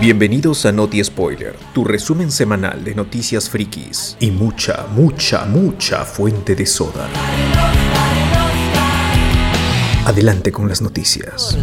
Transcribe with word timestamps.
Bienvenidos 0.00 0.66
a 0.66 0.72
Noti 0.72 1.02
Spoiler, 1.02 1.54
tu 1.72 1.84
resumen 1.84 2.30
semanal 2.30 2.82
de 2.84 2.94
noticias 2.94 3.48
frikis 3.48 4.16
y 4.18 4.30
mucha, 4.30 4.86
mucha, 4.94 5.44
mucha 5.46 6.04
fuente 6.04 6.54
de 6.54 6.66
soda. 6.66 7.08
Adelante 10.04 10.50
con 10.50 10.68
las 10.68 10.82
noticias. 10.82 11.56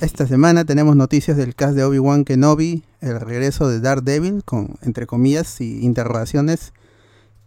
Esta 0.00 0.26
semana 0.26 0.64
tenemos 0.64 0.96
noticias 0.96 1.36
del 1.36 1.54
cast 1.54 1.76
de 1.76 1.84
Obi-Wan 1.84 2.24
Kenobi, 2.24 2.82
el 3.00 3.20
regreso 3.20 3.68
de 3.68 3.80
Daredevil, 3.80 4.42
con 4.44 4.76
entre 4.82 5.06
comillas 5.06 5.60
y 5.60 5.84
interrogaciones, 5.84 6.72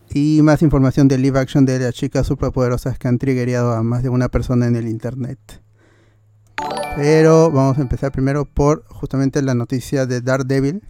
y 0.09 0.39
más 0.41 0.61
información 0.61 1.09
del 1.09 1.21
live 1.21 1.39
action 1.39 1.65
de 1.65 1.79
las 1.79 1.93
chicas 1.93 2.27
superpoderosas 2.27 2.97
que 2.97 3.09
han 3.09 3.17
triggerado 3.17 3.73
a 3.73 3.83
más 3.83 4.03
de 4.03 4.09
una 4.09 4.29
persona 4.29 4.67
en 4.67 4.77
el 4.77 4.87
internet. 4.87 5.64
Pero 6.95 7.51
vamos 7.51 7.77
a 7.77 7.81
empezar 7.81 8.11
primero 8.11 8.45
por 8.45 8.85
justamente 8.87 9.41
la 9.41 9.53
noticia 9.53 10.05
de 10.05 10.21
Daredevil 10.21 10.81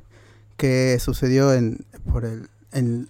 que 0.57 0.97
sucedió 0.99 1.53
en, 1.53 1.85
por 2.11 2.25
el, 2.25 2.49
en, 2.71 3.09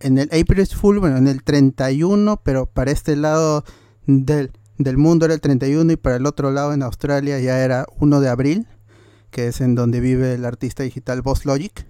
en 0.00 0.18
el 0.18 0.26
April 0.26 0.66
Fool, 0.66 1.00
bueno, 1.00 1.16
en 1.16 1.26
el 1.26 1.42
31, 1.42 2.40
pero 2.42 2.66
para 2.66 2.90
este 2.90 3.16
lado 3.16 3.64
del, 4.06 4.52
del 4.76 4.96
mundo 4.96 5.24
era 5.24 5.34
el 5.34 5.40
31 5.40 5.92
y 5.92 5.96
para 5.96 6.16
el 6.16 6.26
otro 6.26 6.50
lado 6.50 6.72
en 6.72 6.82
Australia 6.82 7.40
ya 7.40 7.64
era 7.64 7.86
1 7.98 8.20
de 8.20 8.28
abril, 8.28 8.66
que 9.30 9.48
es 9.48 9.60
en 9.60 9.74
donde 9.74 10.00
vive 10.00 10.34
el 10.34 10.44
artista 10.44 10.82
digital 10.82 11.22
Boss 11.22 11.44
Logic, 11.44 11.86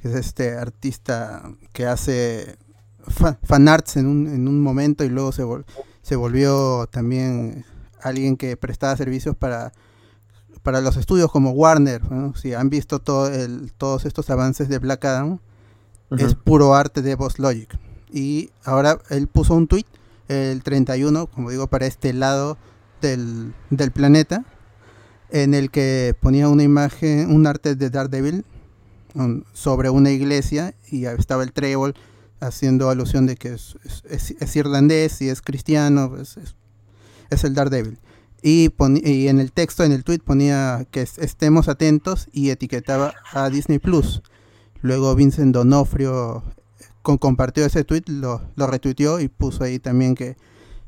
que 0.00 0.08
es 0.08 0.14
este 0.14 0.52
artista 0.52 1.50
que 1.72 1.86
hace 1.86 2.56
fan, 3.08 3.68
arts 3.68 3.96
en 3.96 4.06
un, 4.06 4.28
en 4.28 4.48
un 4.48 4.60
momento 4.60 5.04
y 5.04 5.08
luego 5.08 5.32
se, 5.32 5.44
se 6.02 6.16
volvió 6.16 6.86
también 6.90 7.64
alguien 8.02 8.36
que 8.36 8.56
prestaba 8.56 8.96
servicios 8.96 9.36
para, 9.36 9.72
para 10.62 10.80
los 10.80 10.96
estudios 10.96 11.30
como 11.30 11.50
Warner. 11.50 12.02
Si 12.34 12.54
han 12.54 12.70
visto 12.70 12.98
todo 12.98 13.28
el, 13.28 13.72
todos 13.72 14.04
estos 14.04 14.30
avances 14.30 14.68
de 14.68 14.78
Black 14.78 15.04
Adam, 15.04 15.38
es 16.18 16.34
puro 16.34 16.74
arte 16.74 17.02
de 17.02 17.14
Boss 17.14 17.38
Logic. 17.38 17.78
Y 18.12 18.50
ahora 18.64 18.98
él 19.08 19.26
puso 19.28 19.54
un 19.54 19.66
tweet 19.66 19.86
el 20.28 20.62
31, 20.62 21.26
como 21.26 21.50
digo, 21.50 21.66
para 21.68 21.86
este 21.86 22.12
lado 22.12 22.58
del, 23.00 23.54
del 23.70 23.90
planeta, 23.90 24.44
en 25.30 25.54
el 25.54 25.70
que 25.70 26.14
ponía 26.20 26.48
una 26.48 26.62
imagen, 26.62 27.34
un 27.34 27.46
arte 27.46 27.74
de 27.74 27.90
Daredevil 27.90 28.44
sobre 29.52 29.90
una 29.90 30.10
iglesia 30.10 30.74
y 30.90 31.04
estaba 31.04 31.42
el 31.42 31.52
trébol 31.52 31.94
haciendo 32.40 32.90
alusión 32.90 33.26
de 33.26 33.36
que 33.36 33.54
es, 33.54 33.76
es, 34.08 34.56
irlandés 34.56 35.20
y 35.22 35.28
es 35.28 35.42
cristiano, 35.42 36.16
es, 36.20 36.36
es 36.38 36.56
el 37.44 37.54
Daredevil. 37.54 37.98
Y, 38.42 38.70
y, 39.04 39.28
en 39.28 39.40
el 39.40 39.52
texto, 39.52 39.84
en 39.84 39.92
el 39.92 40.02
tweet 40.02 40.18
ponía 40.18 40.86
que 40.90 41.02
estemos 41.02 41.68
atentos 41.68 42.28
y 42.32 42.50
etiquetaba 42.50 43.14
a 43.32 43.48
Disney 43.50 43.78
Plus. 43.78 44.22
Luego 44.80 45.14
Vincent 45.14 45.54
Donofrio 45.54 46.42
compartió 47.02 47.64
ese 47.64 47.84
tweet, 47.84 48.02
lo, 48.06 48.42
lo 48.56 48.66
retuiteó 48.66 49.20
y 49.20 49.28
puso 49.28 49.62
ahí 49.64 49.78
también 49.78 50.16
que, 50.16 50.36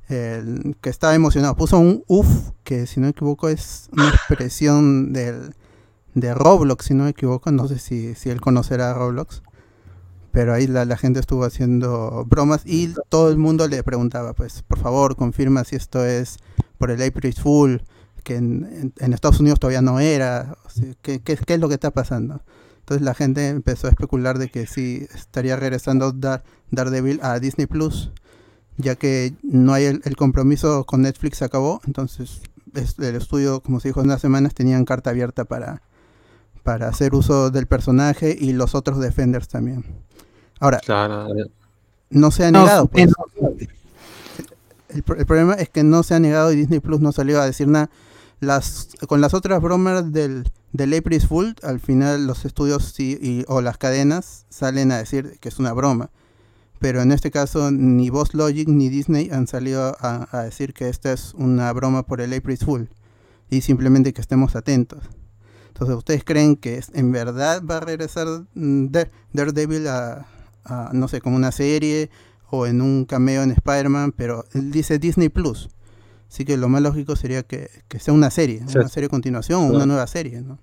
que 0.08 0.90
estaba 0.90 1.14
emocionado. 1.14 1.56
Puso 1.56 1.78
un 1.78 2.02
uff, 2.08 2.50
que 2.64 2.86
si 2.86 2.98
no 2.98 3.04
me 3.04 3.10
equivoco 3.10 3.48
es 3.48 3.88
una 3.92 4.08
expresión 4.08 5.12
del, 5.12 5.54
de 6.14 6.34
Roblox, 6.34 6.86
si 6.86 6.94
no 6.94 7.04
me 7.04 7.10
equivoco. 7.10 7.52
No 7.52 7.68
sé 7.68 7.78
si, 7.78 8.16
si 8.16 8.30
él 8.30 8.40
conocerá 8.40 8.90
a 8.90 8.94
Roblox 8.94 9.42
pero 10.34 10.52
ahí 10.52 10.66
la, 10.66 10.96
gente 10.96 11.20
estuvo 11.20 11.44
haciendo 11.44 12.24
bromas 12.26 12.62
y 12.64 12.92
todo 13.08 13.30
el 13.30 13.38
mundo 13.38 13.68
le 13.68 13.84
preguntaba, 13.84 14.32
pues, 14.32 14.62
por 14.62 14.80
favor, 14.80 15.14
confirma 15.14 15.62
si 15.62 15.76
esto 15.76 16.04
es 16.04 16.38
por 16.76 16.90
el 16.90 17.00
April 17.00 17.32
Fool, 17.34 17.84
que 18.24 18.34
en, 18.34 18.92
Estados 18.98 19.38
Unidos 19.38 19.60
todavía 19.60 19.80
no 19.80 20.00
era, 20.00 20.56
¿qué, 21.02 21.22
es 21.24 21.60
lo 21.60 21.68
que 21.68 21.74
está 21.74 21.92
pasando? 21.92 22.42
Entonces 22.80 23.04
la 23.04 23.14
gente 23.14 23.46
empezó 23.46 23.86
a 23.86 23.90
especular 23.90 24.38
de 24.38 24.48
que 24.48 24.66
sí 24.66 25.06
estaría 25.14 25.54
regresando 25.54 26.10
Dar, 26.10 26.42
Daredevil 26.72 27.20
a 27.22 27.38
Disney 27.38 27.68
Plus, 27.68 28.10
ya 28.76 28.96
que 28.96 29.34
no 29.44 29.72
hay 29.72 29.84
el, 29.84 30.16
compromiso 30.16 30.82
con 30.84 31.02
Netflix 31.02 31.38
se 31.38 31.44
acabó, 31.44 31.80
entonces 31.86 32.40
el 32.74 33.14
estudio, 33.14 33.60
como 33.60 33.78
se 33.78 33.90
dijo 33.90 34.00
en 34.00 34.06
unas 34.06 34.20
semanas, 34.20 34.52
tenían 34.52 34.84
carta 34.84 35.10
abierta 35.10 35.44
para, 35.44 35.82
para 36.64 36.88
hacer 36.88 37.14
uso 37.14 37.52
del 37.52 37.68
personaje 37.68 38.36
y 38.36 38.52
los 38.52 38.74
otros 38.74 38.98
Defenders 38.98 39.46
también. 39.46 39.84
Ahora, 40.64 40.80
no 42.08 42.30
se 42.30 42.46
ha 42.46 42.50
negado. 42.50 42.86
Pues. 42.86 43.10
el, 44.88 45.02
problema 45.02 45.52
es 45.54 45.68
que 45.68 45.84
no 45.84 46.02
se 46.02 46.14
ha 46.14 46.20
negado 46.20 46.52
y 46.52 46.56
Disney 46.56 46.80
Plus 46.80 47.00
no 47.00 47.12
salió 47.12 47.38
a 47.38 47.44
decir 47.44 47.68
nada. 47.68 47.90
Las, 48.40 48.88
con 49.06 49.20
las 49.20 49.34
otras 49.34 49.60
bromas 49.60 50.10
del, 50.10 50.50
del 50.72 50.94
April 50.94 51.20
Fool, 51.20 51.54
al 51.62 51.80
final 51.80 52.26
los 52.26 52.46
estudios 52.46 52.98
y, 52.98 53.44
o 53.46 53.60
las 53.60 53.76
cadenas 53.76 54.46
salen 54.48 54.90
a 54.90 54.96
decir 54.96 55.36
que 55.38 55.50
es 55.50 55.58
una 55.58 55.74
broma. 55.74 56.08
Pero 56.78 57.02
en 57.02 57.12
este 57.12 57.30
caso 57.30 57.70
ni 57.70 58.08
Boss 58.08 58.32
Logic 58.32 58.66
ni 58.66 58.88
Disney 58.88 59.28
han 59.30 59.46
salido 59.46 59.94
a, 60.00 60.42
decir 60.44 60.72
que 60.72 60.88
esta 60.88 61.12
es 61.12 61.34
una 61.34 61.70
broma 61.74 62.04
por 62.04 62.22
el 62.22 62.32
April 62.32 62.56
Fool. 62.56 62.88
Y 63.50 63.60
simplemente 63.60 64.14
que 64.14 64.22
estemos 64.22 64.56
atentos. 64.56 65.04
Entonces, 65.68 65.94
¿ustedes 65.94 66.24
creen 66.24 66.56
que 66.56 66.82
en 66.94 67.12
verdad 67.12 67.62
va 67.62 67.78
a 67.78 67.80
regresar 67.80 68.26
Daredevil 68.54 69.88
a, 69.88 70.26
no 70.92 71.08
sé, 71.08 71.20
como 71.20 71.36
una 71.36 71.52
serie 71.52 72.10
o 72.50 72.66
en 72.66 72.80
un 72.80 73.04
cameo 73.04 73.42
en 73.42 73.50
Spider-Man, 73.50 74.12
pero 74.12 74.44
él 74.54 74.70
dice 74.70 74.98
Disney 74.98 75.28
Plus. 75.28 75.68
Así 76.28 76.44
que 76.44 76.56
lo 76.56 76.68
más 76.68 76.82
lógico 76.82 77.16
sería 77.16 77.42
que, 77.42 77.70
sea 77.98 78.14
una 78.14 78.30
serie, 78.30 78.62
una 78.74 78.88
serie 78.88 79.06
de 79.06 79.10
continuación 79.10 79.62
o 79.62 79.66
una 79.66 79.86
nueva 79.86 80.06
serie, 80.06 80.40
¿no? 80.40 80.58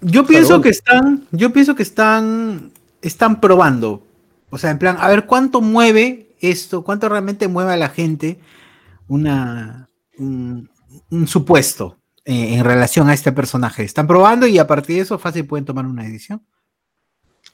Yo 0.00 0.24
pienso 0.24 0.60
que 0.60 0.68
están, 0.68 1.26
yo 1.32 1.52
pienso 1.52 1.74
que 1.74 1.82
están, 1.82 2.72
están 3.02 3.40
probando. 3.40 4.06
O 4.50 4.58
sea, 4.58 4.70
en 4.70 4.78
plan, 4.78 4.96
a 5.00 5.08
ver 5.08 5.26
cuánto 5.26 5.60
mueve 5.60 6.34
esto, 6.40 6.84
cuánto 6.84 7.08
realmente 7.08 7.48
mueve 7.48 7.72
a 7.72 7.76
la 7.76 7.88
gente 7.88 8.38
una, 9.08 9.90
un, 10.18 10.68
supuesto 11.26 11.98
eh, 12.24 12.54
en 12.54 12.64
relación 12.64 13.08
a 13.08 13.14
este 13.14 13.32
personaje. 13.32 13.82
Están 13.82 14.06
probando 14.06 14.46
y 14.46 14.58
a 14.58 14.66
partir 14.66 14.96
de 14.96 15.02
eso 15.02 15.18
fácil 15.18 15.46
pueden 15.46 15.64
tomar 15.64 15.86
una 15.86 16.06
edición. 16.06 16.42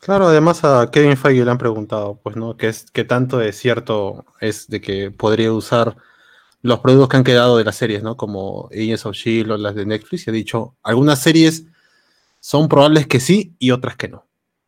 Claro, 0.04 0.28
además 0.28 0.62
a 0.64 0.90
Kevin 0.90 1.16
Feige 1.16 1.46
le 1.46 1.50
han 1.50 1.56
preguntado, 1.56 2.20
pues, 2.22 2.36
¿no? 2.36 2.58
¿Qué, 2.58 2.68
es, 2.68 2.84
qué 2.92 3.04
tanto 3.04 3.38
de 3.38 3.54
cierto 3.54 4.26
es 4.38 4.68
de 4.68 4.82
que 4.82 5.10
podría 5.10 5.50
usar 5.50 5.96
los 6.60 6.80
productos 6.80 7.08
que 7.08 7.16
han 7.16 7.24
quedado 7.24 7.56
de 7.56 7.64
las 7.64 7.76
series, 7.76 8.02
¿no? 8.02 8.14
Como 8.14 8.68
Agents 8.70 9.06
of 9.06 9.16
S.H.I.E.L.D. 9.16 9.54
o 9.54 9.56
las 9.56 9.74
de 9.74 9.86
Netflix, 9.86 10.26
y 10.26 10.30
ha 10.30 10.34
dicho, 10.34 10.76
algunas 10.82 11.22
series 11.22 11.64
son 12.38 12.68
probables 12.68 13.06
que 13.06 13.18
sí 13.18 13.54
y 13.58 13.70
otras 13.70 13.96
que 13.96 14.08
no. 14.08 14.26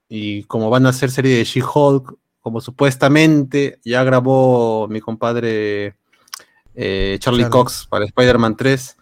Y 0.08 0.44
como 0.44 0.70
van 0.70 0.86
a 0.86 0.94
ser 0.94 1.10
serie 1.10 1.36
de 1.36 1.44
She-Hulk, 1.44 2.14
como 2.40 2.62
supuestamente 2.62 3.78
ya 3.84 4.04
grabó 4.04 4.88
mi 4.88 5.02
compadre 5.02 5.96
eh, 6.74 7.18
Charlie 7.20 7.50
Cox 7.50 7.86
para 7.90 8.06
Spider-Man 8.06 8.56
3, 8.56 8.96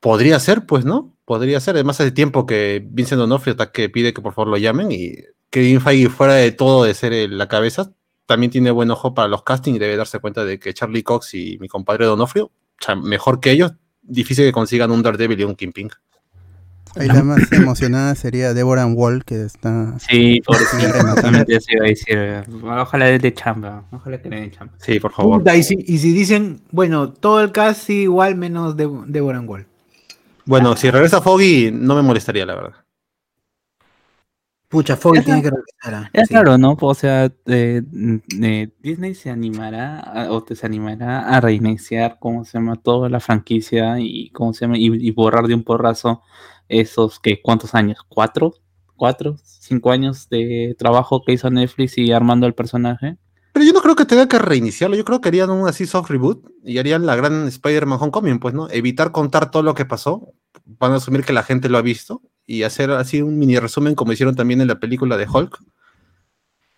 podría 0.00 0.40
ser, 0.40 0.66
pues, 0.66 0.84
¿no? 0.84 1.14
Podría 1.24 1.60
ser. 1.60 1.76
Además, 1.76 2.00
hace 2.00 2.10
tiempo 2.10 2.44
que 2.44 2.84
Vincent 2.84 3.20
D'Onofrio 3.20 3.52
está 3.52 3.70
que 3.70 3.88
pide 3.88 4.12
que 4.12 4.20
por 4.20 4.34
favor 4.34 4.48
lo 4.48 4.56
llamen 4.56 4.90
y 4.90 5.14
Kevin 5.54 5.80
Feige, 5.80 6.08
fuera 6.10 6.34
de 6.34 6.50
todo 6.50 6.82
de 6.82 6.94
ser 6.94 7.12
la 7.30 7.46
cabeza, 7.46 7.92
también 8.26 8.50
tiene 8.50 8.72
buen 8.72 8.90
ojo 8.90 9.14
para 9.14 9.28
los 9.28 9.44
castings 9.44 9.76
y 9.76 9.78
debe 9.78 9.96
darse 9.96 10.18
cuenta 10.18 10.44
de 10.44 10.58
que 10.58 10.74
Charlie 10.74 11.04
Cox 11.04 11.32
y 11.34 11.58
mi 11.60 11.68
compadre 11.68 12.06
Donofrio, 12.06 12.50
mejor 13.04 13.38
que 13.38 13.52
ellos, 13.52 13.72
difícil 14.02 14.46
que 14.46 14.50
consigan 14.50 14.90
un 14.90 15.00
Daredevil 15.00 15.38
y 15.38 15.44
un 15.44 15.54
Kingpin. 15.54 15.90
Ahí 16.96 17.06
la 17.06 17.22
más 17.22 17.52
emocionada 17.52 18.16
sería 18.16 18.52
Deborah 18.52 18.84
Wall, 18.86 19.24
que 19.24 19.44
está. 19.44 19.96
Sí, 20.00 20.40
por 20.44 20.56
eso 20.60 20.76
iba 20.76 21.84
a 21.84 21.86
decir. 21.86 22.44
Ojalá 22.60 23.06
de 23.06 23.34
chamba. 23.34 23.84
Ojalá 23.92 24.20
que 24.20 24.28
le 24.28 24.40
den 24.40 24.50
chamba. 24.50 24.74
Sí, 24.78 24.98
por 24.98 25.12
favor. 25.12 25.40
y, 25.54 25.62
si, 25.62 25.76
dicen, 26.12 26.62
bueno, 26.72 27.12
todo 27.12 27.40
el 27.40 27.52
cast 27.52 27.90
igual 27.90 28.34
menos 28.34 28.76
de, 28.76 28.90
Deborah 29.06 29.40
Wall. 29.40 29.68
Bueno, 30.46 30.74
si 30.76 30.90
regresa 30.90 31.20
Foggy, 31.20 31.70
no 31.72 31.94
me 31.94 32.02
molestaría, 32.02 32.44
la 32.44 32.56
verdad. 32.56 32.83
Pucha, 34.74 34.96
Foggy 34.96 35.22
tiene 35.22 35.40
que 35.40 35.50
regresar. 35.50 36.10
Es 36.12 36.28
claro, 36.28 36.58
¿no? 36.58 36.76
O 36.80 36.94
sea, 36.94 37.26
eh, 37.46 37.80
eh, 38.42 38.68
Disney 38.80 39.14
se 39.14 39.30
animará 39.30 40.26
o 40.30 40.42
te 40.42 40.56
se 40.56 40.66
animará 40.66 41.28
a 41.28 41.40
reiniciar, 41.40 42.18
¿cómo 42.18 42.44
se 42.44 42.58
llama? 42.58 42.74
Toda 42.74 43.08
la 43.08 43.20
franquicia 43.20 44.00
y, 44.00 44.30
¿cómo 44.30 44.52
se 44.52 44.64
llama? 44.64 44.76
Y, 44.76 45.12
borrar 45.12 45.46
de 45.46 45.54
un 45.54 45.62
porrazo 45.62 46.22
esos, 46.68 47.20
que 47.20 47.40
¿Cuántos 47.40 47.76
años? 47.76 47.98
¿Cuatro? 48.08 48.54
¿Cuatro? 48.96 49.36
¿Cinco 49.44 49.92
años 49.92 50.28
de 50.28 50.74
trabajo 50.76 51.22
que 51.24 51.34
hizo 51.34 51.48
Netflix 51.50 51.96
y 51.96 52.10
armando 52.10 52.48
el 52.48 52.54
personaje? 52.54 53.16
Pero 53.52 53.64
yo 53.64 53.72
no 53.72 53.80
creo 53.80 53.94
que 53.94 54.06
tenga 54.06 54.26
que 54.26 54.40
reiniciarlo, 54.40 54.96
yo 54.96 55.04
creo 55.04 55.20
que 55.20 55.28
harían 55.28 55.50
un 55.50 55.68
así 55.68 55.86
soft 55.86 56.10
reboot 56.10 56.44
y 56.64 56.78
harían 56.78 57.06
la 57.06 57.14
gran 57.14 57.46
Spider-Man 57.46 58.00
Homecoming, 58.02 58.40
pues, 58.40 58.54
¿no? 58.54 58.68
Evitar 58.70 59.12
contar 59.12 59.52
todo 59.52 59.62
lo 59.62 59.76
que 59.76 59.84
pasó, 59.84 60.34
van 60.64 60.92
a 60.92 60.96
asumir 60.96 61.24
que 61.24 61.32
la 61.32 61.42
gente 61.42 61.68
lo 61.68 61.78
ha 61.78 61.82
visto 61.82 62.22
y 62.46 62.62
hacer 62.62 62.90
así 62.90 63.22
un 63.22 63.38
mini 63.38 63.58
resumen 63.58 63.94
como 63.94 64.12
hicieron 64.12 64.34
también 64.34 64.60
en 64.60 64.68
la 64.68 64.78
película 64.80 65.16
de 65.16 65.26
Hulk. 65.26 65.58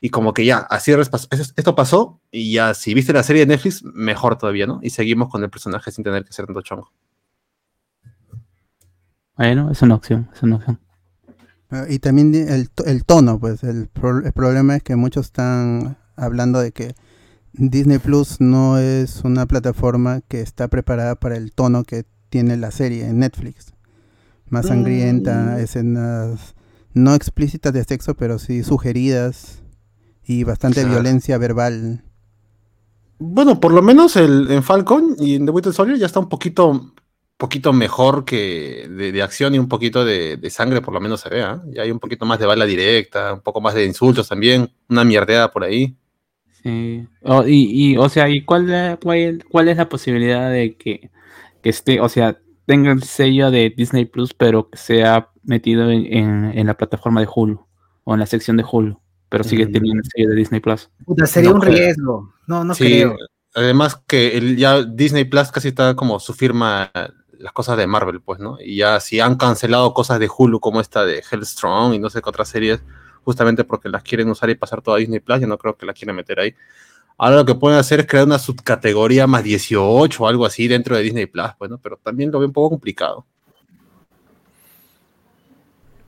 Y 0.01 0.11
como 0.11 0.35
que 0.35 0.45
ya, 0.45 0.59
así 0.59 0.93
esto 0.93 1.75
pasó 1.75 2.21
y 2.31 2.53
ya 2.53 2.75
si 2.75 2.93
viste 2.93 3.13
la 3.13 3.23
serie 3.23 3.47
de 3.47 3.55
Netflix, 3.55 3.83
mejor 3.83 4.37
todavía, 4.37 4.67
¿no? 4.67 4.79
Y 4.83 4.91
seguimos 4.91 5.31
con 5.31 5.43
el 5.43 5.51
personaje 5.51 5.91
sin 5.91 6.05
tener 6.05 6.25
que 6.25 6.33
ser 6.33 6.47
tanto 6.47 6.61
chongo. 6.61 6.93
Bueno, 9.37 9.71
es 9.71 9.83
una 9.83 9.95
opción, 9.95 10.29
es 10.35 10.43
una 10.43 10.57
opción. 10.57 10.81
Ah, 11.71 11.87
Y 11.89 11.99
también 11.99 12.35
el, 12.35 12.69
el 12.85 13.05
tono, 13.05 13.39
pues 13.41 13.65
el, 13.65 13.89
pro- 13.89 14.25
el 14.25 14.33
problema 14.33 14.77
es 14.77 14.83
que 14.83 14.97
muchos 14.97 15.27
están 15.27 15.99
hablando 16.15 16.61
de 16.61 16.73
que 16.73 16.95
Disney 17.53 17.99
Plus 17.99 18.41
no 18.41 18.79
es 18.79 19.25
una 19.25 19.47
plataforma 19.47 20.21
que 20.29 20.41
está 20.43 20.69
preparada 20.69 21.17
para 21.17 21.37
el 21.37 21.53
tono 21.53 21.85
que 21.85 22.05
tiene 22.37 22.59
la 22.59 22.71
serie 22.71 23.07
en 23.07 23.19
Netflix. 23.21 23.73
Más 24.51 24.67
sangrienta, 24.67 25.59
escenas 25.59 26.55
no 26.93 27.15
explícitas 27.15 27.73
de 27.73 27.83
sexo, 27.83 28.15
pero 28.15 28.39
sí 28.39 28.63
sugeridas 28.63 29.63
y 30.23 30.45
bastante 30.45 30.81
Claro. 30.83 30.97
violencia 30.97 31.39
verbal. 31.39 32.05
Bueno, 33.19 33.59
por 33.59 33.73
lo 33.73 33.81
menos 33.81 34.17
el, 34.17 34.51
en 34.51 34.63
Falcon 34.63 35.17
y 35.19 35.37
en 35.37 35.47
The 35.47 35.53
Winter 35.53 35.73
Soldier 35.73 35.99
ya 35.99 36.05
está 36.05 36.21
un 36.21 36.29
poquito, 36.29 36.93
poquito 37.39 37.73
mejor 37.73 38.27
que 38.27 38.87
de, 38.91 39.13
de 39.13 39.23
acción 39.23 39.55
y 39.55 39.59
un 39.59 39.69
poquito 39.69 40.05
de, 40.05 40.37
de 40.37 40.51
sangre, 40.51 40.83
por 40.83 40.93
lo 40.93 41.01
menos 41.01 41.23
se 41.23 41.31
vea. 41.31 41.63
Ya 41.75 41.83
hay 41.83 41.91
un 41.91 41.99
poquito 42.01 42.27
más 42.27 42.39
de 42.39 42.45
bala 42.45 42.67
directa, 42.67 43.33
un 43.33 43.41
poco 43.41 43.63
más 43.63 43.73
de 43.75 43.87
insultos 43.87 44.29
también, 44.29 44.69
una 44.91 45.05
mierdeada 45.05 45.51
por 45.51 45.65
ahí. 45.65 45.97
Sí. 46.63 47.07
O, 47.23 47.47
y, 47.47 47.93
y, 47.93 47.97
o 47.97 48.09
sea, 48.11 48.29
¿y 48.29 48.45
cuál, 48.45 48.71
es- 48.71 48.99
cuál, 49.03 49.43
cuál 49.51 49.69
es 49.69 49.77
la 49.79 49.89
posibilidad 49.89 50.51
de 50.51 50.77
que, 50.77 51.11
que 51.67 51.71
esté, 51.71 52.01
o 52.01 52.09
sea, 52.09 52.39
tenga 52.65 52.93
el 52.93 53.03
sello 53.03 53.51
de 53.51 53.75
Disney 53.77 54.05
Plus, 54.05 54.33
pero 54.35 54.71
que 54.71 54.79
sea 54.79 55.31
metido 55.43 55.91
en, 55.91 56.07
en, 56.13 56.59
en 56.59 56.67
la 56.69 56.75
plataforma 56.77 57.21
de 57.21 57.27
Hulu 57.35 57.67
o 58.05 58.15
en 58.15 58.21
la 58.21 58.27
sección 58.27 58.57
de 58.57 58.65
Hulu, 58.71 59.01
pero 59.29 59.43
sigue 59.43 59.67
Mm. 59.67 59.73
teniendo 59.73 60.03
el 60.05 60.09
sello 60.15 60.29
de 60.31 60.37
Disney 60.37 60.61
Plus? 60.61 60.89
Puta, 61.05 61.27
sería 61.27 61.51
No 61.51 61.57
un 61.57 61.61
creo. 61.63 61.75
riesgo. 61.75 62.33
No, 62.47 62.63
no 62.63 62.73
Sí, 62.73 62.85
creo. 62.85 63.17
además 63.55 64.01
que 64.07 64.37
el, 64.39 64.57
ya 64.57 64.83
Disney 64.85 65.25
Plus 65.25 65.51
casi 65.51 65.69
está 65.69 65.97
como 65.97 66.21
su 66.21 66.35
firma 66.35 66.93
las 67.39 67.53
cosas 67.53 67.77
de 67.79 67.87
Marvel, 67.89 68.21
pues, 68.21 68.39
¿no? 68.39 68.59
Y 68.61 68.77
ya 68.77 69.01
si 69.01 69.19
han 69.19 69.35
cancelado 69.37 69.93
cosas 69.93 70.21
de 70.21 70.31
Hulu 70.35 70.61
como 70.61 70.81
esta 70.81 71.05
de 71.05 71.23
Hellstrong 71.29 71.95
y 71.95 71.99
no 71.99 72.11
sé 72.11 72.23
qué 72.23 72.29
otras 72.31 72.49
series, 72.49 72.81
justamente 73.25 73.65
porque 73.65 73.89
las 73.89 74.05
quieren 74.05 74.31
usar 74.31 74.51
y 74.51 74.55
pasar 74.55 74.83
toda 74.83 74.99
Disney 74.99 75.19
Plus, 75.21 75.41
yo 75.41 75.47
no 75.49 75.59
creo 75.59 75.77
que 75.77 75.85
la 75.85 75.93
quieran 75.93 76.15
meter 76.17 76.39
ahí. 76.39 76.55
Ahora 77.19 77.37
lo 77.37 77.45
que 77.47 77.55
pueden 77.55 77.79
hacer 77.79 78.01
es 78.01 78.07
crear 78.07 78.27
una 78.27 78.39
subcategoría 78.39 79.27
más 79.27 79.43
18 79.43 80.23
o 80.23 80.27
algo 80.29 80.45
así 80.45 80.69
dentro 80.69 80.97
de 80.97 81.03
Disney 81.03 81.27
Plus, 81.27 81.47
pues, 81.59 81.71
¿no? 81.71 81.79
Pero 81.79 81.97
también 82.03 82.31
lo 82.31 82.39
veo 82.39 82.49
un 82.49 82.53
poco 82.53 82.71
complicado. 82.71 83.25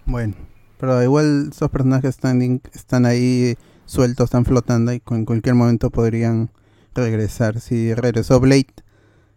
Bueno, 0.05 0.35
pero 0.79 1.03
igual 1.03 1.49
esos 1.53 1.71
personajes 1.71 2.11
están, 2.11 2.61
están 2.75 3.07
ahí 3.07 3.57
sueltos, 3.87 4.25
están 4.25 4.45
flotando 4.45 4.93
y 4.93 5.03
en 5.11 5.25
cualquier 5.25 5.55
momento 5.55 5.91
podrían 5.91 6.51
regresar. 6.95 7.61
Si 7.61 7.95
regresó 7.95 8.41
Blade, 8.41 8.67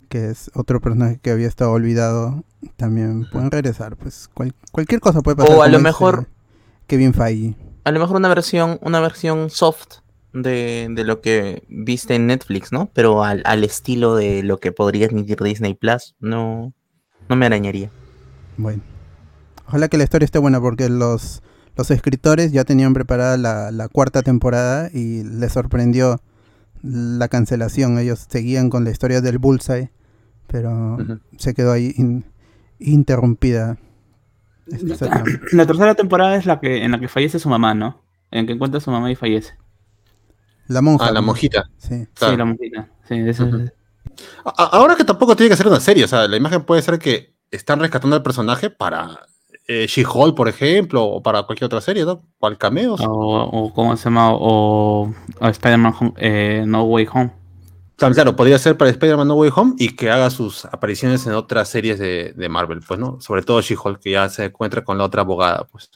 que 0.09 0.29
es 0.29 0.51
otro 0.53 0.79
personaje 0.81 1.19
que 1.21 1.31
había 1.31 1.47
estado 1.47 1.71
olvidado, 1.71 2.43
también 2.77 3.27
pueden 3.31 3.51
regresar. 3.51 3.95
Pues 3.97 4.29
cual- 4.33 4.53
cualquier 4.71 5.01
cosa 5.01 5.21
puede 5.21 5.37
pasar. 5.37 5.55
O 5.55 5.63
a 5.63 5.67
lo 5.67 5.77
dice 5.77 5.83
mejor- 5.83 6.27
Kevin 6.87 7.13
Feige. 7.13 7.55
A 7.83 7.91
lo 7.91 7.99
mejor 7.99 8.17
una 8.17 8.29
versión, 8.29 8.77
una 8.81 8.99
versión 8.99 9.49
soft 9.49 9.99
de, 10.33 10.87
de 10.89 11.03
lo 11.03 11.21
que 11.21 11.63
viste 11.69 12.15
en 12.15 12.27
Netflix, 12.27 12.71
¿no? 12.71 12.89
Pero 12.93 13.23
al, 13.23 13.41
al 13.45 13.63
estilo 13.63 14.15
de 14.15 14.43
lo 14.43 14.57
que 14.59 14.71
podría 14.71 15.07
emitir 15.07 15.37
Disney 15.41 15.73
Plus, 15.73 16.15
no, 16.19 16.73
no 17.29 17.35
me 17.35 17.45
arañaría. 17.45 17.89
Bueno, 18.57 18.81
ojalá 19.67 19.87
que 19.87 19.97
la 19.97 20.03
historia 20.03 20.25
esté 20.25 20.39
buena 20.39 20.59
porque 20.61 20.89
los, 20.89 21.41
los 21.75 21.91
escritores 21.91 22.51
ya 22.51 22.63
tenían 22.63 22.93
preparada 22.93 23.37
la, 23.37 23.71
la 23.71 23.87
cuarta 23.87 24.21
temporada 24.21 24.89
y 24.93 25.23
les 25.23 25.51
sorprendió 25.53 26.21
la 26.83 27.27
cancelación. 27.27 27.97
Ellos 27.99 28.25
seguían 28.29 28.69
con 28.69 28.83
la 28.83 28.91
historia 28.91 29.21
del 29.21 29.37
Bullseye, 29.37 29.91
pero 30.47 30.97
se 31.37 31.53
quedó 31.53 31.71
ahí 31.71 31.93
in- 31.97 32.25
interrumpida. 32.79 33.77
trama. 34.97 35.23
La 35.51 35.65
tercera 35.65 35.95
temporada 35.95 36.35
es 36.35 36.45
la 36.45 36.59
que 36.59 36.83
en 36.83 36.91
la 36.91 36.99
que 36.99 37.07
fallece 37.07 37.39
su 37.39 37.49
mamá, 37.49 37.73
¿no? 37.73 38.01
En 38.31 38.45
que 38.47 38.53
encuentra 38.53 38.77
a 38.77 38.81
su 38.81 38.91
mamá 38.91 39.11
y 39.11 39.15
fallece. 39.15 39.53
La 40.71 40.81
monja. 40.81 41.07
Ah, 41.07 41.11
la 41.11 41.21
monjita. 41.21 41.69
Sí. 41.77 42.07
Claro. 42.13 42.33
Sí, 42.33 42.37
la 42.37 42.45
monjita. 42.45 42.89
Sí, 43.07 43.15
eso 43.19 43.49
Ahora 44.55 44.95
que 44.95 45.03
tampoco 45.03 45.35
tiene 45.35 45.49
que 45.49 45.57
ser 45.57 45.67
una 45.67 45.79
serie, 45.79 46.05
o 46.05 46.07
sea, 46.07 46.27
la 46.27 46.37
imagen 46.37 46.63
puede 46.63 46.81
ser 46.81 46.99
que 46.99 47.35
están 47.49 47.79
rescatando 47.79 48.15
al 48.15 48.23
personaje 48.23 48.69
para 48.69 49.19
eh, 49.67 49.85
She-Hulk, 49.87 50.35
por 50.35 50.47
ejemplo, 50.47 51.03
o 51.03 51.21
para 51.21 51.43
cualquier 51.43 51.65
otra 51.65 51.81
serie, 51.81 52.05
¿no? 52.05 52.23
O 52.39 52.47
al 52.47 52.57
cameo. 52.57 52.95
O, 52.95 53.43
o 53.43 53.73
¿cómo 53.73 53.95
se 53.97 54.05
llama? 54.05 54.31
O, 54.33 55.13
o 55.39 55.47
Spider-Man 55.47 56.13
eh, 56.17 56.63
No 56.65 56.83
Way 56.83 57.07
Home. 57.13 57.31
Claro, 57.95 58.15
claro, 58.15 58.35
podría 58.35 58.57
ser 58.57 58.77
para 58.77 58.89
Spider-Man 58.89 59.27
No 59.27 59.35
Way 59.35 59.51
Home 59.55 59.73
y 59.77 59.95
que 59.95 60.09
haga 60.09 60.29
sus 60.29 60.65
apariciones 60.65 61.25
en 61.27 61.33
otras 61.33 61.69
series 61.69 61.99
de, 61.99 62.33
de 62.35 62.49
Marvel, 62.49 62.81
pues, 62.87 62.99
¿no? 62.99 63.21
Sobre 63.21 63.43
todo 63.43 63.61
She-Hulk, 63.61 63.99
que 63.99 64.11
ya 64.11 64.27
se 64.29 64.45
encuentra 64.45 64.83
con 64.83 64.97
la 64.97 65.03
otra 65.03 65.21
abogada, 65.21 65.67
pues. 65.71 65.89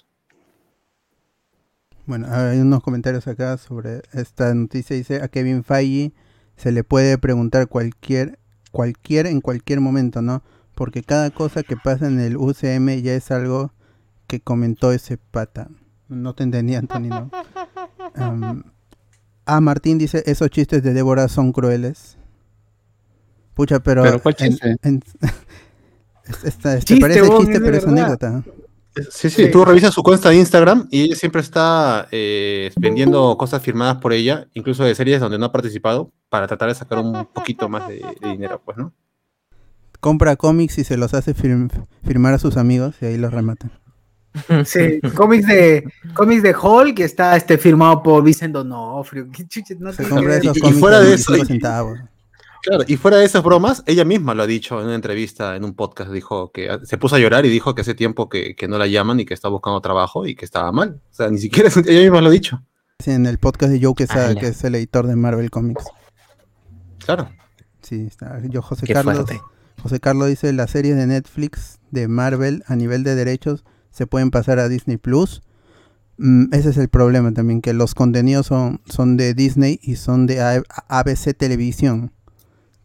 Bueno, 2.06 2.28
hay 2.30 2.60
unos 2.60 2.84
comentarios 2.84 3.28
acá 3.28 3.58
sobre 3.58 4.02
esta 4.14 4.54
noticia. 4.54 4.96
Dice 4.96 5.22
a 5.24 5.28
Kevin 5.28 5.64
Feige 5.64 6.14
se 6.56 6.72
le 6.72 6.84
puede 6.84 7.18
preguntar 7.18 7.68
cualquier, 7.68 8.40
cualquier 8.72 9.28
en 9.28 9.42
cualquier 9.42 9.82
momento, 9.82 10.22
¿no? 10.22 10.44
Porque 10.76 11.04
cada 11.04 11.32
cosa 11.32 11.64
que 11.64 11.78
pasa 11.78 12.08
en 12.08 12.20
el 12.20 12.38
UCM 12.38 13.02
ya 13.02 13.14
es 13.14 13.32
algo 13.32 13.72
que 14.28 14.40
comentó 14.40 14.92
ese 14.92 15.18
pata. 15.18 15.70
No 16.08 16.36
te 16.36 16.44
entendí, 16.44 16.76
Antonio. 16.76 17.30
Am, 18.16 18.64
ah, 19.46 19.62
Martín 19.62 19.98
dice, 19.98 20.24
esos 20.28 20.50
chistes 20.50 20.84
de 20.84 20.94
Débora 20.94 21.28
son 21.28 21.52
crueles. 21.52 22.18
Pucha, 23.56 23.80
pero... 23.80 24.04
¿Pero 24.04 24.22
cuál 24.22 24.36
chiste? 24.36 24.76
en- 24.84 25.02
esta- 26.44 26.76
este 26.76 26.80
Chiste, 26.86 27.00
parece 27.02 27.22
chiste, 27.22 27.60
pero 27.62 27.78
es 27.78 27.86
verdad. 27.86 28.00
anécdota. 28.04 28.44
Sí, 29.12 29.30
sí, 29.30 29.52
tú 29.52 29.66
revisas 29.66 29.94
su 29.94 30.02
cuenta 30.04 30.30
de 30.30 30.38
Instagram 30.38 30.88
y 30.90 31.02
ella 31.04 31.16
siempre 31.16 31.42
está 31.42 32.08
eh, 32.12 32.72
vendiendo 32.78 33.38
cosas 33.38 33.62
firmadas 33.62 33.98
por 33.98 34.14
ella, 34.14 34.48
incluso 34.54 34.84
de 34.84 34.96
series 34.96 35.20
donde 35.20 35.38
no 35.38 35.46
ha 35.48 35.52
participado, 35.52 36.12
para 36.30 36.48
tratar 36.48 36.70
de 36.70 36.76
sacar 36.76 37.00
un 37.00 37.26
poquito 37.34 37.68
más 37.68 37.88
de, 37.88 37.96
de 38.22 38.30
dinero, 38.30 38.62
pues, 38.64 38.78
¿no? 38.78 38.94
Compra 40.00 40.36
cómics 40.36 40.78
y 40.78 40.84
se 40.84 40.98
los 40.98 41.14
hace 41.14 41.36
firm- 41.36 41.70
firmar 42.06 42.34
a 42.34 42.40
sus 42.40 42.58
amigos 42.58 42.96
y 43.02 43.06
ahí 43.06 43.18
los 43.18 43.34
rematan. 43.34 43.72
Sí, 44.66 45.00
cómics 45.16 45.48
de 45.48 45.86
cómics 46.14 46.44
de 46.44 46.54
Hulk 46.54 46.96
que 46.98 47.06
está 47.06 47.38
este 47.38 47.58
firmado 47.58 48.04
por 48.04 48.22
Vicent 48.24 48.54
Donofrio. 48.54 49.28
¿Qué 49.34 49.48
chuches? 49.48 49.80
No 49.80 49.90
esos 49.90 50.06
y 50.06 50.10
cómics 50.10 50.80
fuera 50.80 51.00
de 51.00 51.10
25 51.10 51.36
eso, 51.36 51.94
y-. 51.96 52.15
Claro, 52.66 52.84
y 52.88 52.98
fuera 52.98 53.18
de 53.18 53.26
esas 53.26 53.44
bromas, 53.44 53.84
ella 53.86 54.04
misma 54.06 54.34
lo 54.34 54.44
ha 54.44 54.48
dicho 54.48 54.80
en 54.80 54.88
una 54.88 54.96
entrevista, 54.96 55.56
en 55.56 55.64
un 55.64 55.76
podcast, 55.76 56.12
dijo 56.12 56.52
que 56.52 56.70
ah, 56.70 56.80
se 56.84 56.98
puso 56.98 57.16
a 57.16 57.20
llorar 57.20 57.46
y 57.46 57.50
dijo 57.50 57.76
que 57.76 57.82
hace 57.82 57.94
tiempo 57.94 58.28
que, 58.28 58.56
que 58.56 58.68
no 58.68 58.78
la 58.80 58.88
llaman 58.88 59.20
y 59.20 59.26
que 59.26 59.34
está 59.36 59.50
buscando 59.50 59.80
trabajo 59.82 60.26
y 60.26 60.36
que 60.36 60.46
estaba 60.46 60.72
mal. 60.72 61.02
O 61.12 61.14
sea, 61.14 61.30
ni 61.30 61.38
siquiera 61.38 61.70
es- 61.70 61.78
ella 61.88 62.02
misma 62.02 62.22
lo 62.22 62.28
ha 62.30 62.32
dicho. 62.32 62.62
Sí, 63.00 63.12
en 63.12 63.26
el 63.26 63.38
podcast 63.38 63.72
de 63.72 63.80
Joe 63.84 63.94
Quesada, 63.94 64.30
Ala. 64.30 64.40
que 64.40 64.48
es 64.48 64.64
el 64.64 64.74
editor 64.76 65.06
de 65.06 65.16
Marvel 65.16 65.52
Comics. 65.52 65.84
Claro. 67.06 67.30
Sí, 67.82 68.06
está. 68.08 68.42
Yo, 68.50 68.62
José 68.62 68.86
Qué 68.88 68.94
Carlos. 68.94 69.16
fuerte. 69.16 69.42
José 69.82 70.00
Carlos 70.00 70.28
dice, 70.30 70.52
las 70.54 70.72
series 70.72 70.96
de 70.96 71.06
Netflix 71.06 71.80
de 71.92 72.08
Marvel 72.08 72.64
a 72.68 72.76
nivel 72.76 73.04
de 73.04 73.14
derechos 73.16 73.64
se 73.92 74.08
pueden 74.08 74.32
pasar 74.32 74.58
a 74.60 74.70
Disney 74.70 74.98
Plus. 74.98 75.44
Mm, 76.18 76.46
ese 76.54 76.70
es 76.70 76.78
el 76.78 76.88
problema 76.90 77.32
también, 77.34 77.62
que 77.62 77.74
los 77.74 77.94
contenidos 77.94 78.48
son, 78.48 78.82
son 78.86 79.18
de 79.18 79.34
Disney 79.34 79.80
y 79.84 79.98
son 79.98 80.26
de 80.26 80.42
ABC 80.88 81.34
Televisión. 81.38 82.12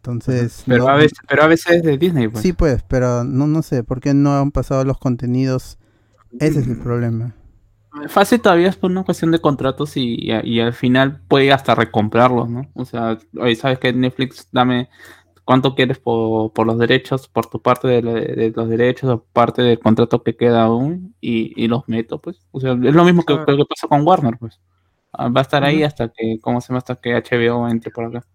Entonces, 0.03 0.63
Pero, 0.65 0.85
no- 0.85 0.89
a 0.89 0.95
veces, 0.95 1.19
pero 1.27 1.43
a 1.43 1.47
veces 1.47 1.75
es 1.77 1.83
de 1.83 1.97
Disney, 1.97 2.27
pues. 2.27 2.41
sí 2.41 2.53
pues, 2.53 2.81
pero 2.87 3.23
no, 3.23 3.45
no 3.45 3.61
sé, 3.61 3.83
¿por 3.83 4.01
qué 4.01 4.13
no 4.15 4.35
han 4.35 4.51
pasado 4.51 4.83
los 4.83 4.97
contenidos? 4.97 5.77
Ese 6.39 6.59
es 6.61 6.67
el 6.67 6.79
problema. 6.79 7.35
Fácil 8.07 8.41
todavía 8.41 8.69
es 8.69 8.77
por 8.77 8.89
una 8.89 9.03
cuestión 9.03 9.31
de 9.31 9.39
contratos 9.39 9.97
y, 9.97 10.15
y, 10.17 10.31
y 10.43 10.59
al 10.61 10.73
final 10.73 11.21
puede 11.27 11.51
hasta 11.51 11.75
recomprarlos, 11.75 12.49
¿no? 12.49 12.67
O 12.73 12.85
sea, 12.85 13.17
oye, 13.37 13.55
sabes 13.55 13.79
que 13.79 13.91
Netflix, 13.93 14.47
dame 14.51 14.89
cuánto 15.43 15.75
quieres 15.75 15.99
por, 15.99 16.53
por 16.53 16.65
los 16.65 16.79
derechos, 16.79 17.27
por 17.27 17.47
tu 17.47 17.61
parte 17.61 17.87
de, 17.89 18.01
la- 18.01 18.13
de 18.13 18.53
los 18.55 18.69
derechos 18.69 19.09
o 19.09 19.23
parte 19.33 19.61
del 19.61 19.77
contrato 19.79 20.23
que 20.23 20.35
queda 20.37 20.63
aún 20.63 21.15
y, 21.21 21.53
y 21.61 21.67
los 21.67 21.83
meto, 21.87 22.19
pues. 22.19 22.39
O 22.51 22.59
sea, 22.61 22.71
es 22.71 22.95
lo 22.95 23.03
mismo 23.03 23.23
que, 23.23 23.35
que 23.45 23.65
pasa 23.65 23.87
con 23.89 24.07
Warner, 24.07 24.37
pues. 24.39 24.59
Ah, 25.13 25.27
Va 25.29 25.41
a 25.41 25.43
estar 25.43 25.63
ahí 25.65 25.83
hasta 25.83 26.09
que, 26.09 26.39
¿cómo 26.41 26.61
se 26.61 26.69
llama? 26.69 26.77
Hasta 26.79 26.95
que 26.95 27.13
HBO 27.15 27.67
entre 27.67 27.91
por 27.91 28.05
acá. 28.05 28.25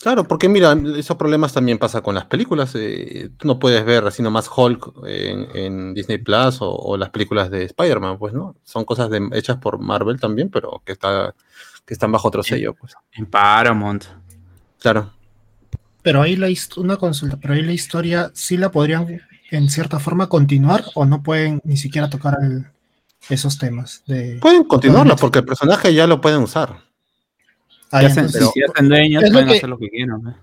Claro, 0.00 0.24
porque 0.24 0.48
mira, 0.48 0.76
esos 0.96 1.16
problemas 1.16 1.52
también 1.54 1.78
pasa 1.78 2.02
con 2.02 2.14
las 2.14 2.26
películas. 2.26 2.72
eh, 2.74 3.30
tú 3.36 3.48
no 3.48 3.58
puedes 3.58 3.84
ver 3.84 4.06
así 4.06 4.22
nomás 4.22 4.48
Hulk 4.54 4.92
en, 5.06 5.48
en 5.54 5.94
Disney 5.94 6.18
Plus 6.18 6.60
o, 6.60 6.70
o 6.70 6.96
las 6.96 7.10
películas 7.10 7.50
de 7.50 7.64
Spider-Man, 7.64 8.18
pues, 8.18 8.34
¿no? 8.34 8.56
Son 8.62 8.84
cosas 8.84 9.08
de- 9.10 9.28
hechas 9.32 9.56
por 9.56 9.78
Marvel 9.78 10.20
también, 10.20 10.50
pero 10.50 10.82
que, 10.84 10.92
está, 10.92 11.34
que 11.86 11.94
están 11.94 12.12
bajo 12.12 12.28
otro 12.28 12.42
sello, 12.42 12.74
pues. 12.74 12.92
En 13.12 13.26
Paramount. 13.26 14.04
Claro. 14.80 15.12
Pero 16.02 16.22
ahí 16.22 16.36
la 16.36 16.48
una 16.76 16.98
consulta, 16.98 17.38
pero 17.40 17.54
ahí 17.54 17.62
la 17.62 17.72
historia 17.72 18.30
sí 18.34 18.56
la 18.58 18.70
podrían 18.70 19.20
en 19.50 19.70
cierta 19.70 19.98
forma 19.98 20.28
continuar 20.28 20.84
o 20.94 21.04
no 21.06 21.22
pueden 21.22 21.60
ni 21.64 21.76
siquiera 21.78 22.10
tocar 22.10 22.36
el- 22.42 22.66
esos 23.30 23.58
temas 23.58 24.04
de 24.06 24.38
Pueden 24.40 24.62
continuarla 24.64 25.16
porque 25.16 25.40
el 25.40 25.44
personaje 25.46 25.92
ya 25.94 26.06
lo 26.06 26.20
pueden 26.20 26.42
usar. 26.42 26.85
Ah, 27.92 28.02
Ya 28.02 28.08
ya, 28.08 28.14
entonces, 28.14 28.50
si 28.52 28.62
hacen 28.62 28.88
dueños, 28.88 29.22
es 29.22 29.30
lo 29.30 29.34
pueden 29.34 29.48
que- 29.48 29.56
hacer 29.56 29.68
lo 29.68 29.78
que 29.78 29.88
quieran. 29.90 30.36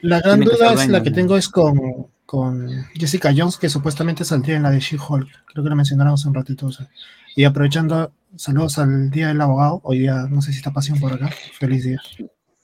la 0.00 0.20
gran 0.20 0.38
tienen 0.40 0.44
duda 0.54 0.54
es 0.54 0.60
la 0.60 0.74
dueños, 0.86 1.02
que 1.02 1.10
¿no? 1.10 1.16
tengo 1.16 1.36
es 1.36 1.48
con 1.48 2.06
con 2.26 2.68
Jessica 2.94 3.32
Jones, 3.34 3.56
que 3.56 3.70
supuestamente 3.70 4.22
saldría 4.22 4.56
en 4.56 4.62
la 4.62 4.70
de 4.70 4.80
She-Hulk. 4.80 5.28
Creo 5.46 5.64
que 5.64 5.70
lo 5.70 5.76
mencionaron 5.76 6.12
hace 6.12 6.28
un 6.28 6.34
ratito. 6.34 6.66
o 6.66 6.72
sea. 6.72 6.86
Y 7.34 7.44
aprovechando, 7.44 8.12
saludos 8.36 8.78
al 8.78 9.10
Día 9.10 9.28
del 9.28 9.40
Abogado. 9.40 9.80
Hoy 9.82 10.00
día, 10.00 10.26
no 10.28 10.42
sé 10.42 10.52
si 10.52 10.58
está 10.58 10.70
pasión 10.70 11.00
por 11.00 11.14
acá. 11.14 11.30
Feliz 11.58 11.84
día. 11.84 11.98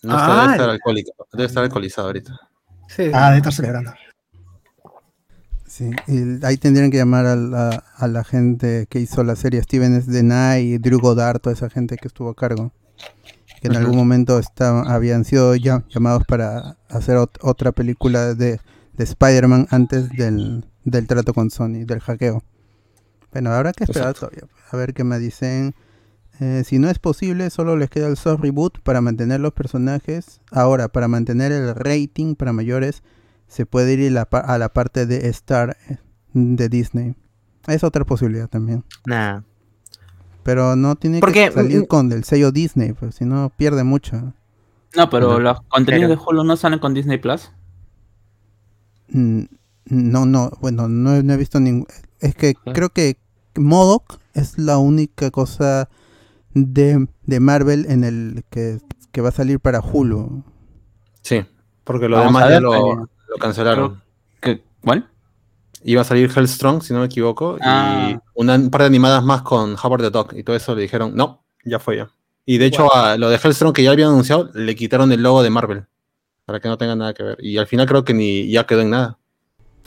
No 0.03 0.13
está- 0.17 0.27
Ah, 0.27 0.43
debe 0.43 0.53
estar 0.53 0.69
alcohólico, 0.69 1.27
debe 1.33 1.47
estar 1.47 1.65
alcoholizado 1.65 2.09
ahorita. 2.09 2.39
Sí. 2.89 3.05
Ah, 3.15 3.31
de 3.31 3.39
estar 3.39 3.55
celebrando. 3.55 3.95
Sí, 5.67 5.91
y 6.09 6.45
ahí 6.45 6.57
tendrían 6.59 6.91
que 6.91 6.99
llamar 6.99 7.25
a 7.27 7.35
la, 7.35 7.85
a 7.97 8.07
la 8.07 8.23
gente 8.23 8.87
que 8.91 9.01
hizo 9.01 9.25
la 9.25 9.35
serie 9.35 9.63
Steven 9.63 9.95
S. 9.97 10.11
Denay, 10.11 10.77
Drew 10.79 11.01
Goddard, 11.01 11.41
toda 11.41 11.55
esa 11.55 11.71
gente 11.71 11.97
que 11.97 12.07
estuvo 12.07 12.29
a 12.29 12.35
cargo. 12.37 12.71
Que 13.65 13.69
en 13.69 13.77
algún 13.77 13.97
momento 13.97 14.39
estaban, 14.39 14.87
habían 14.89 15.25
sido 15.25 15.55
ya 15.57 15.85
llamados 15.89 16.25
para 16.29 16.77
hacer 16.91 17.17
ot- 17.17 17.39
otra 17.41 17.73
película 17.73 18.35
de, 18.35 18.61
de 18.93 19.05
Spider-Man 19.05 19.69
antes 19.71 20.11
del, 20.11 20.67
del 20.85 21.07
trato 21.07 21.33
con 21.33 21.51
Sony, 21.51 21.85
del 21.87 22.01
hackeo. 22.01 22.43
Bueno, 23.33 23.51
habrá 23.53 23.73
que 23.73 23.85
esperar 23.85 24.13
todavía. 24.15 24.43
A 24.71 24.77
ver 24.77 24.93
qué 24.93 25.03
me 25.03 25.19
dicen. 25.19 25.75
Eh, 26.41 26.63
si 26.67 26.79
no 26.79 26.91
es 26.91 26.99
posible, 26.99 27.49
solo 27.49 27.77
les 27.77 27.89
queda 27.89 28.07
el 28.09 28.17
soft 28.19 28.43
reboot 28.43 28.81
para 28.83 29.01
mantener 29.01 29.41
los 29.41 29.53
personajes. 29.55 30.41
Ahora, 30.51 30.89
para 30.89 31.09
mantener 31.09 31.51
el 31.53 31.75
rating 31.75 32.35
para 32.35 32.53
mayores, 32.53 33.03
se 33.49 33.65
puede 33.67 33.95
ir 33.95 34.09
a 34.11 34.13
la, 34.13 34.25
pa- 34.27 34.41
a 34.41 34.59
la 34.59 34.69
parte 34.75 35.07
de 35.07 35.27
Star 35.29 35.77
eh, 35.89 35.97
de 36.35 36.69
Disney. 36.69 37.15
Es 37.67 37.83
otra 37.83 38.05
posibilidad 38.05 38.49
también. 38.49 38.85
Nah. 39.07 39.41
Pero 40.45 40.77
no 40.77 40.95
tiene 40.95 41.19
Porque, 41.21 41.47
que 41.47 41.53
salir 41.53 41.89
con 41.89 42.13
el 42.13 42.23
sello 42.25 42.53
Disney, 42.53 42.93
pues 42.93 43.17
si 43.17 43.25
no 43.25 43.51
pierde 43.57 43.83
mucho. 43.83 44.33
No, 44.97 45.11
pero 45.11 45.41
los 45.41 45.61
contenidos 45.63 46.11
Pero- 46.11 46.21
de 46.21 46.27
Hulu 46.31 46.45
no 46.45 46.57
salen 46.57 46.79
con 46.79 46.95
Disney 46.95 47.19
Plus. 47.19 47.51
Mm, 49.09 49.43
No, 49.87 50.25
no, 50.25 50.51
bueno, 50.63 50.89
no, 50.89 51.15
he- 51.17 51.23
no 51.23 51.35
he 51.35 51.37
visto 51.37 51.61
ningún... 51.61 51.87
Es 52.21 52.35
que 52.35 52.55
creo 52.73 52.89
que 52.89 53.19
Modoc 53.57 54.19
es 54.33 54.57
la 54.59 54.79
única 54.79 55.31
cosa 55.31 55.91
de, 56.55 57.07
de 57.27 57.41
Marvel 57.41 57.85
en 57.91 58.03
el 58.03 58.45
que, 58.49 58.79
que 59.13 59.21
va 59.21 59.29
a 59.29 59.33
salir 59.33 59.61
para 59.61 59.81
Hulu. 59.81 60.43
Sí, 61.21 61.45
porque 61.85 62.09
lo 62.09 62.17
Vamos 62.17 62.33
demás 62.35 62.49
ya 62.51 62.61
lo, 62.61 62.95
lo 63.29 63.37
cancelaron. 63.39 64.01
¿Qué? 64.41 64.63
¿Cuál? 64.83 65.11
Iba 65.85 66.01
a 66.01 66.05
salir 66.05 66.31
Hellstrong, 66.35 66.83
si 66.83 66.93
no 66.93 67.01
me 67.01 67.07
equivoco, 67.07 67.59
Ah. 67.61 68.11
y 68.11 68.19
una, 68.35 68.55
un 68.57 68.71
par 68.71 68.81
de 68.83 68.87
animadas 68.89 69.23
más 69.23 69.43
con 69.43 69.77
Howard 69.83 70.01
the 70.03 70.11
Dog, 70.11 70.35
y 70.35 70.43
todo 70.43 70.57
eso 70.57 70.75
le 70.75 70.83
dijeron, 70.83 71.15
no, 71.15 71.45
ya 71.65 71.79
fue 71.79 71.99
ya. 71.99 72.11
Y 72.47 72.59
de 72.59 72.67
hecho, 72.67 72.95
a 72.95 73.17
lo 73.17 73.29
de 73.31 73.37
Hellstrong 73.43 73.73
que 73.75 73.83
ya 73.83 73.91
habían 73.93 74.09
anunciado, 74.11 74.51
le 74.55 74.75
quitaron 74.75 75.13
el 75.13 75.23
logo 75.23 75.43
de 75.43 75.51
Marvel, 75.51 75.85
para 76.47 76.61
que 76.61 76.69
no 76.69 76.77
tenga 76.79 76.95
nada 76.97 77.13
que 77.15 77.23
ver. 77.23 77.39
Y 77.41 77.57
al 77.59 77.67
final 77.67 77.87
creo 77.87 78.05
que 78.05 78.15
ni 78.15 78.51
ya 78.51 78.65
quedó 78.67 78.81
en 78.83 78.91
nada. 78.91 79.19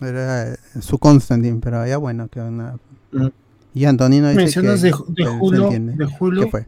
Era 0.02 0.54
eh, 0.54 0.58
su 0.82 0.98
Constantine, 1.00 1.60
pero 1.62 1.86
ya 1.88 1.98
bueno, 1.98 2.28
que 2.28 2.40
una... 2.40 2.76
Mm. 3.12 3.28
Y 3.74 3.86
Antonino 3.86 4.28
dice 4.30 4.42
Mencionas 4.42 4.82
que 4.82 4.88
de, 4.92 5.24
de 5.24 5.30
Hulu, 5.30 5.70
de 5.70 6.08
Hulu 6.20 6.42
¿Qué 6.46 6.50
fue? 6.52 6.66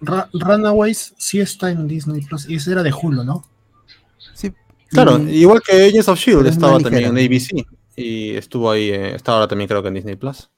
Ra- 0.00 0.28
Runaways 0.32 1.14
sí 1.18 1.40
está 1.40 1.70
en 1.70 1.88
Disney 1.88 2.20
Plus. 2.22 2.48
Y 2.48 2.56
ese 2.56 2.72
era 2.72 2.82
de 2.84 2.92
Hulu, 2.92 3.24
¿no? 3.24 3.44
Sí, 4.34 4.52
Claro, 4.88 5.18
mm, 5.18 5.28
igual 5.30 5.60
que 5.62 5.86
Agents 5.86 6.08
of 6.08 6.18
Shield 6.18 6.46
es 6.46 6.52
estaba 6.54 6.78
también 6.78 7.16
en. 7.16 7.26
ABC, 7.26 7.66
y 7.96 8.36
estuvo 8.36 8.70
ahí, 8.70 8.90
eh, 8.90 9.14
está 9.14 9.32
ahora 9.32 9.48
también 9.48 9.68
creo 9.68 9.82
que 9.82 9.88
en 9.88 9.94
Disney 9.94 10.16
Plus. 10.16 10.50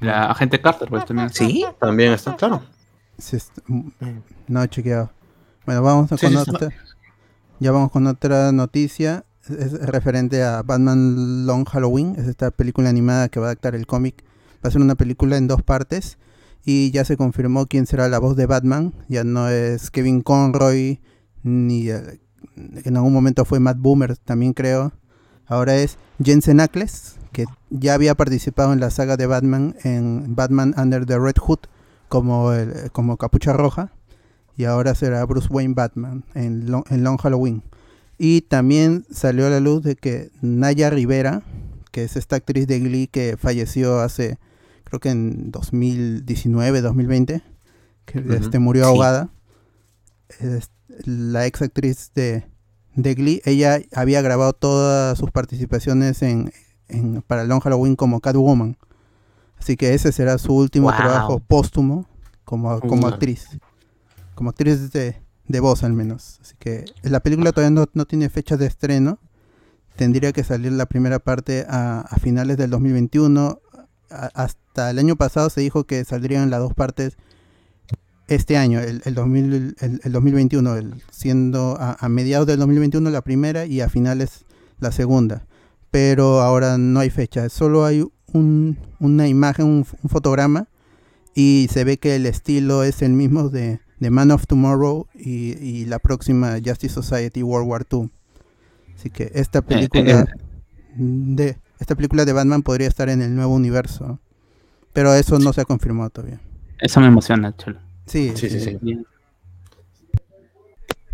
La 0.00 0.26
agente 0.26 0.60
Carter, 0.60 0.88
pues 0.88 1.04
también. 1.04 1.30
¿Sí? 1.30 1.64
También 1.80 2.12
está, 2.12 2.36
claro. 2.36 2.62
sí 3.18 3.36
está- 3.36 3.62
mm, 3.68 3.90
no 4.48 4.62
he 4.62 4.68
chequeado. 4.68 5.12
Bueno, 5.64 5.82
vamos 5.82 6.10
Sí, 6.10 6.16
con 6.26 6.30
sí, 6.44 6.50
otra. 6.50 6.70
Ya 7.60 7.70
vamos 7.70 7.92
con 7.92 8.06
otra 8.08 8.50
noticia. 8.50 9.24
Es, 9.44 9.50
es 9.50 9.72
referente 9.86 10.42
a 10.42 10.62
Batman 10.62 11.46
Long 11.46 11.64
Halloween. 11.68 12.16
Es 12.18 12.26
esta 12.26 12.50
película 12.50 12.88
animada 12.90 13.28
que 13.28 13.38
va 13.38 13.46
a 13.46 13.50
adaptar 13.50 13.76
el 13.76 13.86
cómic. 13.86 14.24
Va 14.64 14.68
a 14.68 14.72
ser 14.72 14.80
una 14.80 14.96
película 14.96 15.36
en 15.36 15.46
dos 15.46 15.62
partes. 15.62 16.18
Y 16.64 16.90
ya 16.90 17.04
se 17.04 17.16
confirmó 17.16 17.66
quién 17.66 17.86
será 17.86 18.08
la 18.08 18.18
voz 18.18 18.36
de 18.36 18.46
Batman. 18.46 18.92
Ya 19.08 19.22
no 19.22 19.48
es 19.48 19.90
Kevin 19.92 20.22
Conroy. 20.22 21.00
Ni 21.44 21.88
eh, 21.90 22.20
en 22.56 22.96
algún 22.96 23.12
momento 23.12 23.44
fue 23.44 23.60
Matt 23.60 23.78
Boomer, 23.78 24.16
también 24.16 24.52
creo. 24.52 24.92
Ahora 25.46 25.76
es 25.76 25.98
Jensen 26.22 26.60
Ackles, 26.60 27.16
que 27.32 27.44
ya 27.70 27.94
había 27.94 28.14
participado 28.14 28.72
en 28.72 28.80
la 28.80 28.90
saga 28.90 29.16
de 29.16 29.26
Batman 29.26 29.74
en 29.84 30.34
Batman 30.34 30.74
Under 30.76 31.04
the 31.06 31.18
Red 31.18 31.36
Hood 31.38 31.58
como, 32.08 32.52
el- 32.52 32.90
como 32.92 33.16
Capucha 33.16 33.52
Roja. 33.52 33.92
Y 34.56 34.64
ahora 34.64 34.94
será 34.94 35.24
Bruce 35.24 35.48
Wayne 35.50 35.74
Batman 35.74 36.24
en 36.34 36.70
Long, 36.70 36.84
en 36.90 37.02
Long 37.04 37.16
Halloween. 37.18 37.62
Y 38.18 38.42
también 38.42 39.06
salió 39.10 39.46
a 39.46 39.50
la 39.50 39.60
luz 39.60 39.82
de 39.82 39.96
que 39.96 40.30
Naya 40.42 40.90
Rivera, 40.90 41.42
que 41.90 42.04
es 42.04 42.16
esta 42.16 42.36
actriz 42.36 42.66
de 42.66 42.78
Glee 42.78 43.06
que 43.08 43.36
falleció 43.38 44.00
hace, 44.00 44.38
creo 44.84 45.00
que 45.00 45.10
en 45.10 45.50
2019, 45.50 46.82
2020, 46.82 47.42
que 48.04 48.18
este, 48.36 48.58
murió 48.58 48.84
sí. 48.84 48.88
ahogada. 48.90 49.30
La 51.04 51.46
ex 51.46 51.62
actriz 51.62 52.10
de, 52.14 52.44
de 52.94 53.14
Glee, 53.14 53.42
ella 53.44 53.80
había 53.94 54.22
grabado 54.22 54.52
todas 54.52 55.18
sus 55.18 55.30
participaciones 55.30 56.22
en, 56.22 56.52
en- 56.88 57.22
para 57.22 57.44
Long 57.44 57.60
Halloween 57.60 57.96
como 57.96 58.20
Catwoman. 58.20 58.76
Así 59.58 59.76
que 59.76 59.94
ese 59.94 60.12
será 60.12 60.38
su 60.38 60.54
último 60.54 60.88
Wow. 60.88 60.96
trabajo 60.96 61.38
póstumo 61.40 62.06
como, 62.44 62.80
como 62.80 63.06
actriz. 63.06 63.46
Como 64.34 64.50
actriz 64.50 64.90
de, 64.92 65.16
de 65.46 65.60
voz 65.60 65.84
al 65.84 65.92
menos. 65.92 66.38
Así 66.42 66.54
que 66.58 66.84
la 67.02 67.20
película 67.20 67.52
todavía 67.52 67.70
no, 67.70 67.86
no 67.94 68.04
tiene 68.06 68.28
fecha 68.28 68.56
de 68.56 68.66
estreno. 68.66 69.18
Tendría 69.96 70.32
que 70.32 70.42
salir 70.42 70.72
la 70.72 70.86
primera 70.86 71.18
parte 71.18 71.64
a, 71.68 72.00
a 72.00 72.16
finales 72.16 72.56
del 72.56 72.70
2021. 72.70 73.60
A- 74.10 74.30
hasta 74.34 74.90
el 74.90 74.98
año 74.98 75.16
pasado 75.16 75.48
se 75.50 75.60
dijo 75.60 75.84
que 75.84 76.04
saldrían 76.04 76.50
las 76.50 76.60
dos 76.60 76.74
partes 76.74 77.16
este 78.34 78.56
año, 78.56 78.80
el, 78.80 79.02
el, 79.04 79.14
2000 79.14 79.74
el- 79.80 80.00
el 80.02 80.12
2021, 80.12 80.76
el- 80.76 80.94
siendo 81.10 81.76
a, 81.78 81.96
a 81.98 82.08
mediados 82.08 82.46
del 82.46 82.58
2021 82.58 83.10
la 83.10 83.22
primera 83.22 83.66
y 83.66 83.80
a 83.80 83.88
finales 83.88 84.44
la 84.80 84.92
segunda. 84.92 85.44
Pero 85.90 86.40
ahora 86.40 86.78
no 86.78 87.00
hay 87.00 87.10
fecha, 87.10 87.48
solo 87.48 87.84
hay 87.84 88.04
un- 88.32 88.78
una 88.98 89.28
imagen, 89.28 89.66
un, 89.66 89.86
un 90.02 90.10
fotograma 90.10 90.68
y 91.34 91.68
se 91.70 91.84
ve 91.84 91.98
que 91.98 92.16
el 92.16 92.26
estilo 92.26 92.82
es 92.82 93.02
el 93.02 93.12
mismo 93.12 93.48
de, 93.48 93.80
de 94.00 94.10
Man 94.10 94.30
of 94.30 94.46
Tomorrow 94.46 95.06
y, 95.14 95.52
y 95.58 95.84
la 95.86 95.98
próxima 95.98 96.56
Justice 96.64 96.94
Society 96.94 97.42
World 97.42 97.68
War 97.68 97.86
II. 97.90 98.10
Así 98.98 99.10
que 99.10 99.30
esta 99.34 99.60
película 99.62 100.26
de 100.96 101.58
esta 101.78 101.94
película 101.96 102.24
de 102.24 102.32
Batman 102.32 102.62
podría 102.62 102.86
estar 102.86 103.08
en 103.08 103.22
el 103.22 103.34
nuevo 103.34 103.54
universo, 103.54 104.20
pero 104.92 105.12
eso 105.14 105.38
no 105.40 105.52
se 105.52 105.62
ha 105.62 105.64
confirmado 105.64 106.10
todavía. 106.10 106.40
Eso 106.78 107.00
me 107.00 107.06
emociona, 107.08 107.56
cholo. 107.56 107.80
Sí, 108.06 108.32
Sí, 108.36 108.50
sí, 108.50 108.78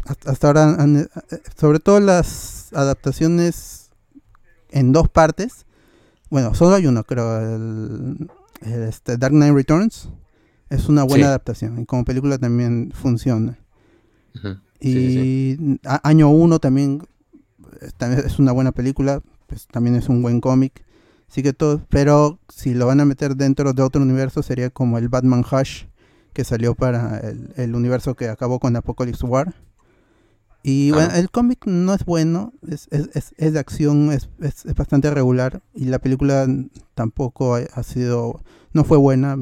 hasta, 0.07 0.47
ahora, 0.49 0.75
han- 0.75 0.97
eh, 0.97 1.09
sobre 1.57 1.81
todo 1.81 2.01
las 2.01 2.73
adaptaciones 2.73 3.91
en 4.71 4.93
dos 4.93 5.09
partes. 5.09 5.67
Bueno, 6.31 6.55
solo 6.55 6.77
hay 6.77 6.87
uno, 6.87 7.05
creo. 7.05 7.39
El, 7.41 8.31
el, 8.63 8.83
este, 8.85 9.17
Dark 9.19 9.35
Knight 9.35 9.55
Returns 9.55 10.09
es 10.71 10.89
una 10.89 11.03
buena 11.03 11.25
Sí. 11.25 11.29
adaptación 11.29 11.79
y 11.81 11.87
como 11.87 12.05
película 12.05 12.39
también 12.39 12.91
funciona. 12.95 13.59
Y 14.81 14.93
Sí, 14.93 15.57
sí, 15.59 15.81
a- 15.85 16.09
Año 16.09 16.31
1 16.31 16.59
también, 16.59 17.03
eh, 17.81 17.91
también 17.99 18.25
es 18.25 18.39
una 18.39 18.53
buena 18.53 18.73
película, 18.73 19.21
pues 19.47 19.67
también 19.67 19.97
es 19.97 20.09
un 20.09 20.23
buen 20.23 20.41
cómic. 20.41 20.85
Así 21.29 21.43
que 21.43 21.53
todo, 21.53 21.83
pero 21.91 22.39
si 22.49 22.73
lo 22.75 22.87
van 22.87 23.01
a 23.01 23.05
meter 23.05 23.37
dentro 23.37 23.73
de 23.75 23.83
otro 23.83 24.01
universo 24.01 24.43
sería 24.43 24.71
como 24.71 24.97
el 24.97 25.09
Batman 25.09 25.45
Hush 25.51 25.85
que 26.39 26.45
salió 26.45 26.77
para 26.77 27.19
el, 27.19 27.53
el 27.57 27.75
universo 27.75 28.15
que 28.15 28.29
acabó 28.29 28.61
con 28.61 28.77
Apocalypse 28.77 29.27
War. 29.27 29.57
Y 30.63 30.93
bueno, 30.93 31.09
Ah. 31.13 31.19
el 31.19 31.31
cómic 31.33 31.67
no 31.67 31.93
es 31.95 32.05
bueno, 32.05 32.53
es, 32.69 32.87
es, 32.93 33.11
es- 33.15 33.35
es 33.39 33.53
de 33.55 33.59
acción, 33.59 34.13
es, 34.13 34.29
es- 34.41 34.65
es 34.65 34.75
bastante 34.77 35.11
regular 35.11 35.63
y 35.75 35.87
la 35.87 35.99
película 35.99 36.47
tampoco 36.95 37.57
ha, 37.57 37.63
ha 37.75 37.83
sido, 37.83 38.41
no 38.73 38.85
fue 38.85 38.99
buena, 38.99 39.37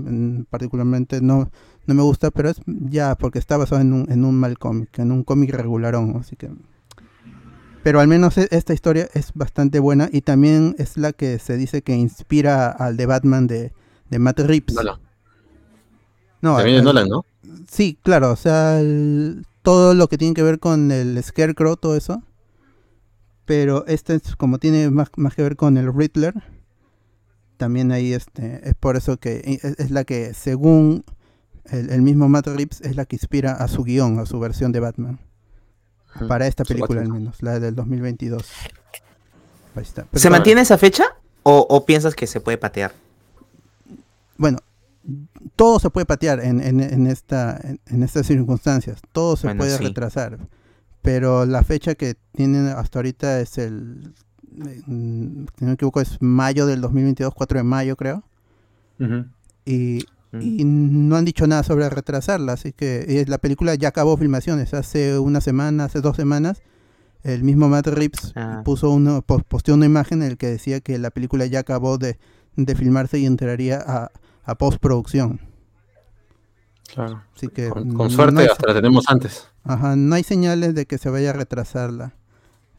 particularmente 0.48 1.20
no, 1.20 1.50
no 1.86 1.94
me 1.94 2.00
gusta, 2.02 2.30
pero 2.30 2.48
es 2.48 2.62
ya 2.66 3.14
porque 3.14 3.38
está 3.38 3.58
basado 3.58 3.82
en 3.82 3.92
un, 3.92 4.10
en 4.10 4.24
un 4.24 4.34
mal 4.34 4.58
cómic, 4.58 4.98
en 4.98 5.12
un 5.12 5.22
cómic 5.22 5.50
regularón, 5.52 6.16
así 6.18 6.34
que... 6.34 6.50
Pero 7.82 8.00
al 8.00 8.08
menos 8.08 8.38
e- 8.38 8.48
esta 8.52 8.72
historia 8.72 9.06
es 9.12 9.32
bastante 9.34 9.80
buena 9.80 10.08
y 10.10 10.22
también 10.22 10.74
es 10.78 10.96
la 10.96 11.12
que 11.12 11.38
se 11.38 11.58
dice 11.58 11.82
que 11.82 11.94
inspira 11.94 12.68
al 12.70 12.96
de 12.96 13.04
Batman 13.04 13.46
de, 13.46 13.72
de 14.08 14.18
Matt 14.18 14.40
Reeves. 14.40 14.74
No, 14.82 14.98
También 16.56 16.76
es 16.78 16.82
Nolan, 16.84 17.08
¿no? 17.08 17.24
Sí, 17.68 17.98
claro, 18.02 18.30
o 18.30 18.36
sea, 18.36 18.78
el- 18.80 19.44
todo 19.62 19.94
lo 19.94 20.06
que 20.08 20.16
tiene 20.18 20.34
que 20.34 20.42
ver 20.44 20.60
con 20.60 20.92
el 20.92 21.20
Scarecrow, 21.22 21.76
todo 21.76 21.96
eso. 21.96 22.22
Pero 23.44 23.84
este 23.86 24.14
es 24.14 24.36
como 24.36 24.58
tiene 24.58 24.90
más, 24.90 25.08
más 25.16 25.34
que 25.34 25.42
ver 25.42 25.56
con 25.56 25.76
el 25.76 25.92
Riddler. 25.92 26.34
También 27.56 27.90
ahí 27.92 28.12
este 28.12 28.68
es 28.68 28.74
por 28.74 28.96
eso 28.96 29.16
que 29.16 29.60
es, 29.62 29.64
es 29.78 29.90
la 29.90 30.04
que 30.04 30.34
según 30.34 31.04
el, 31.66 31.90
el 31.90 32.02
mismo 32.02 32.28
Matt 32.28 32.48
Reeves 32.48 32.80
es 32.82 32.96
la 32.96 33.04
que 33.06 33.16
inspira 33.16 33.52
a 33.52 33.66
su 33.68 33.82
guion, 33.84 34.18
a 34.18 34.26
su 34.26 34.38
versión 34.40 34.72
de 34.72 34.80
Batman. 34.80 35.18
Para 36.28 36.46
esta 36.46 36.64
película 36.64 37.00
al 37.02 37.08
menos, 37.08 37.42
la 37.42 37.58
del 37.60 37.74
2022. 37.74 38.42
Ahí 39.74 39.82
está. 39.82 40.06
Pero 40.10 40.20
¿Se 40.20 40.30
mantiene 40.30 40.60
esa 40.62 40.78
fecha? 40.78 41.04
¿O, 41.42 41.66
o 41.68 41.84
piensas 41.84 42.14
que 42.14 42.26
se 42.26 42.40
puede 42.40 42.56
patear? 42.58 42.92
Bueno, 44.38 44.58
todo 45.56 45.78
se 45.78 45.90
puede 45.90 46.06
patear 46.06 46.40
en, 46.40 46.60
en- 46.60 46.80
en 46.80 47.06
esta, 47.06 47.58
en, 47.62 47.80
en 47.86 48.02
estas 48.02 48.26
circunstancias. 48.26 49.00
Todo 49.12 49.36
se 49.36 49.46
Bueno, 49.48 49.58
puede 49.60 49.76
sí. 49.78 49.84
retrasar. 49.84 50.38
Pero 51.02 51.46
la 51.46 51.62
fecha 51.62 51.94
que 51.94 52.16
tienen 52.32 52.66
hasta 52.66 52.98
ahorita 52.98 53.40
es 53.40 53.58
el. 53.58 54.12
Si 54.56 54.90
no 54.90 55.46
me 55.60 55.72
equivoco, 55.72 56.00
es 56.00 56.16
mayo 56.20 56.66
del 56.66 56.80
2022, 56.80 57.32
4 57.34 57.58
de 57.58 57.62
mayo, 57.64 57.96
creo. 57.96 58.22
Y, 59.64 60.04
Mm. 60.32 60.40
y 60.42 60.64
no 60.64 61.16
han 61.16 61.24
dicho 61.24 61.46
nada 61.46 61.62
sobre 61.62 61.88
retrasarla. 61.88 62.54
Así 62.54 62.72
que 62.72 63.24
la 63.28 63.38
película 63.38 63.74
ya 63.76 63.88
acabó 63.88 64.16
filmaciones. 64.16 64.74
Hace 64.74 65.18
una 65.18 65.40
semana, 65.40 65.84
hace 65.84 66.00
dos 66.00 66.16
semanas, 66.16 66.60
el 67.22 67.44
mismo 67.44 67.68
Matt 67.68 67.86
Reeves 67.86 68.32
Ah. 68.34 68.62
puso 68.64 68.90
uno, 68.90 69.22
po- 69.22 69.38
posteó 69.38 69.74
una 69.74 69.86
imagen 69.86 70.22
en 70.22 70.30
el 70.32 70.36
que 70.36 70.48
decía 70.48 70.80
que 70.80 70.98
la 70.98 71.10
película 71.10 71.46
ya 71.46 71.60
acabó 71.60 71.96
de, 71.98 72.18
de 72.56 72.74
filmarse 72.74 73.18
y 73.20 73.26
entraría 73.26 73.78
a, 73.86 74.10
a 74.46 74.54
postproducción. 74.54 75.40
Claro. 76.92 77.22
Así 77.34 77.48
que 77.48 77.68
Con, 77.68 77.92
con 77.94 78.10
suerte 78.10 78.34
no 78.34 78.40
hay, 78.40 78.46
hasta 78.46 78.68
la 78.68 78.74
tenemos 78.74 79.04
antes. 79.08 79.48
ajá, 79.64 79.96
no 79.96 80.14
hay 80.14 80.22
señales 80.22 80.74
de 80.74 80.86
que 80.86 80.98
se 80.98 81.10
vaya 81.10 81.30
a 81.30 81.32
retrasar 81.32 81.92
la, 81.92 82.14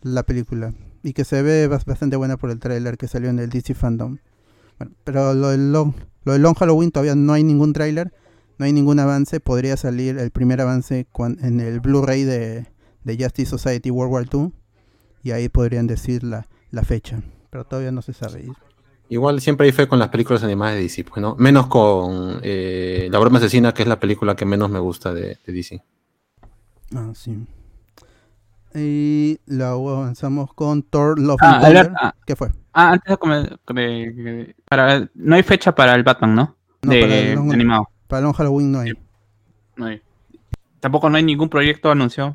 la 0.01 0.23
película. 0.23 0.73
Y 1.03 1.13
que 1.13 1.25
se 1.25 1.41
ve 1.41 1.69
bas- 1.69 1.85
bastante 1.85 2.15
buena 2.15 2.37
por 2.37 2.49
el 2.49 2.59
tráiler 2.59 2.97
que 2.97 3.07
salió 3.07 3.29
en 3.29 3.39
el 3.39 3.49
DC 3.49 3.75
Fandom. 3.75 4.17
Bueno, 4.79 4.93
pero 5.03 5.33
lo 5.33 5.49
del, 5.49 5.71
long, 5.71 5.93
lo 6.23 6.33
del 6.33 6.41
Long 6.41 6.55
Halloween 6.55 6.91
todavía 6.91 7.15
no 7.15 7.33
hay 7.33 7.43
ningún 7.43 7.73
tráiler, 7.73 8.13
no 8.57 8.65
hay 8.65 8.73
ningún 8.73 8.99
avance. 8.99 9.39
Podría 9.39 9.75
salir 9.77 10.17
el 10.17 10.31
primer 10.31 10.61
avance 10.61 11.05
cuan- 11.11 11.37
en 11.41 11.59
el 11.59 11.79
Blu-ray 11.81 12.23
de, 12.23 12.67
de 13.03 13.17
Justice 13.23 13.49
Society 13.49 13.91
World 13.91 14.13
War 14.13 14.25
II. 14.31 14.53
Y 15.23 15.31
ahí 15.31 15.49
podrían 15.49 15.85
decir 15.87 16.23
la, 16.23 16.47
la 16.71 16.83
fecha. 16.83 17.21
Pero 17.49 17.65
todavía 17.65 17.91
no 17.91 18.01
se 18.01 18.13
sabe. 18.13 18.47
Igual 19.09 19.39
siempre 19.41 19.65
hay 19.65 19.71
fe 19.71 19.87
con 19.87 19.99
las 19.99 20.09
películas 20.09 20.43
animadas 20.43 20.75
de 20.75 20.81
DC, 20.81 21.03
pues, 21.05 21.21
¿no? 21.21 21.35
Menos 21.37 21.67
con 21.67 22.39
eh, 22.43 23.07
La 23.11 23.19
Broma 23.19 23.37
Asesina, 23.37 23.73
que 23.73 23.83
es 23.83 23.87
la 23.87 23.99
película 23.99 24.35
que 24.35 24.45
menos 24.45 24.69
me 24.69 24.79
gusta 24.79 25.13
de, 25.13 25.37
de 25.45 25.53
DC. 25.53 25.81
Ah, 26.95 27.11
sí. 27.13 27.37
Y 28.75 29.39
luego 29.47 29.97
avanzamos 29.97 30.53
con 30.53 30.83
Thor 30.83 31.19
Love 31.19 31.39
Ah, 31.41 31.55
and 31.55 31.63
Thunder. 31.65 31.91
Ah, 31.99 32.13
¿Qué 32.25 32.35
fue? 32.35 32.49
ah, 32.73 32.91
antes 32.91 33.09
de 33.11 33.17
comer, 33.17 33.57
de- 33.73 34.11
de- 34.11 34.55
para, 34.69 35.09
no 35.15 35.35
hay 35.35 35.43
fecha 35.43 35.73
para 35.73 35.95
el 35.95 36.03
Batman, 36.03 36.35
¿no? 36.35 36.55
No, 36.83 36.91
de, 36.91 37.01
para 37.01 37.15
el 37.17 37.35
Long- 37.35 37.53
animado. 37.53 37.89
Para 38.07 38.21
Long 38.21 38.33
Halloween 38.35 38.71
no 38.71 38.79
hay. 38.79 38.91
No 39.77 39.85
hay. 39.87 40.01
Tampoco 40.79 41.09
no 41.09 41.17
hay 41.17 41.23
ningún 41.23 41.49
proyecto 41.49 41.89
anunciado 41.89 42.33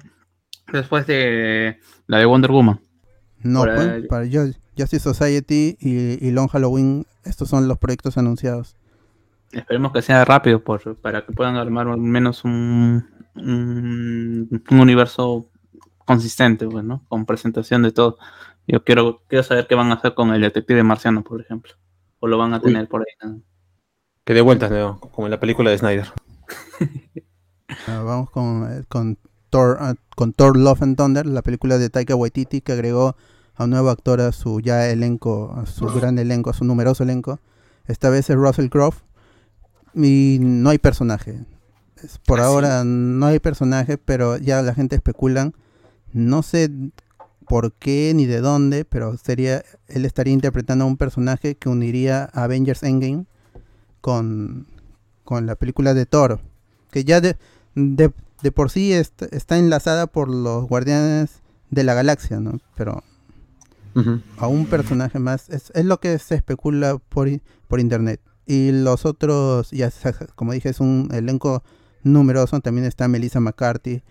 después 0.72 1.06
de 1.06 1.78
la 2.06 2.18
de 2.18 2.24
Wonder 2.26 2.50
Woman. 2.50 2.80
No, 3.42 3.62
pues, 3.64 3.78
ahí. 3.78 4.02
para 4.06 4.24
Ju- 4.24 4.56
Justice 4.76 5.00
Society 5.02 5.76
y, 5.80 6.26
y 6.26 6.30
Long 6.30 6.48
Halloween, 6.48 7.06
estos 7.24 7.48
son 7.48 7.68
los 7.68 7.78
proyectos 7.78 8.18
anunciados. 8.18 8.76
Esperemos 9.52 9.92
que 9.92 10.02
sea 10.02 10.24
rápido 10.24 10.64
por, 10.64 10.96
para 10.96 11.26
que 11.26 11.32
puedan 11.32 11.56
armar 11.56 11.86
al 11.88 11.98
menos 11.98 12.44
un, 12.44 13.06
un, 13.34 14.62
un 14.70 14.80
universo 14.80 15.48
consistente, 16.04 16.66
pues, 16.66 16.84
¿no? 16.84 17.04
Con 17.08 17.26
presentación 17.26 17.82
de 17.82 17.92
todo. 17.92 18.18
Yo 18.66 18.82
quiero, 18.84 19.22
quiero 19.28 19.42
saber 19.42 19.66
qué 19.66 19.74
van 19.74 19.90
a 19.90 19.94
hacer 19.94 20.14
con 20.14 20.30
el 20.32 20.40
detective 20.40 20.82
marciano, 20.82 21.22
por 21.22 21.40
ejemplo. 21.40 21.72
O 22.20 22.26
lo 22.28 22.38
van 22.38 22.54
a 22.54 22.58
Uy. 22.58 22.62
tener 22.62 22.88
por 22.88 23.02
ahí. 23.02 23.28
¿no? 23.28 23.42
Que 24.24 24.34
de 24.34 24.40
vueltas. 24.40 24.70
Como 25.12 25.26
en 25.26 25.30
la 25.30 25.40
película 25.40 25.70
de 25.70 25.78
Snyder. 25.78 26.06
Ah, 27.86 28.02
vamos 28.04 28.28
con, 28.28 28.70
eh, 28.70 28.84
con, 28.86 29.16
Thor, 29.48 29.78
ah, 29.80 29.94
con 30.14 30.34
Thor 30.34 30.58
Love 30.58 30.82
and 30.82 30.96
Thunder, 30.96 31.24
la 31.24 31.40
película 31.40 31.78
de 31.78 31.88
Taika 31.88 32.14
Waititi 32.14 32.60
que 32.60 32.72
agregó 32.72 33.16
a 33.56 33.64
un 33.64 33.70
nuevo 33.70 33.90
actor 33.90 34.20
a 34.20 34.32
su 34.32 34.60
ya 34.60 34.88
elenco, 34.88 35.54
a 35.56 35.66
su 35.66 35.86
gran 35.86 36.18
elenco, 36.18 36.50
a 36.50 36.54
su 36.54 36.64
numeroso 36.64 37.02
elenco. 37.02 37.38
Esta 37.86 38.08
vez 38.10 38.30
es 38.30 38.36
Russell 38.36 38.68
Crowe 38.68 38.94
y 39.94 40.38
no 40.40 40.70
hay 40.70 40.78
personaje. 40.78 41.44
Por 42.26 42.40
¿Ah, 42.40 42.44
sí? 42.44 42.48
ahora 42.48 42.84
no 42.84 43.26
hay 43.26 43.38
personaje, 43.38 43.98
pero 43.98 44.36
ya 44.36 44.62
la 44.62 44.74
gente 44.74 44.96
especulan. 44.96 45.54
No 46.12 46.42
sé 46.42 46.70
por 47.48 47.72
qué 47.72 48.12
ni 48.14 48.26
de 48.26 48.40
dónde, 48.40 48.84
pero 48.84 49.16
sería 49.18 49.62
él 49.88 50.04
estaría 50.04 50.32
interpretando 50.32 50.84
a 50.84 50.88
un 50.88 50.96
personaje 50.96 51.56
que 51.56 51.68
uniría 51.68 52.30
a 52.32 52.44
Avengers 52.44 52.82
Endgame 52.82 53.26
con, 54.00 54.66
con 55.24 55.46
la 55.46 55.54
película 55.56 55.94
de 55.94 56.06
Thor, 56.06 56.40
que 56.90 57.04
ya 57.04 57.20
de, 57.20 57.36
de, 57.74 58.12
de 58.42 58.52
por 58.52 58.70
sí 58.70 58.92
est- 58.92 59.22
está 59.32 59.58
enlazada 59.58 60.06
por 60.06 60.28
los 60.28 60.66
Guardianes 60.66 61.40
de 61.70 61.84
la 61.84 61.94
Galaxia, 61.94 62.40
¿no? 62.40 62.58
Pero 62.76 63.02
A 64.38 64.46
un 64.46 64.66
personaje 64.66 65.18
más 65.18 65.48
es, 65.50 65.70
es 65.74 65.84
lo 65.84 66.00
que 66.00 66.18
se 66.18 66.34
especula 66.34 66.98
por, 67.08 67.28
por 67.68 67.80
internet. 67.80 68.20
Y 68.46 68.72
los 68.72 69.04
otros, 69.06 69.70
ya 69.70 69.90
como 70.34 70.52
dije, 70.52 70.68
es 70.70 70.80
un 70.80 71.08
elenco 71.12 71.62
numeroso. 72.02 72.58
También 72.60 72.86
está 72.86 73.08
Melissa 73.08 73.40
McCarthy, 73.40 74.02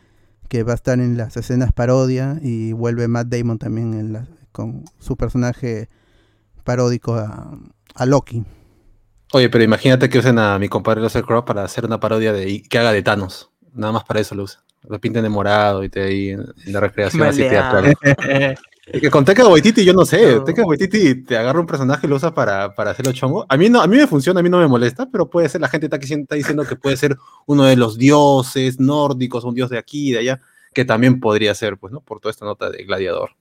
que 0.47 0.63
va 0.63 0.71
a 0.73 0.75
estar 0.75 0.99
en 0.99 1.17
las 1.17 1.35
escenas 1.37 1.73
parodia. 1.73 2.37
Y 2.41 2.71
vuelve 2.73 3.07
Matt 3.07 3.27
Damon 3.27 3.57
también 3.57 3.93
en 3.93 4.13
la- 4.13 4.27
con 4.51 4.85
su 4.99 5.15
personaje 5.17 5.89
paródico 6.63 7.15
a, 7.15 7.57
a 7.95 8.05
Loki. 8.05 8.43
Oye, 9.33 9.49
pero 9.49 9.63
imagínate 9.63 10.09
que 10.09 10.19
usen 10.19 10.37
a 10.39 10.59
mi 10.59 10.67
compadre 10.67 11.01
Russell 11.01 11.23
Crowe 11.23 11.45
para 11.45 11.63
hacer 11.63 11.85
una 11.85 11.99
parodia 11.99 12.33
de 12.33 12.49
y 12.49 12.61
que 12.61 12.77
haga 12.77 12.91
de 12.91 13.01
Thanos. 13.01 13.49
Nada 13.73 13.93
más 13.93 14.03
para 14.03 14.19
eso 14.19 14.35
lo 14.35 14.43
usa. 14.43 14.61
Lo 14.87 14.99
pinten 14.99 15.23
de 15.23 15.29
morado 15.29 15.83
y 15.83 15.89
te 15.89 16.01
ahí 16.01 16.29
en, 16.29 16.45
la 16.65 16.79
recreación 16.79 17.23
así 17.23 17.43
Maleado. 17.43 17.93
Es 18.93 18.99
que 18.99 19.09
con 19.09 19.23
Taika 19.23 19.47
Waititi 19.47 19.85
yo 19.85 19.93
no 19.93 20.05
sé, 20.05 20.35
No. 20.35 20.43
Taika 20.43 20.65
Waititi 20.65 21.23
te 21.23 21.37
agarra 21.37 21.59
un 21.59 21.65
personaje 21.65 22.07
y 22.07 22.09
lo 22.09 22.17
usa 22.17 22.33
para, 22.33 22.75
para 22.75 22.91
hacerlo 22.91 23.13
chongo. 23.13 23.45
A 23.47 23.55
mí 23.55 23.69
no, 23.69 23.81
a 23.81 23.87
mí 23.87 23.95
me 23.95 24.05
funciona, 24.07 24.39
a 24.41 24.43
mí 24.43 24.49
no 24.49 24.57
me 24.59 24.67
molesta, 24.67 25.07
pero 25.09 25.29
puede 25.29 25.47
ser, 25.49 25.61
la 25.61 25.69
gente 25.69 25.85
está, 25.85 25.97
diciendo- 25.97 26.23
está 26.23 26.35
diciendo 26.35 26.65
que 26.65 26.75
puede 26.75 26.97
ser 26.97 27.17
uno 27.45 27.63
de 27.63 27.75
los 27.77 27.97
dioses 27.97 28.79
nórdicos, 28.79 29.43
un 29.45 29.55
dios 29.55 29.69
de 29.69 29.77
aquí 29.77 30.09
y 30.09 30.11
de 30.13 30.19
allá, 30.19 30.41
que 30.73 30.83
también 30.83 31.19
podría 31.19 31.55
ser, 31.55 31.77
pues, 31.77 31.93
¿no? 31.93 32.01
Por 32.01 32.19
toda 32.19 32.31
esta 32.31 32.45
nota 32.45 32.69
de 32.69 32.83
gladiador. 32.83 33.31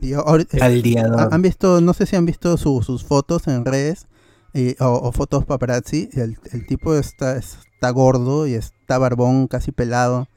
Y 0.00 0.12
ahora- 0.12 0.44
eh, 0.52 0.58
Caldeador. 0.58 1.28
¿Han 1.34 1.42
visto, 1.42 1.80
no 1.80 1.92
sé 1.92 2.06
si 2.06 2.14
han 2.16 2.26
visto 2.26 2.56
su- 2.56 2.82
sus 2.82 3.04
fotos 3.04 3.48
en 3.48 3.64
redes 3.64 4.06
eh, 4.54 4.76
o, 4.80 4.86
o 4.86 5.12
fotos 5.12 5.44
paparazzi? 5.44 6.08
El, 6.12 6.36
el 6.52 6.66
tipo 6.66 6.94
está, 6.94 7.36
está 7.36 7.90
gordo 7.90 8.46
y 8.46 8.54
está 8.54 8.98
barbón, 8.98 9.48
casi 9.48 9.72
pelado. 9.72 10.28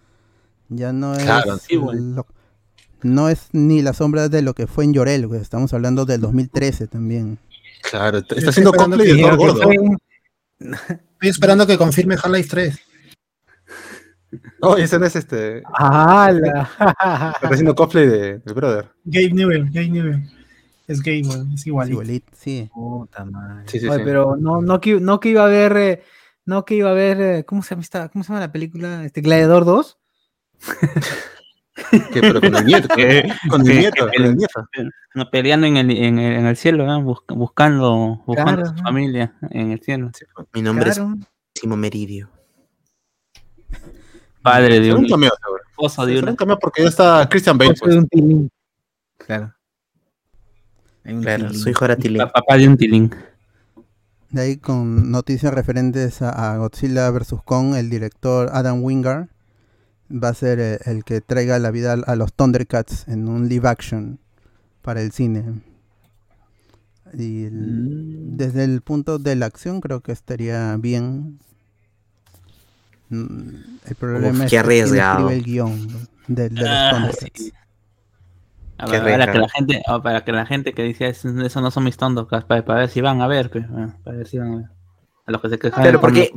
Ya 0.69 0.93
no 0.93 1.13
es, 1.13 1.23
Claro, 1.23 1.57
sí, 1.57 1.75
güey. 1.75 1.99
lo- 1.99 2.25
no 3.03 3.29
es 3.29 3.49
ni 3.51 3.81
la 3.81 3.93
sombra 3.93 4.29
de 4.29 4.41
lo 4.41 4.53
que 4.53 4.67
fue 4.67 4.83
en 4.83 4.93
Llorel, 4.93 5.27
güey. 5.27 5.41
Estamos 5.41 5.73
hablando 5.73 6.05
del 6.05 6.21
2013 6.21 6.87
también. 6.87 7.37
Claro, 7.89 8.19
está 8.19 8.49
haciendo 8.49 8.71
cosplay 8.73 9.15
de 9.15 9.21
gordo. 9.35 9.71
Estoy 10.59 11.29
esperando 11.29 11.65
que 11.65 11.77
confirme 11.77 12.15
Half-Life 12.15 12.49
3. 12.49 12.79
No, 14.61 14.77
ese 14.77 14.97
no 14.99 15.05
es 15.05 15.15
este. 15.15 15.61
¡Hala! 15.73 16.69
Está 17.35 17.47
haciendo 17.49 17.75
cosplay 17.75 18.07
de, 18.07 18.37
de 18.39 18.53
Brother. 18.53 18.89
Gabe 19.03 19.31
Newell, 19.33 19.65
Gabe 19.71 19.89
Newell. 19.89 20.23
Es 20.87 21.01
gay, 21.01 21.21
güey, 21.23 21.39
es 21.53 21.61
Es 21.61 21.67
igualito. 21.67 21.93
igualito, 21.93 22.31
sí. 22.35 22.69
Puta 22.73 23.23
madre. 23.25 23.63
Sí, 23.67 23.79
sí, 23.79 23.87
Oye, 23.87 23.99
sí. 23.99 24.03
pero 24.05 24.35
no, 24.35 24.61
no, 24.61 24.81
que, 24.81 24.99
no 24.99 25.19
que 25.19 25.29
iba 25.29 25.41
a 25.41 25.45
haber, 25.45 25.77
eh, 25.77 26.03
no 26.45 26.65
que 26.65 26.75
iba 26.75 26.89
a 26.89 26.91
haber, 26.91 27.21
eh, 27.21 27.45
¿cómo 27.45 27.63
se 27.63 27.71
llama 27.71 27.81
esta, 27.81 28.09
cómo 28.09 28.23
se 28.23 28.29
llama 28.29 28.41
la 28.41 28.51
película? 28.51 29.05
Este 29.05 29.21
Gladiador 29.21 29.63
2. 29.65 29.97
Que, 32.13 32.19
pero 32.21 32.41
con 32.41 32.55
el 32.55 32.65
nieto. 32.65 32.87
Con, 32.89 32.97
con 33.49 33.69
el 33.69 33.77
nieto, 33.79 34.07
con 34.13 34.23
el 34.25 34.35
nieto. 34.35 34.67
No, 35.15 35.29
peleando 35.29 35.67
en 35.67 35.77
el, 35.77 35.89
en 35.91 36.19
el, 36.19 36.33
en 36.39 36.45
el 36.45 36.57
cielo, 36.57 36.85
¿no? 36.85 37.01
Bus- 37.01 37.23
buscando, 37.29 38.21
buscando 38.25 38.51
Claro, 38.53 38.63
a 38.63 38.69
su 38.69 38.75
¿no? 38.75 38.83
familia 38.83 39.33
en 39.49 39.71
el 39.71 39.79
cielo. 39.81 40.11
Mi 40.53 40.61
nombre 40.61 40.91
Claro. 40.91 41.15
es 41.19 41.27
Simo 41.61 41.77
Meridio. 41.77 42.29
Padre 44.41 44.79
de 44.79 44.93
un 44.93 45.07
cameo, 45.07 45.31
esposo 45.69 46.05
de 46.05 46.19
un 46.19 46.35
cameo 46.35 46.57
porque 46.57 46.81
ya 46.83 46.89
está 46.89 47.29
Christian 47.29 47.57
Bale, 47.57 47.75
pues. 47.79 47.95
un. 47.95 48.49
Claro. 49.17 49.53
Un 51.05 51.21
Claro, 51.21 51.47
tilín. 51.47 51.59
su 51.59 51.69
hijo 51.69 51.85
era 51.85 51.95
Tilín. 51.95 52.17
pa- 52.17 52.31
Papá 52.31 52.57
de 52.57 52.67
un 52.67 52.77
tilín. 52.77 53.15
De 54.29 54.41
ahí 54.41 54.57
con 54.57 55.11
noticias 55.11 55.53
referentes 55.53 56.21
a, 56.21 56.53
a 56.53 56.57
Godzilla 56.57 57.09
vs. 57.11 57.35
Kong, 57.45 57.75
el 57.75 57.89
director 57.89 58.49
Adam 58.53 58.83
Wingard 58.83 59.27
va 60.11 60.29
a 60.29 60.33
ser 60.33 60.59
eh, 60.59 60.79
el 60.85 61.03
que 61.03 61.21
traiga 61.21 61.57
la 61.59 61.71
vida 61.71 61.93
a 61.93 62.15
los 62.15 62.33
Thundercats 62.33 63.07
en 63.07 63.27
un 63.29 63.47
live 63.49 63.67
action 63.67 64.19
para 64.81 65.01
el 65.01 65.11
cine. 65.11 65.61
Y 67.13 67.45
el- 67.45 67.53
Mm. 67.53 68.37
desde 68.37 68.63
el 68.63 68.81
punto 68.81 69.19
de 69.19 69.35
la 69.35 69.45
acción 69.47 69.81
creo 69.81 70.01
que 70.01 70.11
estaría 70.11 70.75
bien. 70.77 71.39
Mm, 73.09 73.49
El 73.85 73.95
problema 73.95 74.29
Uf, 74.29 74.41
es 74.45 74.49
qué 74.49 74.55
que 74.55 74.59
arriesgado. 74.59 75.29
escribe 75.29 75.37
el 75.37 75.43
guion 75.43 76.07
de, 76.27 76.49
de 76.49 76.55
los 76.55 76.69
Ah, 76.69 76.89
Thundercats. 76.91 77.41
sí. 77.43 77.53
A 78.77 78.85
Qué 78.87 78.99
ver, 78.99 79.19
para, 79.19 79.31
que 79.31 79.37
la 79.37 79.49
gente, 79.49 79.81
para 80.01 80.23
que 80.23 80.31
la 80.31 80.45
gente 80.45 80.73
que 80.73 80.83
dice 80.83 81.07
eso, 81.07 81.29
eso 81.41 81.61
no 81.61 81.69
son 81.69 81.83
mis 81.83 81.97
Thundercats, 81.97 82.45
para, 82.45 82.65
para 82.65 82.79
ver 82.79 82.89
si 82.89 83.01
van 83.01 83.21
a 83.21 83.27
ver, 83.27 83.51
pues, 83.51 83.65
ah, 83.69 83.95
para 84.03 84.17
ver 84.17 84.27
si 84.27 84.37
van 84.39 84.53
a 84.53 84.55
ver. 84.57 84.65
A 85.27 85.31
los 85.31 85.41
que 85.41 85.49
se 85.49 85.59
quejan. 85.59 85.83
Pero 85.83 85.99
porque 86.01 86.31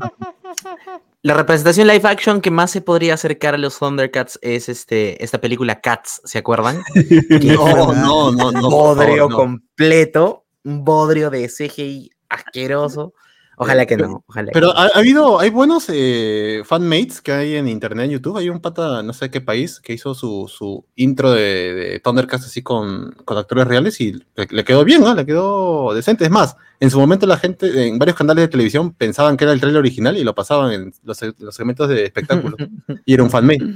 La 1.25 1.33
representación 1.33 1.89
live 1.89 2.07
action 2.07 2.43
que 2.43 2.51
más 2.51 2.71
se 2.71 2.83
podría 2.83 3.15
acercar 3.15 3.55
a 3.55 3.59
los 3.59 3.79
Thundercats 3.79 4.39
es 4.43 4.69
este, 4.69 5.25
esta 5.25 5.41
película 5.41 5.81
Cats, 5.81 6.21
¿se 6.23 6.37
acuerdan? 6.37 6.83
No, 7.41 7.95
no, 7.95 8.31
no, 8.31 8.53
no. 8.53 8.69
bodrio 8.69 9.17
favor, 9.17 9.31
no. 9.31 9.37
completo, 9.37 10.45
un 10.65 10.85
bodrio 10.85 11.31
de 11.31 11.49
CGI 11.49 12.11
asqueroso. 12.29 13.15
Ojalá 13.57 13.87
que 13.87 13.97
no, 13.97 14.25
ojalá. 14.27 14.49
que 14.49 14.53
Pero 14.53 14.69
no. 14.69 14.73
ha, 14.73 14.87
ha 14.87 14.99
habido, 14.99 15.39
hay 15.39 15.51
buenos 15.51 15.87
eh, 15.89 16.63
fanmates 16.65 17.21
que 17.21 17.33
hay 17.33 17.57
en 17.57 17.69
internet, 17.69 18.07
en 18.07 18.13
YouTube. 18.13 18.37
Hay 18.37 18.49
un 18.49 18.61
pata, 18.61 19.03
no 19.03 19.13
sé 19.13 19.31
qué 19.31 19.41
país, 19.41 19.81
que 19.81 19.93
hizo 19.93 20.15
su, 20.15 20.49
su 20.49 20.85
intro 20.97 21.31
de, 21.33 21.75
de 21.75 22.01
Thundercats 22.01 22.47
así 22.47 22.63
con, 22.63 23.13
con 23.25 23.39
actores 23.39 23.67
reales 23.67 24.01
y 24.01 24.13
le, 24.13 24.47
le 24.51 24.65
quedó 24.65 24.85
bien, 24.85 25.03
¿no? 25.03 25.15
Le 25.15 25.27
quedó 25.27 25.95
decente. 25.95 26.25
Es 26.25 26.31
más, 26.31 26.57
en 26.81 26.91
su 26.91 26.99
momento 26.99 27.27
la 27.27 27.39
gente, 27.39 27.87
en 27.87 27.99
varios 27.99 28.17
canales 28.17 28.43
de 28.43 28.49
televisión, 28.49 28.93
pensaban 28.93 29.37
que 29.37 29.45
era 29.45 29.53
el 29.53 29.61
trailer 29.61 29.81
original 29.81 30.17
y 30.17 30.25
lo 30.25 30.35
pasaban 30.35 30.73
en 30.73 30.93
los, 31.03 31.21
los 31.39 31.55
segmentos 31.55 31.89
de 31.89 32.05
espectáculo. 32.05 32.57
y 33.05 33.15
era 33.15 33.23
un 33.23 33.31
fanmate. 33.31 33.75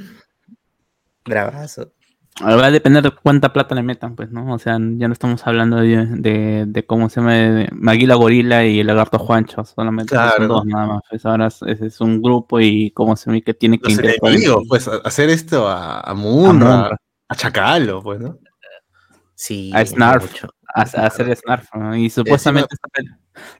Bravazo. 1.24 1.92
Va 2.40 2.66
a 2.66 2.70
depender 2.70 3.02
de 3.02 3.10
cuánta 3.10 3.52
plata 3.52 3.74
le 3.74 3.82
metan, 3.82 4.14
pues, 4.14 4.30
¿no? 4.30 4.52
O 4.54 4.58
sea, 4.58 4.74
ya 4.74 5.08
no 5.08 5.12
estamos 5.12 5.44
hablando 5.46 5.78
de, 5.78 6.06
de, 6.06 6.64
de 6.68 6.86
cómo 6.86 7.08
se 7.08 7.20
llama 7.20 7.34
de 7.34 7.68
Maguila 7.72 8.14
Gorila 8.14 8.64
y 8.64 8.78
el 8.78 8.86
Lagarto 8.86 9.18
Juancho, 9.18 9.64
solamente 9.64 10.10
Claro. 10.14 10.34
son 10.36 10.48
dos 10.48 10.64
nada 10.66 10.86
más. 10.86 11.02
Pues 11.10 11.26
ahora 11.26 11.48
es, 11.48 11.60
es- 11.62 12.00
un 12.00 12.22
grupo 12.22 12.60
y 12.60 12.92
cómo 12.92 13.16
se 13.16 13.30
ve 13.32 13.42
que 13.42 13.54
tiene 13.54 13.78
que 13.80 13.90
Los 13.92 13.98
enemigos, 13.98 14.62
pues, 14.68 14.86
a- 14.86 14.98
hacer 15.04 15.30
esto 15.30 15.66
a, 15.68 15.98
a 16.00 16.10
a 16.10 16.14
Munra, 16.14 16.52
Munra, 16.52 16.96
a 17.28 17.34
Chacalo, 17.34 18.02
pues, 18.02 18.20
¿no? 18.20 18.38
Sí. 19.40 19.70
a 19.72 19.86
Snarf, 19.86 20.32
mucho. 20.32 20.48
a, 20.74 20.80
a 20.80 21.06
hacer 21.06 21.34
Snarf, 21.36 21.68
¿no? 21.74 21.96
Y 21.96 22.10
supuestamente 22.10 22.74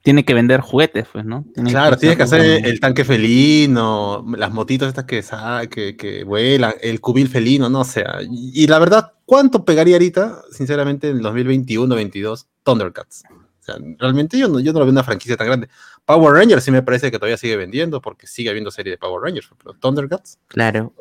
tiene 0.02 0.24
que 0.24 0.34
vender 0.34 0.60
juguetes, 0.60 1.06
pues, 1.12 1.24
¿no? 1.24 1.44
Tiene 1.54 1.70
Claro, 1.70 1.96
tienes 1.96 2.16
que 2.16 2.24
hacer 2.24 2.66
el 2.66 2.80
tanque 2.80 3.04
felino, 3.04 4.26
las 4.36 4.50
motitos 4.52 4.88
estas 4.88 5.04
que, 5.04 5.22
sa- 5.22 5.68
que, 5.70 5.96
que 5.96 6.24
vuelan, 6.24 6.74
el 6.80 7.00
cubil 7.00 7.28
felino, 7.28 7.68
no 7.70 7.80
o 7.82 7.84
sea. 7.84 8.18
Y, 8.28 8.64
y 8.64 8.66
la 8.66 8.80
verdad, 8.80 9.12
¿cuánto 9.24 9.64
pegaría 9.64 9.94
ahorita, 9.94 10.42
sinceramente, 10.50 11.10
en 11.10 11.18
el 11.18 11.22
2021-22 11.22 12.46
Thundercats? 12.64 13.22
O 13.30 13.62
sea, 13.62 13.76
realmente 14.00 14.36
yo 14.36 14.48
no, 14.48 14.58
yo 14.58 14.72
no 14.72 14.80
lo 14.80 14.84
veo 14.86 14.92
una 14.92 15.04
franquicia 15.04 15.36
tan 15.36 15.46
grande. 15.46 15.68
Power 16.04 16.32
Rangers 16.34 16.64
sí 16.64 16.72
me 16.72 16.82
parece 16.82 17.12
que 17.12 17.18
todavía 17.18 17.36
sigue 17.36 17.56
vendiendo 17.56 18.00
porque 18.00 18.26
sigue 18.26 18.50
habiendo 18.50 18.72
serie 18.72 18.90
de 18.92 18.98
Power 18.98 19.22
Rangers, 19.22 19.48
pero 19.62 19.74
Thundercats, 19.74 20.38
Claro. 20.48 20.92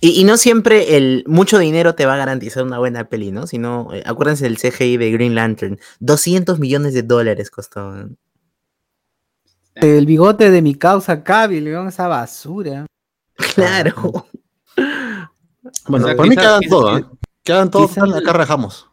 Y, 0.00 0.20
y 0.20 0.24
no 0.24 0.36
siempre 0.36 0.96
el 0.96 1.24
mucho 1.26 1.58
dinero 1.58 1.94
te 1.94 2.06
va 2.06 2.14
a 2.14 2.18
garantizar 2.18 2.62
una 2.62 2.78
buena 2.78 3.08
peli, 3.08 3.32
¿no? 3.32 3.46
Sino, 3.46 3.92
eh, 3.92 4.02
acuérdense 4.06 4.44
del 4.44 4.56
CGI 4.58 4.96
de 4.96 5.10
Green 5.10 5.34
Lantern. 5.34 5.78
200 6.00 6.58
millones 6.60 6.94
de 6.94 7.02
dólares 7.02 7.50
costó. 7.50 7.90
¿no? 7.92 8.10
El 9.74 10.06
bigote 10.06 10.50
de 10.50 10.62
mi 10.62 10.74
causa 10.74 11.22
weón, 11.48 11.88
esa 11.88 12.06
basura. 12.08 12.86
Claro. 13.54 14.26
bueno, 15.88 16.06
sea, 16.06 16.16
por 16.16 16.28
mí 16.28 16.36
quizás- 16.36 16.42
que 16.42 16.48
hagan 16.48 16.60
quizás- 16.60 16.70
todo, 16.70 16.98
¿eh? 16.98 17.04
Que 17.44 17.52
hagan 17.52 17.70
todo, 17.70 17.88
quizás- 17.88 18.14
acá 18.14 18.32
rajamos. 18.32 18.86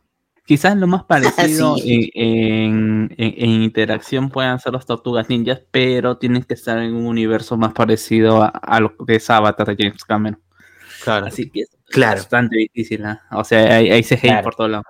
Quizás 0.45 0.77
lo 0.77 0.85
más 0.87 1.03
parecido 1.07 1.75
Sí. 1.77 2.11
en, 2.13 3.13
en- 3.17 3.33
en 3.37 3.49
interacción 3.63 4.29
puedan 4.29 4.59
ser 4.59 4.73
los 4.73 4.85
Tortugas 4.85 5.27
Ninjas, 5.29 5.61
pero 5.71 6.17
tienen 6.17 6.43
que 6.43 6.53
estar 6.53 6.77
en 6.79 6.93
un 6.95 7.05
universo 7.07 7.57
más 7.57 7.73
parecido 7.73 8.41
a, 8.43 8.47
a 8.49 8.79
lo 8.79 8.95
que 9.05 9.15
es 9.15 9.29
Avatar 9.29 9.67
de 9.67 9.75
James 9.85 10.03
Cameron. 10.03 10.39
Claro. 11.05 11.27
Así 11.27 11.49
que 11.49 11.61
es 11.61 11.69
Claro. 11.87 12.17
bastante 12.17 12.57
difícil, 12.57 13.05
¿ah? 13.05 13.21
O 13.31 13.43
sea, 13.45 13.75
hay, 13.77 13.89
hay 13.91 14.03
CGI 14.03 14.17
Claro. 14.27 14.43
por 14.43 14.55
todos 14.55 14.71
lados. 14.71 14.85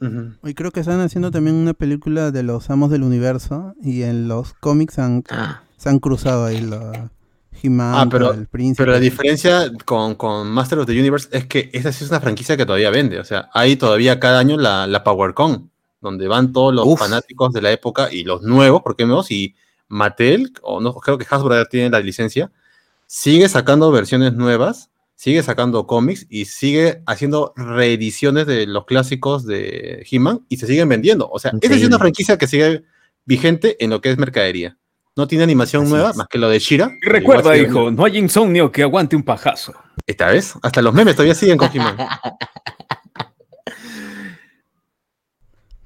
Ujú. 0.00 0.32
Hoy 0.42 0.54
creo 0.54 0.70
que 0.72 0.80
están 0.80 1.00
haciendo 1.00 1.30
también 1.30 1.56
una 1.56 1.72
película 1.74 2.30
de 2.32 2.42
los 2.42 2.68
amos 2.70 2.90
del 2.90 3.04
universo 3.04 3.74
y 3.82 4.02
en 4.02 4.28
los 4.28 4.52
cómics 4.54 4.98
han, 4.98 5.22
Ah, 5.30 5.62
se 5.76 5.88
han 5.88 5.98
cruzado 6.00 6.44
ahí 6.44 6.60
la 6.60 7.10
Ah, 7.78 8.06
pero- 8.10 8.32
el 8.32 8.46
príncipe. 8.48 8.82
Pero 8.82 8.92
la 8.92 8.98
diferencia 8.98 9.70
con, 9.84 10.16
con 10.16 10.48
Master 10.50 10.80
of 10.80 10.86
the 10.86 10.98
Universe 10.98 11.28
es 11.30 11.46
que 11.46 11.70
esta 11.72 11.92
sí 11.92 12.02
es 12.02 12.10
una 12.10 12.20
franquicia 12.20 12.56
que 12.56 12.66
todavía 12.66 12.90
vende. 12.90 13.20
O 13.20 13.24
sea, 13.24 13.50
hay 13.54 13.76
todavía 13.76 14.18
cada 14.18 14.40
año 14.40 14.56
la, 14.56 14.88
la 14.88 15.04
PowerCon, 15.04 15.70
donde 16.00 16.26
van 16.26 16.52
todos 16.52 16.74
los 16.74 16.84
Uf. 16.86 16.98
fanáticos 16.98 17.52
de 17.52 17.62
la 17.62 17.70
época 17.70 18.08
y 18.12 18.24
los 18.24 18.42
nuevos, 18.42 18.82
¿por 18.82 18.96
qué 18.96 19.06
nuevos? 19.06 19.30
Y 19.30 19.54
Mattel, 19.86 20.52
o 20.62 20.80
no, 20.80 20.92
creo 20.94 21.18
que 21.18 21.26
Hasbro 21.30 21.54
ya 21.54 21.66
tiene 21.68 21.90
la 21.90 22.00
licencia, 22.00 22.50
sigue 23.06 23.48
sacando 23.48 23.92
versiones 23.92 24.32
nuevas, 24.32 24.90
sigue 25.22 25.40
sacando 25.44 25.86
cómics 25.86 26.26
y 26.28 26.46
sigue 26.46 27.00
haciendo 27.06 27.52
reediciones 27.54 28.44
de 28.44 28.66
los 28.66 28.86
clásicos 28.86 29.46
de 29.46 30.04
He-Man 30.10 30.44
y 30.48 30.56
se 30.56 30.66
siguen 30.66 30.88
vendiendo. 30.88 31.28
O 31.30 31.38
sea, 31.38 31.52
esa 31.60 31.74
es 31.76 31.84
una 31.84 32.00
franquicia 32.00 32.36
que 32.36 32.48
sigue 32.48 32.82
vigente 33.24 33.76
en 33.84 33.90
lo 33.90 34.00
que 34.00 34.10
es 34.10 34.18
mercadería. 34.18 34.76
No 35.14 35.28
tiene 35.28 35.44
animación 35.44 35.84
Así 35.84 35.92
nueva 35.92 36.10
es. 36.10 36.16
más 36.16 36.26
que 36.26 36.38
lo 36.38 36.48
de 36.48 36.58
Shira. 36.58 36.90
Y 37.00 37.08
recuerda, 37.08 37.56
hijo, 37.56 37.92
no 37.92 38.04
hay 38.04 38.18
insomnio 38.18 38.72
que 38.72 38.82
aguante 38.82 39.14
un 39.14 39.22
pajazo. 39.22 39.72
Esta 40.08 40.26
vez, 40.26 40.54
hasta 40.60 40.82
los 40.82 40.92
memes 40.92 41.14
todavía 41.14 41.36
siguen 41.36 41.56
con 41.56 41.70
He-Man. 41.72 41.96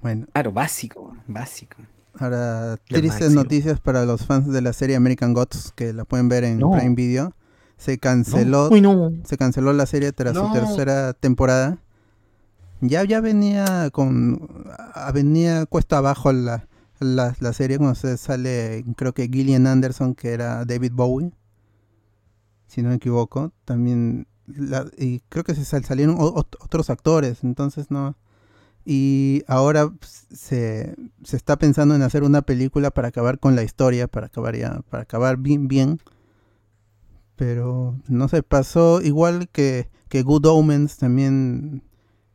Bueno, 0.01 0.27
Claro, 0.33 0.53
básico, 0.53 1.15
básico. 1.27 1.77
ahora 2.19 2.77
tristes 2.89 3.33
noticias 3.33 3.81
para 3.81 4.05
los 4.07 4.25
fans 4.25 4.51
de 4.53 4.63
la 4.63 4.73
serie 4.73 4.97
American 4.97 5.35
Gods, 5.35 5.73
que 5.75 5.93
la 5.93 6.05
pueden 6.05 6.29
ver 6.31 6.45
en 6.45 6.59
No. 6.59 6.71
Prime 6.71 6.95
Video. 6.95 7.35
Se 7.77 7.99
canceló, 7.99 8.69
Uy, 8.71 8.81
no. 8.81 9.13
se 9.25 9.37
canceló 9.37 9.73
la 9.73 9.87
serie 9.87 10.13
tras 10.13 10.35
No. 10.35 10.49
su 10.49 10.53
tercera 10.55 11.13
temporada. 11.13 11.79
Ya, 12.81 13.05
ya 13.05 13.21
venía 13.21 13.91
con 13.91 14.49
venía 15.15 15.65
cuesta 15.67 15.99
abajo 15.99 16.33
la, 16.33 16.67
la, 17.01 17.35
la 17.41 17.53
serie 17.53 17.79
cuando 17.79 17.95
se 17.95 18.17
sale, 18.17 18.85
creo 18.97 19.13
que 19.15 19.29
Gillian 19.29 19.67
Anderson, 19.67 20.15
que 20.15 20.33
era 20.33 20.65
David 20.65 20.93
Bowie, 20.95 21.33
si 22.67 22.83
no 22.83 22.91
me 22.91 22.97
equivoco, 22.97 23.53
también 23.65 24.27
la- 24.47 24.87
y 24.99 25.21
creo 25.29 25.45
que 25.45 25.55
se 25.55 25.65
sal- 25.65 25.85
salieron 25.85 26.17
otros 26.19 26.91
actores, 26.91 27.45
entonces 27.45 27.91
no. 27.91 28.15
Y 28.85 29.43
ahora 29.49 29.89
pues, 29.89 30.27
se, 30.33 30.95
se 31.25 31.37
está 31.37 31.57
pensando 31.57 31.95
en 31.95 32.03
hacer 32.03 32.23
una 32.23 32.43
película 32.43 32.91
para 32.91 33.09
acabar 33.09 33.39
con 33.39 33.57
la 33.57 33.63
historia, 33.65 34.07
para 34.07 34.27
acabar 34.27 34.55
ya, 34.57 34.81
para 34.91 35.03
acabar 35.05 35.37
bien, 35.39 35.67
bien. 35.69 35.99
Pero 37.37 37.97
no 38.09 38.29
sé, 38.29 38.43
pasó 38.43 39.01
igual 39.03 39.49
que, 39.51 39.89
que 40.09 40.23
Good 40.23 40.47
Omens 40.47 40.97
también, 40.97 41.83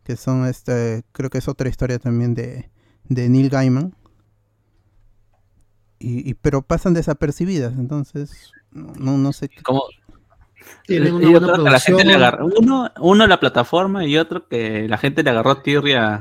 que 0.03 0.15
son 0.15 0.45
este, 0.45 1.03
creo 1.11 1.29
que 1.29 1.39
es 1.39 1.47
otra 1.47 1.69
historia 1.69 1.97
también 1.99 2.33
de, 2.35 2.69
de 3.05 3.27
Neil 3.29 3.49
Gaiman. 3.49 3.95
Y, 5.99 6.29
y- 6.29 6.33
pero 6.35 6.61
pasan 6.63 6.93
desapercibidas, 6.93 7.73
entonces 7.77 8.51
no, 8.71 9.17
no, 9.17 9.33
sé. 9.33 9.49
qué- 9.49 9.61
Como, 9.61 9.83
Tienen 10.87 11.13
una 11.15 11.25
y 11.25 11.31
buena 11.31 11.47
otro 11.47 11.63
que 11.63 11.69
la 11.69 11.79
gente 11.79 12.05
le 12.05 12.13
agarró, 12.15 12.47
uno, 12.57 12.91
uno 12.99 13.27
la 13.27 13.39
plataforma 13.39 14.05
y 14.05 14.17
otro 14.17 14.47
que 14.47 14.87
la 14.87 14.97
gente 14.97 15.21
le 15.23 15.29
agarró 15.29 15.57
tirria 15.61 16.15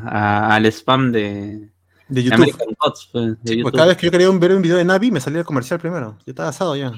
al 0.55 0.67
spam 0.67 1.13
de, 1.13 1.71
De 2.09 2.23
YouTube. 2.23 2.55
Gods, 2.79 3.09
pues, 3.13 3.27
de 3.27 3.37
Pues 3.43 3.57
YouTube. 3.57 3.73
cada 3.73 3.87
vez 3.89 3.97
que 3.97 4.07
yo 4.07 4.11
quería 4.13 4.31
ver 4.31 4.53
un 4.57 4.63
video 4.63 4.77
de 4.77 4.85
Navi, 4.85 5.11
me 5.11 5.21
salía 5.21 5.41
el 5.41 5.47
comercial 5.47 5.81
primero. 5.81 6.17
Yo 6.27 6.31
estaba 6.33 6.49
asado 6.51 6.77
ya. 6.77 6.93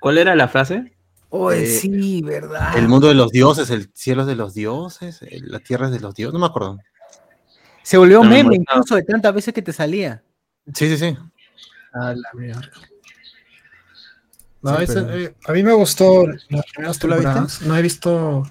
¿Cuál 0.00 0.18
era 0.18 0.34
la 0.34 0.48
frase? 0.48 0.92
Oye, 1.30 1.62
Eh, 1.62 1.66
sí, 1.66 2.22
¿verdad? 2.22 2.76
El 2.78 2.88
mundo 2.88 3.08
de 3.08 3.14
los 3.14 3.30
dioses, 3.30 3.68
el 3.70 3.90
cielo 3.94 4.24
de 4.24 4.34
los 4.34 4.54
dioses, 4.54 5.20
la 5.30 5.58
tierra 5.60 5.86
es 5.86 5.92
de 5.92 6.00
los 6.00 6.14
dioses. 6.14 6.32
No 6.32 6.38
me 6.40 6.46
acuerdo. 6.46 6.78
Se 7.82 7.96
volvió 7.98 8.22
No 8.22 8.30
meme 8.30 8.56
incluso 8.56 8.94
de 8.94 9.02
tantas 9.02 9.34
veces 9.34 9.52
que 9.54 9.62
te 9.62 9.72
salía. 9.72 10.22
Sí, 10.74 10.88
sí, 10.88 10.96
sí. 10.96 11.16
A 11.92 12.14
la 12.14 12.28
mierda. 12.34 12.70
No, 14.62 14.76
Sí, 14.76 14.84
ese, 14.84 15.02
pero- 15.02 15.16
eh, 15.18 15.34
a 15.46 15.52
mí 15.52 15.62
me 15.62 15.72
gustó 15.72 16.26
las 16.26 16.64
primeras 16.74 16.98
¿Tú 16.98 17.08
la 17.08 17.16
viste? 17.16 17.66
No 17.66 17.76
he 17.76 17.82
visto. 17.82 18.42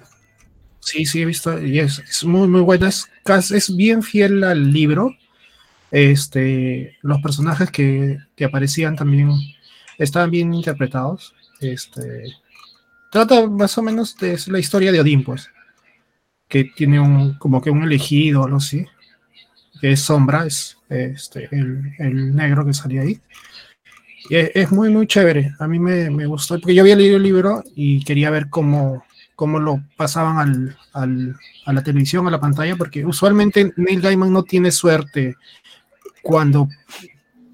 Sí, 0.80 1.04
sí, 1.04 1.22
he 1.22 1.24
visto. 1.26 1.60
Y 1.60 1.80
es, 1.80 1.98
es 1.98 2.24
muy, 2.24 2.48
muy 2.48 2.62
buena. 2.62 2.88
Es, 2.88 3.06
es 3.50 3.76
bien 3.76 4.02
fiel 4.02 4.42
al 4.44 4.72
libro. 4.72 5.10
Este, 5.90 6.96
los 7.02 7.20
personajes 7.20 7.70
que, 7.70 8.18
que 8.36 8.44
aparecían 8.44 8.96
también 8.96 9.30
estaban 9.98 10.30
bien 10.30 10.54
interpretados. 10.54 11.34
Este, 11.60 12.24
trata 13.10 13.46
más 13.46 13.76
o 13.78 13.82
menos 13.82 14.16
de 14.16 14.38
la 14.48 14.58
historia 14.58 14.92
de 14.92 15.00
Odín, 15.00 15.24
pues. 15.24 15.50
Que 16.48 16.64
tiene 16.64 16.98
un, 17.00 17.34
como 17.38 17.60
que 17.60 17.70
un 17.70 17.82
elegido 17.82 18.44
algo 18.44 18.56
así. 18.58 18.86
Que 19.80 19.92
es 19.92 20.00
Sombra, 20.00 20.46
es 20.46 20.76
este, 20.88 21.48
el, 21.52 21.92
el 21.98 22.34
negro 22.34 22.64
que 22.66 22.72
salía 22.74 23.02
ahí. 23.02 23.20
Y 24.30 24.36
es, 24.36 24.50
es 24.54 24.72
muy, 24.72 24.88
muy 24.90 25.06
chévere. 25.06 25.52
A 25.58 25.68
mí 25.68 25.78
me, 25.78 26.10
me 26.10 26.26
gustó, 26.26 26.58
porque 26.58 26.74
yo 26.74 26.82
había 26.82 26.96
leído 26.96 27.16
el 27.16 27.22
libro 27.22 27.62
y 27.76 28.02
quería 28.04 28.30
ver 28.30 28.48
cómo, 28.50 29.04
cómo 29.36 29.58
lo 29.60 29.82
pasaban 29.96 30.38
al, 30.38 30.76
al- 30.92 31.36
a 31.66 31.72
la 31.72 31.82
televisión, 31.82 32.26
a 32.26 32.30
la 32.30 32.40
pantalla, 32.40 32.76
porque 32.76 33.04
usualmente 33.04 33.72
Neil 33.76 34.00
Gaiman 34.00 34.32
no 34.32 34.42
tiene 34.42 34.70
suerte 34.72 35.36
cuando 36.22 36.68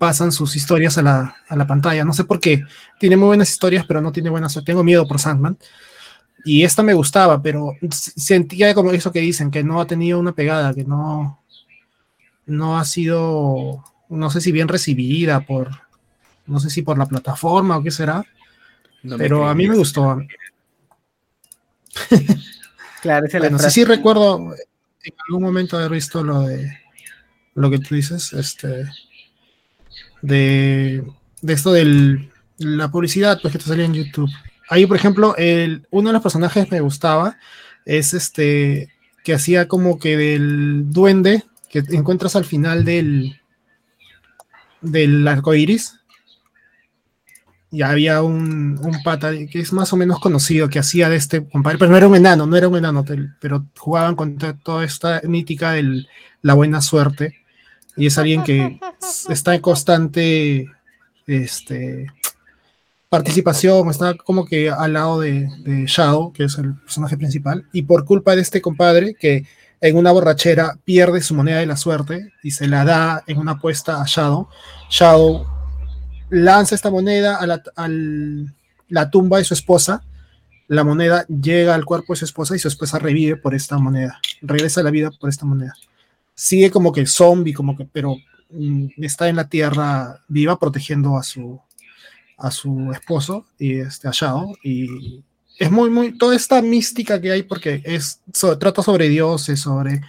pasan 0.04 0.32
sus 0.32 0.54
historias 0.54 0.98
a 0.98 1.02
la, 1.02 1.34
a 1.48 1.56
la 1.56 1.66
pantalla. 1.66 2.04
No 2.04 2.12
sé 2.12 2.24
por 2.24 2.38
qué. 2.38 2.62
Tiene 3.00 3.16
muy 3.16 3.28
buenas 3.28 3.48
historias, 3.48 3.86
pero 3.86 4.02
no 4.02 4.12
tiene 4.12 4.28
buena 4.28 4.50
suerte. 4.50 4.72
Tengo 4.72 4.84
miedo 4.84 5.08
por 5.08 5.18
Sandman. 5.18 5.56
Y 6.44 6.62
esta 6.62 6.82
me 6.82 6.92
gustaba, 6.92 7.40
pero 7.40 7.72
sentía 7.90 8.74
como 8.74 8.90
eso 8.90 9.10
que 9.10 9.20
dicen, 9.20 9.50
que 9.50 9.64
no 9.64 9.80
ha 9.80 9.86
tenido 9.86 10.20
una 10.20 10.32
pegada, 10.32 10.74
que 10.74 10.84
no, 10.84 11.40
no 12.44 12.78
ha 12.78 12.84
sido, 12.84 13.82
no 14.10 14.30
sé 14.30 14.42
si 14.42 14.52
bien 14.52 14.68
recibida 14.68 15.40
por, 15.40 15.70
no 16.46 16.60
sé 16.60 16.68
si 16.68 16.82
por 16.82 16.98
la 16.98 17.06
plataforma 17.06 17.78
o 17.78 17.82
qué 17.82 17.90
será, 17.90 18.26
No 19.02 19.16
Pero 19.16 19.48
a 19.48 19.54
mí 19.54 19.66
me 19.66 19.76
gustó. 19.76 20.18
Claro, 23.00 23.26
esa 23.26 23.36
es 23.36 23.42
la 23.42 23.50
Bueno, 23.50 23.58
sí, 23.58 23.70
sí 23.70 23.84
recuerdo 23.84 24.54
en 25.04 25.14
algún 25.28 25.42
momento 25.42 25.76
haber 25.76 25.90
visto 25.90 26.24
lo 26.24 26.40
de 26.40 26.78
lo 27.54 27.70
que 27.70 27.78
tú 27.78 27.94
dices, 27.94 28.32
este 28.32 28.86
de, 30.24 31.04
de 31.42 31.52
esto 31.52 31.72
de 31.72 32.28
la 32.58 32.90
publicidad 32.90 33.38
pues, 33.42 33.52
que 33.52 33.58
te 33.58 33.66
salía 33.66 33.84
en 33.84 33.94
YouTube. 33.94 34.30
Ahí, 34.70 34.86
por 34.86 34.96
ejemplo, 34.96 35.34
el, 35.36 35.86
uno 35.90 36.08
de 36.08 36.14
los 36.14 36.22
personajes 36.22 36.70
me 36.70 36.80
gustaba 36.80 37.36
es 37.84 38.14
este 38.14 38.88
que 39.22 39.34
hacía 39.34 39.68
como 39.68 39.98
que 39.98 40.16
del 40.16 40.90
duende 40.90 41.44
que 41.70 41.82
encuentras 41.90 42.36
al 42.36 42.44
final 42.44 42.84
del 42.84 43.40
del 44.80 45.26
arco 45.28 45.54
iris. 45.54 46.00
Y 47.70 47.82
había 47.82 48.22
un, 48.22 48.78
un 48.80 49.02
pata 49.02 49.32
que 49.50 49.58
es 49.58 49.72
más 49.72 49.92
o 49.92 49.96
menos 49.96 50.20
conocido 50.20 50.68
que 50.68 50.78
hacía 50.78 51.08
de 51.08 51.16
este 51.16 51.44
compadre, 51.48 51.76
pero 51.76 51.90
no 51.90 51.96
era 51.96 52.06
un 52.06 52.14
enano, 52.14 52.46
no 52.46 52.56
era 52.56 52.68
un 52.68 52.76
enano, 52.76 53.04
pero 53.40 53.66
jugaban 53.76 54.14
con 54.14 54.38
to- 54.38 54.56
toda 54.62 54.84
esta 54.84 55.20
mítica 55.24 55.72
de 55.72 56.06
la 56.40 56.54
buena 56.54 56.80
suerte. 56.80 57.43
Y 57.96 58.06
es 58.06 58.18
alguien 58.18 58.42
que 58.42 58.78
está 59.28 59.54
en 59.54 59.60
constante 59.60 60.68
este, 61.26 62.06
participación, 63.08 63.88
está 63.90 64.14
como 64.14 64.44
que 64.44 64.70
al 64.70 64.92
lado 64.94 65.20
de, 65.20 65.48
de 65.64 65.84
Shadow, 65.86 66.32
que 66.32 66.44
es 66.44 66.58
el 66.58 66.74
personaje 66.74 67.16
principal, 67.16 67.66
y 67.72 67.82
por 67.82 68.04
culpa 68.04 68.34
de 68.34 68.42
este 68.42 68.60
compadre 68.60 69.14
que 69.14 69.46
en 69.80 69.96
una 69.96 70.12
borrachera 70.12 70.78
pierde 70.84 71.20
su 71.20 71.34
moneda 71.34 71.58
de 71.58 71.66
la 71.66 71.76
suerte 71.76 72.32
y 72.42 72.50
se 72.52 72.66
la 72.66 72.84
da 72.84 73.22
en 73.26 73.38
una 73.38 73.52
apuesta 73.52 74.00
a 74.00 74.04
Shadow, 74.06 74.48
Shadow 74.90 75.46
lanza 76.30 76.74
esta 76.74 76.90
moneda 76.90 77.36
a 77.36 77.46
la, 77.46 77.62
al- 77.76 78.52
la 78.88 79.10
tumba 79.10 79.38
de 79.38 79.44
su 79.44 79.54
esposa, 79.54 80.02
la 80.68 80.82
moneda 80.82 81.26
llega 81.26 81.74
al 81.74 81.84
cuerpo 81.84 82.14
de 82.14 82.18
su 82.18 82.24
esposa 82.24 82.56
y 82.56 82.58
su 82.58 82.68
esposa 82.68 82.98
revive 82.98 83.36
por 83.36 83.54
esta 83.54 83.78
moneda, 83.78 84.18
regresa 84.40 84.80
a 84.80 84.84
la 84.84 84.90
vida 84.90 85.10
por 85.10 85.28
esta 85.28 85.44
moneda. 85.44 85.74
Sigue 86.34 86.70
como 86.70 86.92
que 86.92 87.06
zombie, 87.06 87.52
como 87.52 87.76
que, 87.76 87.84
pero 87.84 88.16
mm, 88.50 88.86
está 88.98 89.28
en 89.28 89.36
la 89.36 89.48
tierra 89.48 90.20
viva 90.28 90.58
protegiendo 90.58 91.16
a 91.16 91.22
su, 91.22 91.60
a 92.38 92.50
su 92.50 92.90
esposo 92.92 93.46
y 93.58 93.74
este, 93.78 94.08
a 94.08 94.10
Shadow. 94.12 94.54
Y 94.62 95.22
es 95.58 95.70
muy, 95.70 95.90
muy, 95.90 96.18
toda 96.18 96.34
esta 96.34 96.60
mística 96.60 97.20
que 97.20 97.30
hay 97.30 97.42
porque 97.44 97.80
es, 97.84 98.20
so- 98.32 98.58
trata 98.58 98.82
sobre 98.82 99.08
dioses, 99.08 99.60
sobre 99.60 100.00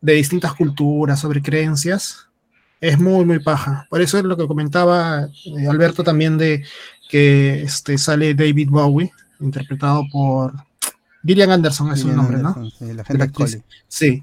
de 0.00 0.12
distintas 0.12 0.52
culturas, 0.52 1.20
sobre 1.20 1.40
creencias, 1.40 2.28
es 2.80 2.98
muy, 3.00 3.24
muy 3.24 3.38
paja. 3.38 3.86
Por 3.88 4.02
eso 4.02 4.18
es 4.18 4.24
lo 4.24 4.36
que 4.36 4.46
comentaba 4.46 5.30
eh, 5.58 5.66
Alberto 5.66 6.04
también 6.04 6.36
de 6.36 6.62
que 7.08 7.62
este, 7.62 7.96
sale 7.96 8.34
David 8.34 8.68
Bowie, 8.68 9.10
interpretado 9.40 10.04
por 10.12 10.52
Gillian 11.24 11.50
Anderson, 11.52 11.90
es 11.92 12.00
su 12.00 12.08
nombre, 12.12 12.36
¿no? 12.36 12.48
Anderson, 12.50 12.70
sí, 12.78 12.92
la 12.92 13.04
gente. 13.04 13.64
Sí, 13.88 14.22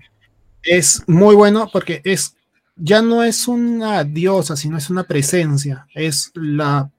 es 0.63 1.03
muy 1.07 1.35
bueno 1.35 1.69
porque 1.71 2.01
es 2.03 2.35
ya 2.75 3.01
no 3.01 3.23
es 3.23 3.47
una 3.47 4.03
diosa, 4.03 4.55
sino 4.55 4.77
es 4.77 4.89
una 4.89 5.03
presencia. 5.03 5.87
Es 5.93 6.31
la 6.33 6.89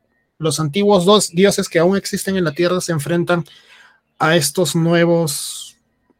los 0.42 0.58
antiguos 0.58 1.04
dos 1.04 1.30
dioses 1.30 1.68
que 1.68 1.78
aún 1.78 1.96
existen 1.96 2.36
en 2.36 2.44
la 2.44 2.52
tierra 2.52 2.80
se 2.80 2.92
enfrentan 2.92 3.44
a 4.18 4.36
estos 4.36 4.74
nuevos 4.74 5.78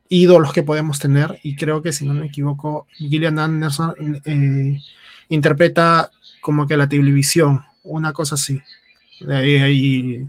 ídolos 0.09 0.53
que 0.53 0.63
podemos 0.63 0.99
tener 0.99 1.41
y 1.43 1.57
creo 1.57 1.83
que 1.83 1.93
si 1.93 2.07
no 2.07 2.15
me 2.15 2.27
equivoco 2.27 2.87
Gillian 2.93 3.39
Anderson 3.39 3.95
eh, 4.25 4.79
interpreta 5.29 6.11
como 6.41 6.67
que 6.67 6.77
la 6.77 6.89
televisión, 6.89 7.65
una 7.83 8.13
cosa 8.13 8.37
así. 8.37 8.61
Hay, 9.29 10.27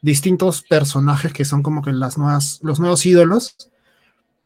distintos 0.00 0.62
personajes 0.62 1.32
que 1.32 1.44
son 1.44 1.60
como 1.60 1.82
que 1.82 1.90
las 1.92 2.16
nuevas, 2.18 2.60
los 2.62 2.78
nuevos 2.78 3.04
ídolos 3.04 3.56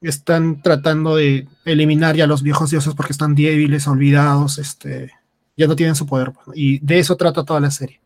están 0.03 0.61
tratando 0.63 1.17
de 1.17 1.47
eliminar 1.65 2.17
ya 2.17 2.27
los 2.27 2.43
viejos 2.43 2.71
dioses 2.71 2.95
porque 2.95 3.13
están 3.13 3.35
débiles, 3.35 3.87
olvidados, 3.87 4.59
este, 4.59 5.13
ya 5.57 5.67
no 5.67 5.77
tienen 5.77 5.95
su 5.95 6.07
poder. 6.07 6.33
pues, 6.33 6.57
Y 6.59 6.79
de 6.81 6.99
eso 6.99 7.17
trata 7.17 7.45
toda 7.45 7.61
la 7.61 7.71
serie. 7.71 8.01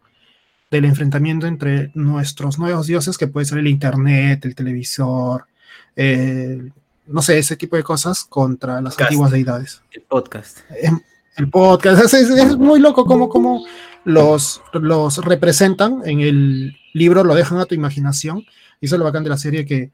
Del 0.71 0.85
enfrentamiento 0.85 1.47
entre 1.47 1.91
nuestros 1.95 2.59
nuevos 2.59 2.87
dioses, 2.87 3.17
que 3.17 3.29
puede 3.29 3.47
ser 3.47 3.59
el 3.59 3.69
internet, 3.69 4.45
el 4.45 4.55
televisor, 4.55 5.47
eh, 5.95 6.71
no 7.07 7.23
sé, 7.23 7.39
ese 7.39 7.57
tipo 7.57 7.77
de 7.77 7.83
cosas, 7.85 8.25
contra 8.25 8.81
las 8.81 8.95
Podcast. 8.95 9.01
antiguas 9.11 9.31
deidades. 9.31 9.83
El 9.93 10.03
podcast. 10.03 10.59
Es- 10.81 10.93
El 11.37 11.51
podcast, 11.51 12.03
es, 12.03 12.15
es- 12.15 12.31
es 12.31 12.57
muy 12.57 12.81
loco 12.81 13.05
como, 13.05 13.29
como 13.29 13.65
los, 14.05 14.63
los 14.73 15.19
representan 15.19 16.01
en 16.05 16.21
el 16.21 16.77
libro, 16.95 17.25
lo 17.25 17.35
dejan 17.35 17.59
a 17.59 17.67
tu 17.67 17.75
imaginación. 17.75 18.39
Y 18.81 18.87
eso 18.87 18.97
es 18.97 18.99
lo 18.99 19.05
bacán 19.05 19.23
de 19.23 19.31
la 19.31 19.37
serie 19.39 19.65
que 19.67 19.93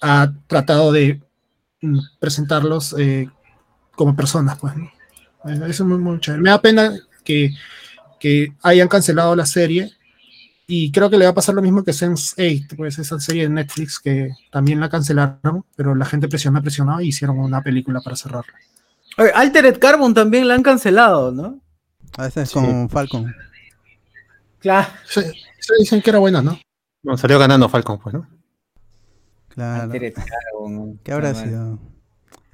ha 0.00 0.32
tratado 0.46 0.92
de 0.92 1.20
presentarlos 2.18 2.94
eh, 2.98 3.28
como 3.94 4.14
personas, 4.16 4.58
pues. 4.58 4.74
¿no? 4.76 4.84
Eh, 5.44 5.54
Eso 5.68 5.68
es 5.68 5.80
muy, 5.82 5.98
muy 5.98 6.20
chévere. 6.20 6.42
Me 6.42 6.50
da 6.50 6.60
pena 6.60 6.92
que, 7.24 7.50
que 8.20 8.52
hayan 8.62 8.88
cancelado 8.88 9.34
la 9.36 9.46
serie 9.46 9.92
y 10.66 10.92
creo 10.92 11.08
que 11.08 11.16
le 11.16 11.24
va 11.24 11.30
a 11.30 11.34
pasar 11.34 11.54
lo 11.54 11.62
mismo 11.62 11.82
que 11.82 11.92
Sense8, 11.92 12.76
pues 12.76 12.98
esa 12.98 13.18
serie 13.20 13.44
de 13.44 13.48
Netflix 13.48 13.98
que 13.98 14.30
también 14.50 14.80
la 14.80 14.88
cancelaron, 14.90 15.64
pero 15.76 15.94
la 15.94 16.04
gente 16.04 16.28
presionó, 16.28 16.60
presionó 16.60 17.00
y 17.00 17.08
hicieron 17.08 17.38
una 17.38 17.62
película 17.62 18.00
para 18.00 18.16
cerrarla. 18.16 18.52
Oye, 19.16 19.32
Altered 19.34 19.78
Carbon 19.78 20.12
también 20.14 20.46
la 20.46 20.54
han 20.54 20.62
cancelado, 20.62 21.32
¿no? 21.32 21.60
A 22.16 22.24
veces 22.24 22.48
Sí. 22.50 22.54
con 22.54 22.88
Falcon. 22.90 23.34
Claro. 24.60 24.88
Se, 25.06 25.22
se 25.22 25.74
dicen 25.78 26.02
que 26.02 26.10
era 26.10 26.18
buena, 26.18 26.42
¿no? 26.42 26.58
No, 27.02 27.16
salió 27.16 27.38
ganando 27.38 27.68
Falcon, 27.68 27.98
pues, 27.98 28.14
¿no? 28.14 28.28
Claro. 29.58 29.92
¿Qué 31.02 31.12
habrá 31.12 31.34
sido? 31.34 31.80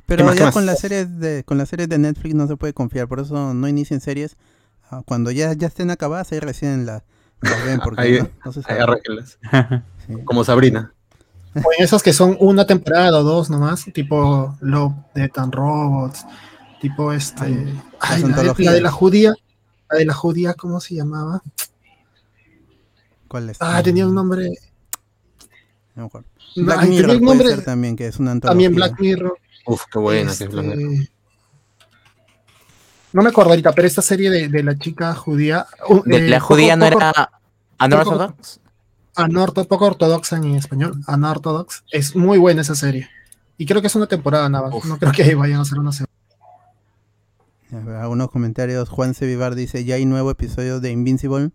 Pero 0.06 0.24
más, 0.24 0.36
ya 0.36 0.50
con 0.52 0.64
las 0.64 0.78
series 0.78 1.18
de 1.18 1.44
con 1.44 1.58
las 1.58 1.68
series 1.68 1.86
de 1.88 1.98
Netflix 1.98 2.34
no 2.34 2.46
se 2.46 2.56
puede 2.56 2.72
confiar, 2.72 3.08
por 3.08 3.20
eso 3.20 3.52
no 3.52 3.68
inicien 3.68 4.00
series. 4.00 4.36
Ah, 4.90 5.02
Cuando 5.04 5.30
ya, 5.30 5.52
ya 5.52 5.66
estén 5.66 5.90
acabadas, 5.90 6.32
ahí 6.32 6.40
recién 6.40 6.86
la- 6.86 7.04
las 7.42 7.64
ven, 7.66 7.80
porque 7.84 8.00
Ahí- 8.00 8.18
no, 8.22 8.28
no 8.42 8.52
se 8.52 8.60
Ahí 8.60 8.64
sabe. 8.64 8.80
arréglenlas. 8.82 9.38
Sí. 10.06 10.14
Como 10.24 10.44
Sabrina. 10.44 10.94
O 11.56 11.70
en 11.78 11.84
esas 11.84 12.02
que 12.02 12.14
son 12.14 12.38
una 12.40 12.66
temporada 12.66 13.18
o 13.18 13.22
dos 13.22 13.50
nomás, 13.50 13.84
tipo 13.92 14.56
Love, 14.60 14.94
Death 15.14 15.38
and 15.38 15.54
Robots, 15.54 16.24
tipo 16.80 17.12
este. 17.12 17.44
Ay, 18.00 18.22
la, 18.22 18.36
de, 18.42 18.54
la 18.64 18.72
de 18.72 18.80
la 18.80 18.90
judía. 18.90 19.34
La 19.90 19.98
de 19.98 20.06
la 20.06 20.14
judía, 20.14 20.54
¿cómo 20.54 20.80
se 20.80 20.94
llamaba? 20.94 21.42
¿Cuál 23.28 23.50
es? 23.50 23.58
Ah, 23.60 23.82
tenía 23.82 24.06
un 24.06 24.14
nombre. 24.14 24.48
No 25.94 26.02
me 26.02 26.06
acuerdo. 26.06 26.28
No, 26.56 26.64
Black 26.64 26.78
ay, 26.80 26.88
Mirror 26.90 27.10
un 27.10 27.18
puede 27.20 27.36
nombre 27.38 27.48
ser 27.56 27.64
también, 27.64 27.96
que 27.96 28.06
es 28.06 28.18
una 28.18 28.32
antología. 28.32 28.52
también 28.52 28.74
Black 28.74 29.00
Mirror. 29.00 29.38
Uf, 29.66 29.82
qué 29.92 29.98
buena 29.98 30.30
este, 30.32 30.44
que 30.44 30.48
es 30.50 30.54
Black 30.64 30.76
Mirror. 30.76 31.08
No 33.12 33.22
me 33.22 33.28
acuerdo 33.28 33.50
ahorita, 33.50 33.72
pero 33.72 33.86
esta 33.86 34.02
serie 34.02 34.30
de, 34.30 34.48
de 34.48 34.62
la 34.62 34.76
chica 34.76 35.14
judía. 35.14 35.66
uh, 35.88 36.02
De- 36.04 36.16
eh, 36.16 36.28
la 36.28 36.38
poco- 36.40 36.54
judía 36.54 36.76
no 36.76 36.86
poco- 36.90 36.98
era 37.00 37.30
unorthodox. 37.80 38.60
anorto- 39.14 39.64
poco 39.68 39.86
ortodoxa 39.86 40.36
en 40.36 40.56
español, 40.56 41.00
unorthodox. 41.06 41.84
Es 41.92 42.16
muy 42.16 42.38
buena 42.38 42.62
esa 42.62 42.74
serie. 42.74 43.08
Y 43.56 43.66
creo 43.66 43.80
que 43.80 43.86
es 43.86 43.94
una 43.94 44.08
temporada 44.08 44.48
nada 44.48 44.68
más. 44.68 44.84
No 44.84 44.98
creo 44.98 45.12
que 45.12 45.34
vayan 45.36 45.58
a 45.60 45.62
hacer 45.62 45.78
una 45.78 45.92
segunda. 45.92 46.12
A 47.72 47.76
ver, 47.78 47.96
Algunos 47.96 48.30
comentarios. 48.30 48.88
Juan 48.88 49.14
C. 49.14 49.26
Vivar 49.26 49.54
dice, 49.54 49.84
ya 49.84 49.94
hay 49.94 50.06
nuevo 50.06 50.30
episodio 50.32 50.80
de 50.80 50.90
Invincible. 50.90 51.50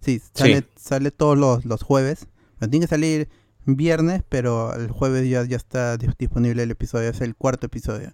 Sí, 0.00 0.20
sale, 0.34 0.64
sale 0.76 1.10
todos 1.10 1.38
los, 1.38 1.64
los 1.64 1.82
jueves. 1.82 2.26
Pero 2.58 2.70
tiene 2.70 2.84
que 2.84 2.90
salir 2.90 3.28
viernes, 3.76 4.22
pero 4.28 4.74
el 4.74 4.90
jueves 4.90 5.28
ya, 5.28 5.44
ya 5.44 5.56
está 5.56 5.96
dis- 5.98 6.14
disponible 6.18 6.62
el 6.62 6.70
episodio. 6.70 7.08
Es 7.10 7.20
el 7.20 7.34
cuarto 7.36 7.66
episodio. 7.66 8.12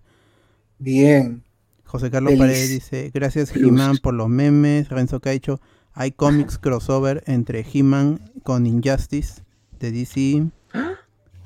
Bien. 0.79 1.43
José 1.85 2.11
Carlos 2.11 2.31
Feliz. 2.33 2.41
Paredes 2.41 2.69
dice, 2.71 3.11
gracias. 3.15 3.55
He-Man 3.55 3.99
por 3.99 4.15
los 4.15 4.29
memes. 4.29 4.89
Renzo 4.89 5.21
Caicho, 5.21 5.61
hay 5.93 6.11
cómics 6.13 6.59
crossover 6.59 7.23
entre 7.27 7.65
He-Man 7.73 8.21
con 8.43 8.67
Injustice 8.67 9.43
de 9.79 9.93
DC. 9.93 10.47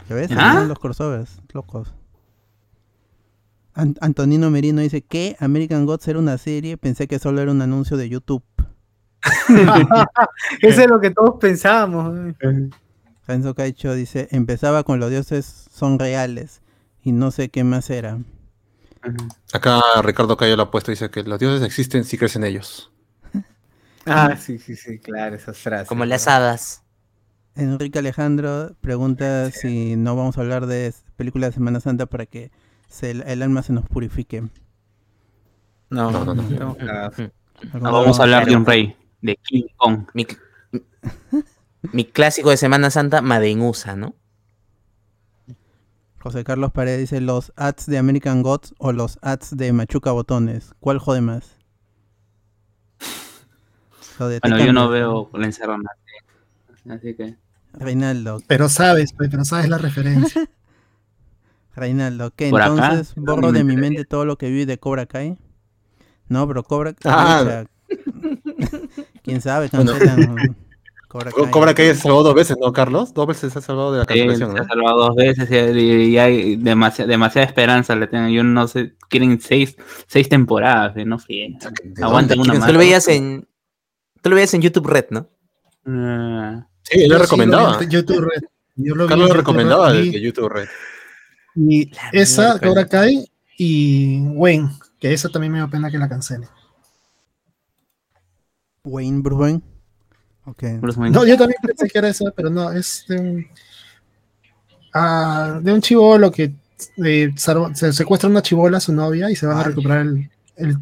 ¿Ya 0.08 0.14
ves? 0.14 0.30
¿Ah? 0.34 0.64
los 0.66 0.78
crossovers, 0.78 1.40
locos. 1.52 1.92
An- 3.74 3.96
Antonino 4.00 4.50
Merino 4.50 4.80
dice 4.80 5.02
que 5.02 5.36
American 5.38 5.84
Gods 5.86 6.08
era 6.08 6.18
una 6.18 6.38
serie, 6.38 6.76
pensé 6.78 7.06
que 7.06 7.18
solo 7.18 7.40
era 7.42 7.52
un 7.52 7.60
anuncio 7.62 7.96
de 7.98 8.08
YouTube. 8.08 8.42
Eso 10.62 10.80
es 10.82 10.88
lo 10.88 11.00
que 11.00 11.10
todos 11.10 11.36
pensábamos. 11.40 12.34
Renzo 13.28 13.54
Caicho 13.54 13.94
dice, 13.94 14.26
empezaba 14.32 14.82
con 14.82 14.98
los 14.98 15.10
dioses 15.10 15.68
son 15.70 15.98
reales 15.98 16.62
y 17.04 17.12
no 17.12 17.30
sé 17.30 17.50
qué 17.50 17.62
más 17.62 17.90
era. 17.90 18.18
Acá 19.52 19.80
Ricardo 20.02 20.36
Cayo 20.36 20.56
lo 20.56 20.64
ha 20.64 20.70
puesto, 20.70 20.90
dice 20.90 21.10
que 21.10 21.22
los 21.22 21.38
dioses 21.38 21.62
existen 21.62 22.04
si 22.04 22.18
crecen 22.18 22.42
ellos. 22.44 22.90
Ah, 24.10 24.36
sí, 24.38 24.58
sí, 24.58 24.74
sí, 24.74 24.98
claro, 24.98 25.36
esas 25.36 25.58
frases. 25.58 25.86
Como 25.86 26.06
las 26.06 26.26
hadas. 26.28 26.82
Enrique 27.54 27.98
Alejandro 27.98 28.74
pregunta 28.80 29.50
si 29.50 29.96
no 29.96 30.16
vamos 30.16 30.38
a 30.38 30.40
hablar 30.40 30.64
de 30.66 30.94
películas 31.16 31.50
de 31.50 31.54
Semana 31.56 31.80
Santa 31.80 32.06
para 32.06 32.24
que 32.24 32.50
se- 32.88 33.10
el 33.10 33.42
alma 33.42 33.62
se 33.62 33.74
nos 33.74 33.84
purifique. 33.86 34.40
No, 35.90 36.10
No, 36.10 36.24
no, 36.24 36.34
no. 36.34 36.74
cagados. 36.78 37.16
¿Algún- 37.74 37.82
Vamos 37.82 38.18
a 38.18 38.22
hablar 38.22 38.46
de 38.46 38.56
un 38.56 38.64
rey, 38.64 38.96
de 39.20 39.36
King 39.42 39.64
Kong. 39.76 40.06
Mi- 41.92 42.04
clásico 42.04 42.50
de 42.50 42.56
Semana 42.56 42.90
Santa, 42.90 43.22
Made 43.22 43.48
in 43.50 43.60
USA, 43.62 43.96
¿no? 43.96 44.14
José 46.20 46.42
Carlos 46.44 46.72
Paredes 46.72 46.98
dice 47.00 47.20
los 47.20 47.52
ads 47.56 47.86
de 47.86 47.96
American 47.96 48.42
Gods 48.42 48.74
o 48.78 48.92
los 48.92 49.18
ads 49.22 49.56
de 49.56 49.72
Machuca 49.72 50.10
Botones. 50.10 50.74
¿Cuál 50.80 50.98
jode 50.98 51.20
más? 51.20 51.56
Bueno, 54.18 54.58
yo 54.58 54.72
no 54.72 54.88
veo 54.88 55.30
la 55.34 55.46
encerrona. 55.46 55.90
Así 56.90 57.14
que. 57.14 57.36
Reinaldo, 57.72 58.42
Pero 58.48 58.68
sabes, 58.68 59.12
pues, 59.12 59.30
pero 59.30 59.44
sabes 59.44 59.68
la 59.68 59.78
referencia. 59.78 60.48
Reinaldo, 61.76 62.32
¿qué? 62.34 62.50
Por 62.50 62.62
acá, 62.62 62.72
Entonces 62.74 63.16
no 63.16 63.36
borro 63.36 63.52
me 63.52 63.58
de 63.58 63.64
mi 63.64 63.76
mente 63.76 64.04
todo 64.04 64.24
lo 64.24 64.36
que 64.36 64.50
vi 64.50 64.64
de 64.64 64.78
Cobra 64.78 65.06
Kai. 65.06 65.38
No, 66.28 66.48
pero 66.48 66.64
Cobra 66.64 66.94
Ah. 67.04 67.64
Pucha. 67.88 68.80
¿Quién 69.22 69.40
sabe? 69.40 69.68
Bueno. 69.72 69.92
Cobra 71.08 71.32
Kai. 71.32 71.50
Cobra 71.50 71.74
Kai 71.74 71.86
se 71.86 71.94
salvó 72.02 72.22
dos 72.22 72.34
veces, 72.34 72.56
¿no, 72.60 72.70
Carlos? 72.72 73.14
Dos 73.14 73.26
veces 73.26 73.50
se 73.52 73.58
ha 73.58 73.62
salvado 73.62 73.92
de 73.92 73.98
la 74.00 74.04
Sí, 74.04 74.08
cancelación, 74.20 74.52
se 74.54 74.60
ha 74.62 74.64
salvado 74.66 74.98
dos 75.06 75.16
veces 75.16 75.48
y, 75.50 75.80
y 76.10 76.18
hay 76.18 76.56
demasiada, 76.56 77.08
demasiada 77.10 77.46
esperanza 77.46 77.96
le 77.96 78.06
tengo. 78.08 78.28
Yo 78.28 78.44
no 78.44 78.68
sé, 78.68 78.94
quieren 79.08 79.40
seis, 79.40 79.74
seis 80.06 80.28
temporadas, 80.28 80.94
eh, 80.98 81.04
no 81.06 81.18
fríen. 81.18 81.58
Aguanten 82.02 82.38
una 82.40 82.52
Tú 82.54 82.58
más. 82.60 82.72
lo 82.72 82.78
veías 82.78 83.08
en. 83.08 83.48
Tú 84.20 84.28
lo 84.30 84.36
veías 84.36 84.52
en 84.52 84.60
YouTube 84.62 84.86
Red, 84.86 85.06
¿no? 85.10 85.28
Ah, 85.86 86.66
Sí, 86.82 87.00
él 87.02 87.08
Yo 87.10 87.14
lo 87.14 87.18
sí 87.20 87.22
recomendaba. 87.24 87.82
en 87.82 87.90
YouTube 87.90 88.20
Red. 88.20 88.42
Yo 88.76 88.94
lo 88.94 89.04
vi 89.04 89.08
Carlos 89.08 89.28
lo 89.30 89.34
recomendaba 89.34 89.92
de 89.92 90.20
YouTube 90.20 90.48
Red. 90.50 90.68
Y 91.56 91.90
esa. 92.12 92.58
Cobra 92.60 92.86
Kai 92.86 93.24
y 93.56 94.20
Wayne, 94.34 94.70
que 95.00 95.12
esa 95.12 95.28
también 95.30 95.52
me 95.54 95.58
da 95.60 95.68
pena 95.68 95.90
que 95.90 95.98
la 95.98 96.08
cancele. 96.08 96.48
Wayne 98.84 99.20
Bruce 99.22 99.60
Wayne. 100.56 100.76
Ok. 100.76 100.80
Bruce 100.82 101.00
Wayne. 101.00 101.14
No, 101.14 101.26
yo 101.26 101.36
también 101.36 101.58
pensé 101.62 101.88
que 101.88 101.98
era 101.98 102.08
esa, 102.08 102.30
pero 102.34 102.50
no, 102.50 102.70
es 102.72 103.04
de 103.08 103.18
un, 103.18 103.46
ah, 104.94 105.58
de 105.62 105.72
un 105.72 105.80
chivolo 105.80 106.30
que 106.30 106.52
eh, 107.04 107.32
se 107.36 107.92
secuestra 107.92 108.28
a 108.28 108.30
una 108.30 108.42
chivola, 108.42 108.78
a 108.78 108.80
su 108.80 108.92
novia, 108.92 109.30
y 109.30 109.36
se 109.36 109.46
van 109.46 109.58
a 109.58 109.62
recuperar 109.64 110.00
el, 110.00 110.30
el, 110.56 110.78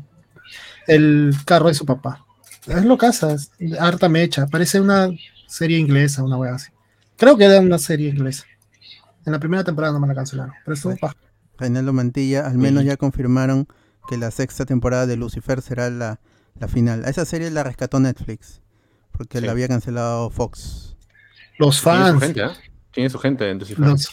el 0.86 1.34
carro 1.44 1.68
de 1.68 1.74
su 1.74 1.86
papá. 1.86 2.24
Es 2.66 2.84
lo 2.84 2.98
casa, 2.98 3.34
es 3.34 3.50
harta 3.78 4.08
mecha, 4.08 4.46
parece 4.46 4.80
una 4.80 5.08
serie 5.46 5.78
inglesa, 5.78 6.22
una 6.24 6.36
wea 6.36 6.54
así. 6.54 6.70
Creo 7.16 7.36
que 7.36 7.44
era 7.44 7.60
una 7.60 7.78
serie 7.78 8.10
inglesa. 8.10 8.44
En 9.24 9.32
la 9.32 9.38
primera 9.38 9.64
temporada 9.64 9.92
no 9.92 10.00
me 10.00 10.08
la 10.08 10.14
cancelaron, 10.14 10.52
pero 10.64 10.74
estuvo 10.74 10.92
Bueno. 10.92 11.00
paja. 11.00 11.16
Reinaldo 11.58 11.92
Mantilla, 11.92 12.46
al 12.46 12.58
menos 12.58 12.84
ya 12.84 12.96
confirmaron 12.96 13.66
que 14.08 14.18
la 14.18 14.30
sexta 14.30 14.66
temporada 14.66 15.06
de 15.06 15.16
Lucifer 15.16 15.62
será 15.62 15.88
la, 15.90 16.20
la 16.60 16.68
final. 16.68 17.04
A 17.04 17.08
esa 17.08 17.24
serie 17.24 17.50
la 17.50 17.62
rescató 17.64 17.98
Netflix, 17.98 18.60
porque 19.16 19.38
Sí. 19.40 19.46
la 19.46 19.52
había 19.52 19.68
cancelado 19.68 20.30
Fox. 20.30 20.96
Los 21.58 21.80
Tiene 21.82 21.98
su 21.98 22.02
fans, 22.12 22.22
gente, 22.22 22.40
¿eh? 22.42 22.48
Tiene 22.92 23.10
su 23.10 23.18
gente 23.18 23.50
en 23.50 23.58
Lucifer. 23.58 23.86
los, 23.86 24.10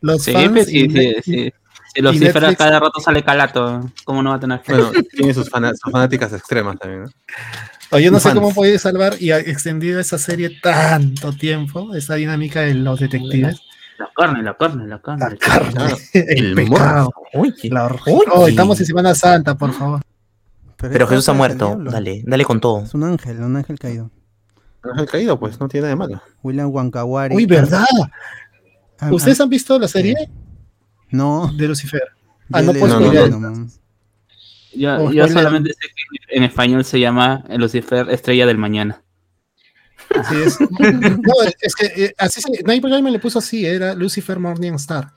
los 0.00 0.22
Sí, 0.22 0.32
fans 0.32 0.48
pues, 0.52 0.66
sí. 0.66 1.52
Si 1.94 2.02
los 2.02 2.18
cifras 2.18 2.56
cada 2.56 2.78
rato 2.78 3.00
sale 3.00 3.22
calato, 3.24 3.90
¿cómo 4.04 4.22
no 4.22 4.30
va 4.30 4.36
a 4.36 4.40
tener 4.40 4.60
fe? 4.60 4.74
Bueno, 4.74 4.92
tiene 5.12 5.32
sus, 5.32 5.48
fanáticas 5.48 6.30
extremas 6.34 6.78
también, 6.78 7.04
¿no? 7.04 7.10
O 7.90 7.98
yo 7.98 8.10
no 8.10 8.18
sé 8.18 8.24
Fans. 8.30 8.34
cómo 8.34 8.52
puede 8.52 8.78
salvar 8.78 9.14
y 9.20 9.30
ha 9.30 9.38
extendido 9.38 9.98
esa 10.00 10.18
serie 10.18 10.58
tanto 10.60 11.32
tiempo, 11.32 11.94
esa 11.94 12.16
dinámica 12.16 12.60
de 12.62 12.74
los 12.74 13.00
detectives. 13.00 13.60
La 13.98 14.10
carne, 14.14 14.42
la 14.42 14.54
carne, 14.58 14.86
la 14.88 15.00
carne. 15.00 15.24
La 15.30 15.36
carne, 15.38 15.70
Claro. 15.72 15.96
el, 16.12 16.46
El 16.48 16.54
pecado, 16.54 17.10
Oye. 17.32 17.70
la. 17.70 17.96
Oh, 18.32 18.46
estamos 18.48 18.78
en 18.80 18.86
Semana 18.86 19.14
Santa, 19.14 19.54
por 19.56 19.72
favor. 19.72 20.02
Pero 20.76 21.04
es 21.04 21.10
Jesús 21.10 21.28
ha 21.30 21.32
muerto. 21.32 21.78
Dale, 21.80 22.22
dale 22.26 22.44
con 22.44 22.60
todo. 22.60 22.82
Es 22.82 22.92
un 22.92 23.04
ángel, 23.04 23.38
un 23.40 23.56
ángel 23.56 23.78
caído. 23.78 24.10
Ángel 24.90 25.06
caído, 25.06 25.38
pues, 25.38 25.58
no 25.60 25.68
tiene 25.68 25.82
nada 25.86 25.90
de 25.90 25.96
malo. 25.96 26.22
William 26.42 26.70
Wankawari. 26.72 27.34
Uy, 27.34 27.46
¿verdad? 27.46 27.84
Ah, 28.98 29.10
¿Ustedes 29.12 29.40
ah, 29.40 29.42
han 29.44 29.50
visto 29.50 29.78
la 29.78 29.88
serie 29.88 30.14
No, 31.10 31.52
de 31.56 31.68
Lucifer? 31.68 32.02
Ah, 32.52 32.62
no 32.62 32.72
puedo 32.72 32.98
No, 33.00 33.40
no. 33.40 33.68
Yo, 34.74 34.96
Oh, 34.98 35.10
yo 35.12 35.26
solamente 35.28 35.72
sé 35.72 35.78
que 36.28 36.36
en 36.36 36.42
español 36.42 36.84
se 36.84 37.00
llama 37.00 37.44
Lucifer 37.56 38.08
Estrella 38.10 38.46
del 38.46 38.58
Mañana. 38.58 39.02
Sí, 40.28 40.36
es, 40.44 40.60
no, 40.70 41.32
es 41.60 41.74
que 41.74 41.86
eh, 42.04 42.14
así 42.18 42.40
se, 42.40 42.62
Night 42.62 42.82
Gaiman 42.84 43.12
le 43.12 43.18
puso 43.18 43.38
así, 43.38 43.66
era 43.66 43.94
Lucifer 43.94 44.38
Morning 44.38 44.72
Star. 44.74 45.12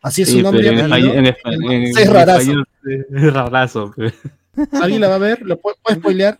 Así 0.00 0.22
es 0.22 0.28
Sí, 0.28 0.36
su 0.36 0.42
nombre. 0.42 0.66
en 0.66 0.78
en 0.78 1.26
es 1.26 1.96
en 1.96 2.12
rarazo. 2.12 2.40
español 2.40 2.68
es 2.82 3.32
rarazo. 3.32 3.92
pero- 3.96 4.12
¿Alguien 4.80 5.00
la 5.02 5.08
va 5.08 5.16
a 5.16 5.18
ver? 5.18 5.42
¿Lo 5.42 5.58
puede, 5.60 5.76
puede 5.82 5.98
spoilear? 5.98 6.38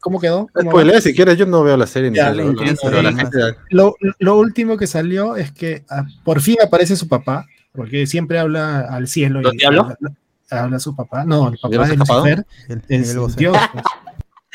¿Cómo 0.00 0.20
quedó? 0.20 0.48
¿Cómo? 0.52 0.70
Spoiler, 0.70 1.00
si 1.02 1.14
quieres, 1.14 1.36
yo 1.36 1.46
no 1.46 1.62
veo 1.62 1.76
la 1.76 1.86
serie 1.86 2.10
ni 2.10 2.16
Ya, 2.16 2.32
lo 2.32 2.44
¿no? 2.44 2.50
entiendo, 2.50 2.80
pero 2.84 3.02
la 3.02 3.10
sí. 3.10 3.16
gente 3.18 3.38
lo, 3.70 3.96
lo 4.18 4.38
último 4.38 4.76
que 4.76 4.86
salió 4.86 5.36
es 5.36 5.50
que 5.52 5.84
ah, 5.90 6.04
por 6.24 6.40
fin 6.40 6.56
aparece 6.64 6.96
su 6.96 7.08
papá, 7.08 7.46
porque 7.72 8.06
siempre 8.06 8.38
habla 8.38 8.80
al 8.80 9.08
cielo. 9.08 9.40
¿Los 9.42 9.54
y 9.54 9.58
diablos? 9.58 9.86
Habla, 9.86 10.12
habla 10.50 10.78
su 10.80 10.94
papá. 10.96 11.24
No, 11.24 11.48
el 11.48 11.52
¿Dios 11.54 11.60
papá 11.62 11.86
de 11.86 11.92
escapado? 11.94 12.20
Lucifer 12.26 12.46
El- 12.68 12.82
es 13.02 13.16
Bosé. 13.16 13.36
Dios. 13.38 13.56
pues. 13.72 13.84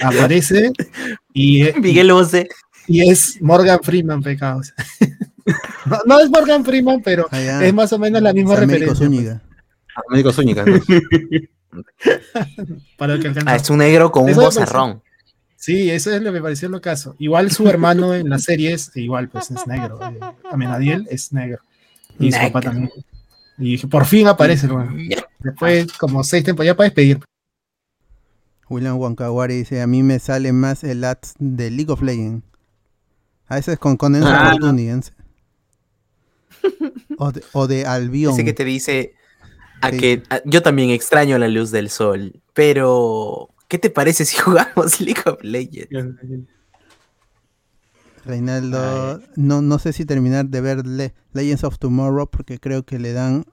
Aparece 0.01 0.71
y, 1.33 1.63
Miguel 1.81 2.11
Bosé. 2.11 2.49
y 2.87 3.09
es 3.09 3.41
Morgan 3.41 3.79
Freeman, 3.81 4.21
pecados. 4.21 4.73
no, 5.85 5.97
no 6.05 6.19
es 6.19 6.29
Morgan 6.29 6.65
Freeman, 6.65 7.01
pero 7.03 7.27
Ah, 7.31 7.63
es 7.65 7.73
más 7.73 7.91
o 7.93 7.99
menos 7.99 8.21
la 8.21 8.33
misma 8.33 8.55
referencia. 8.55 8.87
pues, 8.87 8.99
Zúñiga. 8.99 9.41
Médico 10.09 10.33
Zúñiga, 10.33 10.65
para 12.97 13.13
el 13.13 13.21
que. 13.21 13.33
Ah, 13.45 13.55
es 13.55 13.69
un 13.69 13.77
negro 13.77 14.11
con 14.11 14.25
un 14.25 14.33
bozarrón. 14.35 15.01
Sí, 15.57 15.89
eso 15.89 16.11
es 16.13 16.21
lo 16.21 16.25
que 16.31 16.39
me 16.39 16.41
pareció 16.41 16.69
lo 16.69 16.81
caso. 16.81 17.15
Igual 17.17 17.49
su 17.51 17.67
hermano 17.67 18.13
en 18.13 18.29
la 18.29 18.39
serie 18.39 18.73
es 18.73 18.91
igual, 18.95 19.29
pues 19.29 19.49
es 19.51 19.65
negro. 19.67 19.99
Eh, 20.01 20.19
Amenadiel 20.51 21.07
es 21.09 21.31
negro. 21.33 21.59
Y 22.19 22.31
su 22.31 22.39
papá 22.39 22.61
también. 22.61 22.91
Y 23.57 23.71
dije, 23.71 23.87
por 23.87 24.05
fin 24.05 24.27
aparece, 24.27 24.67
bueno. 24.67 24.93
Después, 25.39 25.91
como 25.93 26.23
seis 26.23 26.43
temporadas, 26.43 26.73
ya 26.73 26.77
para 26.77 26.85
despedir. 26.89 27.19
William 28.69 28.97
Wankawari 28.97 29.55
dice, 29.57 29.81
a 29.81 29.87
mí 29.87 30.03
me 30.03 30.19
sale 30.19 30.51
más 30.51 30.83
el 30.83 31.03
ads 31.03 31.35
de 31.39 31.71
League 31.71 31.91
of 31.91 32.01
Legends. 32.01 32.43
A 33.47 33.55
veces 33.55 33.77
con, 33.79 33.95
con 33.95 34.15
Enzo 34.15 34.27
Ah, 34.29 34.51
Fortunians. 34.51 35.13
O 37.17 37.31
de, 37.31 37.43
o 37.53 37.67
de 37.67 37.85
Albion. 37.85 38.33
Ese 38.33 38.43
que 38.43 38.53
te 38.53 38.65
dice 38.65 39.13
a 39.81 39.91
Sí. 39.91 39.97
que 39.97 40.23
a- 40.29 40.41
yo 40.45 40.61
también 40.63 40.89
extraño 40.89 41.37
la 41.37 41.47
luz 41.47 41.69
del 41.71 41.89
sol, 41.89 42.41
pero 42.53 43.49
¿qué 43.67 43.77
te 43.79 43.89
parece 43.89 44.25
si 44.25 44.37
jugamos 44.41 44.99
League 45.01 45.21
of 45.25 45.41
Legends? 45.43 45.89
Reinaldo, 48.25 49.21
no, 49.35 49.61
no 49.61 49.77
sé 49.79 49.93
si 49.93 50.03
terminar 50.05 50.47
de 50.47 50.61
ver 50.61 50.85
Le- 50.87 51.13
Legends 51.33 51.63
of 51.63 51.77
Tomorrow 51.77 52.27
porque 52.29 52.59
creo 52.59 52.83
que 52.83 52.97
le 52.97 53.13
dan 53.13 53.45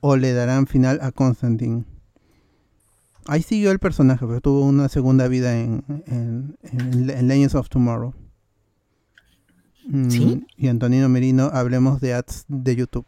o 0.00 0.16
le 0.16 0.32
darán 0.32 0.66
final 0.66 0.98
a 1.02 1.12
Constantine. 1.12 1.84
Ahí 3.26 3.42
siguió 3.42 3.70
el 3.70 3.78
personaje, 3.78 4.26
pero 4.26 4.40
tuvo 4.40 4.62
una 4.64 4.88
segunda 4.88 5.28
vida 5.28 5.54
en, 5.58 5.84
en- 6.06 6.56
en- 6.62 7.10
en 7.10 7.28
Legends 7.28 7.54
of 7.54 7.68
Tomorrow. 7.68 8.14
Mm, 9.86 10.10
¿Sí? 10.10 10.46
Y 10.56 10.68
Antonino 10.68 11.08
Merino, 11.10 11.50
hablemos 11.52 12.00
de 12.00 12.14
ads 12.14 12.46
de 12.48 12.76
YouTube. 12.76 13.06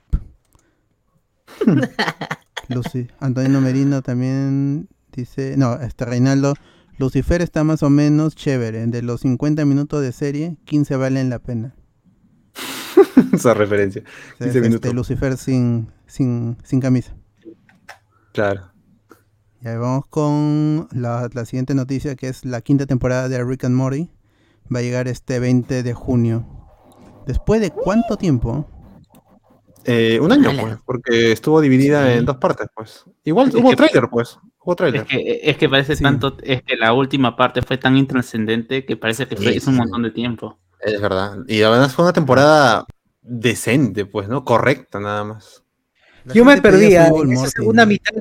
Lucy, 2.68 3.08
Antonino 3.18 3.60
Merino 3.62 4.02
también 4.02 4.88
dice, 5.20 5.54
no, 5.56 5.74
este 5.74 6.04
Reinaldo, 6.04 6.54
Lucifer 6.98 7.42
está 7.42 7.64
más 7.64 7.82
o 7.82 7.90
menos 7.90 8.34
chévere. 8.34 8.86
De 8.86 9.02
los 9.02 9.20
50 9.22 9.64
minutos 9.64 10.02
de 10.02 10.12
serie, 10.12 10.56
15 10.64 10.96
valen 10.96 11.30
la 11.30 11.38
pena. 11.38 11.74
Esa 13.32 13.54
referencia. 13.54 14.02
O 14.34 14.36
sea, 14.38 14.46
15 14.52 14.58
es, 14.68 14.74
este. 14.74 14.92
Lucifer 14.92 15.36
sin, 15.36 15.90
sin, 16.06 16.56
sin 16.64 16.80
camisa. 16.80 17.14
Claro. 18.32 18.70
Y 19.62 19.68
ahí 19.68 19.76
vamos 19.76 20.06
con 20.08 20.88
la, 20.92 21.28
la 21.32 21.44
siguiente 21.44 21.74
noticia, 21.74 22.16
que 22.16 22.28
es 22.28 22.44
la 22.44 22.60
quinta 22.62 22.86
temporada 22.86 23.28
de 23.28 23.42
Rick 23.44 23.64
and 23.64 23.76
Morty. 23.76 24.10
Va 24.74 24.78
a 24.80 24.82
llegar 24.82 25.06
este 25.08 25.38
20 25.38 25.82
de 25.82 25.94
junio. 25.94 26.46
¿Después 27.26 27.60
de 27.60 27.70
cuánto 27.70 28.16
tiempo? 28.16 28.68
Eh, 29.84 30.18
un 30.20 30.32
año, 30.32 30.50
pues, 30.60 30.76
porque 30.84 31.32
estuvo 31.32 31.60
dividida 31.60 32.06
Sí. 32.12 32.18
en 32.18 32.24
dos 32.24 32.36
partes, 32.38 32.68
pues. 32.74 33.04
Igual 33.24 33.48
Es 33.48 33.54
hubo 33.56 33.70
que- 33.70 33.76
trailer, 33.76 34.08
pues. 34.10 34.38
Hubo 34.64 34.72
Es 34.72 34.76
trailer. 34.76 35.04
que, 35.06 35.40
es 35.42 35.56
que 35.56 35.68
parece 35.68 35.96
Sí. 35.96 36.02
tanto, 36.02 36.36
es 36.42 36.62
que 36.62 36.76
la 36.76 36.92
última 36.92 37.36
parte 37.36 37.62
fue 37.62 37.78
tan 37.78 37.96
intrascendente 37.96 38.84
que 38.84 38.96
parece 38.96 39.26
que 39.26 39.36
fue, 39.36 39.52
Sí, 39.52 39.58
es 39.58 39.66
un 39.66 39.76
montón 39.76 40.02
de 40.02 40.10
tiempo. 40.10 40.58
Es 40.80 41.00
verdad. 41.00 41.38
Y 41.48 41.62
además 41.62 41.94
fue 41.94 42.04
una 42.04 42.12
temporada 42.12 42.84
decente, 43.20 44.04
pues, 44.06 44.28
¿no? 44.28 44.44
Correcta, 44.44 45.00
nada 45.00 45.24
más. 45.24 45.62
La 46.24 46.34
Yo 46.34 46.44
me 46.44 46.56
fútbol, 46.56 47.26
en 47.26 47.32
esa 47.32 47.48
segunda 47.48 47.86
mitad. 47.86 48.12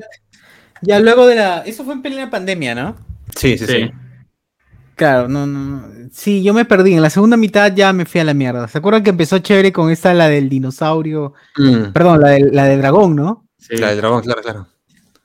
Ya 0.80 0.98
luego 0.98 1.26
de 1.26 1.36
la. 1.36 1.58
Eso 1.60 1.84
fue 1.84 1.94
en 1.94 2.02
plena 2.02 2.28
pandemia, 2.30 2.74
¿no? 2.74 2.96
Sí, 3.36 3.56
sí, 3.56 3.66
sí. 3.66 3.72
Sí. 3.84 3.90
Claro, 4.96 5.28
no, 5.28 5.46
no, 5.46 5.58
no. 5.86 6.08
Sí, 6.12 6.42
yo 6.42 6.52
me 6.52 6.64
perdí. 6.64 6.94
En 6.94 7.02
la 7.02 7.10
segunda 7.10 7.36
mitad 7.36 7.72
ya 7.74 7.92
me 7.92 8.04
fui 8.04 8.20
a 8.20 8.24
la 8.24 8.34
mierda. 8.34 8.66
¿Se 8.68 8.78
acuerdan 8.78 9.02
que 9.04 9.10
empezó 9.10 9.38
chévere 9.38 9.72
con 9.72 9.90
esta, 9.90 10.12
la 10.14 10.28
del 10.28 10.48
dinosaurio? 10.48 11.34
Mm, 11.56 11.92
Perdón, 11.92 12.20
la 12.20 12.28
del, 12.30 12.50
la 12.52 12.64
del 12.64 12.80
dragón, 12.80 13.14
¿no? 13.16 13.46
Sí. 13.58 13.76
La 13.76 13.88
del 13.90 13.98
dragón, 13.98 14.22
claro, 14.22 14.42
claro. 14.42 14.66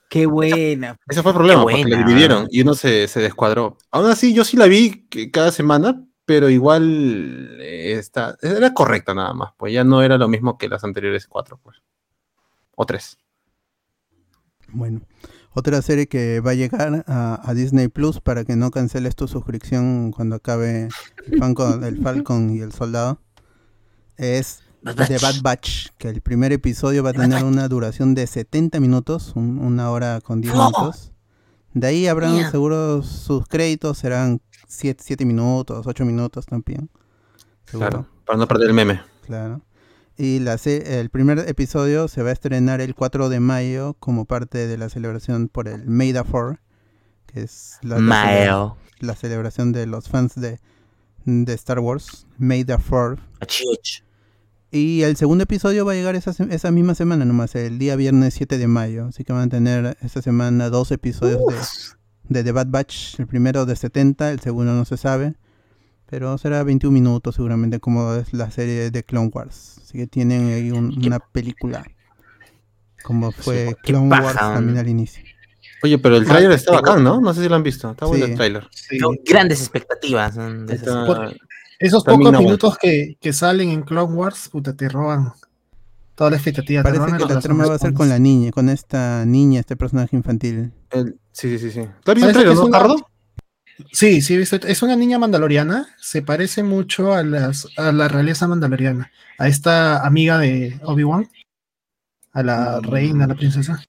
Qué 0.08 0.26
buena. 0.26 0.96
Ese 1.06 1.22
fue 1.22 1.32
el 1.32 1.36
problema, 1.36 1.62
porque 1.62 1.84
la 1.84 1.98
dividieron 1.98 2.46
y 2.50 2.62
uno 2.62 2.74
se, 2.74 3.06
se 3.08 3.20
descuadró. 3.20 3.76
Aún 3.90 4.06
así, 4.06 4.32
yo 4.32 4.44
sí 4.44 4.56
la 4.56 4.66
vi 4.66 5.06
cada 5.32 5.52
semana, 5.52 6.02
pero 6.24 6.48
igual 6.48 7.58
eh, 7.60 7.92
está, 7.92 8.36
era 8.40 8.72
correcta 8.72 9.14
nada 9.14 9.34
más, 9.34 9.52
pues 9.56 9.72
ya 9.72 9.84
no 9.84 10.02
era 10.02 10.16
lo 10.16 10.28
mismo 10.28 10.56
que 10.56 10.68
las 10.68 10.84
anteriores 10.84 11.26
cuatro, 11.26 11.60
pues. 11.62 11.82
O 12.74 12.86
tres. 12.86 13.18
Bueno, 14.68 15.00
otra 15.52 15.82
serie 15.82 16.06
que 16.06 16.40
va 16.40 16.52
a 16.52 16.54
llegar 16.54 17.04
a, 17.06 17.40
a 17.42 17.54
Disney 17.54 17.88
Plus 17.88 18.20
para 18.20 18.44
que 18.44 18.56
no 18.56 18.70
canceles 18.70 19.16
tu 19.16 19.28
suscripción 19.28 20.10
cuando 20.10 20.36
acabe 20.36 20.88
el 21.26 21.38
Falcon, 21.38 21.84
el 21.84 21.98
Falcon 22.02 22.50
y 22.50 22.60
el 22.60 22.72
Soldado 22.72 23.20
es 24.18 24.62
The 24.84 25.18
Bad 25.18 25.42
Batch, 25.42 25.88
que 25.98 26.08
el 26.08 26.20
primer 26.20 26.52
episodio 26.52 27.02
va 27.02 27.10
a 27.10 27.12
tener 27.12 27.44
una 27.44 27.68
duración 27.68 28.14
de 28.14 28.26
70 28.26 28.78
minutos, 28.80 29.32
un- 29.34 29.58
una 29.58 29.90
hora 29.90 30.20
con 30.20 30.40
10 30.40 30.54
minutos. 30.54 31.12
De 31.74 31.86
ahí 31.86 32.06
habrán 32.06 32.34
Mierda. 32.34 32.50
seguro 32.50 33.02
sus 33.02 33.46
créditos, 33.46 33.98
serán 33.98 34.40
7, 34.66 35.24
minutos, 35.24 35.86
8 35.86 36.04
minutos 36.04 36.46
también. 36.46 36.88
Seguro. 37.66 37.88
Claro, 37.90 38.06
para 38.24 38.38
no 38.38 38.46
perder 38.48 38.68
el 38.68 38.74
meme. 38.74 39.00
Claro. 39.26 39.60
Y 40.16 40.40
la 40.40 40.56
el 40.64 41.10
primer 41.10 41.38
episodio 41.40 42.08
se 42.08 42.22
va 42.22 42.30
a 42.30 42.32
estrenar 42.32 42.80
el 42.80 42.94
4 42.94 43.28
de 43.28 43.40
mayo 43.40 43.94
como 44.00 44.24
parte 44.24 44.66
de 44.66 44.78
la 44.78 44.88
celebración 44.88 45.48
por 45.48 45.68
el 45.68 45.86
May 45.86 46.12
the 46.12 46.22
4, 46.22 46.58
que 47.26 47.42
es 47.42 47.78
la, 47.82 47.96
la, 47.96 48.00
Mayo. 48.00 48.76
la 49.00 49.14
celebración 49.14 49.72
de 49.72 49.86
los 49.86 50.08
fans 50.08 50.34
de, 50.34 50.58
de 51.24 51.52
Star 51.54 51.78
Wars, 51.80 52.26
May 52.38 52.64
the 52.64 52.76
4. 52.78 53.16
Achuch. 53.40 54.02
Y 54.70 55.02
el 55.02 55.16
segundo 55.16 55.44
episodio 55.44 55.86
va 55.86 55.92
a 55.92 55.94
llegar 55.94 56.14
esa, 56.14 56.30
esa 56.50 56.70
misma 56.70 56.94
semana 56.94 57.24
nomás, 57.24 57.54
el 57.54 57.78
día 57.78 57.96
viernes 57.96 58.34
7 58.34 58.58
de 58.58 58.66
mayo. 58.68 59.06
Así 59.06 59.24
que 59.24 59.32
van 59.32 59.42
a 59.42 59.48
tener 59.48 59.96
esta 60.02 60.20
semana 60.20 60.68
dos 60.68 60.90
episodios 60.92 61.40
de, 62.28 62.40
de 62.40 62.44
The 62.44 62.52
Bad 62.52 62.66
Batch. 62.68 63.18
El 63.18 63.26
primero 63.26 63.64
de 63.64 63.76
70, 63.76 64.30
el 64.30 64.40
segundo 64.40 64.74
no 64.74 64.84
se 64.84 64.96
sabe. 64.98 65.34
Pero 66.10 66.36
será 66.38 66.62
21 66.62 66.92
minutos 66.92 67.34
seguramente 67.34 67.80
como 67.80 68.14
es 68.14 68.32
la 68.34 68.50
serie 68.50 68.90
de 68.90 69.02
Clone 69.04 69.30
Wars. 69.32 69.78
Así 69.82 69.96
que 69.98 70.06
tienen 70.06 70.48
ahí 70.52 70.70
un- 70.70 70.94
una 71.06 71.18
película. 71.18 71.84
Como 73.02 73.30
fue 73.32 73.74
Clone 73.84 74.08
Wars 74.08 74.36
también 74.36 74.76
al 74.78 74.88
inicio. 74.88 75.22
Oye, 75.82 75.98
pero 75.98 76.16
el 76.16 76.24
Ah, 76.24 76.26
tráiler 76.26 76.52
está 76.52 76.72
tengo- 76.72 76.82
bacán, 76.82 77.04
¿no? 77.04 77.20
No 77.20 77.32
sé 77.32 77.42
si 77.42 77.48
lo 77.48 77.54
han 77.54 77.62
visto. 77.62 77.90
Está 77.90 78.04
bueno 78.06 78.24
Sí. 78.26 78.32
el 78.32 78.36
tráiler. 78.36 78.66
Sí. 78.72 78.98
Grandes 79.24 79.60
expectativas. 79.60 80.34
de 80.34 80.74
Está-. 80.74 81.32
Esos 81.78 82.04
pocos 82.04 82.32
no, 82.32 82.38
minutos 82.40 82.76
que, 82.78 83.16
que 83.20 83.32
salen 83.32 83.70
en 83.70 83.82
Clone 83.82 84.12
Wars, 84.12 84.48
puta, 84.48 84.74
te 84.74 84.88
roban 84.88 85.32
toda 86.14 86.30
la 86.30 86.36
expectativa. 86.36 86.82
te 86.82 86.84
Parece 86.84 86.98
roban 87.04 87.16
que 87.18 87.22
el 87.24 87.34
la 87.34 87.40
trama 87.40 87.66
va 87.66 87.74
a 87.74 87.78
ser 87.78 87.94
con 87.94 88.08
la 88.08 88.18
niña, 88.18 88.50
con 88.50 88.68
esta 88.68 89.24
niña, 89.24 89.60
este 89.60 89.76
personaje 89.76 90.16
infantil. 90.16 90.72
el- 90.90 91.18
sí, 91.30 91.56
sí, 91.56 91.58
sí, 91.58 91.70
sí. 91.70 91.88
¿Tú 92.02 92.10
has 92.12 92.16
visto 92.16 92.40
el 92.40 92.54
no, 92.54 92.64
una-? 92.64 92.96
Sí, 93.92 94.20
sí, 94.22 94.34
he 94.34 94.38
visto. 94.38 94.56
Es 94.56 94.82
una 94.82 94.96
niña 94.96 95.20
mandaloriana. 95.20 95.86
Se 95.98 96.22
parece 96.22 96.64
mucho 96.64 97.14
a, 97.14 97.22
las, 97.22 97.68
a 97.76 97.92
la 97.92 98.08
realeza 98.08 98.48
mandaloriana. 98.48 99.12
A 99.38 99.46
esta 99.46 100.04
amiga 100.04 100.38
de 100.38 100.80
Obi-Wan. 100.82 101.28
A 102.32 102.42
la 102.42 102.80
reina, 102.80 103.24
a 103.24 103.28
la 103.28 103.34
princesa. 103.36 103.80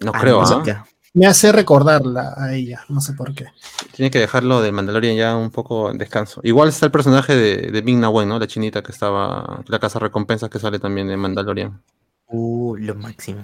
No 0.00 0.12
creo, 0.12 0.40
¿ah? 0.40 0.44
Anaconda. 0.46 0.86
Me 1.16 1.26
hace 1.26 1.50
recordarla 1.50 2.34
a 2.36 2.52
ella. 2.52 2.84
No 2.90 3.00
sé 3.00 3.14
por 3.14 3.34
qué. 3.34 3.46
Tiene 3.92 4.10
que 4.10 4.18
dejarlo 4.18 4.60
de 4.60 4.70
Mandalorian 4.70 5.16
ya 5.16 5.34
un 5.34 5.50
poco 5.50 5.90
en 5.90 5.96
descanso. 5.96 6.42
Igual 6.44 6.68
está 6.68 6.84
el 6.84 6.92
personaje 6.92 7.34
de, 7.34 7.70
de 7.70 7.82
Ming 7.82 8.00
Na 8.00 8.10
Wen, 8.10 8.28
¿no? 8.28 8.38
La 8.38 8.46
chinita 8.46 8.82
que 8.82 8.92
estaba, 8.92 9.64
la 9.66 9.78
casa 9.78 9.98
recompensas 9.98 10.50
que 10.50 10.58
sale 10.58 10.78
también 10.78 11.08
de 11.08 11.16
Mandalorian. 11.16 11.80
Uh, 12.26 12.76
lo 12.76 12.94
máximo. 12.96 13.40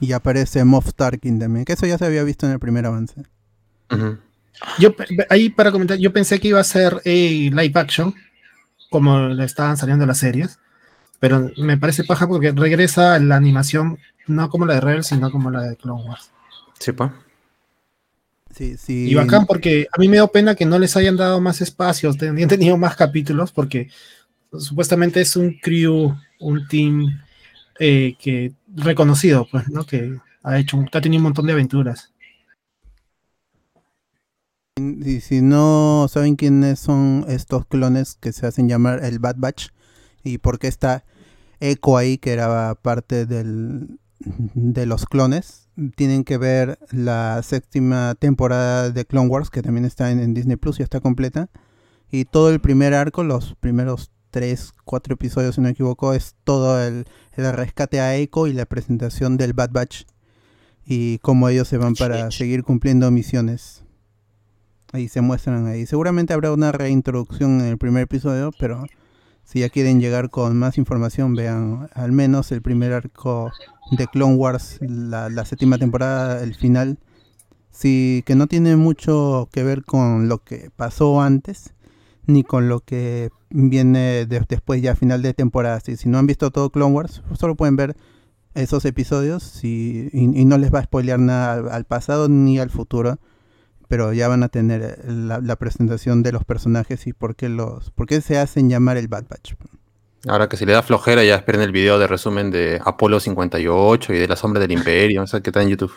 Y 0.00 0.10
aparece 0.10 0.64
Moff 0.64 0.92
Tarkin 0.94 1.38
también, 1.38 1.64
que 1.64 1.74
eso 1.74 1.86
ya 1.86 1.98
se 1.98 2.04
había 2.04 2.24
visto 2.24 2.46
en 2.46 2.52
el 2.52 2.58
primer 2.58 2.84
avance. 2.84 3.22
Yo, 4.80 4.92
ahí 5.30 5.50
para 5.50 5.70
comentar, 5.70 5.98
yo 5.98 6.12
pensé 6.12 6.40
que 6.40 6.48
iba 6.48 6.58
a 6.58 6.64
ser 6.64 7.00
eh, 7.04 7.48
live 7.52 7.78
action, 7.78 8.12
como 8.90 9.28
le 9.28 9.44
estaban 9.44 9.76
saliendo 9.76 10.04
las 10.04 10.18
series, 10.18 10.58
pero 11.20 11.48
me 11.58 11.78
parece 11.78 12.02
paja 12.02 12.26
porque 12.26 12.50
regresa 12.50 13.20
la 13.20 13.36
animación, 13.36 14.00
no 14.26 14.50
como 14.50 14.66
la 14.66 14.74
de 14.74 14.80
Rebels, 14.80 15.06
sino 15.06 15.30
como 15.30 15.52
la 15.52 15.60
de 15.60 15.76
Clone 15.76 16.02
Wars. 16.02 16.32
Sí, 16.84 16.92
pa. 16.92 17.12
Sí, 18.54 18.76
sí. 18.76 19.08
Y 19.10 19.14
bacán 19.14 19.46
porque 19.46 19.86
a 19.90 19.98
mí 19.98 20.08
me 20.08 20.16
dio 20.16 20.28
pena 20.28 20.54
que 20.54 20.66
no 20.66 20.78
les 20.78 20.96
hayan 20.96 21.16
dado 21.16 21.40
más 21.40 21.60
espacios, 21.62 22.18
tenían 22.18 22.48
tenido 22.48 22.76
más 22.76 22.96
capítulos, 22.96 23.50
porque 23.50 23.88
supuestamente 24.58 25.20
es 25.22 25.36
un 25.36 25.58
crew, 25.60 26.14
un 26.40 26.68
team 26.68 27.20
eh, 27.80 28.16
que 28.18 28.52
reconocido, 28.76 29.48
pues, 29.50 29.68
¿no? 29.70 29.84
Que 29.86 30.18
ha 30.44 30.58
hecho, 30.58 30.76
un- 30.78 30.88
ha 30.92 31.00
tenido 31.00 31.20
un 31.20 31.24
montón 31.24 31.46
de 31.46 31.52
aventuras. 31.54 32.12
Y 34.76 35.20
si 35.20 35.42
no 35.42 36.06
saben 36.08 36.36
quiénes 36.36 36.78
son 36.80 37.24
estos 37.28 37.66
clones 37.66 38.16
que 38.20 38.32
se 38.32 38.46
hacen 38.46 38.68
llamar 38.68 39.04
el 39.04 39.18
Bad 39.18 39.36
Batch 39.38 39.68
y 40.24 40.38
por 40.38 40.58
qué 40.58 40.68
está 40.68 41.04
Echo 41.60 41.96
ahí, 41.96 42.18
que 42.18 42.32
era 42.32 42.74
parte 42.76 43.26
del, 43.26 43.98
de 44.20 44.86
los 44.86 45.06
clones, 45.06 45.61
tienen 45.96 46.24
que 46.24 46.38
ver 46.38 46.78
la 46.90 47.42
séptima 47.42 48.14
temporada 48.18 48.90
de 48.90 49.04
Clone 49.04 49.28
Wars, 49.28 49.50
que 49.50 49.62
también 49.62 49.84
está 49.84 50.10
en, 50.10 50.20
en 50.20 50.34
Disney 50.34 50.56
Plus, 50.56 50.78
ya 50.78 50.84
está 50.84 51.00
completa. 51.00 51.48
Y 52.10 52.26
todo 52.26 52.50
el 52.50 52.60
primer 52.60 52.94
arco, 52.94 53.24
los 53.24 53.54
primeros 53.54 54.10
tres, 54.30 54.72
cuatro 54.84 55.14
episodios, 55.14 55.54
si 55.54 55.60
no 55.60 55.66
me 55.66 55.72
equivoco, 55.72 56.12
es 56.14 56.34
todo 56.44 56.82
el, 56.82 57.06
el 57.36 57.52
rescate 57.52 58.00
a 58.00 58.16
Echo 58.16 58.46
y 58.46 58.52
la 58.52 58.66
presentación 58.66 59.36
del 59.36 59.52
Bad 59.52 59.70
Batch 59.70 60.04
y 60.84 61.18
cómo 61.18 61.48
ellos 61.48 61.68
se 61.68 61.78
van 61.78 61.94
para 61.94 62.30
seguir 62.30 62.64
cumpliendo 62.64 63.10
misiones. 63.10 63.84
Ahí 64.92 65.08
se 65.08 65.20
muestran 65.20 65.66
ahí. 65.66 65.86
Seguramente 65.86 66.34
habrá 66.34 66.52
una 66.52 66.72
reintroducción 66.72 67.60
en 67.60 67.66
el 67.66 67.78
primer 67.78 68.02
episodio, 68.02 68.50
pero 68.58 68.84
si 69.44 69.60
ya 69.60 69.68
quieren 69.68 70.00
llegar 70.00 70.30
con 70.30 70.56
más 70.56 70.78
información, 70.78 71.34
vean 71.34 71.88
al 71.94 72.12
menos 72.12 72.52
el 72.52 72.62
primer 72.62 72.92
arco 72.92 73.50
de 73.96 74.06
Clone 74.06 74.34
Wars, 74.36 74.78
la, 74.80 75.28
la 75.28 75.44
séptima 75.44 75.78
temporada, 75.78 76.42
el 76.42 76.54
final. 76.54 76.98
Sí, 77.70 78.22
que 78.26 78.34
no 78.34 78.46
tiene 78.46 78.76
mucho 78.76 79.48
que 79.52 79.62
ver 79.62 79.84
con 79.84 80.28
lo 80.28 80.38
que 80.44 80.70
pasó 80.76 81.20
antes, 81.22 81.74
ni 82.26 82.44
con 82.44 82.68
lo 82.68 82.80
que 82.80 83.30
viene 83.50 84.26
de- 84.26 84.44
después 84.48 84.80
ya 84.82 84.94
final 84.94 85.22
de 85.22 85.34
temporada. 85.34 85.80
Si, 85.80 85.96
no 86.08 86.18
han 86.18 86.26
visto 86.26 86.50
todo 86.50 86.70
Clone 86.70 86.94
Wars, 86.94 87.22
solo 87.38 87.54
pueden 87.56 87.76
ver 87.76 87.96
esos 88.54 88.84
episodios 88.84 89.64
y, 89.64 90.08
y- 90.12 90.44
no 90.44 90.58
les 90.58 90.72
va 90.72 90.80
a 90.80 90.84
spoilear 90.84 91.18
nada 91.18 91.74
al 91.74 91.84
pasado 91.84 92.28
ni 92.28 92.58
al 92.58 92.68
futuro 92.70 93.18
pero 93.92 94.14
ya 94.14 94.26
van 94.26 94.42
a 94.42 94.48
tener 94.48 94.80
eh, 94.82 94.96
la, 95.06 95.38
la 95.42 95.56
presentación 95.56 96.22
de 96.22 96.32
los 96.32 96.46
personajes 96.46 97.06
y 97.06 97.12
por 97.12 97.36
qué 97.36 97.50
los 97.50 97.90
por 97.90 98.06
qué 98.06 98.22
se 98.22 98.38
hacen 98.38 98.70
llamar 98.70 98.96
el 98.96 99.06
Bad 99.06 99.24
Batch. 99.28 99.52
Ahora 100.26 100.48
que 100.48 100.56
si 100.56 100.64
le 100.64 100.72
da 100.72 100.82
flojera, 100.82 101.22
ya 101.24 101.34
esperen 101.36 101.60
el 101.60 101.72
video 101.72 101.98
de 101.98 102.06
resumen 102.06 102.50
de 102.50 102.80
Apolo 102.82 103.20
58 103.20 104.14
y 104.14 104.18
de 104.18 104.28
la 104.28 104.36
sombra 104.36 104.60
del 104.62 104.72
imperio, 104.72 105.24
o 105.24 105.26
sea, 105.26 105.40
que 105.42 105.50
está 105.50 105.60
en 105.60 105.68
YouTube. 105.68 105.92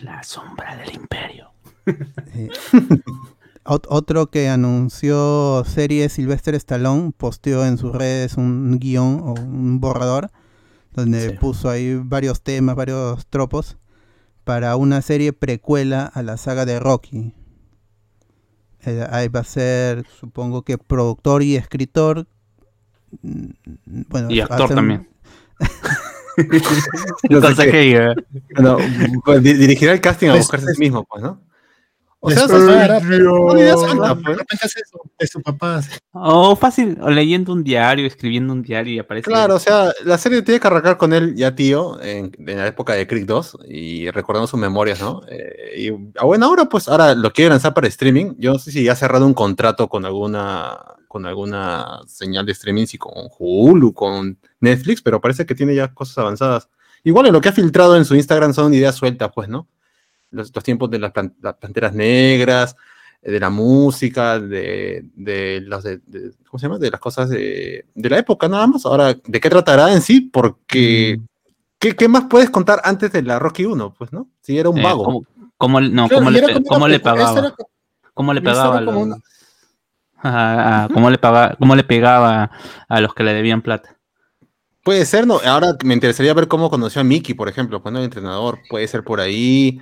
La 0.00 0.22
sombra 0.22 0.76
del 0.76 0.94
imperio. 0.96 1.50
Ot- 3.64 3.86
otro 3.88 4.26
que 4.26 4.50
anunció 4.50 5.64
serie 5.66 6.10
Sylvester 6.10 6.54
Stallone 6.56 7.12
posteó 7.16 7.64
en 7.64 7.78
sus 7.78 7.94
redes 7.94 8.36
un 8.36 8.78
guion 8.78 9.20
o 9.24 9.32
un 9.32 9.80
borrador 9.80 10.30
donde 10.92 11.30
Sí. 11.30 11.36
puso 11.40 11.70
ahí 11.70 11.94
varios 12.02 12.42
temas, 12.42 12.76
varios 12.76 13.26
tropos 13.28 13.78
para 14.48 14.76
una 14.76 15.02
serie 15.02 15.34
precuela 15.34 16.06
a 16.06 16.22
la 16.22 16.38
saga 16.38 16.64
de 16.64 16.80
Rocky. 16.80 17.34
Eh, 18.86 19.06
ahí 19.10 19.28
va 19.28 19.40
a 19.40 19.44
ser, 19.44 20.06
supongo 20.18 20.62
que 20.62 20.78
productor 20.78 21.42
y 21.42 21.56
escritor. 21.56 22.26
Mm, 23.20 23.50
Bueno, 24.08 24.30
Y 24.30 24.40
actor 24.40 24.70
también. 24.74 25.06
No 27.28 27.54
sé 27.54 27.70
que 27.70 27.78
diga. 27.78 28.14
Bueno, 28.54 28.78
pues, 29.22 29.42
di- 29.42 29.52
dirigirá 29.52 29.92
el 29.92 30.00
casting 30.00 30.28
a 30.28 30.30
Pues, 30.30 30.44
buscarse 30.44 30.70
a 30.70 30.72
sí 30.72 30.80
mismo, 30.80 31.04
pues, 31.04 31.22
¿no? 31.22 31.42
O 32.20 32.30
sea, 32.30 32.42
no 32.42 32.48
suelta, 32.48 32.98
de 32.98 34.34
repente 34.34 34.64
hace 34.64 34.80
eso, 34.80 34.98
de 35.16 35.26
su 35.28 35.40
papá. 35.40 35.80
O 36.10 36.56
fácil, 36.56 36.98
o 37.00 37.10
leyendo 37.10 37.52
un 37.52 37.62
diario, 37.62 38.06
escribiendo 38.06 38.52
un 38.52 38.62
diario 38.62 38.94
y 38.94 38.98
aparece. 38.98 39.30
Claro, 39.30 39.54
o 39.54 39.58
sea, 39.60 39.92
la 40.04 40.18
serie 40.18 40.42
tiene 40.42 40.58
que 40.58 40.66
arrancar 40.66 40.96
con 40.96 41.12
él 41.12 41.36
ya 41.36 41.54
tío, 41.54 42.00
en, 42.02 42.32
en 42.38 42.56
la 42.58 42.66
época 42.66 42.94
de 42.94 43.06
Creed 43.06 43.24
2, 43.24 43.58
y 43.68 44.10
recordando 44.10 44.48
sus 44.48 44.58
memorias, 44.58 45.00
¿no? 45.00 45.22
Eh, 45.30 45.74
y 45.76 46.18
a 46.18 46.24
buena 46.24 46.48
hora, 46.48 46.64
pues 46.64 46.88
ahora 46.88 47.14
lo 47.14 47.32
quiere 47.32 47.50
lanzar 47.50 47.72
para 47.72 47.86
streaming. 47.86 48.34
Yo 48.38 48.52
no 48.54 48.58
sé 48.58 48.72
si 48.72 48.82
ya 48.82 48.92
ha 48.92 48.96
cerrado 48.96 49.24
un 49.24 49.34
contrato 49.34 49.88
con 49.88 50.04
alguna, 50.04 50.76
con 51.06 51.24
alguna 51.24 52.00
señal 52.08 52.46
de 52.46 52.52
streaming, 52.52 52.86
si 52.86 52.98
con 52.98 53.12
Hulu, 53.38 53.94
con 53.94 54.40
Netflix, 54.58 55.02
pero 55.02 55.20
parece 55.20 55.46
que 55.46 55.54
tiene 55.54 55.76
ya 55.76 55.94
cosas 55.94 56.18
avanzadas. 56.18 56.68
Igual 57.04 57.26
en 57.26 57.32
lo 57.32 57.40
que 57.40 57.50
ha 57.50 57.52
filtrado 57.52 57.96
en 57.96 58.04
su 58.04 58.16
Instagram 58.16 58.52
son 58.54 58.74
ideas 58.74 58.96
sueltas, 58.96 59.30
pues, 59.32 59.48
¿no? 59.48 59.68
Los, 60.30 60.54
los 60.54 60.64
tiempos 60.64 60.90
de 60.90 60.98
las, 60.98 61.12
plan- 61.12 61.34
las 61.40 61.54
panteras 61.54 61.94
negras, 61.94 62.76
eh, 63.22 63.30
de 63.32 63.40
la 63.40 63.50
música, 63.50 64.38
de, 64.38 65.04
de 65.14 65.62
las 65.66 65.82
de, 65.84 65.98
de- 66.06 66.32
¿cómo 66.48 66.58
se 66.58 66.66
llama? 66.66 66.78
De 66.78 66.90
las 66.90 67.00
cosas 67.00 67.28
de, 67.30 67.86
de 67.94 68.10
la 68.10 68.18
época 68.18 68.48
nada 68.48 68.66
más. 68.66 68.84
Ahora, 68.86 69.14
¿de 69.14 69.40
qué 69.40 69.48
tratará 69.50 69.92
en 69.92 70.02
sí? 70.02 70.20
Porque 70.20 71.18
¿qué, 71.78 71.96
qué 71.96 72.08
más 72.08 72.24
puedes 72.28 72.50
contar 72.50 72.80
antes 72.84 73.10
de 73.12 73.22
la 73.22 73.38
Rocky 73.38 73.64
1? 73.64 73.94
Pues, 73.96 74.12
¿no? 74.12 74.28
Si 74.40 74.58
era 74.58 74.68
un 74.68 74.78
Eh, 74.78 74.82
vago. 74.82 75.04
¿cómo, 75.04 75.22
cómo- 75.56 75.80
no, 75.80 76.08
Claro, 76.08 76.24
cómo 76.24 76.30
le, 76.30 76.40
como 76.52 76.64
cómo 76.66 76.88
le 76.88 77.00
pagaba? 77.00 77.38
era 77.38 77.54
¿Cómo 78.14 78.34
le 78.34 78.42
pagaba? 78.42 78.84
como 78.84 78.92
los- 79.06 79.06
una- 79.06 79.16
A- 80.20 80.84
a 80.84 80.88
cómo, 80.88 81.10
le 81.10 81.18
paga, 81.18 81.54
cómo 81.58 81.76
le 81.76 81.84
pegaba 81.84 82.50
a 82.88 83.00
los 83.00 83.14
que 83.14 83.22
le 83.22 83.32
debían 83.34 83.62
plata. 83.62 83.96
Puede 84.82 85.04
ser, 85.04 85.26
no. 85.26 85.38
Ahora 85.44 85.76
me 85.84 85.94
interesaría 85.94 86.34
ver 86.34 86.48
cómo 86.48 86.70
conoció 86.70 87.00
a 87.00 87.04
Mickey, 87.04 87.34
por 87.34 87.48
ejemplo, 87.48 87.80
cuando 87.82 88.00
el 88.00 88.04
entrenador. 88.06 88.58
Puede 88.68 88.88
ser 88.88 89.04
por 89.04 89.20
ahí. 89.20 89.78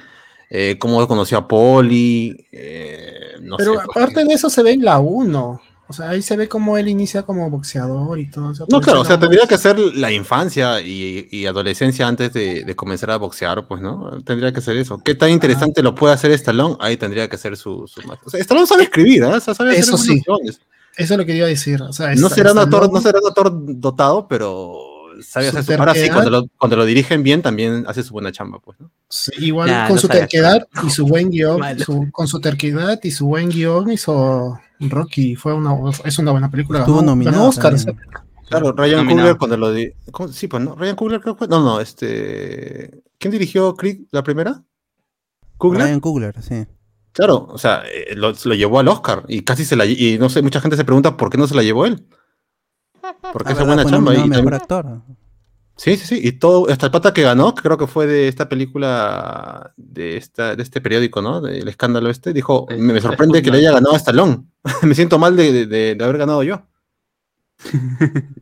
Eh, 0.50 0.76
cómo 0.78 1.06
conoció 1.08 1.38
a 1.38 1.48
Polly. 1.48 2.46
eh, 2.52 3.12
no 3.42 3.56
Pero 3.56 3.74
sé, 3.74 3.80
aparte 3.80 4.24
de 4.24 4.34
eso 4.34 4.50
se 4.50 4.62
ve 4.62 4.72
en 4.72 4.84
la 4.84 4.98
1. 4.98 5.60
O 5.88 5.92
sea, 5.92 6.10
ahí 6.10 6.20
se 6.20 6.36
ve 6.36 6.48
cómo 6.48 6.76
él 6.78 6.88
inicia 6.88 7.22
como 7.22 7.48
boxeador 7.48 8.18
y 8.18 8.28
todo. 8.28 8.52
No, 8.68 8.80
claro, 8.80 9.02
o 9.02 9.04
sea, 9.04 9.20
tendría 9.20 9.46
que 9.46 9.56
ser 9.56 9.78
la 9.78 10.10
infancia 10.10 10.80
y, 10.80 11.28
y 11.30 11.46
adolescencia 11.46 12.08
antes 12.08 12.32
de, 12.32 12.64
de 12.64 12.74
comenzar 12.74 13.12
a 13.12 13.18
boxear, 13.18 13.68
pues, 13.68 13.80
¿no? 13.80 14.20
Tendría 14.24 14.52
que 14.52 14.60
ser 14.60 14.76
eso. 14.78 14.98
¿Qué 15.04 15.14
tan 15.14 15.30
interesante 15.30 15.84
lo 15.84 15.94
puede 15.94 16.14
hacer 16.14 16.32
Stallone? 16.32 16.76
Ahí 16.80 16.96
tendría 16.96 17.28
que 17.28 17.38
ser 17.38 17.56
su... 17.56 17.86
su 17.86 18.02
más- 18.04 18.18
o 18.24 18.30
sea, 18.30 18.40
Stallone 18.40 18.66
sabe 18.66 18.82
escribir, 18.82 19.22
¿ah? 19.22 19.36
O 19.36 19.40
sea, 19.40 19.54
sabe 19.54 19.70
hacer 19.70 19.82
Eso 19.84 19.96
sí. 19.96 20.20
Eso 20.96 21.14
es 21.14 21.18
lo 21.18 21.24
que 21.24 21.36
iba 21.36 21.46
a 21.46 21.50
decir. 21.50 21.80
O 21.80 21.92
sea, 21.92 22.08
No 22.16 22.26
esta- 22.26 22.34
será, 22.34 22.50
un 22.52 22.58
actor, 22.58 22.86
no- 22.88 22.92
no 22.94 23.00
será 23.00 23.20
un 23.22 23.28
actor 23.28 23.52
dotado, 23.80 24.26
pero 24.26 24.76
sabe 25.22 25.48
hacer 25.48 25.64
su... 25.64 25.72
Su 25.72 25.78
Ahora 25.78 25.92
sí, 25.94 26.00
terquedad. 26.00 26.14
cuando 26.22 26.30
lo, 26.30 26.46
cuando 26.58 26.76
lo 26.76 26.84
dirigen 26.84 27.22
bien, 27.22 27.42
también 27.42 27.84
hace 27.86 28.02
su 28.02 28.12
buena 28.12 28.32
chamba, 28.32 28.58
pues, 28.60 28.78
¿no? 28.80 28.90
Sí, 29.08 29.32
igual 29.38 29.68
Nah, 29.70 29.86
con 29.86 29.96
no 29.96 30.00
su 30.00 30.08
terquedad 30.08 30.66
y 30.86 30.90
su 30.90 31.06
buen 31.06 31.30
guion, 31.30 31.60
su- 31.78 32.08
con 32.12 32.26
su 32.28 32.40
terquedad 32.40 32.98
y 33.02 33.10
su 33.10 33.26
buen 33.26 33.48
guion 33.48 33.90
hizo 33.92 34.58
Rocky. 34.80 35.36
Fue 35.36 35.52
una, 35.54 35.74
es 36.04 36.18
una 36.18 36.30
buena 36.32 36.50
película. 36.50 36.80
Estuvo 36.80 36.98
ganó- 36.98 37.06
nominado 37.12 37.36
ganó 37.36 37.48
Oscar. 37.48 37.74
Claro, 38.48 38.72
Ryan 38.72 38.98
Nominado. 38.98 39.36
Coogler 39.36 39.36
cuando 39.38 39.56
lo... 39.56 40.28
Sí, 40.32 40.46
pues, 40.46 40.62
¿no? 40.62 40.76
Ryan 40.76 40.94
Coogler 40.96 41.20
creo 41.20 41.34
que 41.34 41.38
fue... 41.38 41.48
No, 41.48 41.62
no, 41.64 41.80
este... 41.80 43.02
¿Quién 43.18 43.32
dirigió 43.32 43.74
Creed 43.74 44.02
la 44.12 44.22
primera? 44.22 44.62
¿Coogler? 45.56 45.82
Ryan 45.86 46.00
Coogler, 46.00 46.42
sí. 46.42 46.66
Claro, 47.12 47.48
o 47.50 47.56
sea, 47.58 47.82
eh, 47.92 48.14
lo, 48.14 48.32
lo 48.44 48.54
llevó 48.54 48.78
al 48.78 48.88
Oscar 48.88 49.24
y 49.26 49.40
casi 49.40 49.64
se 49.64 49.74
la 49.74 49.86
y 49.86 50.18
no 50.20 50.28
sé, 50.28 50.42
mucha 50.42 50.60
gente 50.60 50.76
se 50.76 50.84
pregunta 50.84 51.16
por 51.16 51.30
qué 51.30 51.38
no 51.38 51.46
se 51.46 51.54
la 51.54 51.62
llevó 51.62 51.86
él. 51.86 52.06
Porque 53.32 53.50
Ah, 53.50 53.52
es 53.52 53.58
¿verdad? 53.58 53.66
buena 53.74 53.90
chamba. 53.90 54.14
Y 54.14 54.28
mejor 54.28 54.54
actor. 54.54 55.00
sí, 55.76 55.96
sí, 55.96 56.06
sí. 56.06 56.20
Y 56.22 56.32
todo, 56.32 56.68
hasta 56.70 56.86
el 56.86 56.92
pata 56.92 57.12
que 57.12 57.22
ganó, 57.22 57.54
que 57.54 57.62
creo 57.62 57.76
que 57.78 57.86
fue 57.86 58.06
de 58.06 58.28
esta 58.28 58.48
película 58.48 59.72
de 59.76 60.16
esta, 60.16 60.54
de 60.56 60.62
este 60.62 60.80
periódico, 60.80 61.20
¿no? 61.22 61.40
Del 61.40 61.68
escándalo 61.68 62.08
este, 62.10 62.32
dijo, 62.32 62.66
me, 62.70 62.92
me 62.94 63.00
sorprende 63.00 63.42
que 63.42 63.50
le 63.50 63.58
haya 63.58 63.72
ganado 63.72 63.94
a 63.94 63.98
Stallone. 63.98 64.44
me 64.82 64.94
siento 64.94 65.18
mal 65.18 65.36
de, 65.36 65.66
de- 65.66 65.94
de- 65.94 66.04
haber 66.04 66.18
ganado 66.18 66.42
yo. 66.42 66.62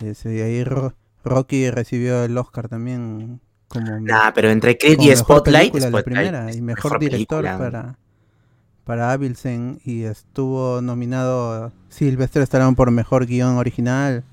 Sí, 0.00 0.14
sí, 0.14 0.28
ahí 0.40 0.62
Ro- 0.62 0.94
Rocky 1.24 1.70
recibió 1.70 2.22
el 2.22 2.36
Oscar 2.38 2.68
también 2.68 3.40
como, 3.66 3.98
Nah, 4.00 4.30
pero 4.32 4.48
entre 4.50 4.78
Creed 4.78 4.94
y 5.00 5.08
mejor 5.08 5.16
Spotlight, 5.16 5.72
película, 5.72 5.90
la 5.90 5.98
Spotlight 5.98 6.04
primera, 6.30 6.54
y 6.54 6.60
mejor, 6.62 6.98
director 7.00 7.42
para, 7.44 7.98
para 8.88 9.12
Abilsen 9.12 9.80
y 9.84 10.04
estuvo 10.04 10.80
nominado 10.80 11.72
Sylvester 11.90 12.40
Stallone 12.42 12.74
por 12.74 12.90
mejor 12.90 13.26
guion 13.26 13.58
original. 13.58 14.24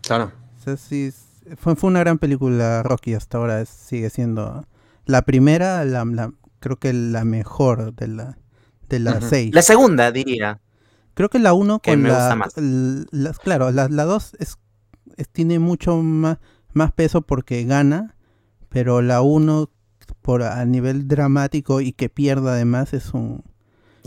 Claro. 0.00 0.32
O 0.58 0.62
sea, 0.64 0.78
sí, 0.78 1.12
fue, 1.58 1.76
fue 1.76 1.90
una 1.90 2.00
gran 2.00 2.16
película 2.16 2.82
Rocky 2.82 3.12
hasta 3.12 3.36
ahora, 3.36 3.60
es- 3.60 3.68
sigue 3.68 4.08
siendo 4.08 4.64
la 5.04 5.20
primera, 5.20 5.84
la, 5.84 6.06
la- 6.06 6.32
creo 6.60 6.78
que 6.78 6.94
la 6.94 7.24
mejor 7.26 7.94
de 7.94 8.08
la 8.08 8.38
de 8.88 9.00
las 9.00 9.22
seis. 9.24 9.54
La 9.54 9.60
segunda, 9.60 10.10
diría. 10.12 10.60
Creo 11.12 11.28
que 11.28 11.38
la 11.38 11.52
1 11.52 11.80
Que 11.80 11.90
con 11.92 12.00
me 12.00 12.08
la, 12.08 12.14
gusta 12.14 12.36
más. 12.36 12.56
l- 12.56 13.04
las- 13.10 13.38
claro, 13.38 13.70
la 13.70 13.86
2 13.86 14.32
es, 14.38 14.56
es- 15.18 15.28
tiene 15.28 15.58
mucho 15.58 15.98
más, 15.98 16.38
más 16.72 16.90
peso 16.92 17.20
porque 17.20 17.64
gana, 17.64 18.14
pero 18.70 19.02
la 19.02 19.20
1 19.20 19.68
por 20.22 20.42
a 20.42 20.64
nivel 20.64 21.06
dramático 21.06 21.82
y 21.82 21.92
que 21.92 22.08
pierda 22.08 22.52
además 22.54 22.94
es 22.94 23.12
un 23.12 23.44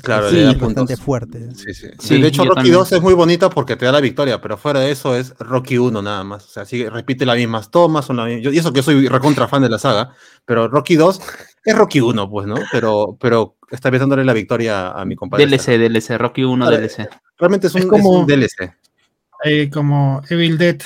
Claro, 0.01 0.27
es 0.27 0.33
le 0.33 0.41
da 0.43 0.53
bastante 0.53 0.97
fuerte. 0.97 1.53
Sí, 1.55 1.73
sí. 1.73 1.87
Sí, 1.99 2.21
de 2.21 2.27
hecho, 2.27 2.43
Rocky 2.43 2.55
también. 2.55 2.75
2 2.75 2.91
es 2.91 3.01
muy 3.01 3.13
bonita 3.13 3.49
porque 3.49 3.75
te 3.75 3.85
da 3.85 3.91
la 3.91 4.01
victoria, 4.01 4.41
pero 4.41 4.57
fuera 4.57 4.79
de 4.79 4.91
eso 4.91 5.15
es 5.15 5.33
Rocky 5.39 5.77
1 5.77 6.01
nada 6.01 6.23
más. 6.23 6.45
O 6.45 6.49
sea, 6.49 6.65
sigue, 6.65 6.89
repite 6.89 7.25
las 7.25 7.37
mismas 7.37 7.69
tomas, 7.71 8.05
son 8.05 8.17
la 8.17 8.25
mi- 8.25 8.41
yo- 8.41 8.51
y 8.51 8.57
eso 8.57 8.73
que 8.73 8.81
soy 8.83 9.07
recontra 9.07 9.47
fan 9.47 9.61
de 9.61 9.69
la 9.69 9.77
saga, 9.79 10.13
pero 10.45 10.67
Rocky 10.67 10.95
2 10.95 11.21
es 11.63 11.75
Rocky 11.77 12.01
1, 12.01 12.29
pues, 12.29 12.47
¿no? 12.47 12.55
Pero, 12.71 13.17
pero 13.19 13.55
está 13.71 13.91
dándole 13.91 14.25
la 14.25 14.33
victoria 14.33 14.89
a 14.91 15.05
mi 15.05 15.15
compadre. 15.15 15.45
DLC, 15.45 15.77
DLC, 15.77 16.17
Rocky 16.17 16.43
1 16.43 16.65
Vale. 16.65 16.77
DLC. 16.79 17.07
Realmente 17.37 17.67
es 17.67 17.75
Es 17.75 17.83
es 17.85 17.89
un 17.91 18.25
DLC. 18.25 18.73
Eh, 19.45 19.69
como 19.71 20.21
Evil 20.29 20.57
Dead 20.57 20.77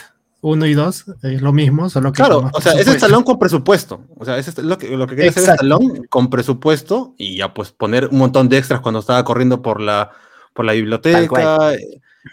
1 0.42 0.66
y 0.68 0.74
2, 0.74 1.06
es 1.24 1.42
lo 1.42 1.52
mismo, 1.52 1.90
solo 1.90 2.12
que. 2.12 2.18
Claro, 2.18 2.50
o 2.54 2.62
sea, 2.62 2.74
es. 2.74 2.88
Stallone 2.88 3.26
con 3.26 3.40
presupuesto. 3.40 4.06
O 4.18 4.26
sea, 4.26 4.38
es 4.38 4.58
lo 4.60 4.78
que, 4.78 4.96
lo 4.96 5.08
que 5.08 5.16
quería 5.16 5.32
hacer 5.32 5.44
Exacto. 5.44 5.66
Stallone 5.66 6.08
con 6.08 6.30
presupuesto 6.30 7.16
y 7.18 7.38
ya 7.38 7.54
pues 7.54 7.72
poner 7.72 8.08
un 8.08 8.20
montón 8.20 8.50
de 8.50 8.58
extras 8.58 8.82
cuando 8.82 9.00
estaba 9.00 9.24
corriendo 9.24 9.62
por 9.62 9.82
la, 9.82 10.12
por 10.54 10.66
la 10.66 10.74
biblioteca, 10.74 11.72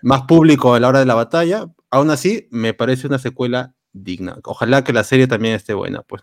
más 0.02 0.22
público 0.22 0.74
a 0.74 0.80
la 0.80 0.88
hora 0.88 0.98
de 0.98 1.06
la 1.06 1.14
batalla. 1.14 1.66
Aún 1.90 2.10
así, 2.10 2.48
me 2.50 2.74
parece 2.74 3.06
una 3.06 3.18
secuela 3.18 3.74
digna. 3.92 4.38
Ojalá 4.44 4.84
que 4.84 4.92
la 4.92 5.04
serie 5.04 5.26
también 5.26 5.54
esté 5.54 5.72
buena, 5.72 6.02
pues. 6.02 6.22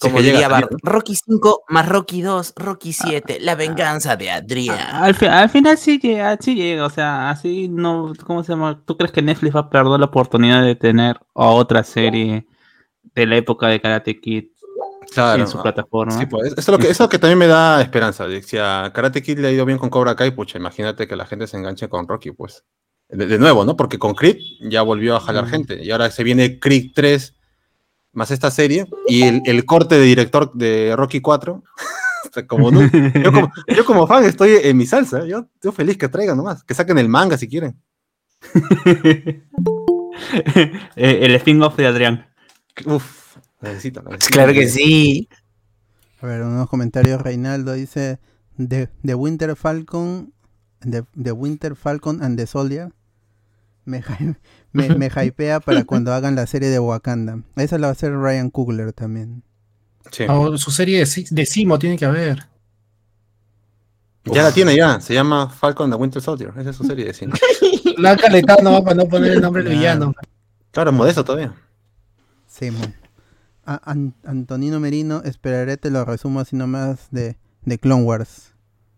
Como 0.00 0.18
llega 0.20 0.32
diría 0.32 0.48
Bart, 0.48 0.70
Rocky 0.82 1.14
5 1.14 1.64
más 1.68 1.88
Rocky 1.88 2.22
2, 2.22 2.54
Rocky 2.56 2.92
7, 2.92 3.38
la 3.40 3.54
venganza 3.54 4.16
de 4.16 4.30
Adrián. 4.30 4.78
Al, 4.94 5.14
fi- 5.14 5.26
al 5.26 5.48
final 5.50 5.76
sí 5.78 5.98
llega, 5.98 6.36
sí 6.40 6.54
llega, 6.54 6.86
o 6.86 6.90
sea, 6.90 7.30
así 7.30 7.68
no, 7.68 8.12
¿cómo 8.26 8.42
se 8.42 8.52
llama? 8.52 8.82
¿Tú 8.84 8.96
crees 8.96 9.12
que 9.12 9.22
Netflix 9.22 9.54
va 9.54 9.60
a 9.60 9.70
perder 9.70 9.98
la 10.00 10.06
oportunidad 10.06 10.62
de 10.62 10.74
tener 10.74 11.16
a 11.34 11.46
otra 11.46 11.82
serie 11.84 12.46
de 13.14 13.26
la 13.26 13.36
época 13.36 13.66
de 13.68 13.80
Karate 13.80 14.20
Kid 14.20 14.44
en 15.16 15.46
su 15.46 15.60
plataforma? 15.60 16.12
Sí, 16.18 16.26
pues, 16.26 16.52
eso 16.52 16.60
es 16.60 16.68
lo 16.68 16.78
que, 16.78 16.84
eso 16.84 16.92
es 16.92 17.00
lo 17.00 17.08
que 17.08 17.18
también 17.18 17.38
me 17.38 17.46
da 17.46 17.80
esperanza. 17.82 18.26
Si 18.42 18.56
a 18.58 18.90
Karate 18.94 19.22
Kid 19.22 19.38
le 19.38 19.48
ha 19.48 19.52
ido 19.52 19.64
bien 19.64 19.78
con 19.78 19.90
Cobra 19.90 20.14
Kai, 20.16 20.30
pucha, 20.30 20.58
imagínate 20.58 21.06
que 21.08 21.16
la 21.16 21.26
gente 21.26 21.46
se 21.46 21.56
enganche 21.56 21.88
con 21.88 22.06
Rocky, 22.08 22.30
pues. 22.32 22.64
De, 23.08 23.26
de 23.26 23.38
nuevo, 23.38 23.64
¿no? 23.64 23.76
Porque 23.76 23.98
con 23.98 24.14
Creed 24.14 24.36
ya 24.60 24.82
volvió 24.82 25.16
a 25.16 25.20
jalar 25.20 25.46
Mm. 25.46 25.48
gente. 25.48 25.84
Y 25.84 25.90
ahora 25.90 26.10
se 26.10 26.22
viene 26.22 26.60
Creed 26.60 26.92
3 26.94 27.34
más 28.12 28.30
esta 28.30 28.50
serie. 28.50 28.86
Y 29.08 29.22
el, 29.22 29.42
el 29.44 29.64
corte 29.64 29.96
de 29.96 30.02
director 30.04 30.52
de 30.54 30.94
Rocky 30.96 31.20
4. 31.20 31.52
o 32.30 32.32
sea, 32.32 32.46
como 32.46 32.70
nu- 32.70 32.88
yo, 33.22 33.32
como, 33.32 33.52
yo 33.68 33.84
como 33.84 34.06
fan 34.06 34.24
estoy 34.24 34.52
en 34.62 34.76
mi 34.76 34.86
salsa. 34.86 35.24
Yo 35.26 35.46
estoy 35.54 35.72
feliz 35.72 35.96
que 35.98 36.08
traigan 36.08 36.36
nomás. 36.36 36.64
Que 36.64 36.74
saquen 36.74 36.98
el 36.98 37.08
manga 37.08 37.36
si 37.38 37.48
quieren. 37.48 37.80
Eh, 40.96 41.20
el 41.22 41.34
spin-off 41.36 41.76
de 41.76 41.86
Adrián. 41.86 42.26
Uf, 42.84 43.36
necesito. 43.60 44.02
necesito. 44.02 44.32
Claro 44.34 44.52
que 44.52 44.68
sí. 44.68 45.28
A 46.20 46.26
ver, 46.26 46.42
unos 46.42 46.68
comentarios. 46.68 47.20
Reinaldo 47.22 47.72
dice: 47.72 48.18
The, 48.56 48.88
the 49.02 49.14
Winter 49.14 49.56
Falcon, 49.56 50.32
the, 50.80 51.04
the 51.20 51.32
Winter 51.32 51.74
Falcon 51.74 52.22
and 52.22 52.36
the 52.38 52.46
Soldier. 52.46 52.92
Me, 53.86 54.02
me, 54.72 54.88
me 54.96 55.06
hypea 55.08 55.60
para 55.60 55.84
cuando 55.84 56.12
hagan 56.12 56.34
la 56.36 56.46
serie 56.46 56.68
de 56.68 56.78
Wakanda. 56.78 57.42
Esa 57.56 57.78
la 57.78 57.86
va 57.88 57.90
a 57.90 57.92
hacer 57.92 58.12
Ryan 58.16 58.50
Coogler 58.50 58.92
también. 58.92 59.42
Sí. 60.10 60.24
O 60.28 60.56
su 60.58 60.70
serie 60.70 60.98
de, 61.00 61.06
Si- 61.06 61.26
de 61.30 61.46
Simo 61.46 61.78
tiene 61.78 61.96
que 61.96 62.04
haber. 62.04 62.46
Ya 64.24 64.42
la 64.42 64.52
tiene 64.52 64.76
ya. 64.76 65.00
Se 65.00 65.14
llama 65.14 65.48
Falcon 65.48 65.90
the 65.90 65.96
Winter 65.96 66.20
Soldier. 66.22 66.52
Esa 66.58 66.70
es 66.70 66.76
su 66.76 66.84
serie 66.84 67.06
de 67.06 67.14
cine. 67.14 67.32
La 67.96 68.12
han 68.12 68.18
calentado 68.18 68.62
nomás 68.62 68.82
para 68.82 68.94
no 68.96 69.06
poner 69.06 69.32
el 69.32 69.40
nombre 69.40 69.62
del 69.62 69.74
villano. 69.76 70.14
Claro, 70.70 70.92
modesto 70.92 71.24
todavía. 71.24 71.54
Sí, 72.46 72.70
An- 73.64 74.14
Antonino 74.24 74.80
Merino, 74.80 75.22
esperaré, 75.24 75.76
te 75.76 75.90
lo 75.90 76.04
resumo 76.04 76.40
así 76.40 76.56
nomás 76.56 77.08
de, 77.10 77.36
de 77.62 77.78
Clone 77.78 78.02
Wars. 78.04 78.52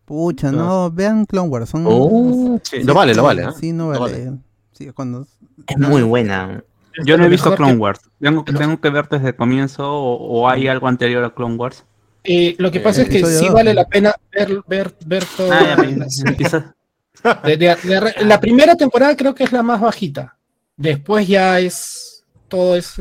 Pucha, 0.05 0.51
no, 0.53 0.91
vean 0.91 1.25
Clone 1.27 1.49
Wars. 1.49 1.71
Son, 1.71 1.85
Oh, 1.87 2.61
Sí, 2.63 2.83
lo 2.83 2.95
vale, 2.95 3.15
lo 3.15 3.23
vale. 3.25 3.43
¿eh? 3.43 3.49
Sí, 3.59 3.73
no 3.73 3.93
Lo 3.93 4.01
vale. 4.01 4.33
Sí, 4.73 4.91
cuando, 4.91 5.27
es 5.69 5.79
muy 5.79 6.03
buena. 6.03 6.63
Yo 7.05 7.17
no 7.17 7.25
he 7.25 7.29
visto 7.29 7.55
Clone 7.55 7.73
que- 7.75 7.79
Wars. 7.79 8.01
¿Tengo, 8.21 8.45
que- 8.45 8.53
tengo 8.53 8.81
que 8.81 8.91
ver 8.91 9.09
desde 9.09 9.29
el 9.29 9.37
comienzo 9.37 9.91
o, 9.91 10.15
o 10.43 10.49
hay 10.49 10.69
algo 10.69 10.89
anterior 10.89 11.25
a 11.25 11.31
Clone 11.35 11.57
Wars? 11.57 11.85
Eh, 12.25 12.55
lo 12.59 12.71
que 12.71 12.81
pasa 12.81 13.01
Eh, 13.01 13.05
es 13.05 13.11
que 13.11 13.25
sí 13.27 13.47
dos, 13.47 13.55
vale 13.55 13.71
¿no? 13.75 13.81
la 13.81 13.89
pena 13.89 14.15
ver, 14.33 14.63
ver, 14.69 14.95
ver 15.07 15.25
todo. 15.37 15.51
Ah, 15.53 15.77
ya, 15.77 15.77
me- 15.77 16.07
empieza- 16.31 16.75
De- 17.45 17.57
de- 17.57 17.77
de 17.83 18.01
re- 18.01 18.15
la 18.25 18.41
primera 18.41 18.77
temporada 18.77 19.17
creo 19.17 19.35
que 19.35 19.45
es 19.45 19.53
la 19.53 19.63
más 19.63 19.81
bajita. 19.81 20.37
Después 20.77 21.27
ya 21.29 21.59
es. 21.61 22.25
Todo 22.49 22.77
es 22.77 23.01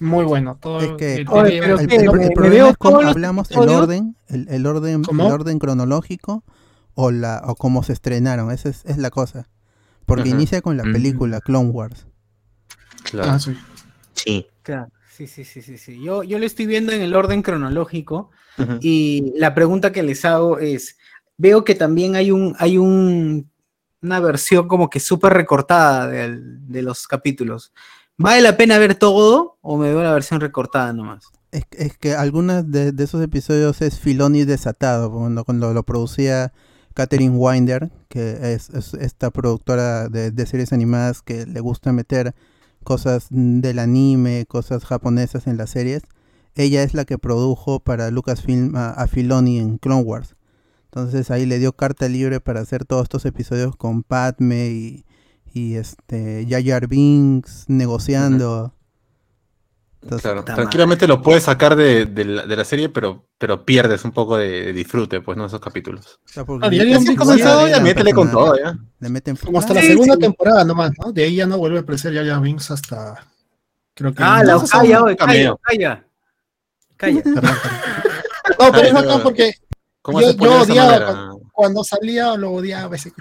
muy 0.00 0.24
bueno. 0.24 0.56
Todo 0.60 0.80
Es 0.80 0.88
que- 0.92 1.24
Oye, 1.28 1.50
tiene- 1.50 1.66
pero 1.66 1.78
el, 1.78 1.86
¿qué? 1.88 1.96
el- 1.96 2.02
¿Me- 2.12 2.22
el 2.24 2.28
me 2.28 2.30
problema 2.34 2.54
veo 2.54 2.68
es 2.70 2.76
cómo 2.76 3.00
hablamos 3.00 3.50
el 3.50 3.58
orden, 3.68 4.16
el, 4.28 4.48
el 4.48 4.66
orden, 4.66 5.02
¿Cómo? 5.04 5.26
el 5.26 5.32
orden 5.32 5.58
cronológico 5.58 6.44
o 6.94 7.10
la 7.10 7.42
o 7.46 7.54
cómo 7.56 7.82
se 7.82 7.92
estrenaron. 7.92 8.50
Esa 8.50 8.68
es, 8.70 8.84
es 8.86 8.96
la 8.98 9.10
cosa. 9.10 9.48
Porque 10.08 10.30
inicia 10.30 10.62
con 10.62 10.78
la 10.78 10.84
película 10.84 11.40
Clone 11.40 11.68
Wars. 11.68 12.06
Claro. 13.04 13.32
Ah, 13.32 13.38
sí. 13.38 13.54
Sí. 14.14 14.46
Claro, 14.62 14.90
sí, 15.14 15.26
sí, 15.26 15.44
sí, 15.44 15.62
sí, 15.62 15.76
sí. 15.76 16.02
Yo, 16.02 16.24
yo 16.24 16.38
lo 16.38 16.46
estoy 16.46 16.66
viendo 16.66 16.92
en 16.92 17.02
el 17.02 17.14
orden 17.14 17.42
cronológico 17.42 18.30
y 18.80 19.32
la 19.36 19.54
pregunta 19.54 19.92
que 19.92 20.02
les 20.02 20.24
hago 20.24 20.58
es, 20.58 20.96
veo 21.36 21.62
que 21.62 21.74
también 21.74 22.16
hay 22.16 22.30
un, 22.30 22.56
hay 22.58 22.78
un, 22.78 23.50
una 24.02 24.20
versión 24.20 24.66
como 24.66 24.90
que 24.90 24.98
súper 24.98 25.34
recortada 25.34 26.08
de 26.08 26.82
los 26.82 27.06
capítulos. 27.06 27.72
¿Vale 28.16 28.40
la 28.40 28.56
pena 28.56 28.78
ver 28.78 28.94
todo 28.96 29.58
o 29.60 29.76
me 29.76 29.90
veo 29.90 30.02
la 30.02 30.14
versión 30.14 30.40
recortada 30.40 30.92
nomás? 30.92 31.26
Es, 31.52 31.64
es 31.72 31.96
que 31.98 32.14
algunos 32.14 32.70
de, 32.70 32.92
de 32.92 33.04
esos 33.04 33.22
episodios 33.22 33.80
es 33.82 34.00
Filoni 34.00 34.44
desatado, 34.44 35.12
cuando, 35.12 35.44
cuando 35.44 35.72
lo 35.72 35.82
producía 35.84 36.52
Catherine 36.98 37.36
Winder, 37.36 37.92
que 38.08 38.54
es, 38.54 38.70
es 38.70 38.92
esta 38.94 39.30
productora 39.30 40.08
de, 40.08 40.46
series 40.46 40.72
animadas 40.72 41.22
que 41.22 41.46
le 41.46 41.60
gusta 41.60 41.92
meter 41.92 42.34
cosas 42.82 43.28
del 43.30 43.78
anime, 43.78 44.46
cosas 44.48 44.84
japonesas 44.84 45.46
en 45.46 45.58
las 45.58 45.70
series. 45.70 46.02
Ella 46.56 46.82
es 46.82 46.94
la 46.94 47.04
que 47.04 47.16
produjo 47.16 47.78
para 47.78 48.10
Lucasfilm 48.10 48.74
a, 48.74 49.06
Filoni 49.06 49.60
en 49.60 49.78
Clone 49.78 50.02
Wars. 50.02 50.34
Entonces 50.86 51.30
ahí 51.30 51.46
le 51.46 51.60
dio 51.60 51.72
carta 51.72 52.08
libre 52.08 52.40
para 52.40 52.62
hacer 52.62 52.84
todos 52.84 53.04
estos 53.04 53.24
episodios 53.26 53.76
con 53.76 54.02
Padme 54.02 54.66
y, 54.66 55.04
y 55.54 55.74
este 55.76 56.48
Jar 56.50 56.88
Binks 56.88 57.66
negociando. 57.68 58.74
Entonces, 60.02 60.22
Claro, 60.22 60.44
tranquilamente 60.44 61.06
lo 61.08 61.20
puedes 61.20 61.42
sacar 61.42 61.74
de, 61.74 62.06
de 62.06 62.24
la, 62.24 62.46
de 62.46 62.56
la 62.56 62.64
serie, 62.64 62.88
pero, 62.88 63.26
pero 63.36 63.64
pierdes 63.64 64.04
un 64.04 64.12
poco 64.12 64.36
de, 64.36 64.48
de 64.66 64.72
disfrute, 64.72 65.20
pues, 65.20 65.36
¿no? 65.36 65.46
Esos 65.46 65.60
capítulos. 65.60 66.20
o 66.24 66.28
sea, 66.28 66.44
porque 66.44 66.66
Ah, 66.66 66.70
ya 66.72 66.84
le 66.84 67.16
comenzado, 67.16 67.68
ya 67.68 67.80
métele 67.80 68.12
con 68.12 68.30
todo, 68.30 68.56
ya. 68.56 68.78
Le 69.00 69.08
meten 69.08 69.36
Como 69.36 69.58
hasta 69.58 69.74
la 69.74 69.80
Sí, 69.80 69.88
segunda 69.88 70.14
sí. 70.14 70.20
temporada 70.20 70.64
nomás, 70.64 70.92
¿no? 71.04 71.12
De 71.12 71.24
ahí 71.24 71.34
ya 71.36 71.46
no 71.46 71.58
vuelve 71.58 71.78
a 71.78 71.80
aparecer 71.80 72.12
ya 72.12 72.22
ya 72.22 72.38
Binks 72.38 72.70
hasta. 72.70 73.26
Creo 73.94 74.14
que. 74.14 74.22
Ah, 74.22 74.42
no, 74.44 74.52
la 74.54 74.58
sé, 74.60 74.66
calla, 74.70 75.02
oye, 75.02 75.16
calla, 75.16 75.56
calla. 75.62 76.04
Calla. 76.98 77.22
No, 78.58 78.72
pero 78.72 78.80
es 78.88 78.92
bacán 78.92 79.22
porque 79.22 79.52
¿Cómo 80.02 80.20
Yo- 80.20 80.32
yo 80.32 80.62
odiaba 80.62 80.90
manera? 80.92 81.30
cuando 81.52 81.84
salía 81.84 82.36
lo 82.36 82.52
odiaba. 82.52 82.96
ese- 82.96 83.12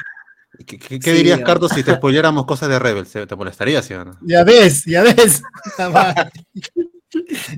¿Qué, 0.65 0.77
qué- 0.79 0.99
qué 0.99 1.11
Sí, 1.11 1.17
dirías. 1.17 1.39
Carlos, 1.41 1.71
si 1.73 1.83
te 1.83 1.93
spoiléramos 1.95 2.45
cosas 2.45 2.69
de 2.69 2.79
Rebels? 2.79 3.11
¿Te 3.11 3.35
molestaría, 3.35 3.81
sí 3.81 3.93
o 3.93 4.03
no? 4.05 4.17
Ya 4.21 4.43
ves, 4.43 4.85
ya 4.85 5.03
ves. 5.03 5.41
Ya 5.77 5.89
va. 5.89 6.09
A 6.09 6.29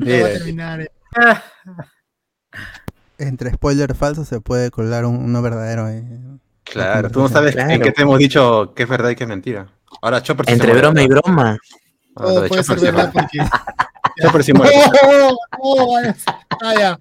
Eh, 0.06 0.38
terminar. 0.38 0.82
eh. 0.82 0.92
Ah, 1.16 1.44
Entre 3.18 3.52
spoiler 3.54 3.96
falso 3.96 4.24
se 4.26 4.40
puede 4.42 4.72
colar 4.72 5.06
un- 5.06 5.18
uno 5.24 5.42
verdadero. 5.42 5.90
eh. 5.90 6.04
Claro, 6.64 7.10
tú 7.10 7.20
no 7.22 7.30
sabes 7.30 7.56
Claro. 7.56 7.72
en 7.72 7.82
qué 7.82 7.92
te 7.92 8.04
hemos 8.04 8.20
dicho 8.20 8.74
qué 8.76 8.84
es 8.84 8.90
verdad 8.90 9.10
y 9.10 9.16
qué 9.16 9.24
es 9.24 9.28
mentira. 9.30 9.68
Ahora 10.02 10.22
Chopper 10.22 10.46
sí 10.46 10.54
Entre 10.54 10.72
broma 10.74 11.02
y 11.02 11.08
broma. 11.08 11.58
Ah, 12.16 12.24
Todo 12.24 12.48
puede 12.48 12.64
ser 12.64 12.78
Chopper 12.78 12.94
verdad 12.94 13.12
muere. 13.14 13.28
porque. 13.32 13.50
Chopper 14.22 14.44
sí 14.44 14.54
muere. 14.54 14.76
No, 15.04 15.30
no, 15.76 15.88
vayas. 15.94 16.24
Ah, 16.62 16.74
ya. 16.78 16.98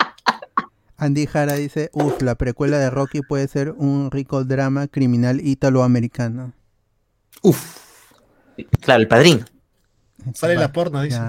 Andy 0.99 1.27
Jara 1.27 1.55
dice, 1.55 1.91
uff, 1.93 2.21
la 2.23 2.35
precuela 2.35 2.79
de 2.79 2.91
Rocky 2.91 3.21
puede 3.23 3.47
ser 3.49 3.71
un 3.71 4.11
rico 4.11 4.45
drama 4.45 4.89
criminal 4.89 5.41
italoamericano. 5.41 6.53
Uf. 7.43 7.77
Claro, 8.81 9.03
el 9.03 9.09
padrino. 9.09 9.45
Sale 10.35 10.57
la 10.57 10.73
porno, 10.73 11.01
dice. 11.03 11.21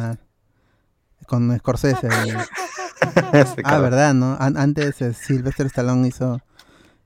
con 1.28 1.56
Scorsese. 1.60 2.08
ah, 3.64 3.78
verdad, 3.80 4.14
¿no? 4.16 4.36
An- 4.40 4.58
antes 4.58 5.00
eh, 5.02 5.14
Sylvester 5.14 5.68
Stallone 5.68 6.08
hizo... 6.08 6.42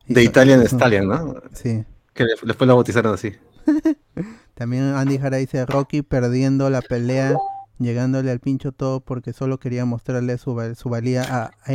De 0.07 0.24
Italian 0.24 0.61
hizo- 0.61 0.78
Stallion, 0.78 1.07
¿no? 1.07 1.36
Sí. 1.53 1.84
Que 2.14 2.24
le- 2.24 2.36
después 2.43 2.66
lo 2.68 2.76
bautizaron 2.76 3.14
así. 3.14 3.34
También 4.53 4.84
Andy 4.93 5.18
Jara 5.18 5.38
dice, 5.38 5.66
Rocky 5.66 6.01
perdiendo 6.01 6.70
la 6.70 6.82
pelea, 6.82 7.36
llegándole 7.80 8.32
al 8.32 8.39
pincho 8.39 8.72
todo 8.72 9.01
porque 9.01 9.34
solo 9.34 9.59
quería 9.59 9.84
mostrarle 9.84 10.38
su, 10.38 10.55
val- 10.55 10.78
su 10.78 10.88
valía 10.89 11.24
a, 11.24 11.51
a 11.66 11.74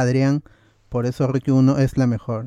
Adrián. 0.00 0.42
Por 0.88 1.06
eso 1.06 1.26
Rocky 1.26 1.50
1 1.50 1.78
es 1.78 1.96
la 1.98 2.06
mejor. 2.06 2.46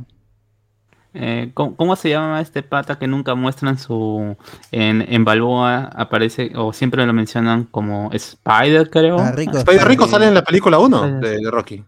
Eh, 1.13 1.51
¿cómo, 1.53 1.75
cómo 1.75 1.95
se 1.97 2.09
llama 2.09 2.39
este 2.39 2.63
pata 2.63 2.97
que 2.97 3.05
nunca 3.07 3.35
muestran 3.35 3.77
su. 3.77 4.37
En, 4.71 5.01
en 5.13 5.25
Balboa 5.25 5.89
aparece, 5.93 6.53
o 6.55 6.71
siempre 6.71 7.05
lo 7.05 7.11
mencionan 7.13 7.65
como 7.65 8.09
Spider, 8.13 8.89
creo? 8.89 9.19
Ah, 9.19 9.31
Rico. 9.33 9.57
Spider 9.57 9.87
Rico 9.87 10.07
sale 10.07 10.27
en 10.27 10.33
la 10.33 10.43
película 10.43 10.79
1 10.79 11.03
Sí. 11.21 11.27
de, 11.27 11.37
de 11.39 11.51
Rocky. 11.51 11.83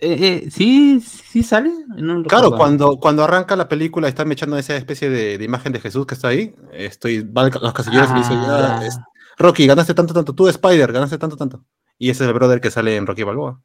Eh, 0.00 0.42
eh, 0.46 0.50
sí, 0.50 1.00
sí 1.00 1.42
sale. 1.42 1.70
No 1.96 2.22
Claro, 2.24 2.56
cuando, 2.56 2.96
cuando 2.98 3.22
arranca 3.24 3.54
la 3.54 3.68
película 3.68 4.08
y 4.08 4.10
están 4.10 4.32
echando 4.32 4.56
esa 4.58 4.76
especie 4.76 5.08
de, 5.10 5.38
de 5.38 5.44
imagen 5.44 5.72
de 5.72 5.80
Jesús 5.80 6.06
que 6.06 6.14
está 6.14 6.28
ahí, 6.28 6.54
estoy, 6.72 7.20
va 7.22 7.48
los 7.48 7.72
casilleros 7.74 8.10
y 8.10 8.14
dice, 8.14 8.32
Ah. 8.34 8.78
"Ya, 8.80 8.86
es- 8.86 8.98
Rocky, 9.36 9.66
ganaste 9.66 9.94
tanto, 9.94 10.14
tanto, 10.14 10.32
tú 10.32 10.48
Spider, 10.48 10.92
ganaste 10.92 11.18
tanto, 11.18 11.36
tanto. 11.36 11.64
Y 11.98 12.10
ese 12.10 12.24
es 12.24 12.28
el 12.28 12.34
brother 12.34 12.60
que 12.60 12.70
sale 12.70 12.96
en 12.96 13.06
Rocky 13.06 13.22
Balboa. 13.24 13.60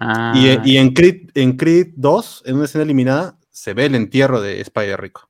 Ah, 0.00 0.32
Y, 0.34 0.72
y 0.72 0.76
en, 0.78 0.94
Creed, 0.94 1.30
en 1.34 1.56
Creed 1.56 1.92
2, 1.96 2.44
en 2.46 2.56
una 2.56 2.64
escena 2.64 2.84
eliminada, 2.84 3.38
se 3.50 3.74
ve 3.74 3.86
el 3.86 3.94
entierro 3.94 4.40
de 4.40 4.60
Spider 4.62 5.00
Rico. 5.00 5.28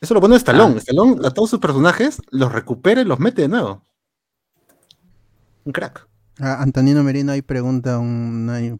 Eso 0.00 0.14
lo 0.14 0.20
pone 0.20 0.36
Stallone. 0.36 0.76
Ah. 0.76 0.78
Stallone 0.78 1.26
a 1.26 1.30
todos 1.30 1.50
sus 1.50 1.58
personajes 1.58 2.22
los 2.30 2.52
recupera 2.52 3.00
y 3.00 3.04
los 3.04 3.18
mete 3.18 3.42
de 3.42 3.48
nuevo. 3.48 3.82
Un 5.64 5.72
crack. 5.72 6.06
Ah, 6.38 6.62
Antonino 6.62 7.02
Merino 7.02 7.32
ahí 7.32 7.42
pregunta 7.42 7.98
una, 7.98 8.60
es, 8.60 8.72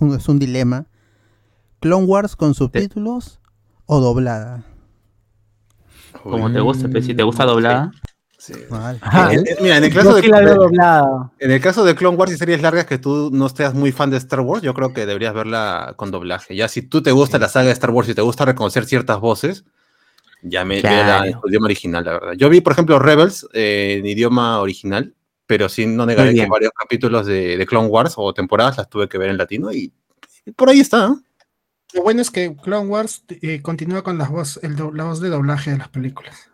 un, 0.00 0.14
es 0.14 0.28
un 0.28 0.38
dilema. 0.38 0.86
¿Clone 1.80 2.06
Wars 2.06 2.36
con 2.36 2.54
subtítulos 2.54 3.40
o 3.86 4.00
doblada? 4.00 4.64
como 6.22 6.52
te 6.52 6.60
gusta, 6.60 6.88
pues, 6.88 7.06
si 7.06 7.14
te 7.14 7.22
gusta 7.22 7.44
doblada. 7.44 7.90
Sí. 7.92 8.00
En- 9.30 9.46
en- 9.46 9.56
mira, 9.62 9.76
en 9.78 9.84
el 9.84 9.92
caso 9.94 10.14
de, 10.14 10.22
la 10.28 11.30
en 11.38 11.50
el 11.50 11.60
caso 11.60 11.84
de 11.84 11.94
Clone 11.94 12.16
Wars 12.16 12.32
y 12.32 12.36
series 12.36 12.60
largas 12.62 12.86
que 12.86 12.98
tú 12.98 13.30
no 13.32 13.46
estés 13.46 13.74
muy 13.74 13.92
fan 13.92 14.10
de 14.10 14.16
Star 14.16 14.40
Wars, 14.40 14.62
yo 14.62 14.74
creo 14.74 14.92
que 14.92 15.06
deberías 15.06 15.34
verla 15.34 15.94
con 15.96 16.10
doblaje. 16.10 16.56
Ya 16.56 16.68
si 16.68 16.82
tú 16.82 17.02
te 17.02 17.12
gusta 17.12 17.38
la 17.38 17.48
saga 17.48 17.66
de 17.66 17.72
Star 17.72 17.90
Wars 17.90 18.08
y 18.08 18.14
te 18.14 18.22
gusta 18.22 18.44
reconocer 18.44 18.84
ciertas 18.86 19.20
voces, 19.20 19.64
ya 20.42 20.64
me 20.64 20.80
Claro. 20.80 21.40
su 21.42 21.48
idioma 21.48 21.66
original, 21.66 22.04
la 22.04 22.12
verdad. 22.12 22.32
Yo 22.36 22.48
vi, 22.48 22.60
por 22.60 22.72
ejemplo, 22.72 22.98
Rebels 22.98 23.46
eh, 23.52 23.96
en 23.98 24.06
idioma 24.06 24.60
original, 24.60 25.14
pero 25.46 25.68
sí 25.68 25.86
no 25.86 26.06
negaré 26.06 26.34
que 26.34 26.46
varios 26.46 26.72
capítulos 26.78 27.26
de, 27.26 27.56
de 27.56 27.66
Clone 27.66 27.88
Wars 27.88 28.14
o 28.16 28.32
temporadas 28.34 28.76
las 28.78 28.88
tuve 28.88 29.08
que 29.08 29.18
ver 29.18 29.30
en 29.30 29.38
latino 29.38 29.72
y, 29.72 29.92
y 30.44 30.52
por 30.52 30.68
ahí 30.68 30.80
está. 30.80 31.06
¿eh? 31.06 31.14
Lo 31.94 32.02
bueno 32.02 32.20
es 32.20 32.30
que 32.30 32.54
Clone 32.54 32.86
Wars 32.86 33.24
eh, 33.30 33.62
continúa 33.62 34.02
con 34.02 34.18
la 34.18 34.28
voz, 34.28 34.60
el 34.62 34.76
do- 34.76 34.92
la 34.92 35.04
voz 35.04 35.20
de 35.20 35.30
doblaje 35.30 35.70
de 35.70 35.78
las 35.78 35.88
películas. 35.88 36.50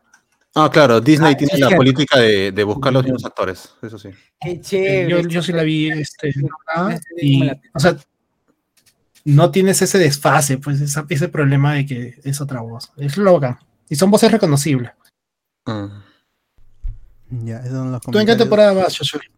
Ah, 0.56 0.70
claro, 0.72 1.00
Disney 1.00 1.32
Ah, 1.32 1.36
tiene 1.36 1.54
sí, 1.54 1.60
la 1.60 1.68
sí. 1.70 1.74
política 1.74 2.18
de, 2.20 2.52
de 2.52 2.64
buscar 2.64 2.92
los 2.92 3.02
mismos 3.02 3.24
actores, 3.24 3.74
eso 3.82 3.98
sí. 3.98 4.10
Qué 4.40 4.50
Eh, 4.52 4.60
chévere. 4.60 5.10
yo, 5.10 5.20
yo 5.28 5.42
sí 5.42 5.52
la 5.52 5.62
vi 5.64 5.90
este, 5.90 6.32
y, 7.20 7.44
la- 7.44 7.60
o 7.74 7.80
sea, 7.80 7.96
no 9.24 9.50
tienes 9.50 9.82
ese 9.82 9.98
desfase, 9.98 10.58
pues 10.58 10.80
esa- 10.80 11.06
ese 11.08 11.28
problema 11.28 11.74
de 11.74 11.86
que 11.86 12.14
es 12.22 12.40
otra 12.40 12.60
voz. 12.60 12.92
Es 12.96 13.16
lo 13.16 13.32
bacán. 13.34 13.58
Y 13.88 13.96
son 13.96 14.10
voces 14.10 14.30
reconocibles. 14.30 14.92
Ah. 15.66 16.02
Ya, 17.30 17.58
esos 17.58 17.72
son 17.72 17.90
los 17.90 18.00
¿Tú 18.02 18.18
en 18.18 18.26
qué 18.26 18.36
temporada 18.36 18.72
vas, 18.74 18.92
sociales. 18.92 19.28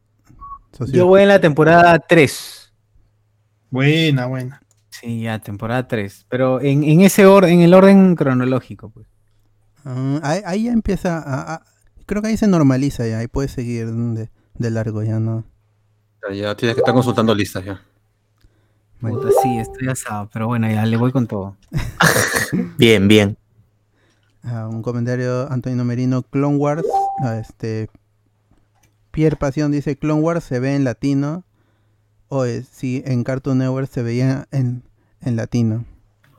Yo 0.93 1.07
voy 1.07 1.23
en 1.23 1.29
la 1.29 1.41
temporada 1.41 1.99
3. 1.99 2.71
Buena, 3.71 4.27
buena. 4.27 4.61
Sí, 4.91 5.23
ya, 5.23 5.39
temporada 5.39 5.89
3. 5.89 6.27
Pero 6.29 6.61
en, 6.61 6.85
en 6.85 7.01
ese 7.01 7.25
orden, 7.25 7.55
en 7.55 7.61
el 7.63 7.73
orden 7.75 8.15
cronológico, 8.17 8.91
pues. 8.91 9.07
Ah, 9.89 10.19
ahí, 10.25 10.41
ahí 10.45 10.63
ya 10.65 10.73
empieza 10.73 11.19
a, 11.19 11.55
a- 11.55 11.63
Creo 12.07 12.21
que 12.23 12.29
ahí 12.29 12.37
se 12.37 12.47
normaliza 12.49 13.07
ya. 13.07 13.19
Ahí 13.19 13.29
puede 13.29 13.49
seguir 13.49 13.91
de, 13.91 14.29
de 14.55 14.71
largo 14.71 15.03
ya, 15.03 15.19
¿no? 15.21 15.45
Ya, 16.33 16.55
tienes 16.57 16.75
que 16.75 16.81
estar 16.81 16.93
consultando 16.95 17.35
listas 17.35 17.65
ya. 17.65 17.81
Bueno. 19.01 19.19
Puta, 19.21 19.31
sí, 19.43 19.59
estoy 19.59 19.89
asado, 19.89 20.29
pero 20.33 20.47
bueno, 20.49 20.69
ya 20.69 20.85
le 20.87 20.97
voy 20.97 21.13
con 21.13 21.27
todo. 21.27 21.57
Bien, 22.79 23.07
bien. 23.09 23.37
Ah, 24.43 24.69
un 24.69 24.83
comentario, 24.83 25.51
Antonio 25.51 25.85
Merino, 25.85 26.23
Clone 26.23 26.57
Wars. 26.57 26.85
ah, 27.23 27.37
este, 27.37 27.89
Pierre 29.11 29.37
Pasión 29.37 29.73
dice, 29.73 29.97
Clone 29.97 30.21
Wars 30.23 30.45
se 30.45 30.59
ve 30.61 30.75
en 30.75 30.85
latino. 30.85 31.45
O 32.29 32.45
sí, 32.47 33.03
en 33.07 33.23
Cartoon 33.25 33.59
Network 33.59 33.89
se 33.91 34.03
veía 34.03 34.47
en, 34.51 34.83
en 35.21 35.37
latino. 35.37 35.85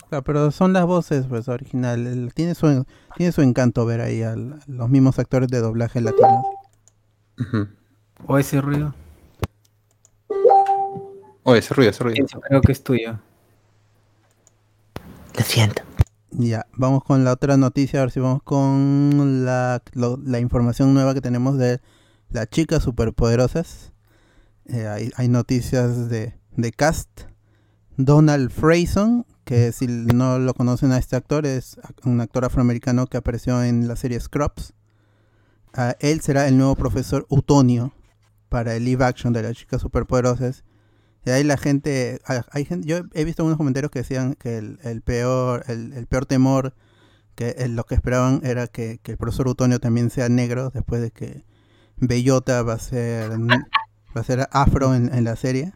Claro, 0.09 0.23
pero 0.23 0.51
son 0.51 0.73
las 0.73 0.85
voces 0.85 1.25
pues, 1.27 1.47
originales. 1.47 2.13
El- 2.13 2.33
Tiene 2.33 2.55
su, 2.55 2.85
tiene 3.17 3.31
su 3.31 3.41
encanto 3.41 3.85
ver 3.85 4.01
ahí 4.01 4.21
a 4.23 4.35
los 4.35 4.89
mismos 4.89 5.19
actores 5.19 5.49
de 5.49 5.59
doblaje 5.59 6.01
latinos. 6.01 6.45
O 8.25 8.37
ese 8.37 8.61
ruido. 8.61 8.93
Oye, 11.43 11.59
ese 11.59 11.73
ruido, 11.73 11.91
ese 11.91 12.03
ruido. 12.03 12.25
Creo 12.47 12.61
que 12.61 12.71
es 12.71 12.83
tuyo. 12.83 13.19
Lo 15.37 15.43
siento. 15.43 15.81
Ya, 16.31 16.65
vamos 16.73 17.03
con 17.03 17.23
la 17.23 17.31
otra 17.31 17.57
noticia, 17.57 17.99
a 17.99 18.03
ver 18.03 18.11
si 18.11 18.19
vamos 18.19 18.43
con 18.43 19.45
la, 19.45 19.81
lo- 19.93 20.19
la 20.23 20.39
información 20.39 20.93
nueva 20.93 21.13
que 21.13 21.21
tenemos 21.21 21.57
de 21.57 21.79
las 22.29 22.49
chicas 22.49 22.83
superpoderosas. 22.83 23.93
Eh, 24.65 24.87
hay, 24.87 25.11
hay 25.15 25.27
noticias 25.29 26.09
de, 26.09 26.33
de 26.57 26.71
cast. 26.71 27.21
Donald 27.97 28.51
Frayson, 28.51 29.25
que 29.43 29.71
si 29.71 29.87
no 29.87 30.39
lo 30.39 30.53
conocen 30.53 30.91
a 30.91 30.97
este 30.97 31.15
actor, 31.15 31.45
es 31.45 31.79
un 32.03 32.21
actor 32.21 32.45
afroamericano 32.45 33.07
que 33.07 33.17
apareció 33.17 33.63
en 33.63 33.87
la 33.87 33.95
serie 33.95 34.19
Scrubs. 34.19 34.73
Él 35.99 36.21
será 36.21 36.47
el 36.47 36.57
nuevo 36.57 36.75
profesor 36.75 37.25
Utonio 37.29 37.93
para 38.49 38.75
el 38.75 38.85
live 38.85 39.03
action 39.03 39.33
de 39.33 39.43
las 39.43 39.53
chicas 39.53 39.81
superpoderosas. 39.81 40.63
Y 41.25 41.31
ahí 41.31 41.43
la 41.43 41.57
gente, 41.57 42.19
yo 42.81 43.01
he 43.13 43.25
visto 43.25 43.43
unos 43.43 43.57
comentarios 43.57 43.91
que 43.91 43.99
decían 43.99 44.35
que 44.35 44.57
el, 44.57 44.79
el 44.83 45.01
peor, 45.01 45.65
el, 45.67 45.91
el 45.93 46.07
peor 46.07 46.25
temor, 46.25 46.73
que 47.35 47.55
eh, 47.57 47.67
lo 47.67 47.83
que 47.83 47.95
esperaban 47.95 48.41
era 48.43 48.67
que, 48.67 48.99
que 49.03 49.11
el 49.11 49.17
profesor 49.17 49.47
Utonio 49.47 49.79
también 49.79 50.09
sea 50.09 50.29
negro, 50.29 50.71
después 50.73 51.01
de 51.01 51.11
que 51.11 51.43
Bellota 51.97 52.63
va 52.63 52.73
a 52.73 52.79
ser 52.79 53.31
va 53.31 54.21
a 54.21 54.23
ser 54.23 54.47
afro 54.51 54.95
en, 54.95 55.13
en 55.13 55.23
la 55.23 55.35
serie. 55.35 55.73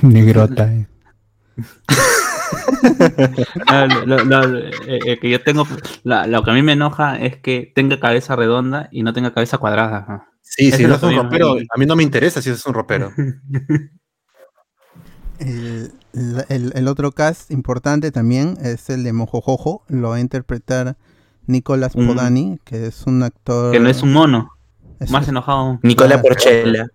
Negrota, 0.00 0.72
eh. 0.72 0.88
No, 3.70 3.86
lo, 4.06 4.24
lo- 4.24 4.24
lo- 4.46 4.58
eh, 4.58 4.70
eh, 5.06 5.18
que 5.18 5.30
yo 5.30 5.42
tengo, 5.42 5.66
la- 6.04 6.26
lo 6.26 6.42
que 6.44 6.50
a 6.50 6.54
mí 6.54 6.62
me 6.62 6.72
enoja 6.72 7.18
es 7.18 7.36
que 7.36 7.72
tenga 7.74 7.98
cabeza 7.98 8.36
redonda 8.36 8.88
y 8.92 9.02
no 9.02 9.12
tenga 9.12 9.32
cabeza 9.34 9.58
cuadrada. 9.58 9.98
ajá. 9.98 10.28
Sí, 10.42 10.70
si 10.70 10.84
no 10.86 10.94
es 10.94 11.02
un 11.02 11.10
me- 11.16 11.22
ropero, 11.22 11.54
a 11.54 11.78
mí 11.78 11.86
no 11.86 11.96
me 11.96 12.02
interesa 12.04 12.40
si 12.40 12.50
es 12.50 12.64
un 12.66 12.74
ropero. 12.74 13.12
El, 15.38 15.92
la- 16.12 16.46
el- 16.48 16.72
el 16.74 16.88
otro 16.88 17.12
cast 17.12 17.50
importante 17.50 18.10
también 18.10 18.56
es 18.62 18.88
el 18.88 19.04
de 19.04 19.12
Mojojojo. 19.12 19.84
Lo 19.88 20.08
va 20.10 20.16
a 20.16 20.20
interpretar 20.20 20.96
Nicolas 21.46 21.94
Un- 21.94 22.06
Podani, 22.06 22.58
que 22.64 22.86
es 22.86 23.06
un 23.06 23.22
actor. 23.22 23.72
Que 23.72 23.80
no 23.80 23.90
es 23.90 24.02
un 24.02 24.12
mono, 24.14 24.48
es 24.98 25.10
más 25.10 25.24
un- 25.24 25.30
enojado. 25.30 25.78
Nicola 25.82 26.14
Ah, 26.16 26.22
Porchela. 26.22 26.86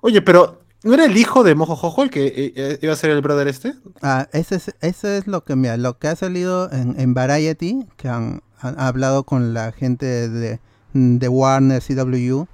Oye, 0.00 0.22
pero 0.22 0.62
¿no 0.86 0.94
era 0.94 1.04
el 1.04 1.16
hijo 1.16 1.44
de 1.44 1.54
Mojo 1.54 1.76
Jojo 1.76 2.02
el 2.02 2.10
que 2.10 2.26
eh, 2.26 2.52
eh, 2.56 2.78
iba 2.80 2.92
a 2.92 2.96
ser 2.96 3.10
el 3.10 3.20
brother 3.20 3.48
este? 3.48 3.74
Ah, 4.02 4.28
ese 4.32 4.54
es, 4.56 4.74
ese 4.80 5.18
es 5.18 5.26
lo 5.26 5.44
que 5.44 5.56
mira, 5.56 5.76
lo 5.76 5.98
que 5.98 6.08
ha 6.08 6.16
salido 6.16 6.70
en, 6.72 6.98
en 6.98 7.12
Variety, 7.12 7.86
que 7.96 8.08
han, 8.08 8.42
han 8.60 8.78
hablado 8.80 9.24
con 9.24 9.52
la 9.52 9.72
gente 9.72 10.28
de, 10.28 10.60
de 10.94 11.28
Warner 11.28 11.82
CW. 11.82 12.44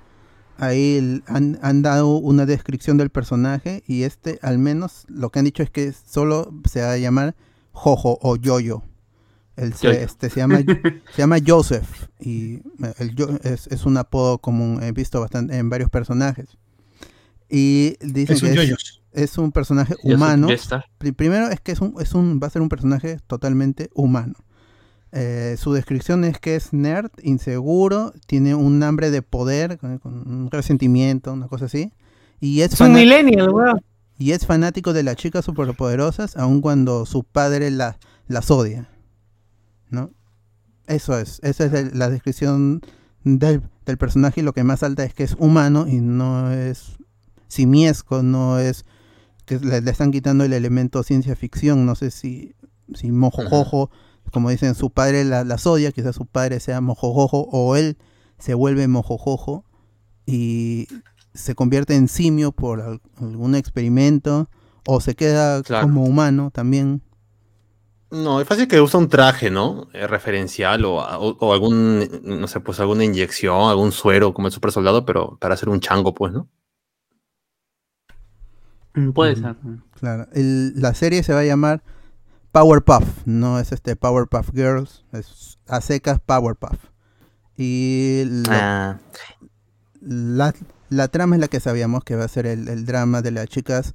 Ahí 0.58 1.22
han, 1.26 1.58
han 1.62 1.82
dado 1.82 2.16
una 2.16 2.46
descripción 2.46 2.96
del 2.96 3.10
personaje 3.10 3.82
y 3.86 4.04
este, 4.04 4.38
al 4.42 4.58
menos, 4.58 5.04
lo 5.08 5.30
que 5.30 5.38
han 5.40 5.44
dicho 5.44 5.62
es 5.62 5.70
que 5.70 5.92
solo 5.92 6.52
se 6.70 6.82
va 6.82 6.92
a 6.92 6.98
llamar 6.98 7.34
Jojo 7.72 8.18
o 8.22 8.36
Yoyo. 8.36 8.82
Él 9.56 9.74
se, 9.74 10.02
este, 10.02 10.30
se, 10.30 10.36
llama, 10.40 10.58
se 10.60 11.18
llama 11.18 11.36
Joseph 11.46 12.06
y 12.20 12.54
eh, 12.54 12.94
el 12.98 13.14
yo- 13.14 13.28
es, 13.42 13.66
es 13.66 13.84
un 13.84 13.96
apodo 13.98 14.38
común, 14.38 14.82
he 14.82 14.92
visto 14.92 15.20
bastante 15.20 15.56
en 15.56 15.68
varios 15.68 15.90
personajes. 15.90 16.56
Y 17.54 17.96
dicen 18.00 18.36
Es 18.36 18.42
un 18.42 18.48
que 18.54 18.74
es, 19.12 19.36
un 19.36 19.52
personaje 19.52 19.94
humano. 20.02 20.48
Primero 21.16 21.48
es 21.48 21.60
que 21.60 21.72
es 21.72 21.80
un, 21.82 21.94
es 22.00 22.14
un, 22.14 22.40
va 22.42 22.46
a 22.46 22.50
ser 22.50 22.62
un 22.62 22.70
personaje 22.70 23.18
totalmente 23.26 23.90
humano. 23.92 24.32
Eh, 25.12 25.56
su 25.58 25.74
descripción 25.74 26.24
es 26.24 26.38
que 26.38 26.56
es 26.56 26.72
nerd, 26.72 27.10
inseguro, 27.22 28.14
tiene 28.26 28.54
un 28.54 28.82
hambre 28.82 29.10
de 29.10 29.20
poder, 29.20 29.76
con, 29.76 29.98
con 29.98 30.14
un 30.26 30.50
resentimiento, 30.50 31.30
una 31.34 31.46
cosa 31.48 31.66
así. 31.66 31.92
Y 32.40 32.62
es, 32.62 32.72
Es 32.72 32.80
un 32.80 32.86
fana- 32.86 32.98
millennial, 33.00 33.50
weón. 33.50 33.82
y 34.16 34.30
es 34.32 34.46
fanático 34.46 34.94
de 34.94 35.02
las 35.02 35.16
chicas 35.16 35.44
superpoderosas, 35.44 36.38
aun 36.38 36.62
cuando 36.62 37.04
su 37.04 37.22
padre 37.24 37.70
la- 37.70 37.98
las 38.28 38.50
odia. 38.50 38.88
¿No? 39.90 40.10
Eso 40.86 41.18
es, 41.18 41.38
esa 41.42 41.66
es 41.66 41.72
el- 41.74 41.98
la 41.98 42.08
descripción 42.08 42.80
del, 43.24 43.60
del 43.84 43.98
personaje 43.98 44.40
y 44.40 44.44
lo 44.44 44.54
que 44.54 44.64
más 44.64 44.80
salta 44.80 45.04
es 45.04 45.12
que 45.12 45.24
es 45.24 45.36
humano 45.38 45.86
y 45.86 46.00
no 46.00 46.50
es 46.50 46.96
simiesco, 47.52 48.22
no 48.22 48.58
es 48.58 48.84
que 49.44 49.58
le, 49.58 49.80
le 49.80 49.90
están 49.90 50.10
quitando 50.12 50.44
el 50.44 50.52
elemento 50.52 51.02
ciencia 51.02 51.36
ficción, 51.36 51.84
no 51.84 51.94
sé 51.94 52.10
si, 52.10 52.54
si 52.94 53.10
mojojojo, 53.12 53.90
como 54.32 54.50
dicen, 54.50 54.74
su 54.74 54.90
padre 54.90 55.24
la, 55.24 55.44
las 55.44 55.66
odia, 55.66 55.92
quizás 55.92 56.16
su 56.16 56.26
padre 56.26 56.60
sea 56.60 56.80
mojojojo 56.80 57.48
o 57.52 57.76
él 57.76 57.98
se 58.38 58.54
vuelve 58.54 58.88
mojojojo 58.88 59.64
y 60.26 60.86
se 61.34 61.54
convierte 61.54 61.94
en 61.94 62.08
simio 62.08 62.52
por 62.52 62.80
al- 62.80 63.00
algún 63.16 63.54
experimento 63.54 64.48
o 64.86 65.00
se 65.00 65.14
queda 65.14 65.62
Claro. 65.62 65.86
como 65.86 66.04
humano 66.04 66.50
también. 66.52 67.02
No, 68.10 68.40
es 68.40 68.46
fácil 68.46 68.68
que 68.68 68.80
usa 68.80 69.00
un 69.00 69.08
traje, 69.08 69.50
¿no? 69.50 69.88
Eh, 69.94 70.06
referencial 70.06 70.84
o, 70.84 70.96
o- 70.96 71.36
o 71.40 71.52
algún, 71.52 72.06
no 72.22 72.46
sé, 72.46 72.60
pues 72.60 72.78
alguna 72.78 73.04
inyección, 73.04 73.68
algún 73.70 73.90
suero 73.90 74.34
como 74.34 74.48
el 74.48 74.52
super 74.52 74.70
soldado, 74.70 75.04
pero 75.06 75.36
para 75.40 75.54
hacer 75.54 75.68
un 75.70 75.80
chango, 75.80 76.14
pues, 76.14 76.32
¿no? 76.32 76.46
Puede 79.14 79.36
ser. 79.36 79.56
Claro, 79.98 80.26
el- 80.32 80.80
la 80.80 80.94
serie 80.94 81.22
se 81.22 81.32
va 81.32 81.40
a 81.40 81.44
llamar 81.44 81.82
Powerpuff, 82.52 83.24
no 83.26 83.58
es 83.58 83.72
este 83.72 83.96
Powerpuff 83.96 84.50
Girls, 84.52 85.04
es 85.12 85.58
a 85.68 85.80
secas 85.80 86.20
Powerpuff. 86.20 86.78
Y 87.56 88.22
lo- 88.26 88.50
Ah, 88.50 88.98
la, 90.00 90.54
la 90.90 91.08
trama 91.08 91.36
es 91.36 91.40
la 91.40 91.48
que 91.48 91.60
sabíamos 91.60 92.04
que 92.04 92.16
va 92.16 92.24
a 92.24 92.28
ser 92.28 92.46
el, 92.46 92.68
el 92.68 92.84
drama 92.86 93.22
de 93.22 93.30
las 93.30 93.46
chicas 93.46 93.94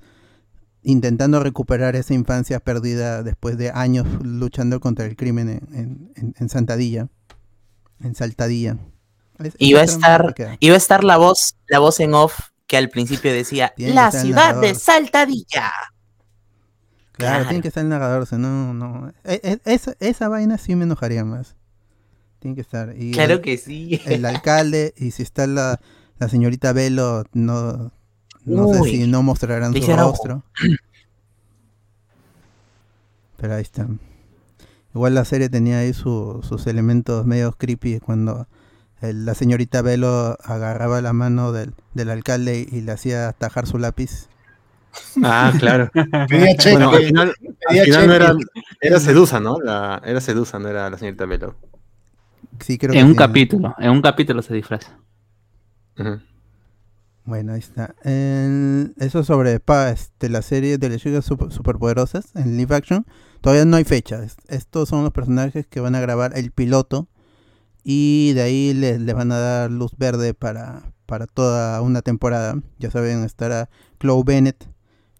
intentando 0.84 1.41
recuperar 1.43 1.95
esa 1.95 2.14
infancia 2.14 2.60
perdida 2.60 3.22
después 3.24 3.58
de 3.58 3.72
años 3.72 4.08
luchando 4.24 4.80
contra 4.80 5.06
el 5.06 5.16
crimen 5.16 5.50
en, 5.50 5.76
en- 5.76 6.12
en- 6.16 6.36
en 6.38 6.50
Santadilla. 6.50 7.10
En 8.00 8.16
Saltadilla. 8.16 8.78
Es- 9.39 9.56
iba 9.60 9.82
a 9.82 9.86
la 9.86 9.91
estar, 9.91 10.36
iba 10.60 10.76
a 10.76 10.78
estar 10.78 11.04
la 11.04 11.18
voz, 11.18 11.56
la 11.68 11.80
voz 11.80 12.00
en 12.00 12.14
off 12.14 12.39
que 12.68 12.78
al 12.78 12.89
principio 12.89 13.34
decía 13.34 13.74
la 13.78 14.11
ciudad 14.11 14.49
de 14.55 14.55
narrador". 14.61 14.76
Saltadilla. 14.76 15.72
Claro, 17.13 17.34
Claro. 17.38 17.47
tiene 17.49 17.61
que 17.63 17.68
estar 17.70 17.82
el 17.84 17.89
narrador, 17.89 18.28
si 18.28 18.36
no, 18.36 18.74
no. 18.76 19.11
E- 19.24 19.41
e- 19.43 19.59
esa, 19.65 19.95
esa 19.99 20.28
vaina 20.30 20.57
sí 20.59 20.76
me 20.76 20.84
enojaría 20.84 21.26
más. 21.26 21.55
Tiene 22.39 22.53
que 22.53 22.61
estar. 22.61 22.93
Y 22.95 23.11
Claro 23.13 23.36
el, 23.36 23.41
que 23.41 23.57
sí. 23.57 23.99
el 24.05 24.24
alcalde, 24.26 24.93
y 24.97 25.09
si 25.11 25.24
está 25.24 25.47
la, 25.47 25.80
la 26.20 26.30
señorita 26.30 26.74
Velo, 26.74 27.24
no, 27.34 27.91
no 28.45 28.74
sé 28.74 28.84
si 28.84 29.07
no 29.07 29.24
mostrarán 29.24 29.74
su 29.74 29.88
rostro. 29.95 30.43
Pero 33.38 33.55
ahí 33.55 33.61
está. 33.61 33.88
Igual 34.93 35.13
la 35.15 35.26
serie 35.26 35.49
tenía 35.49 35.80
ahí 35.80 35.93
su- 35.93 36.41
sus 36.47 36.65
elementos 36.68 37.26
medio 37.26 37.51
creepy 37.53 37.99
cuando 37.99 38.47
la 39.02 39.34
señorita 39.36 39.82
Velo 39.82 40.38
agarraba 40.43 41.02
la 41.02 41.14
mano 41.14 41.52
del, 41.52 41.74
del 41.93 42.10
alcalde 42.10 42.68
y 42.72 42.82
le 42.82 42.91
hacía 42.91 43.32
tajar 43.34 43.68
su 43.68 43.78
lápiz. 43.78 44.28
Ah, 45.24 45.54
claro. 45.60 45.89
Pedía 46.30 46.56
cheque. 46.58 46.72
bueno, 46.78 46.89
al 46.91 47.04
final, 47.04 47.30
al 47.30 47.56
pedía 47.70 47.84
final 47.84 48.08
no 48.08 48.14
era, 48.14 48.34
era 48.82 49.00
Sedusa, 49.00 49.39
¿no? 49.39 49.60
La, 49.62 50.02
era 50.04 50.20
Sedusa, 50.22 50.58
no 50.58 50.68
era 50.70 50.89
la 50.89 50.98
señorita 50.98 51.26
Velo. 51.26 51.56
Sí, 52.60 52.78
creo 52.80 52.93
que 52.93 53.00
En 53.00 53.06
un 53.06 53.12
sí. 53.12 53.18
capítulo, 53.18 53.76
en 53.78 53.91
un 53.91 54.02
capítulo 54.02 54.41
se 54.41 54.56
disfraza. 54.56 54.98
Bueno, 57.26 57.54
ahí 57.54 57.60
está. 57.60 57.93
El- 58.04 58.93
eso 58.98 59.24
sobre 59.24 59.60
pa, 59.60 59.89
este, 59.89 60.30
la 60.30 60.41
serie 60.41 60.78
de 60.78 60.89
las 60.89 61.02
chicas 61.02 61.26
super- 61.26 61.52
superpoderosas 61.52 62.34
en 62.36 62.56
live 62.58 62.74
action. 62.76 63.06
Todavía 63.41 63.66
no 63.66 63.76
hay 63.78 63.84
fecha. 63.84 64.24
Es- 64.24 64.38
Estos 64.48 64.89
son 64.89 65.04
los 65.04 65.12
personajes 65.12 65.68
que 65.68 65.80
van 65.82 65.95
a 65.95 66.00
grabar 66.00 66.32
el 66.38 66.52
piloto. 66.52 67.08
Y 67.89 68.33
de 68.33 68.41
ahí 68.41 68.73
les, 68.73 68.99
les 68.99 69.15
van 69.15 69.31
a 69.31 69.38
dar 69.39 69.71
luz 69.71 69.93
verde 69.97 70.33
para, 70.33 70.91
para 71.05 71.25
toda 71.25 71.81
una 71.81 72.01
temporada. 72.01 72.59
Ya 72.79 72.91
saben, 72.91 73.23
estará 73.23 73.69
Chloe 74.01 74.23
Bennett 74.25 74.67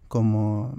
como, 0.06 0.74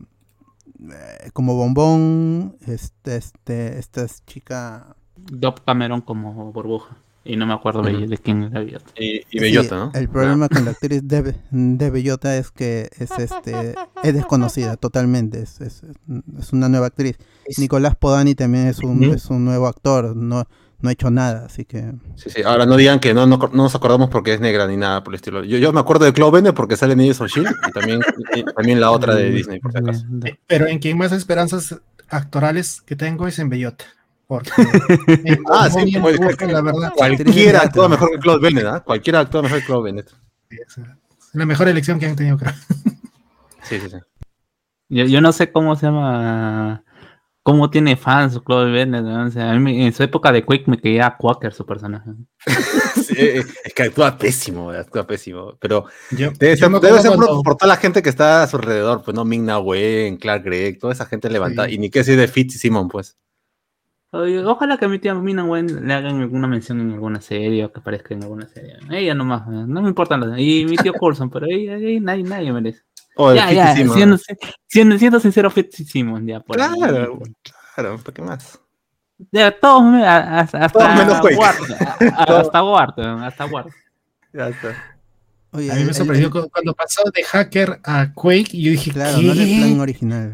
eh, 0.79 1.31
como 1.33 1.55
bombón. 1.55 2.55
Este, 2.67 3.15
este, 3.15 3.79
esta 3.79 4.03
es 4.03 4.23
chica. 4.27 4.95
Dop 5.31 5.61
Cameron 5.65 6.01
como 6.01 6.51
burbuja. 6.51 6.95
Y 7.25 7.35
no 7.37 7.47
me 7.47 7.53
acuerdo 7.53 7.81
de- 7.81 7.95
Ujú. 7.95 8.05
de 8.07 8.17
quién 8.19 8.43
era 8.43 8.59
Bellota. 8.59 8.91
Y, 8.95 9.17
y 9.17 9.23
Sí, 9.31 9.39
Bellota, 9.39 9.75
¿no? 9.75 9.91
El 9.95 10.09
problema 10.09 10.47
con 10.47 10.65
la 10.65 10.71
actriz 10.71 11.01
de, 11.07 11.21
Be- 11.23 11.35
de 11.49 11.89
Bellota 11.89 12.37
es 12.37 12.51
que 12.51 12.89
es 12.99 13.09
este 13.17 13.73
es 14.03 14.13
desconocida 14.13 14.77
totalmente. 14.77 15.41
Es, 15.41 15.59
es, 15.59 15.81
es 16.39 16.53
una 16.53 16.69
nueva 16.69 16.85
actriz. 16.87 17.17
Es- 17.45 17.57
Nicolás 17.57 17.95
Podani 17.95 18.35
también 18.35 18.67
es 18.67 18.79
un, 18.79 19.03
es 19.05 19.25
un 19.31 19.43
nuevo 19.43 19.65
actor. 19.67 20.15
No, 20.15 20.45
no 20.81 20.89
ha 20.89 20.91
hecho 20.91 21.09
nada, 21.11 21.45
así 21.45 21.65
que. 21.65 21.91
Sí, 22.15 22.29
sí. 22.29 22.41
Ahora 22.43 22.65
no 22.65 22.77
digan 22.77 22.99
que 22.99 23.13
no, 23.13 23.25
no, 23.25 23.37
no 23.37 23.49
nos 23.63 23.75
acordamos 23.75 24.09
porque 24.09 24.33
es 24.33 24.39
negra 24.39 24.65
ni 24.67 24.77
nada 24.77 25.03
por 25.03 25.13
el 25.13 25.15
estilo. 25.15 25.43
Yo, 25.43 25.57
yo 25.57 25.73
me 25.73 25.79
acuerdo 25.79 26.05
de 26.05 26.13
Chloe 26.13 26.31
Bennett 26.31 26.55
porque 26.55 26.77
sale 26.77 26.93
en 26.93 27.01
Agents 27.01 27.21
of 27.21 27.31
Shield 27.31 27.53
y 27.67 27.71
también, 27.71 28.01
y 28.35 28.43
también 28.43 28.79
la 28.79 28.91
otra 28.91 29.15
de 29.15 29.29
Disney, 29.29 29.59
por 29.59 29.71
si 29.71 29.77
acaso. 29.79 30.05
Pero 30.47 30.67
en 30.67 30.79
quien 30.79 30.97
más 30.97 31.11
esperanzas 31.11 31.75
actorales 32.09 32.81
que 32.81 32.95
tengo 32.95 33.27
es 33.27 33.39
en 33.39 33.49
Bellota. 33.49 33.85
Porque 34.27 34.51
en 35.25 35.43
Ah, 35.49 35.69
sí, 35.69 35.97
pues, 35.99 36.19
Walker, 36.19 36.51
la 36.51 36.61
verdad, 36.61 36.93
Cualquiera 36.95 37.61
actúa 37.61 37.89
mejor 37.89 38.11
que 38.11 38.19
Claude 38.19 38.41
Bennett, 38.41 38.65
¿ah? 38.65 38.79
Cualquiera 38.81 39.19
actúa 39.21 39.41
mejor 39.41 39.59
que 39.59 39.65
Claude 39.65 39.83
Bennett. 39.83 40.11
es 40.49 40.77
la 41.33 41.45
mejor 41.45 41.67
elección 41.67 41.99
que 41.99 42.05
han 42.05 42.15
tenido, 42.15 42.37
creo. 42.37 42.53
Sí, 43.63 43.79
sí, 43.79 43.89
sí. 43.89 43.97
Yo, 44.89 45.05
yo 45.05 45.21
no 45.21 45.31
sé 45.31 45.51
cómo 45.51 45.75
se 45.75 45.85
llama. 45.87 46.83
Cómo 47.49 47.69
tiene 47.71 47.95
fans 47.97 48.39
Chloe 48.45 48.71
Bennett. 48.71 49.03
¿no? 49.03 49.25
O 49.25 49.31
sea, 49.31 49.51
a 49.51 49.55
mí 49.59 49.83
en 49.83 49.91
su 49.91 50.03
época 50.03 50.31
de 50.31 50.45
Quick 50.45 50.67
me 50.67 50.79
caía 50.79 51.15
Quaker 51.17 51.51
su 51.53 51.65
personaje. 51.65 52.11
Sí, 53.09 53.15
es 53.17 53.73
que 53.73 53.83
actúa 53.83 54.15
pésimo, 54.17 54.69
actúa 54.69 55.07
pésimo. 55.07 55.57
Pero 55.59 55.85
Yo, 56.11 56.29
debe 56.37 56.55
yo 56.55 56.69
ser, 56.69 56.79
debe 56.79 56.99
ser 57.01 57.11
por, 57.15 57.25
cuando- 57.25 57.41
por 57.43 57.55
toda 57.55 57.69
la 57.69 57.77
gente 57.77 58.03
que 58.03 58.09
está 58.09 58.43
a 58.43 58.47
su 58.47 58.57
alrededor, 58.57 59.01
pues 59.03 59.15
no, 59.15 59.25
Ming 59.25 59.45
Na 59.45 59.57
Wen, 59.57 60.17
Clark 60.17 60.43
Gregg, 60.43 60.77
toda 60.77 60.93
esa 60.93 61.05
gente 61.07 61.27
levantada. 61.29 61.67
Sí. 61.69 61.75
Y 61.75 61.77
ni 61.79 61.89
qué 61.89 61.99
decir 61.99 62.17
de 62.19 62.27
Fitz 62.27 62.55
y 62.55 62.59
Simon, 62.59 62.87
pues. 62.87 63.17
Oye, 64.11 64.43
ojalá 64.45 64.77
que 64.77 64.85
a 64.85 64.89
mi 64.89 64.99
tía 64.99 65.13
Mina 65.15 65.43
Wen 65.43 65.87
le 65.87 65.93
hagan 65.93 66.19
alguna 66.21 66.47
mención 66.47 66.79
en 66.81 66.91
alguna 66.91 67.19
serie 67.21 67.65
o 67.65 67.71
que 67.71 67.79
aparezca 67.79 68.13
en 68.13 68.23
alguna 68.23 68.47
serie. 68.47 68.77
Ella 68.91 69.13
nomás, 69.15 69.47
no 69.47 69.81
me 69.81 69.89
importa. 69.89 70.19
Y 70.37 70.65
mi 70.65 70.77
tío 70.77 70.93
Coulson, 70.99 71.29
pero 71.29 71.45
ella, 71.47 71.75
ella 71.77 71.99
nadie, 72.01 72.23
nadie 72.23 72.51
merece. 72.53 72.83
O 73.21 73.33
Ya, 73.33 73.51
ya, 73.51 73.75
Simon. 73.75 73.95
siendo, 73.97 74.17
siendo, 74.67 74.97
siendo 74.97 75.19
sincero, 75.19 75.51
Fitzsimon, 75.51 76.25
ya. 76.25 76.39
Por 76.39 76.61
ahí. 76.61 76.69
Claro, 76.79 77.19
claro, 77.75 77.97
¿para 77.97 78.13
qué 78.13 78.21
más? 78.21 78.57
Ya, 79.29 79.51
todos, 79.51 79.83
me- 79.83 80.05
a- 80.07 80.39
hasta, 80.39 80.63
hasta 80.63 80.79
Todos 80.79 80.95
menos 80.95 81.19
Quake. 81.19 81.35
Ward, 81.35 81.55
a- 81.81 82.33
a- 82.35 82.39
hasta 82.39 82.63
Ward, 82.63 82.93
weón, 82.97 83.21
hasta 83.23 83.45
Ward. 83.45 83.67
Ya 84.31 84.47
está. 84.47 84.73
Oye, 85.51 85.69
a 85.69 85.75
mí 85.75 85.83
me 85.83 85.93
sorprendió 85.93 86.27
el- 86.27 86.49
cuando 86.49 86.73
pasó 86.73 87.01
de 87.13 87.21
hacker 87.23 87.81
a 87.83 88.13
Quake 88.13 88.51
y 88.53 88.63
yo 88.63 88.71
dije, 88.71 88.91
Claro, 88.91 89.17
¿qué? 89.19 89.25
no 89.25 89.33
era 89.33 89.43
el 89.43 89.57
plan 89.57 89.79
original. 89.81 90.33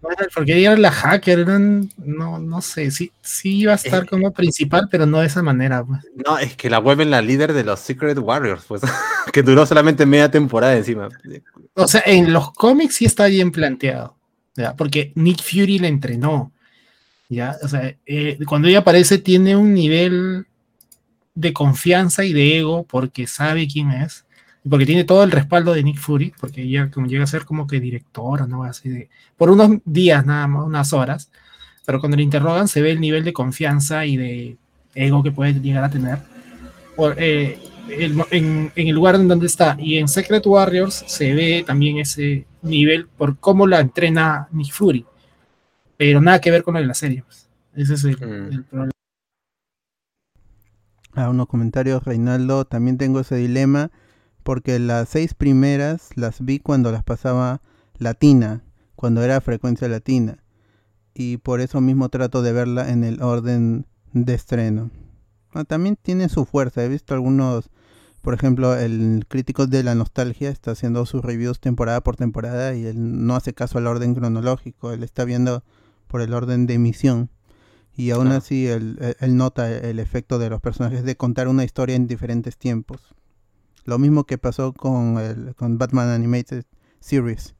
Bueno, 0.00 0.16
Porque 0.34 0.56
ella 0.56 0.70
era 0.72 0.80
la 0.80 0.92
hacker, 0.92 1.40
eran- 1.40 1.90
no, 1.98 2.38
no 2.38 2.62
sé, 2.62 2.92
sí, 2.92 3.10
sí 3.22 3.58
iba 3.58 3.72
a 3.72 3.74
estar 3.74 4.06
como 4.08 4.32
principal, 4.32 4.86
pero 4.88 5.04
no 5.04 5.18
de 5.18 5.26
esa 5.26 5.42
manera. 5.42 5.84
pues. 5.84 6.00
No, 6.24 6.38
es 6.38 6.56
que 6.56 6.70
la 6.70 6.78
vuelven 6.78 7.10
la 7.10 7.22
líder 7.22 7.52
de 7.52 7.64
los 7.64 7.80
Secret 7.80 8.16
Warriors, 8.18 8.64
pues, 8.68 8.82
que 9.32 9.42
duró 9.42 9.66
solamente 9.66 10.06
media 10.06 10.30
temporada 10.30 10.76
encima. 10.76 11.08
O 11.74 11.86
sea, 11.86 12.02
en 12.06 12.32
los 12.32 12.52
cómics 12.52 12.96
sí 12.96 13.04
está 13.04 13.26
bien 13.26 13.52
planteado, 13.52 14.16
¿ya? 14.56 14.74
porque 14.74 15.12
Nick 15.14 15.42
Fury 15.42 15.78
la 15.78 15.88
entrenó. 15.88 16.52
¿ya? 17.28 17.56
O 17.62 17.68
sea, 17.68 17.94
eh, 18.06 18.38
cuando 18.46 18.68
ella 18.68 18.80
aparece 18.80 19.18
tiene 19.18 19.56
un 19.56 19.72
nivel 19.72 20.46
de 21.34 21.52
confianza 21.52 22.24
y 22.24 22.32
de 22.32 22.58
ego 22.58 22.84
porque 22.84 23.26
sabe 23.26 23.68
quién 23.68 23.92
es, 23.92 24.26
porque 24.68 24.84
tiene 24.84 25.04
todo 25.04 25.24
el 25.24 25.30
respaldo 25.30 25.72
de 25.72 25.82
Nick 25.82 25.98
Fury, 25.98 26.34
porque 26.38 26.62
ella 26.62 26.90
como 26.90 27.06
llega 27.06 27.24
a 27.24 27.28
ser 27.28 27.44
como 27.44 27.66
que 27.66 27.80
directora, 27.80 28.46
¿no? 28.46 28.64
Así 28.64 28.88
de, 28.88 29.08
por 29.36 29.50
unos 29.50 29.78
días 29.84 30.26
nada 30.26 30.46
más, 30.48 30.66
unas 30.66 30.92
horas, 30.92 31.30
pero 31.86 32.00
cuando 32.00 32.16
le 32.16 32.24
interrogan 32.24 32.68
se 32.68 32.82
ve 32.82 32.90
el 32.90 33.00
nivel 33.00 33.24
de 33.24 33.32
confianza 33.32 34.04
y 34.04 34.16
de 34.16 34.56
ego 34.94 35.22
que 35.22 35.32
puede 35.32 35.54
llegar 35.54 35.84
a 35.84 35.90
tener. 35.90 36.18
Por, 36.96 37.14
eh, 37.18 37.58
el- 37.98 38.22
en, 38.30 38.72
en 38.74 38.88
el 38.88 38.94
lugar 38.94 39.14
en 39.16 39.28
donde 39.28 39.46
está. 39.46 39.76
Y 39.78 39.98
en 39.98 40.08
Secret 40.08 40.46
Warriors 40.46 41.04
se 41.06 41.32
ve 41.34 41.64
también 41.66 41.98
ese 41.98 42.46
nivel 42.62 43.06
por 43.08 43.38
cómo 43.38 43.66
la 43.66 43.80
entrena 43.80 44.48
Nick 44.52 44.72
Fury. 44.72 45.04
Pero 45.96 46.20
nada 46.20 46.40
que 46.40 46.50
ver 46.50 46.62
con 46.62 46.74
lo 46.74 46.80
de 46.80 46.86
la 46.86 46.94
serie. 46.94 47.22
pues. 47.22 47.48
Ese 47.74 47.94
es 47.94 48.04
el, 48.04 48.16
Mm. 48.16 48.52
el 48.52 48.64
problema. 48.64 48.90
A 51.14 51.28
unos 51.28 51.48
comentarios, 51.48 52.04
Reinaldo, 52.04 52.64
también 52.64 52.96
tengo 52.96 53.20
ese 53.20 53.36
dilema 53.36 53.90
porque 54.42 54.78
las 54.78 55.08
seis 55.08 55.34
primeras 55.34 56.10
las 56.16 56.44
vi 56.44 56.58
cuando 56.60 56.92
las 56.92 57.02
pasaba 57.02 57.60
latina, 57.98 58.62
cuando 58.96 59.22
era 59.22 59.40
frecuencia 59.40 59.88
latina. 59.88 60.38
Y 61.12 61.38
por 61.38 61.60
eso 61.60 61.80
mismo 61.80 62.08
trato 62.08 62.42
de 62.42 62.52
verla 62.52 62.90
en 62.90 63.04
el 63.04 63.20
orden 63.22 63.86
de 64.12 64.34
estreno. 64.34 64.90
Ah, 65.52 65.64
también 65.64 65.96
tiene 66.00 66.28
su 66.28 66.44
fuerza. 66.44 66.84
He 66.84 66.88
visto 66.88 67.12
algunos, 67.14 67.70
por 68.22 68.34
ejemplo, 68.34 68.76
el 68.76 69.24
crítico 69.28 69.66
de 69.66 69.82
la 69.82 69.94
nostalgia 69.94 70.50
está 70.50 70.72
haciendo 70.72 71.06
sus 71.06 71.22
reviews 71.22 71.58
temporada 71.58 72.02
por 72.02 72.16
temporada 72.16 72.74
y 72.74 72.84
él 72.84 73.26
no 73.26 73.34
hace 73.34 73.54
caso 73.54 73.78
al 73.78 73.86
orden 73.86 74.14
cronológico. 74.14 74.92
Él 74.92 75.02
está 75.02 75.24
viendo 75.24 75.64
por 76.06 76.20
el 76.20 76.34
orden 76.34 76.66
de 76.66 76.74
emisión. 76.74 77.30
Y 77.96 78.10
aún 78.10 78.28
así 78.28 78.66
él 78.66 78.96
nota 79.28 79.70
el 79.70 79.98
efecto 79.98 80.38
de 80.38 80.48
los 80.48 80.60
personajes 80.60 81.02
de 81.04 81.16
contar 81.16 81.48
una 81.48 81.64
historia 81.64 81.96
en 81.96 82.06
diferentes 82.06 82.56
tiempos. 82.56 83.14
Lo 83.84 83.98
mismo 83.98 84.24
que 84.24 84.38
pasó 84.38 84.72
con, 84.72 85.18
el, 85.18 85.54
con 85.54 85.78
Batman 85.78 86.08
Animated 86.08 86.64
Series. 87.00 87.54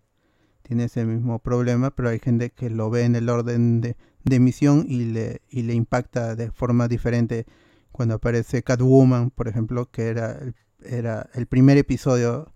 Tiene 0.62 0.84
ese 0.84 1.04
mismo 1.04 1.38
problema, 1.40 1.90
pero 1.90 2.10
hay 2.10 2.20
gente 2.20 2.50
que 2.50 2.70
lo 2.70 2.90
ve 2.90 3.04
en 3.04 3.16
el 3.16 3.28
orden 3.28 3.80
de, 3.80 3.96
de 4.24 4.36
emisión 4.36 4.84
y 4.88 5.06
le, 5.06 5.40
y 5.48 5.62
le 5.62 5.74
impacta 5.74 6.36
de 6.36 6.50
forma 6.50 6.86
diferente 6.86 7.46
cuando 7.92 8.14
aparece 8.14 8.62
Catwoman, 8.62 9.30
por 9.30 9.48
ejemplo, 9.48 9.90
que 9.90 10.08
era 10.08 10.32
el, 10.32 10.54
era 10.82 11.28
el 11.34 11.46
primer 11.46 11.78
episodio 11.78 12.52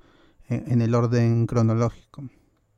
en, 0.49 0.83
el 0.83 0.95
orden 0.95 1.47
cronológico. 1.47 2.23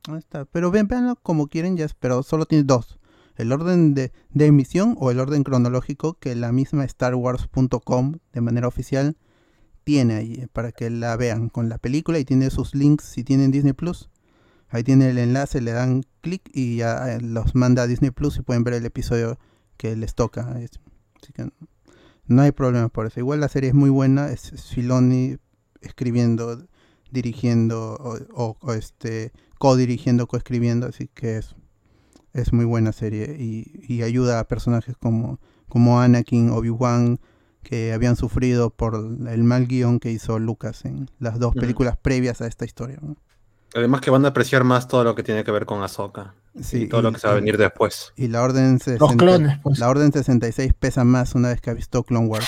Ahí 0.08 0.18
está. 0.18 0.44
Pero 0.44 0.70
ven, 0.70 0.88
véanlo 0.88 1.16
como 1.16 1.48
quieren, 1.48 1.76
ya, 1.76 1.86
pero 2.00 2.22
solo 2.22 2.46
tiene 2.46 2.64
dos. 2.64 2.98
El 3.36 3.52
orden 3.52 3.94
de, 3.94 4.12
de 4.30 4.46
emisión 4.46 4.96
o 4.98 5.10
el 5.10 5.20
orden 5.20 5.42
cronológico 5.44 6.14
que 6.14 6.34
la 6.34 6.52
misma 6.52 6.88
StarWars.com 6.88 8.18
de 8.32 8.40
manera 8.40 8.66
oficial 8.66 9.16
tiene 9.84 10.14
ahí 10.14 10.34
eh, 10.34 10.48
para 10.52 10.72
que 10.72 10.90
la 10.90 11.16
vean 11.16 11.48
con 11.48 11.68
la 11.68 11.78
película 11.78 12.18
y 12.18 12.24
tiene 12.24 12.50
sus 12.50 12.74
links 12.74 13.04
si 13.04 13.22
tienen 13.22 13.52
Disney 13.52 13.72
Plus. 13.72 14.10
Ahí 14.68 14.82
tiene 14.82 15.10
el 15.10 15.18
enlace, 15.18 15.60
le 15.60 15.70
dan 15.70 16.02
clic 16.22 16.50
y 16.52 16.78
ya 16.78 17.14
eh, 17.14 17.20
los 17.20 17.54
manda 17.54 17.82
a 17.82 17.86
Disney 17.86 18.10
Plus 18.10 18.38
y 18.38 18.42
pueden 18.42 18.64
ver 18.64 18.74
el 18.74 18.84
episodio 18.84 19.38
que 19.76 19.94
les 19.94 20.14
toca. 20.14 20.50
Así 20.50 21.32
que 21.32 21.50
no 22.28 22.42
hay 22.42 22.52
problema 22.52 22.88
por 22.88 23.06
eso. 23.06 23.20
Igual 23.20 23.40
la 23.40 23.48
serie 23.48 23.68
es 23.70 23.74
muy 23.74 23.90
buena, 23.90 24.30
es, 24.30 24.52
Filoni 24.72 25.36
escribiendo, 25.80 26.66
dirigiendo 27.10 27.94
o, 27.94 28.16
o- 28.34 28.56
o, 28.60 28.72
este 28.72 29.32
co-dirigiendo, 29.58 30.26
co-escribiendo, 30.26 30.86
así 30.86 31.08
que 31.14 31.38
es, 31.38 31.54
es 32.32 32.52
muy 32.52 32.64
buena 32.64 32.92
serie 32.92 33.36
y, 33.38 33.84
y 33.88 34.02
ayuda 34.02 34.40
a 34.40 34.48
personajes 34.48 34.96
como, 34.96 35.38
como 35.68 36.00
Anakin, 36.00 36.50
Obi-Wan, 36.50 37.20
que 37.62 37.92
habían 37.92 38.16
sufrido 38.16 38.70
por 38.70 38.94
el 38.94 39.42
mal 39.44 39.66
guion 39.66 39.98
que 39.98 40.12
hizo 40.12 40.38
Lucas 40.38 40.84
en 40.84 41.08
las 41.18 41.38
dos 41.38 41.54
películas 41.62 41.96
previas 41.96 42.40
a 42.40 42.46
esta 42.46 42.64
historia. 42.64 42.98
¿no? 43.02 43.16
Además 43.74 44.00
que 44.00 44.10
van 44.10 44.24
a 44.24 44.28
apreciar 44.28 44.64
más 44.64 44.88
todo 44.88 45.04
lo 45.04 45.14
que 45.14 45.22
tiene 45.22 45.44
que 45.44 45.50
ver 45.50 45.66
con 45.66 45.82
Ahsoka. 45.82 46.34
Sí, 46.62 46.82
y 46.84 46.88
todo 46.88 47.02
lo 47.02 47.10
y- 47.10 47.14
que 47.14 47.18
se 47.20 47.26
va 47.26 47.34
a 47.34 47.36
venir 47.36 47.58
después. 47.58 48.12
Y 48.16 48.28
la 48.28 48.42
orden 48.42 48.74
Los 48.74 48.82
60 48.84 49.16
clones, 49.16 49.58
pues. 49.62 49.78
la 49.78 49.88
orden 49.88 50.12
66 50.12 50.72
pesa 50.78 51.04
más 51.04 51.34
una 51.34 51.48
vez 51.48 51.60
que 51.60 51.70
ha 51.70 51.74
visto 51.74 52.02
Clone 52.02 52.26
Wars. 52.26 52.46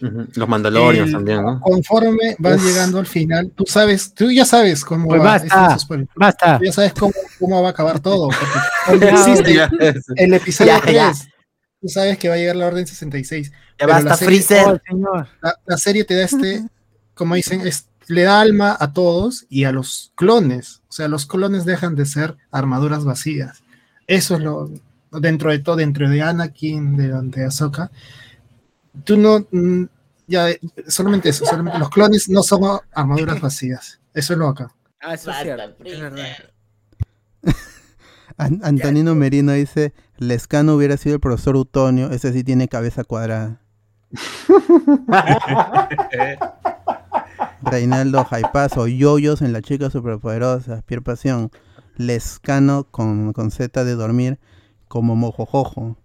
Ujú. 0.00 0.26
Los 0.36 0.48
Mandalorians 0.48 1.08
El- 1.08 1.12
también, 1.12 1.42
¿no? 1.42 1.60
Conforme 1.60 2.36
van 2.38 2.54
Uf. 2.54 2.64
llegando 2.64 2.98
al 3.00 3.06
final, 3.06 3.50
tú 3.54 3.64
sabes, 3.66 4.14
tú 4.14 4.30
ya 4.30 4.44
sabes 4.44 4.84
cómo 4.84 5.08
Pues 5.08 5.20
va. 5.20 5.24
basta. 5.24 5.74
es. 5.76 5.86
Basta. 6.14 6.58
Tú 6.58 6.64
ya 6.66 6.72
sabes 6.72 6.92
cómo, 6.94 7.12
cómo 7.40 7.60
va 7.62 7.68
a 7.68 7.70
acabar 7.72 7.98
todo. 8.00 8.28
Porque 8.86 9.08
existe 9.10 9.54
Ya, 9.54 9.68
el 10.16 10.34
episodio 10.34 10.70
Ya, 10.86 10.92
ya. 10.92 11.12
3, 11.12 11.28
tú 11.82 11.88
sabes 11.88 12.16
que 12.16 12.28
va 12.28 12.36
a 12.36 12.38
llegar 12.38 12.56
la 12.56 12.66
orden 12.68 12.86
66. 12.86 13.50
Ya 13.78 13.86
basta, 13.88 14.08
la 14.10 14.16
serie- 14.16 14.40
Freezer. 14.40 14.68
Oh, 14.68 14.78
señor. 14.88 15.28
La, 15.42 15.54
la 15.66 15.76
serie 15.76 16.04
te 16.04 16.14
da 16.14 16.22
este, 16.24 16.62
como 17.14 17.34
dicen, 17.34 17.66
es- 17.66 17.88
le 18.08 18.22
da 18.22 18.40
alma 18.40 18.76
a 18.78 18.92
todos 18.92 19.46
y 19.48 19.64
a 19.64 19.72
los 19.72 20.12
clones. 20.16 20.82
O 20.88 20.92
sea, 20.92 21.08
los 21.08 21.26
clones 21.26 21.64
dejan 21.64 21.94
de 21.94 22.06
ser 22.06 22.36
armaduras 22.50 23.04
vacías. 23.04 23.62
Eso 24.06 24.36
es 24.36 24.40
lo 24.40 24.70
dentro 25.12 25.50
de 25.50 25.58
todo, 25.60 25.76
dentro 25.76 26.08
de 26.08 26.22
Anakin, 26.22 26.96
de, 26.96 27.08
de 27.22 27.44
Ahsoka. 27.44 27.90
Tú 29.04 29.16
no, 29.16 29.46
mm, 29.50 29.84
ya, 30.26 30.48
solamente 30.86 31.28
eso, 31.30 31.44
solamente 31.44 31.78
los 31.78 31.90
clones 31.90 32.28
no 32.28 32.42
son 32.42 32.80
armaduras 32.92 33.40
vacías. 33.40 34.00
Eso 34.14 34.32
es 34.32 34.38
lo 34.38 34.48
acá. 34.48 34.72
Ah, 35.00 35.14
eso 35.14 35.30
es 35.30 35.36
cierto. 35.42 35.84
Es 35.84 36.00
verdad. 36.00 36.26
An- 38.36 38.60
Antonino 38.62 39.14
Merino 39.14 39.52
dice, 39.52 39.92
Lescano 40.18 40.74
hubiera 40.74 40.96
sido 40.96 41.14
el 41.16 41.20
profesor 41.20 41.56
Utonio, 41.56 42.10
ese 42.10 42.32
sí 42.32 42.44
tiene 42.44 42.68
cabeza 42.68 43.04
cuadrada. 43.04 43.60
Reinaldo 47.62 48.24
Jaipazo, 48.24 48.86
Yoyos 48.86 49.42
en 49.42 49.52
la 49.52 49.62
chica 49.62 49.90
superpoderosa, 49.90 50.82
Pierre 50.82 51.02
Pasión, 51.02 51.50
Lescano 51.96 52.84
con, 52.90 53.32
con 53.32 53.50
Z 53.50 53.84
de 53.84 53.94
dormir, 53.94 54.38
como 54.88 55.16
mojojojo. 55.16 55.96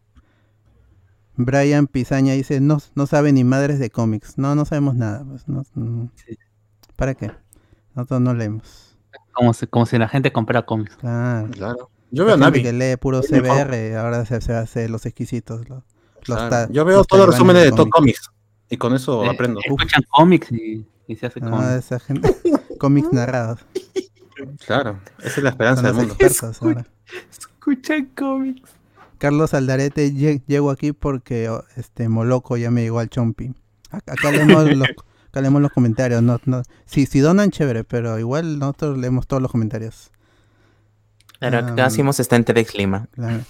Brian 1.36 1.88
Pizaña 1.88 2.34
dice, 2.34 2.60
no, 2.60 2.80
no 2.95 3.08
sabe 3.08 3.32
ni 3.34 3.43
madres 3.43 3.80
de 3.80 3.89
cómics. 3.89 4.38
No, 4.38 4.56
no 4.56 4.66
sabemos 4.66 4.95
nada. 4.95 5.24
pues, 5.28 5.47
no- 5.47 5.64
no. 5.76 6.10
Sí. 6.16 6.38
¿Para 6.95 7.16
qué? 7.16 7.32
Nosotros 7.95 8.22
no 8.22 8.34
leemos. 8.34 8.97
Como 9.32 9.54
si, 9.54 9.66
como 9.68 9.86
si 9.88 9.97
la 9.97 10.08
gente 10.08 10.32
comprara 10.32 10.64
cómics. 10.64 10.95
Claro. 10.97 11.49
Claro. 11.51 11.89
Yo 12.12 12.26
veo 12.26 12.36
a 12.36 12.38
La 12.38 12.45
gente 12.51 12.60
Navi. 12.60 12.64
que 12.64 12.74
lee 12.91 12.97
puro. 12.97 13.22
CBR, 13.22 13.95
ahora 13.97 14.26
se, 14.26 14.39
se 14.41 14.54
hace 14.54 14.88
los 14.89 15.06
exquisitos. 15.08 15.68
Los, 15.68 15.84
los 16.28 16.38
Claro. 16.38 16.49
ta- 16.49 16.68
Yo 16.72 16.86
veo 16.86 16.97
los 16.97 17.08
todos 17.08 17.26
los 17.26 17.36
resúmenes 17.36 17.64
de 17.64 17.70
Top 17.72 17.89
cómics. 17.89 18.28
Comics. 18.28 18.32
Y 18.70 18.78
con 18.78 18.93
eso 18.93 19.24
Eh, 19.26 19.30
aprendo. 19.30 19.60
Escuchan 19.64 20.04
cómics 20.10 20.51
y, 20.51 20.86
y 21.08 21.16
se 21.16 21.26
hace 21.28 21.39
Ah, 21.43 21.49
con... 21.49 21.78
esa 21.78 21.99
gente. 21.99 22.36
cómics 22.80 23.12
narrados. 23.12 23.60
Claro. 24.66 24.99
Esa 25.20 25.28
es 25.38 25.43
la 25.43 25.49
esperanza 25.51 25.82
del 25.84 25.91
los 25.91 25.97
mundo. 26.08 26.14
expertos 26.20 26.62
ahora. 26.62 26.86
Escuchan 27.32 28.06
cómics. 28.16 28.70
Carlos 29.18 29.54
Aldarete, 29.54 30.12
lle- 30.12 30.43
llego 30.47 30.70
aquí 30.72 30.91
porque 30.91 31.47
oh, 31.49 31.64
este 31.78 32.10
Moloco 32.10 32.58
ya 32.58 32.72
me 32.72 32.82
llegó 32.82 32.99
al 32.99 33.10
Chompi. 33.10 33.54
Acá, 33.89 34.32
leemos 34.32 34.76
los, 34.76 34.88
acá 35.30 35.39
leemos 35.41 35.62
los 35.62 35.72
comentarios. 35.72 36.22
No, 36.24 36.41
no. 36.45 36.64
Sí, 36.86 37.06
si 37.06 37.20
donan, 37.20 37.51
chévere, 37.51 37.84
pero 37.86 38.20
igual 38.20 38.60
nosotros 38.60 38.97
leemos 38.97 39.28
todos 39.28 39.41
los 39.41 39.51
comentarios. 39.51 40.12
Claro, 41.39 41.60
Ah, 41.68 41.72
acá 41.72 41.86
hacemos 41.86 42.20
está 42.20 42.36
en 42.36 42.43
TVX 42.43 42.76
Lima. 42.78 43.08
Claro. 43.12 43.43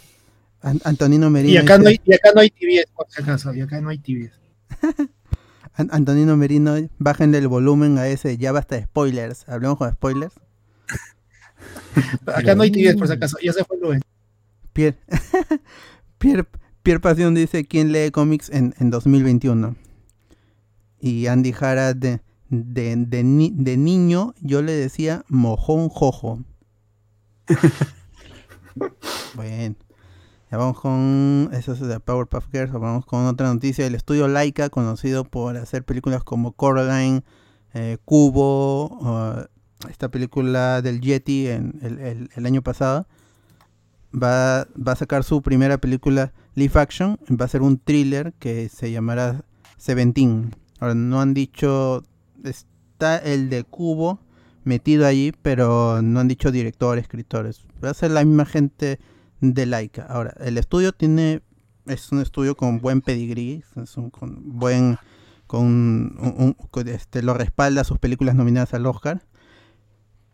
An- 0.62 0.82
Antonino 0.84 1.30
Merino. 1.30 1.54
Y 1.54 1.58
acá, 1.58 1.78
no 1.78 1.88
hay, 1.90 2.00
y 2.06 2.14
acá 2.14 2.30
no 2.36 2.42
hay 2.42 2.50
TVS, 2.52 2.92
por 2.96 3.08
si 3.10 3.22
acaso, 3.22 3.54
y 3.54 3.62
acá 3.62 3.82
no 3.82 3.90
hay 3.90 3.98
TVS. 3.98 4.34
An- 5.76 5.90
Antonino 5.92 6.38
Merino, 6.38 6.76
bájenle 7.00 7.38
el 7.40 7.48
volumen 7.48 7.98
a 7.98 8.08
ese, 8.08 8.38
ya 8.38 8.52
basta 8.52 8.76
de 8.76 8.84
spoilers. 8.84 9.48
Hablemos 9.50 9.78
con 9.78 9.92
spoilers. 9.92 10.34
Acá 12.28 12.56
no 12.56 12.64
hay 12.64 12.72
TVS, 12.72 12.96
por 12.98 13.08
si 13.08 13.14
acaso. 13.14 13.38
Ya 13.42 13.54
se 13.54 13.64
fue 13.64 13.78
Luen. 13.80 14.02
Pierre, 14.74 14.98
Pierre, 16.18 16.46
Pierre 16.84 17.00
Pasión 17.00 17.36
dice 17.36 17.66
quién 17.66 17.92
lee 17.92 18.12
cómics 18.12 18.50
en, 18.50 18.74
en 18.80 18.90
2021. 18.90 19.76
Y 21.00 21.28
Andy 21.28 21.52
Jara 21.52 21.94
de, 21.94 22.22
de, 22.50 22.96
de, 22.96 23.24
ni- 23.24 23.54
de 23.56 23.78
niño 23.78 24.34
yo 24.42 24.62
le 24.62 24.72
decía 24.74 25.24
mojón 25.28 25.90
jojo. 25.90 26.40
bueno, 29.36 29.76
vamos 30.58 30.80
con 30.80 31.50
eso 31.54 31.74
es 31.74 31.80
de 31.80 32.00
Powerpuff 32.00 32.46
Girls, 32.52 32.72
vamos 32.72 33.06
con 33.06 33.26
otra 33.26 33.52
noticia. 33.54 33.86
El 33.86 33.96
estudio 33.96 34.28
Laika, 34.28 34.70
conocido 34.70 35.24
por 35.26 35.58
hacer 35.58 35.84
películas 35.84 36.24
como 36.24 36.52
Coraline, 36.54 37.24
eh, 37.74 37.98
Cubo, 38.06 39.46
esta 39.90 40.10
película 40.10 40.82
del 40.82 41.02
Yeti 41.02 41.48
en 41.48 41.80
el, 41.82 42.00
el- 42.00 42.30
el 42.36 42.46
año 42.46 42.62
pasado 42.62 43.08
va, 44.14 44.68
va 44.76 44.92
a 44.94 44.96
sacar 44.96 45.24
su 45.24 45.42
primera 45.42 45.78
película 45.78 46.34
live 46.56 46.80
action, 46.80 47.18
va 47.30 47.46
a 47.46 47.50
ser 47.50 47.62
un 47.62 47.78
thriller 47.80 48.34
que 48.40 48.70
se 48.70 48.92
llamará 48.92 49.44
Seventeen. 49.78 50.56
Ahora 50.80 50.96
no 50.96 51.20
han 51.22 51.34
dicho, 51.34 52.04
está 52.44 53.18
el 53.18 53.50
de 53.50 53.64
Cubo 53.64 54.20
metido 54.64 55.06
allí, 55.06 55.34
pero 55.42 56.02
no 56.02 56.20
han 56.20 56.28
dicho 56.28 56.52
director, 56.52 56.98
escritores. 56.98 57.62
Va 57.84 57.90
a 57.90 57.94
ser 57.94 58.12
la 58.12 58.24
misma 58.24 58.46
gente 58.46 59.00
de 59.52 59.66
Laika. 59.66 60.04
Ahora, 60.06 60.34
el 60.40 60.58
estudio 60.58 60.94
tiene, 60.94 61.42
es 61.86 62.12
un 62.12 62.22
estudio 62.22 62.56
con 62.56 62.80
buen 62.80 63.02
pedigrí, 63.02 63.64
es 63.82 63.98
un, 63.98 64.10
con 64.10 64.58
buen, 64.58 64.98
con, 65.48 65.66
un- 65.66 66.56
este, 66.88 67.22
lo 67.22 67.34
respalda 67.34 67.84
sus 67.84 68.00
películas 68.00 68.36
nominadas 68.36 68.74
al 68.74 68.86
Oscar, 68.86 69.22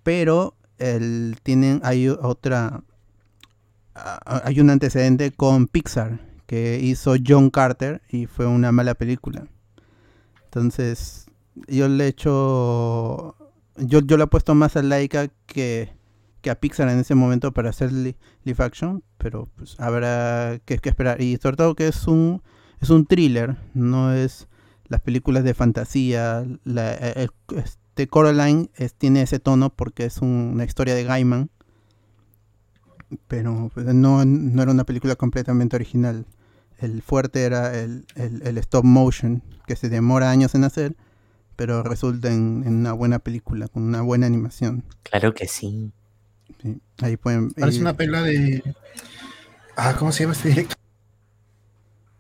pero 0.04 0.56
el, 0.78 1.38
tienen, 1.44 1.82
hay 1.84 2.08
otra, 2.08 2.84
hay 3.94 4.60
un 4.60 4.70
antecedente 4.70 5.32
con 5.32 5.68
Pixar 5.68 6.20
que 6.46 6.80
hizo 6.82 7.16
John 7.26 7.50
Carter 7.50 8.02
y 8.10 8.28
fue 8.28 8.46
una 8.48 8.72
mala 8.72 8.94
película. 8.96 9.48
Entonces, 10.46 11.26
yo 11.68 11.88
le 11.88 12.06
he 12.06 12.08
hecho. 12.08 13.36
Yo, 13.78 14.00
yo 14.02 14.18
le 14.18 14.24
he 14.24 14.28
puesto 14.28 14.56
más 14.56 14.76
a 14.76 14.82
Laika 14.82 15.28
que, 15.46 15.94
que 16.42 16.50
a 16.50 16.56
Pixar 16.60 16.90
en 16.90 17.00
ese 17.00 17.16
momento 17.16 17.52
para 17.54 17.70
hacer 17.70 17.92
li- 17.92 18.16
live 18.44 18.64
action, 18.64 19.04
pero 19.18 19.48
pues 19.56 19.76
habrá 19.80 20.60
que, 20.66 20.80
esperar. 20.84 21.22
Y 21.22 21.38
sobre 21.38 21.58
todo 21.58 21.76
que 21.76 21.88
es 21.88 22.08
un, 22.08 22.42
es 22.82 22.90
un 22.90 23.06
thriller, 23.06 23.58
no 23.74 24.14
es 24.14 24.48
las 24.88 25.02
películas 25.02 25.44
de 25.44 25.54
fantasía. 25.54 26.46
La, 26.64 26.94
el- 26.94 27.32
este 27.56 28.08
Coraline 28.08 28.70
tiene 28.98 29.22
ese 29.22 29.40
tono 29.40 29.70
porque 29.72 30.06
es 30.06 30.20
un- 30.20 30.52
una 30.54 30.64
historia 30.64 30.96
de 30.96 31.04
Gaiman, 31.04 31.50
pero 33.28 33.72
pues, 33.74 33.86
no, 33.88 34.24
no 34.26 34.62
era 34.62 34.72
una 34.72 34.84
película 34.86 35.16
completamente 35.16 35.76
original. 35.76 36.26
El 36.78 37.02
fuerte 37.02 37.44
era 37.44 37.78
el, 37.78 38.06
el- 38.16 38.58
stop 38.60 38.86
motion, 38.86 39.44
que 39.68 39.76
se 39.76 39.90
demora 39.90 40.32
años 40.32 40.56
en 40.56 40.64
hacer, 40.64 40.96
pero 41.56 41.84
resulta 41.84 42.32
en 42.32 42.64
una 42.66 42.94
buena 42.94 43.20
película, 43.20 43.68
con 43.68 43.84
una 43.84 44.02
buena 44.02 44.28
animación. 44.28 44.86
Claro 45.04 45.34
que 45.34 45.48
sí. 45.48 45.92
Sí, 46.62 46.80
Ahí 47.02 47.18
pueden... 47.18 47.52
Parece 47.52 47.78
y- 47.78 47.82
una 47.82 47.94
pela 47.96 48.22
de. 48.22 48.64
Ah, 49.78 49.96
¿cómo 49.98 50.12
se 50.12 50.24
llama 50.24 50.34
este 50.34 50.50
director? 50.50 50.78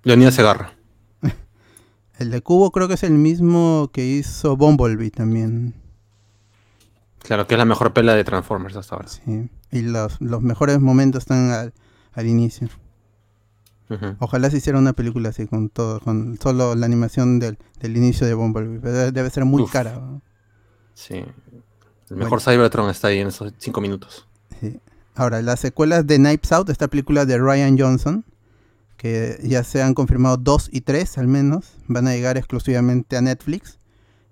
Leonidas 0.03 0.33
Segarra. 0.35 0.73
El 2.19 2.31
de 2.31 2.41
Cubo 2.41 2.71
creo 2.71 2.87
que 2.87 2.93
es 2.93 3.03
el 3.03 3.11
mismo 3.13 3.89
que 3.93 4.05
hizo 4.05 4.55
Bumblebee 4.57 5.11
también. 5.11 5.73
Claro, 7.19 7.47
que 7.47 7.55
es 7.55 7.57
la 7.59 7.65
mejor 7.65 7.93
pela 7.93 8.15
de 8.15 8.23
Transformers 8.23 8.75
hasta 8.77 8.95
ahora. 8.95 9.07
Sí. 9.09 9.49
Y 9.71 9.81
los, 9.81 10.19
los 10.21 10.41
mejores 10.41 10.79
momentos 10.79 11.23
están 11.23 11.51
al, 11.51 11.73
al 12.13 12.27
inicio. 12.27 12.69
Ojalá 14.19 14.51
se 14.51 14.57
hiciera 14.57 14.77
una 14.77 14.93
película 14.93 15.29
así 15.29 15.47
con 15.47 15.67
todo, 15.69 15.99
con 15.99 16.37
solo 16.39 16.75
la 16.75 16.85
animación 16.85 17.39
del, 17.39 17.57
del 17.79 17.97
inicio 17.97 18.27
de 18.27 18.35
Bumblebee. 18.35 18.79
Pero 18.79 18.93
debe- 18.95 19.11
debe 19.11 19.29
ser 19.31 19.45
muy 19.45 19.63
Uf. 19.63 19.71
cara. 19.71 19.95
¿no? 19.95 20.21
Sí. 20.93 21.25
El 22.11 22.15
mejor 22.15 22.39
Cybertron 22.39 22.89
está 22.91 23.07
ahí 23.07 23.17
en 23.19 23.27
esos 23.29 23.51
cinco 23.57 23.81
minutos. 23.81 24.27
Ahora, 25.19 25.41
las 25.41 25.59
secuelas 25.59 26.07
de 26.07 26.15
Knives 26.15 26.49
Out, 26.53 26.69
esta 26.69 26.87
película 26.87 27.25
de 27.25 27.37
Ryan 27.37 27.77
Johnson, 27.77 28.23
que 28.95 29.37
ya 29.43 29.65
se 29.65 29.81
han 29.81 29.93
confirmado 29.93 30.37
dos 30.37 30.69
y 30.71 30.79
tres 30.81 31.17
al 31.17 31.27
menos, 31.27 31.73
van 31.87 32.07
a 32.07 32.13
llegar 32.13 32.37
exclusivamente 32.37 33.17
a 33.17 33.21
Netflix. 33.21 33.79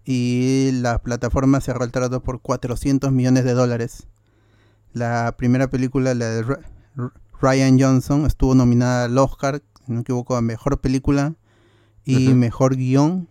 Y 0.05 0.69
la 0.75 0.99
plataforma 1.03 1.59
cerró 1.59 1.83
el 1.83 1.91
trato 1.91 2.23
por 2.23 2.39
400 2.41 3.11
millones 3.11 3.43
de 3.43 3.51
dólares. 3.53 4.07
La 4.93 5.35
primera 5.37 5.69
película, 5.69 6.13
la 6.13 6.29
de 6.29 6.39
R- 6.39 6.59
Ryan 7.41 7.77
Johnson, 7.77 8.25
estuvo 8.25 8.55
nominada 8.55 9.05
al 9.05 9.17
Oscar, 9.17 9.61
si 9.85 9.91
no 9.91 9.95
me 9.95 10.01
equivoco, 10.01 10.37
a 10.37 10.41
Mejor 10.41 10.79
Película 10.79 11.35
y. 12.05 12.29
Mejor 12.33 12.77
Guión. 12.77 13.27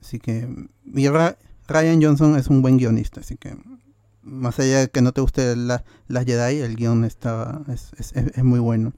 Así 0.00 0.18
que 0.18 0.48
y 0.94 1.08
Ra- 1.08 1.36
Ryan 1.68 2.02
Johnson 2.02 2.36
es 2.36 2.46
un 2.48 2.62
buen 2.62 2.78
guionista, 2.78 3.20
así 3.20 3.36
que 3.36 3.54
más 4.22 4.58
allá 4.58 4.80
de 4.80 4.88
que 4.90 5.02
no 5.02 5.12
te 5.12 5.20
guste 5.20 5.54
la, 5.56 5.84
las 6.08 6.24
Jedi, 6.24 6.58
el 6.60 6.76
guion 6.76 7.04
estaba, 7.04 7.62
es, 7.68 7.92
es- 7.98 8.12
es- 8.14 8.36
es 8.36 8.44
muy 8.44 8.58
bueno. 8.60 8.92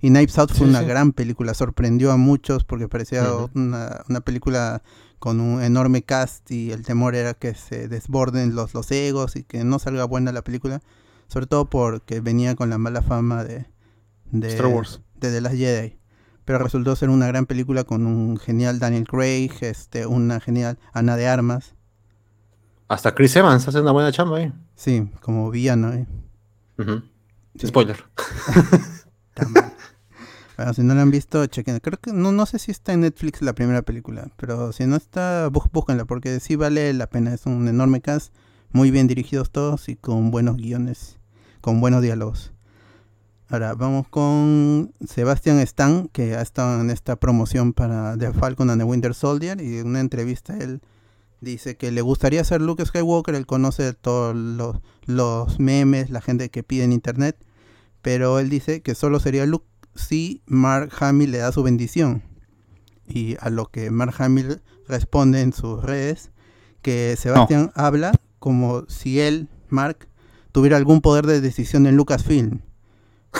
Y 0.00 0.08
Knives 0.08 0.38
Out 0.38 0.50
fue 0.50 0.66
Sí, 0.66 0.70
una 0.70 0.80
sí. 0.80 0.86
gran 0.86 1.12
película, 1.12 1.54
sorprendió 1.54 2.12
a 2.12 2.16
muchos 2.16 2.64
porque 2.64 2.88
parecía 2.88 3.24
una, 3.54 4.02
una 4.08 4.20
película 4.20 4.82
con 5.18 5.40
un 5.40 5.62
enorme 5.62 6.02
cast 6.02 6.50
y 6.50 6.70
el 6.70 6.82
temor 6.84 7.14
era 7.14 7.32
que 7.34 7.54
se 7.54 7.88
desborden 7.88 8.54
los, 8.54 8.74
los 8.74 8.90
egos 8.90 9.36
y 9.36 9.42
que 9.44 9.64
no 9.64 9.78
salga 9.78 10.04
buena 10.04 10.32
la 10.32 10.42
película, 10.42 10.82
sobre 11.28 11.46
todo 11.46 11.64
porque 11.70 12.20
venía 12.20 12.54
con 12.56 12.68
la 12.68 12.76
mala 12.78 13.00
fama 13.02 13.42
de, 13.44 13.66
de, 14.30 14.48
Star 14.48 14.66
Wars. 14.66 15.00
de 15.18 15.30
The 15.32 15.40
Last 15.40 15.56
Jedi. 15.56 15.98
Pero 16.44 16.58
resultó 16.58 16.94
ser 16.94 17.08
una 17.08 17.26
gran 17.26 17.46
película 17.46 17.84
con 17.84 18.06
un 18.06 18.36
genial 18.36 18.78
Daniel 18.78 19.08
Craig, 19.08 19.50
este, 19.62 20.06
una 20.06 20.38
genial 20.40 20.78
Ana 20.92 21.16
de 21.16 21.26
Armas. 21.26 21.74
Hasta 22.88 23.14
Chris 23.14 23.34
Evans 23.36 23.66
hace 23.66 23.80
una 23.80 23.90
buena 23.92 24.12
chamba 24.12 24.38
ahí. 24.38 24.52
Sí, 24.74 25.10
como 25.20 25.50
villano. 25.50 25.92
¿eh? 25.92 26.06
Ujú. 26.78 27.02
Sí. 27.58 27.66
Spoiler. 27.66 27.96
Bueno, 30.56 30.72
si 30.72 30.82
no 30.82 30.94
la 30.94 31.02
han 31.02 31.10
visto, 31.10 31.44
chequen. 31.44 31.80
Creo 31.80 31.98
que 32.00 32.14
no, 32.14 32.32
no 32.32 32.46
sé 32.46 32.58
si 32.58 32.70
está 32.70 32.94
en 32.94 33.00
Netflix 33.02 33.42
la 33.42 33.52
primera 33.54 33.82
película, 33.82 34.28
pero 34.36 34.72
si 34.72 34.86
no 34.86 34.96
está, 34.96 35.50
bú- 35.50 35.68
búsquenla 35.70 36.06
porque 36.06 36.40
sí 36.40 36.56
vale 36.56 36.94
la 36.94 37.08
pena. 37.08 37.34
Es 37.34 37.44
un 37.44 37.68
enorme 37.68 38.00
cast, 38.00 38.32
muy 38.72 38.90
bien 38.90 39.06
dirigidos 39.06 39.50
todos 39.50 39.90
y 39.90 39.96
con 39.96 40.30
buenos 40.30 40.56
guiones, 40.56 41.18
con 41.60 41.82
buenos 41.82 42.00
diálogos. 42.00 42.52
Ahora 43.48 43.74
vamos 43.74 44.08
con 44.08 44.92
Sebastian 45.06 45.58
Stan, 45.60 46.08
que 46.08 46.36
ha 46.36 46.40
estado 46.40 46.80
en 46.80 46.88
esta 46.88 47.16
promoción 47.16 47.74
para 47.74 48.16
The 48.16 48.32
Falcon 48.32 48.70
and 48.70 48.80
the 48.80 48.84
Winter 48.86 49.12
Soldier 49.14 49.60
y 49.60 49.76
en 49.80 49.88
una 49.88 50.00
entrevista 50.00 50.56
él 50.56 50.80
dice 51.40 51.76
que 51.76 51.90
le 51.90 52.00
gustaría 52.00 52.42
ser 52.44 52.60
Luke 52.60 52.84
Skywalker, 52.84 53.34
él 53.34 53.46
conoce 53.46 53.92
todos 53.92 54.34
los, 54.34 54.76
los 55.04 55.58
memes, 55.58 56.10
la 56.10 56.20
gente 56.20 56.50
que 56.50 56.62
pide 56.62 56.84
en 56.84 56.92
internet, 56.92 57.36
pero 58.02 58.38
él 58.38 58.48
dice 58.48 58.82
que 58.82 58.94
solo 58.94 59.20
sería 59.20 59.46
Luke 59.46 59.66
si 59.94 60.42
Mark 60.46 60.90
Hamill 61.00 61.30
le 61.30 61.38
da 61.38 61.52
su 61.52 61.62
bendición. 61.62 62.22
Y 63.08 63.36
a 63.40 63.50
lo 63.50 63.66
que 63.66 63.90
Mark 63.90 64.14
Hamill 64.18 64.62
responde 64.88 65.40
en 65.40 65.52
sus 65.52 65.82
redes 65.82 66.30
que 66.82 67.16
Sebastian 67.18 67.72
habla 67.74 68.12
como 68.38 68.84
si 68.88 69.20
él, 69.20 69.48
Mark, 69.68 70.08
tuviera 70.52 70.76
algún 70.76 71.00
poder 71.00 71.26
de 71.26 71.40
decisión 71.40 71.86
en 71.86 71.96
Lucasfilm. 71.96 72.60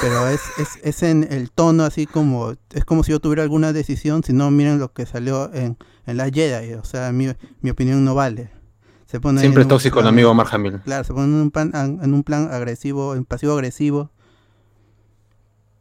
Pero 0.00 0.28
es, 0.28 0.40
es, 0.58 0.68
es 0.82 1.02
en 1.02 1.26
el 1.30 1.50
tono 1.50 1.84
así 1.84 2.06
como, 2.06 2.52
es 2.72 2.84
como 2.84 3.02
si 3.02 3.12
yo 3.12 3.20
tuviera 3.20 3.42
alguna 3.42 3.72
decisión, 3.72 4.22
si 4.22 4.32
no 4.32 4.50
miren 4.50 4.78
lo 4.78 4.92
que 4.92 5.06
salió 5.06 5.52
en, 5.54 5.76
en 6.06 6.16
la 6.16 6.28
Jedi, 6.30 6.74
o 6.74 6.84
sea, 6.84 7.10
mi, 7.12 7.28
mi 7.62 7.70
opinión 7.70 8.04
no 8.04 8.14
vale. 8.14 8.50
Se 9.06 9.20
pone 9.20 9.40
Siempre 9.40 9.62
en 9.62 9.66
un 9.66 9.70
tóxico 9.70 10.00
el 10.00 10.04
plan- 10.04 10.14
amigo 10.14 10.34
Mark 10.34 10.50
Hamill. 10.52 10.80
Claro, 10.84 11.04
se 11.04 11.14
pone 11.14 11.26
en 11.26 11.34
un, 11.40 11.50
plan, 11.50 11.70
en 11.74 12.12
un 12.12 12.22
plan 12.24 12.48
agresivo, 12.52 13.14
en 13.14 13.24
pasivo 13.24 13.52
agresivo. 13.54 14.10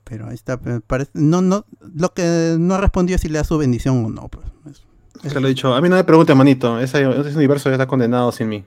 Pero 0.06 0.28
ahí 0.28 0.36
está, 0.36 0.60
parece, 0.86 1.10
no, 1.16 1.42
no, 1.42 1.66
lo 1.96 2.14
que 2.14 2.56
no 2.60 2.76
ha 2.76 2.78
respondido 2.80 3.16
es 3.16 3.22
si 3.22 3.28
le 3.30 3.40
da 3.40 3.44
su 3.44 3.58
bendición 3.58 4.06
o 4.06 4.10
no. 4.10 4.28
Pues. 4.30 4.46
Es- 5.24 5.32
Se 5.32 5.40
lo 5.40 5.48
he 5.48 5.50
dicho. 5.50 5.74
A 5.74 5.82
mí 5.82 5.90
no 5.90 5.96
me 5.96 6.04
pregunte, 6.04 6.36
manito. 6.36 6.80
Ese, 6.80 7.02
ese 7.02 7.36
universo 7.36 7.70
ya 7.70 7.76
está 7.76 7.88
condenado 7.88 8.32
sin 8.32 8.48
mí. 8.50 8.64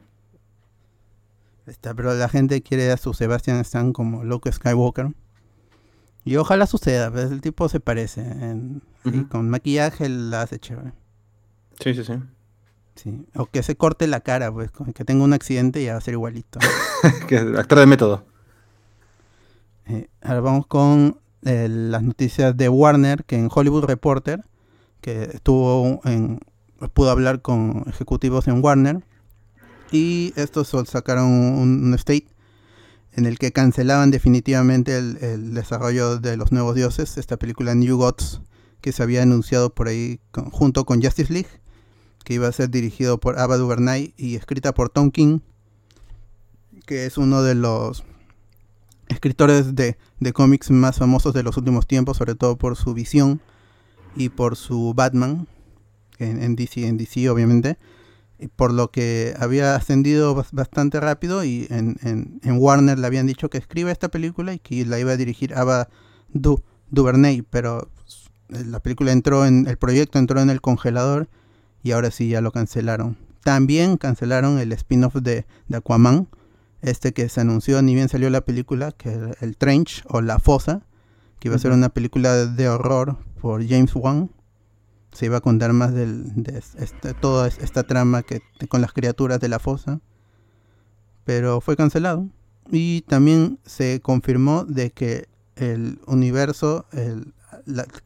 Está, 1.66 1.94
pero 1.94 2.12
la 2.14 2.28
gente 2.28 2.62
quiere 2.62 2.90
a 2.90 2.96
su 2.96 3.14
Sebastian 3.14 3.59
Stan 3.61 3.92
como 3.92 4.24
Luke 4.24 4.51
Skywalker. 4.51 5.12
Y 6.25 6.37
ojalá 6.37 6.66
suceda, 6.66 7.11
pues 7.11 7.31
el 7.31 7.41
tipo 7.41 7.69
se 7.69 7.81
parece. 7.81 8.21
en- 8.21 8.83
con 9.31 9.49
maquillaje 9.49 10.09
la 10.09 10.43
hace 10.43 10.59
chévere. 10.59 10.93
Sí, 11.81 11.95
sí, 11.95 12.05
sí. 12.05 12.12
Sí. 12.97 13.27
O 13.37 13.47
que 13.47 13.62
se 13.62 13.77
corte 13.77 14.07
la 14.09 14.21
cara, 14.21 14.53
pues, 14.53 14.71
que 14.95 15.05
tenga 15.05 15.25
un 15.25 15.33
accidente 15.33 15.81
y 15.81 15.85
ya 15.87 15.93
va 15.93 15.99
a 15.99 16.03
ser 16.03 16.14
igualito. 16.14 16.59
que 17.29 17.37
actor 17.39 17.79
de 17.79 17.87
método. 17.87 18.25
Eh, 19.87 20.09
ahora 20.21 20.41
vamos 20.41 20.66
con 20.66 21.19
eh, 21.45 21.69
las 21.71 22.03
noticias 22.03 22.57
de 22.57 22.69
Warner, 22.69 23.25
que 23.25 23.37
en 23.37 23.49
Hollywood 23.53 23.85
Reporter, 23.85 24.45
que 25.01 25.23
estuvo 25.33 26.01
en, 26.05 26.41
pudo 26.93 27.11
hablar 27.11 27.41
con 27.41 27.85
ejecutivos 27.89 28.49
en 28.49 28.62
Warner, 28.62 29.03
y 29.91 30.33
estos 30.37 30.69
sol- 30.69 30.87
sacaron 30.87 31.27
un, 31.31 31.85
un 31.87 31.95
state 31.95 32.27
en 33.19 33.27
el 33.27 33.37
que 33.37 33.51
cancelaban 33.51 34.12
definitivamente 34.12 34.97
el, 34.97 35.53
desarrollo 35.53 36.21
de 36.21 36.37
los 36.37 36.53
nuevos 36.53 36.77
dioses, 36.77 37.19
esta 37.19 37.37
película 37.37 37.75
New 37.75 37.97
Gods, 37.97 38.43
que 38.81 38.93
se 38.93 39.03
había 39.03 39.23
anunciado 39.23 39.75
por 39.75 39.89
ahí 39.89 40.21
junto 40.53 40.85
con 40.85 41.03
Justice 41.03 41.33
League, 41.33 41.49
que 42.23 42.35
iba 42.35 42.47
a 42.47 42.53
ser 42.53 42.71
dirigido 42.71 43.19
por 43.19 43.41
Ava 43.41 43.57
DuVernay 43.57 44.14
y 44.16 44.37
escrita 44.37 44.73
por 44.73 44.89
Tom 44.89 45.11
King, 45.11 45.41
que 46.87 47.07
es 47.07 47.19
uno 47.19 47.43
de 47.43 47.57
los 47.57 48.05
escritores 49.09 49.75
de, 49.75 49.99
de 50.21 50.33
cómics 50.33 50.71
más 50.71 50.99
famosos 50.99 51.35
de 51.35 51.43
los 51.43 51.57
últimos 51.57 51.89
tiempos, 51.89 52.19
sobre 52.19 52.37
todo 52.37 52.57
por 52.57 52.77
su 52.77 52.95
visión 52.95 53.41
y 54.14 54.29
por 54.29 54.55
su 54.55 54.95
Batman, 54.95 55.49
en, 56.19 56.41
en 56.41 56.55
DC, 56.55 56.87
en 56.87 56.97
DC 56.97 57.29
obviamente. 57.29 57.79
Por 58.57 58.72
lo 58.72 58.91
que 58.91 59.34
había 59.39 59.74
ascendido 59.74 60.34
bas- 60.36 60.53
bastante 60.53 61.01
rápido 61.01 61.43
y 61.45 61.66
en, 61.70 61.97
en- 62.03 62.41
en 62.45 62.59
Warner 62.59 62.99
le 62.99 63.07
habían 63.07 63.26
dicho 63.26 63.51
que 63.51 63.59
escriba 63.59 63.91
esta 63.91 64.09
película 64.09 64.55
y 64.55 64.59
que 64.59 64.84
la 64.86 64.99
iba 65.01 65.12
a 65.12 65.16
dirigir 65.16 65.55
Ava 65.55 65.89
Du- 66.32 66.62
DuVernay, 66.91 67.43
pero 67.43 67.89
pues, 67.97 68.66
la 68.66 68.80
película 68.80 69.12
entró 69.12 69.45
en 69.45 69.66
el 69.66 69.76
proyecto 69.76 70.18
entró 70.18 70.41
en 70.41 70.51
el 70.51 70.61
congelador 70.61 71.28
y 71.82 71.91
ahora 71.93 72.11
sí 72.11 72.28
ya 72.28 72.41
lo 72.41 72.53
cancelaron. 72.53 73.16
También 73.45 73.97
cancelaron 73.97 74.59
el 74.59 74.72
spin-off 74.72 75.14
de, 75.16 75.47
de 75.68 75.76
Aquaman, 75.76 76.28
este 76.82 77.12
que 77.12 77.28
se 77.28 77.41
anunció 77.41 77.80
ni 77.82 77.95
bien 77.95 78.09
salió 78.09 78.30
la 78.30 78.43
película, 78.43 78.93
que 78.93 79.11
era 79.11 79.30
el 79.41 79.57
Trench 79.57 80.05
o 80.09 80.20
La 80.20 80.39
Fosa, 80.39 80.82
que 81.41 81.49
iba 81.49 81.57
a 81.57 81.59
ser 81.61 81.72
una 81.72 81.89
película 81.89 82.47
de 82.47 82.68
horror 82.68 83.16
por 83.41 83.66
James 83.66 83.93
Wan. 83.95 84.30
Se 85.19 85.27
iba 85.27 85.39
a 85.39 85.41
contar 85.41 85.73
más 85.73 85.93
del, 85.95 86.31
de 86.45 86.59
este- 86.79 87.12
toda 87.14 87.49
es- 87.49 87.59
esta 87.59 87.83
trama 87.83 88.23
que 88.23 88.41
con 88.69 88.81
las 88.81 88.93
criaturas 88.93 89.41
de 89.41 89.49
la 89.49 89.59
fosa, 89.59 90.01
pero 91.25 91.61
fue 91.61 91.77
cancelado. 91.77 92.29
Y 92.71 93.01
también 93.03 93.59
se 93.66 94.01
confirmó 94.01 94.64
de 94.64 94.93
que 94.93 95.27
el 95.57 95.99
universo 96.07 96.87
el- 96.93 97.33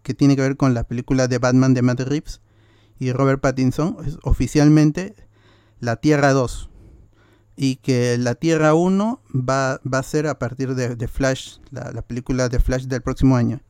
que 0.03 0.15
tiene 0.15 0.37
que 0.37 0.43
ver 0.43 0.57
con 0.57 0.73
la 0.73 0.85
película 0.85 1.29
de 1.29 1.37
Batman 1.37 1.75
de 1.75 1.83
Matt 1.83 2.01
Reeves 2.01 2.41
y 2.99 3.13
Robert 3.13 3.43
Pattinson 3.43 3.99
es 4.07 4.17
oficialmente 4.23 5.15
la 5.81 5.97
Tierra 5.97 6.33
2 6.33 6.71
y 7.57 7.77
que 7.77 8.17
la 8.17 8.37
Tierra 8.37 8.73
1 8.73 9.21
va, 9.35 9.75
a 9.75 10.03
ser 10.03 10.29
a 10.29 10.39
partir 10.39 10.75
de, 10.75 11.09
Flash, 11.09 11.59
la, 11.71 11.93
la 11.93 12.01
película 12.01 12.49
de 12.49 12.59
Flash 12.59 12.85
del 12.87 13.03
próximo 13.03 13.37
año. 13.37 13.61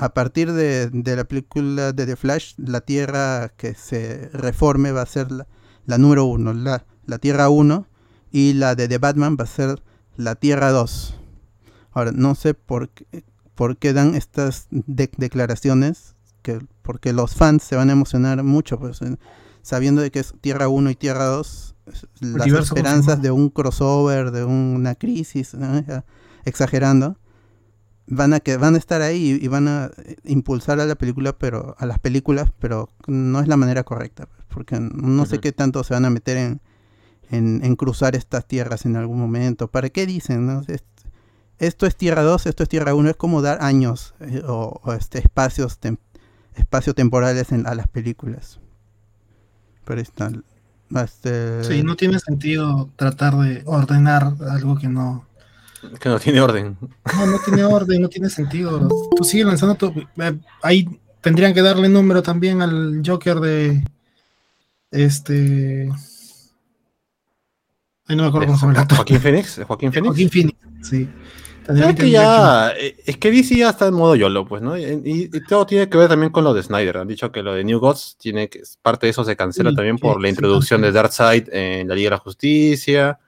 A 0.00 0.14
partir 0.14 0.52
de, 0.52 0.88
de 0.90 1.16
la 1.16 1.24
película 1.24 1.92
de 1.92 2.06
The 2.06 2.16
Flash, 2.16 2.54
la 2.56 2.80
Tierra 2.80 3.52
que 3.56 3.74
se 3.74 4.30
reforme 4.32 4.92
va 4.92 5.02
a 5.02 5.06
ser 5.06 5.30
la, 5.30 5.46
la 5.86 5.98
número 5.98 6.24
1, 6.24 6.54
la, 6.54 6.84
la 7.06 7.18
Tierra 7.18 7.48
1, 7.50 7.86
y 8.32 8.54
la 8.54 8.74
de 8.74 8.88
The 8.88 8.98
Batman 8.98 9.36
va 9.38 9.44
a 9.44 9.46
ser 9.46 9.82
la 10.16 10.36
Tierra 10.36 10.70
2. 10.70 11.16
Ahora, 11.92 12.12
no 12.14 12.34
sé 12.34 12.54
por 12.54 12.88
qué, 12.90 13.24
por 13.54 13.76
qué 13.76 13.92
dan 13.92 14.14
estas 14.14 14.68
de- 14.70 15.10
declaraciones, 15.16 16.14
que, 16.42 16.60
porque 16.82 17.12
los 17.12 17.34
fans 17.34 17.62
se 17.64 17.76
van 17.76 17.90
a 17.90 17.92
emocionar 17.92 18.42
mucho, 18.42 18.78
pues, 18.78 19.02
en- 19.02 19.18
sabiendo 19.62 20.00
de 20.00 20.10
que 20.10 20.20
es 20.20 20.32
Tierra 20.40 20.68
1 20.68 20.88
y 20.90 20.94
Tierra 20.94 21.26
2, 21.26 21.74
es- 21.92 22.06
las 22.22 22.46
esperanzas 22.78 23.20
de 23.22 23.30
un 23.32 23.50
crossover, 23.50 24.30
de 24.30 24.44
una 24.44 24.94
crisis, 24.94 25.54
exagerando, 26.44 27.18
van 28.10 28.34
a 28.34 28.40
que 28.40 28.56
van 28.56 28.74
a 28.74 28.78
estar 28.78 29.00
ahí 29.02 29.38
y, 29.40 29.48
van 29.48 29.68
a 29.68 29.90
eh, 30.04 30.16
impulsar 30.24 30.80
a 30.80 30.84
la 30.84 30.96
película, 30.96 31.32
pero 31.32 31.74
a 31.78 31.86
las 31.86 31.98
películas, 31.98 32.50
pero 32.58 32.90
no 33.06 33.40
es 33.40 33.48
la 33.48 33.56
manera 33.56 33.84
correcta, 33.84 34.26
pues, 34.26 34.42
porque 34.48 34.78
no 34.80 35.24
sé 35.26 35.38
qué 35.38 35.52
tanto 35.52 35.82
se 35.84 35.94
van 35.94 36.04
a 36.04 36.10
meter 36.10 36.36
en, 36.36 36.60
en, 37.30 37.64
en 37.64 37.76
cruzar 37.76 38.16
estas 38.16 38.46
tierras 38.46 38.84
en 38.84 38.96
algún 38.96 39.18
momento. 39.18 39.68
¿Para 39.68 39.88
qué 39.88 40.06
dicen? 40.06 40.46
no? 40.46 40.62
Esto 41.58 41.86
es 41.86 41.94
Tierra 41.96 42.22
2, 42.22 42.46
esto 42.46 42.62
es 42.62 42.68
Tierra 42.68 42.94
1, 42.94 43.10
es 43.10 43.16
como 43.16 43.42
dar 43.42 43.62
años 43.62 44.14
eh, 44.20 44.42
o, 44.46 44.80
o, 44.82 44.92
este, 44.92 45.18
espacios 45.18 45.80
tem- 45.80 45.98
espacio 46.54 46.94
temporales 46.94 47.52
en, 47.52 47.66
a 47.66 47.74
las 47.74 47.86
películas. 47.86 48.60
Pero 49.84 50.00
está. 50.00 50.30
Este, 50.96 51.62
Sí, 51.64 51.82
no 51.84 51.94
tiene 51.96 52.18
sentido 52.18 52.90
tratar 52.96 53.36
de 53.36 53.62
ordenar 53.66 54.34
algo 54.50 54.76
que 54.76 54.88
no, 54.88 55.26
Que 55.98 56.08
no 56.08 56.18
tiene 56.18 56.40
orden. 56.40 56.76
no, 57.16 57.26
no 57.26 57.38
tiene 57.44 57.64
orden, 57.64 58.02
no 58.02 58.08
tiene 58.08 58.28
sentido. 58.28 58.88
Tú 59.16 59.24
sigues 59.24 59.46
lanzando 59.46 59.74
tu, 59.74 59.88
eh, 59.88 60.38
ahí 60.62 61.00
tendrían 61.20 61.54
que 61.54 61.62
darle 61.62 61.88
número 61.88 62.22
también 62.22 62.62
al 62.62 63.02
Joker 63.04 63.40
de 63.40 63.84
este 64.90 65.88
Ay, 68.10 68.16
no 68.16 68.24
me 68.24 68.28
acuerdo 68.28 68.48
cómo 68.48 68.58
se 68.58 68.66
llama. 68.66 68.86
Joaquín 68.90 69.20
Phoenix. 69.20 69.60
Joaquín 69.66 69.92
Phoenix. 69.92 70.08
Joaquín 70.08 70.30
Phoenix, 70.30 70.58
sí. 70.82 71.08
Es 71.68 71.94
que 71.94 72.10
ya, 72.10 72.72
eh, 72.76 72.96
es 73.06 73.16
que 73.18 73.30
DC 73.30 73.56
ya 73.56 73.70
está 73.70 73.86
en 73.86 73.94
modo 73.94 74.16
YOLO, 74.16 74.44
pues, 74.46 74.60
¿no? 74.60 74.76
Y, 74.76 75.30
todo 75.48 75.64
tiene 75.64 75.88
que 75.88 75.96
ver 75.96 76.08
también 76.08 76.32
con 76.32 76.42
lo 76.42 76.52
de 76.52 76.64
Snyder. 76.64 76.96
Han 76.96 77.06
dicho 77.06 77.30
que 77.30 77.42
lo 77.44 77.54
de 77.54 77.62
New 77.62 77.78
Gods 77.78 78.16
tiene 78.18 78.48
que, 78.48 78.62
parte 78.82 79.06
de 79.06 79.10
eso 79.10 79.22
se 79.22 79.36
cancela 79.36 79.70
Sí, 79.70 79.76
también 79.76 79.96
por 79.96 80.20
la 80.20 80.28
introducción 80.28 80.80
de 80.80 80.88
cancela. 80.88 81.02
Darkseid 81.02 81.48
en 81.52 81.86
la 81.86 81.94
Liga 81.94 82.06
de 82.06 82.16
la 82.16 82.18
Justicia 82.18 83.18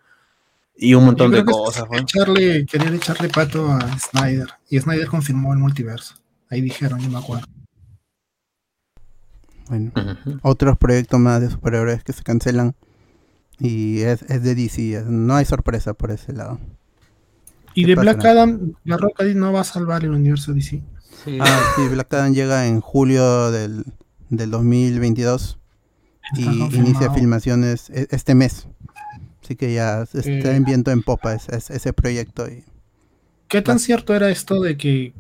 y 0.77 0.95
un 0.95 1.05
montón 1.05 1.31
de 1.31 1.39
que 1.39 1.45
cosas, 1.45 1.85
pues. 1.89 2.03
echarle, 2.03 2.67
querer 2.67 2.95
echarle 2.95 3.29
pato 3.29 3.71
a 3.71 3.81
Snyder. 3.99 4.49
Y 4.69 4.79
Snyder 4.81 5.07
confirmó 5.09 5.53
el 5.53 5.59
multiverso. 5.59 6.15
Ahí 6.51 6.61
dijeron, 6.61 6.99
yo 7.01 7.09
me 7.11 7.19
acuerdo. 7.19 7.47
bueno, 9.69 9.93
otros 10.43 10.77
proyectos 10.77 11.19
más 11.21 11.41
de 11.41 11.51
superhéroes 11.51 12.03
que 12.05 12.13
se 12.13 12.23
cancelan. 12.23 12.75
Y 13.59 14.01
es, 14.01 14.23
es 14.23 14.43
de 14.43 14.55
DC, 14.55 14.95
es- 14.97 15.07
no 15.07 15.35
hay 15.37 15.45
sorpresa 15.45 15.95
por 15.95 16.11
ese 16.11 16.33
lado. 16.33 16.59
Y 17.75 17.83
¿Qué 17.85 17.95
de? 17.95 17.95
Black 18.03 18.25
Adam, 18.25 18.73
la 18.85 18.97
Roca 18.97 19.25
no 19.25 19.53
va 19.53 19.61
a 19.61 19.65
salvar 19.65 20.05
el 20.05 20.11
universo 20.11 20.53
DC. 20.53 20.83
Ah, 21.41 21.61
sí, 21.77 21.87
Black 21.89 22.13
Adam 22.13 22.33
llega 22.35 22.67
en 22.67 22.81
julio 22.81 23.51
del, 23.51 23.85
del 24.31 24.51
2022 24.51 25.59
y 26.35 26.41
Está 26.41 26.53
inicia 26.53 26.67
confirmado. 26.83 27.15
filmaciones 27.15 27.91
e- 27.91 28.09
este 28.11 28.35
mes. 28.35 28.67
Así 29.43 29.57
que 29.57 29.73
ya 29.75 30.03
está 30.03 30.53
Eh. 30.53 30.57
en 30.57 30.65
viento 30.65 30.91
en 30.91 31.03
popa 31.03 31.35
ese, 31.35 31.93
proyecto. 31.93 32.49
Y, 32.49 32.65
¿Qué 33.49 33.61
tan 33.63 33.79
cierto 33.79 34.15
era 34.15 34.31
esto 34.31 34.61
de 34.61 34.77
que 34.77 35.13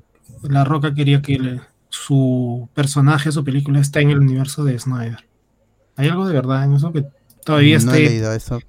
La 0.42 0.64
Roca 0.64 0.94
quería 0.94 1.20
que 1.22 1.38
le- 1.38 1.60
su 1.88 2.68
personaje, 2.74 3.30
su 3.32 3.44
película, 3.44 3.80
esté 3.80 4.00
en 4.00 4.10
el 4.10 4.18
universo 4.20 4.64
de 4.64 4.78
Snyder? 4.78 5.24
¿Hay 5.96 6.08
algo 6.08 6.26
de 6.26 6.32
verdad 6.32 6.64
en 6.64 6.74
eso 6.74 6.92
que 6.92 7.04
todavía 7.44 7.78
no 7.80 7.92
he 7.92 7.96
esté? 8.02 8.08
leído 8.10 8.32
eso. 8.32 8.60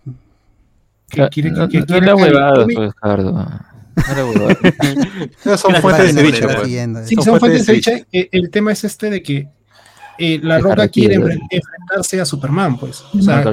que 1.10 1.30
quiere, 1.30 1.52
no, 1.52 1.68
que 1.70 1.80
no, 1.80 1.86
quiere 1.86 2.06
que 2.08 2.14
pues, 2.14 2.78
Ricardo. 2.78 3.48
No 5.46 5.58
son 5.58 5.76
fuentes 5.76 6.16
de 6.16 6.24
pues. 6.24 6.62
siguiendo, 6.64 7.06
Sí, 7.06 7.16
Son 7.16 7.40
fuentes 7.40 7.66
de 7.68 7.74
fecha. 7.76 7.92
Eh, 8.12 8.30
El 8.32 8.50
tema 8.50 8.72
es 8.72 8.84
este 8.84 9.10
de 9.10 9.22
que 9.22 9.48
eh, 10.18 10.40
La 10.44 10.60
Roca 10.60 10.88
quiere 10.88 11.16
enfrentarse 11.16 12.22
a 12.22 12.26
Superman, 12.26 12.78
pues. 12.78 13.04
O 13.18 13.22
sea. 13.22 13.44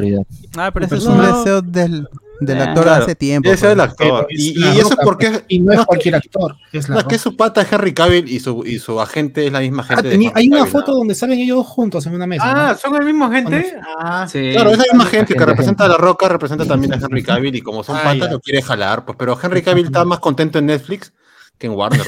Ah, 0.57 0.71
pero 0.73 0.87
ese 0.87 0.97
es 0.97 1.05
un 1.07 1.21
deseo 1.21 1.63
del, 1.63 2.09
del 2.41 2.59
Ah, 2.61 2.65
actor 2.65 2.85
claro. 2.85 3.03
hace 3.05 3.15
tiempo. 3.15 3.49
Ese 3.51 3.67
es 3.67 3.73
el 3.73 3.79
pues. 3.79 3.91
actor. 3.91 4.27
es 4.31 4.41
Y, 4.41 4.63
eso 4.79 4.91
es 4.91 4.97
porque. 5.03 5.45
y 5.49 5.59
no 5.61 5.73
es 5.73 5.79
no, 5.79 5.87
cualquier 5.87 6.15
actor, 6.17 6.57
es 6.73 6.89
La 6.89 6.95
No, 6.95 7.01
es 7.01 7.07
que 7.07 7.19
su 7.19 7.37
pata 7.37 7.63
es 7.63 7.73
Henry 7.73 7.93
Cavill 7.95 8.29
y 8.29 8.41
su, 8.41 8.65
y 8.67 8.79
su 8.79 9.01
agente 9.01 9.47
es 9.47 9.53
la 9.53 9.61
misma 9.61 9.85
Ah, 9.89 9.97
gente. 9.97 10.15
Henry 10.15 10.33
hay 10.35 10.49
una 10.49 10.59
Cavill, 10.59 10.73
foto 10.73 10.93
¿no? 10.93 10.99
donde 10.99 11.15
salen 11.15 11.39
ellos 11.39 11.59
dos 11.59 11.67
juntos 11.67 12.07
en 12.07 12.15
una 12.15 12.27
mesa. 12.27 12.45
Ah, 12.47 12.73
¿no? 12.73 12.79
¿son 12.79 12.95
el 13.01 13.05
mismo 13.07 13.31
gente? 13.31 13.75
Ah, 13.99 14.27
Sí. 14.29 14.51
Claro, 14.53 14.71
es 14.71 14.79
la 14.79 14.85
misma 14.85 15.05
gente 15.07 15.33
que 15.35 15.39
gente, 15.39 15.47
representa 15.47 15.85
a 15.85 15.89
La 15.89 15.97
Roca, 15.97 16.29
representa 16.29 16.65
también 16.65 16.93
a 16.95 16.97
Henry 16.97 17.23
Cavill 17.23 17.55
y 17.55 17.61
como 17.63 17.83
son 17.85 17.97
Ah, 17.97 18.01
patas 18.05 18.19
ya. 18.29 18.31
lo 18.31 18.41
quiere 18.41 18.63
jalar, 18.63 19.05
pues, 19.05 19.17
pero 19.19 19.39
Henry 19.43 19.63
Cavill 19.63 19.87
está 19.87 20.05
más 20.05 20.19
contento 20.21 20.59
en 20.59 20.67
Netflix 20.67 21.13
que 21.61 21.69
en 21.69 21.75
Warner. 21.75 22.05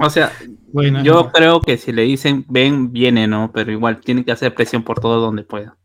O 0.00 0.10
sea, 0.10 0.32
Bueno, 0.72 1.04
yo 1.04 1.30
creo 1.30 1.60
que 1.60 1.78
si 1.78 1.92
le 1.92 2.02
dicen 2.02 2.44
ven, 2.48 2.92
viene, 2.92 3.28
¿no? 3.28 3.52
Pero 3.54 3.70
igual 3.70 4.00
tiene 4.00 4.24
que 4.24 4.32
hacer 4.32 4.52
presión 4.54 4.82
por 4.82 4.98
todo 4.98 5.20
donde 5.20 5.44
pueda. 5.44 5.76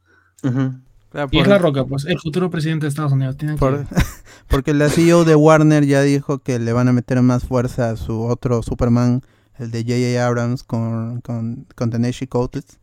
Claro, 1.11 1.29
Y 1.31 1.39
es 1.39 1.47
La 1.47 1.57
Roca, 1.57 1.85
pues, 1.85 2.05
el 2.05 2.19
futuro 2.19 2.49
presidente 2.49 2.85
de 2.85 2.89
Estados 2.89 3.11
Unidos. 3.11 3.37
Tiene 3.37 3.53
que- 3.53 3.59
por- 3.59 3.85
porque 4.47 4.73
la 4.73 4.89
CEO 4.89 5.23
de 5.25 5.35
Warner 5.35 5.85
ya 5.85 6.01
dijo 6.01 6.39
que 6.39 6.57
le 6.59 6.73
van 6.73 6.87
a 6.87 6.93
meter 6.93 7.21
más 7.21 7.45
fuerza 7.45 7.91
a 7.91 7.95
su 7.97 8.23
otro 8.23 8.61
Superman, 8.63 9.21
el 9.57 9.71
de 9.71 9.83
J.J. 9.83 10.25
Abrams 10.25 10.63
con, 10.63 11.21
con, 11.21 11.65
con 11.75 11.89
Tennessee 11.91 12.27
Coates, 12.27 12.79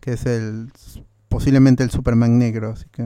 que 0.00 0.12
es 0.12 0.26
el 0.26 0.70
posiblemente 1.28 1.82
el 1.82 1.90
Superman 1.90 2.38
negro. 2.38 2.70
Así 2.72 2.86
que 2.92 3.02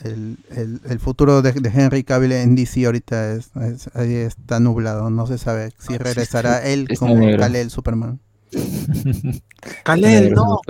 el, 0.00 0.36
el, 0.50 0.80
el 0.88 0.98
futuro 1.00 1.42
de, 1.42 1.52
de 1.52 1.68
Henry 1.68 2.04
Cavill 2.04 2.32
en 2.32 2.54
DC 2.54 2.86
ahorita 2.86 3.32
es, 3.32 3.50
es- 3.56 3.90
ahí 3.94 4.14
está 4.14 4.60
nublado. 4.60 5.10
No 5.10 5.26
se 5.26 5.38
sabe 5.38 5.72
si 5.78 5.98
regresará 5.98 6.64
él 6.66 6.88
como. 6.98 7.14
Kal-El 7.36 7.70
Superman. 7.70 8.20
Kalel, 9.84 10.32
no, 10.32 10.60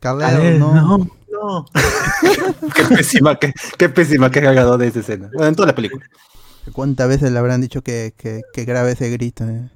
Kal-El, 0.00 0.58
no. 0.58 0.98
no. 0.98 1.66
qué 2.74 2.84
pésima, 2.84 3.38
qué, 3.38 3.52
qué 3.78 3.88
pésima 3.88 4.30
que 4.30 4.40
cagado 4.40 4.78
de 4.78 4.88
esa 4.88 5.00
escena. 5.00 5.30
Bueno, 5.32 5.48
en 5.48 5.54
toda 5.54 5.68
la 5.68 5.74
película. 5.74 6.04
¿Cuántas 6.72 7.08
veces 7.08 7.30
le 7.32 7.38
habrán 7.38 7.60
dicho 7.60 7.82
que, 7.82 8.14
que, 8.16 8.42
que 8.52 8.64
grabe 8.64 8.92
ese 8.92 9.10
grito? 9.10 9.44
eh? 9.44 9.68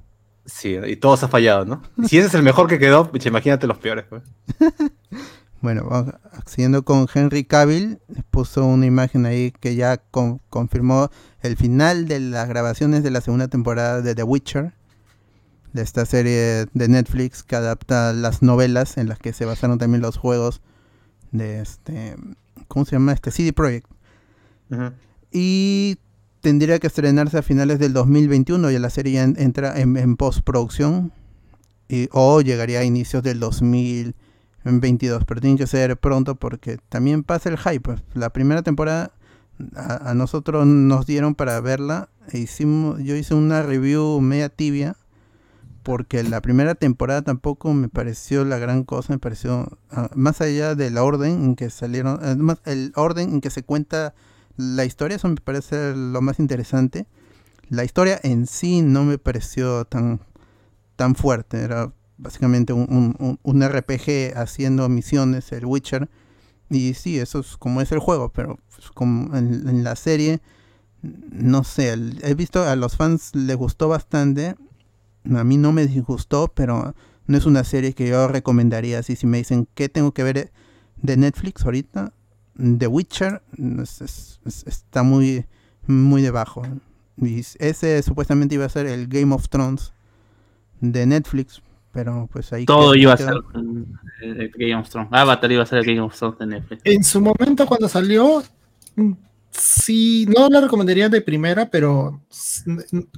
Sí, 0.45 0.75
y 0.87 0.95
todos 0.95 1.21
ha 1.23 1.27
fallado, 1.27 1.65
¿no? 1.65 1.83
Si 2.07 2.17
ese 2.17 2.27
es 2.27 2.33
el 2.33 2.41
mejor 2.41 2.67
que 2.67 2.79
quedó, 2.79 3.11
imagínate 3.23 3.67
los 3.67 3.77
peores. 3.77 4.05
Bueno, 5.61 5.89
siguiendo 6.45 6.85
con 6.85 7.07
Henry 7.13 7.43
Cavill, 7.43 7.99
puso 8.31 8.65
una 8.65 8.85
imagen 8.85 9.25
ahí 9.25 9.51
que 9.59 9.75
ya 9.75 9.97
con- 9.97 10.39
confirmó 10.49 11.09
el 11.41 11.57
final 11.57 12.07
de 12.07 12.21
las 12.21 12.47
grabaciones 12.47 13.03
de 13.03 13.11
la 13.11 13.19
segunda 13.19 13.49
temporada 13.49 14.01
de 14.01 14.15
The 14.15 14.23
Witcher, 14.23 14.73
de 15.73 15.81
esta 15.81 16.05
serie 16.05 16.65
de 16.73 16.87
Netflix 16.87 17.43
que 17.43 17.55
adapta 17.57 18.13
las 18.13 18.41
novelas 18.41 18.97
en 18.97 19.09
las 19.09 19.19
que 19.19 19.33
se 19.33 19.45
basaron 19.45 19.77
también 19.77 20.01
los 20.01 20.17
juegos 20.17 20.61
de 21.31 21.59
este, 21.61 22.15
¿cómo 22.69 22.85
se 22.85 22.91
llama? 22.93 23.11
Este 23.11 23.29
CD 23.29 23.51
Projekt. 23.53 23.87
Y 25.31 25.97
tendría 26.41 26.79
que 26.79 26.87
estrenarse 26.87 27.37
a 27.37 27.41
finales 27.41 27.79
del 27.79 27.91
2021, 27.91 28.71
ya 28.71 28.79
la 28.79 28.89
serie 28.89 29.13
ya 29.13 29.23
en- 29.23 29.35
entra 29.37 29.77
en, 29.79 29.97
en 29.97 30.15
postproducción, 30.15 31.11
y, 31.89 32.07
o 32.13 32.39
llegaría 32.41 32.79
a 32.79 32.83
inicios 32.85 33.23
del 33.23 33.39
2022. 33.41 34.15
En 34.65 34.79
22, 34.79 35.23
pero 35.25 35.41
tiene 35.41 35.57
que 35.57 35.67
ser 35.67 35.97
pronto 35.97 36.35
porque 36.35 36.77
también 36.89 37.23
pasa 37.23 37.49
el 37.49 37.57
hype. 37.57 37.79
pues. 37.79 38.01
La 38.13 38.31
primera 38.31 38.61
temporada 38.61 39.11
a, 39.75 40.13
nosotros 40.13 40.65
nos 40.65 41.05
dieron 41.05 41.35
para 41.35 41.59
verla. 41.61 42.09
e 42.31 42.39
hicimos, 42.39 43.01
yo 43.03 43.15
hice 43.15 43.33
una 43.33 43.63
review 43.63 44.21
media 44.21 44.49
tibia 44.49 44.95
porque 45.83 46.23
la 46.23 46.41
primera 46.41 46.75
temporada 46.75 47.21
tampoco 47.21 47.73
me 47.73 47.89
pareció 47.89 48.45
la 48.45 48.57
gran 48.57 48.83
cosa, 48.83 49.13
me 49.13 49.19
pareció 49.19 49.79
ah, 49.91 50.09
más 50.13 50.41
allá 50.41 50.75
de 50.75 50.91
la 50.91 51.03
orden 51.03 51.43
en 51.43 51.55
que 51.55 51.69
salieron, 51.69 52.19
eh, 52.23 52.35
más 52.35 52.59
el 52.65 52.91
orden 52.95 53.33
en 53.33 53.41
que 53.41 53.49
se 53.49 53.63
cuenta 53.63 54.13
la 54.57 54.85
historia, 54.85 55.15
eso 55.15 55.27
me 55.29 55.37
parece 55.37 55.95
lo 55.95 56.21
más 56.21 56.39
interesante. 56.39 57.07
La 57.69 57.83
historia 57.83 58.19
en 58.23 58.45
sí 58.45 58.81
no 58.81 59.03
me 59.03 59.17
pareció 59.17 59.85
tan, 59.85 60.19
tan 60.95 61.15
fuerte, 61.15 61.61
era 61.61 61.93
básicamente 62.19 62.73
un, 62.73 63.15
un- 63.19 63.39
un- 63.41 63.61
RPG 63.63 64.37
haciendo 64.37 64.87
misiones, 64.89 65.51
el 65.51 65.65
Witcher. 65.65 66.09
Y 66.69 66.93
sí, 66.93 67.17
eso 67.17 67.39
es 67.39 67.57
como 67.57 67.81
es 67.81 67.91
el 67.91 67.99
juego, 67.99 68.29
pero 68.29 68.59
pues, 68.75 68.91
como 68.91 69.35
en, 69.35 69.83
la 69.83 69.95
serie, 69.95 70.39
no 71.01 71.63
sé, 71.63 71.95
he 72.21 72.33
visto 72.35 72.63
a 72.63 72.75
los 72.75 72.95
fans 72.95 73.33
les 73.33 73.55
gustó 73.55 73.87
bastante. 73.87 74.55
A 75.35 75.43
mí 75.43 75.57
no 75.57 75.71
me 75.71 75.87
disgustó, 75.87 76.47
pero 76.53 76.93
no 77.25 77.37
es 77.37 77.45
una 77.45 77.63
serie 77.63 77.93
que 77.93 78.07
yo 78.07 78.27
recomendaría 78.27 78.99
así. 78.99 79.15
Si 79.15 79.25
me 79.25 79.37
dicen 79.39 79.67
qué 79.73 79.89
tengo 79.89 80.11
que 80.13 80.23
ver 80.23 80.51
de 80.97 81.17
Netflix 81.17 81.63
ahorita, 81.65 82.13
The 82.57 82.87
Witcher 82.87 83.41
es- 83.57 84.01
es- 84.01 84.39
es- 84.45 84.63
está 84.67 85.01
muy, 85.03 85.45
muy 85.87 86.21
debajo. 86.21 86.61
Ese 87.59 88.01
supuestamente 88.03 88.55
iba 88.55 88.65
a 88.65 88.69
ser 88.69 88.85
el 88.85 89.07
Game 89.07 89.33
of 89.33 89.49
Thrones 89.49 89.91
de 90.81 91.05
Netflix, 91.05 91.61
pero 91.91 92.27
pues 92.31 92.51
ahí 92.53 92.65
Todo 92.65 92.93
iba 92.95 93.13
a 93.13 93.17
ser 93.17 93.33
el 94.21 94.51
Game 94.55 94.75
of 94.75 94.89
Thrones. 94.89 95.09
Avatar 95.11 95.51
iba 95.51 95.63
a 95.63 95.65
ser 95.65 95.79
el 95.79 95.85
Game 95.85 96.01
of 96.01 96.17
Thrones 96.17 96.39
de 96.39 96.45
Netflix. 96.45 96.81
En 96.85 97.03
su 97.03 97.19
momento, 97.21 97.65
cuando 97.65 97.87
salió, 97.89 98.43
mm, 98.95 99.11
sí, 99.51 100.25
no 100.35 100.49
la 100.49 100.61
recomendaría 100.61 101.09
de 101.09 101.21
primera, 101.21 101.69
pero 101.69 102.21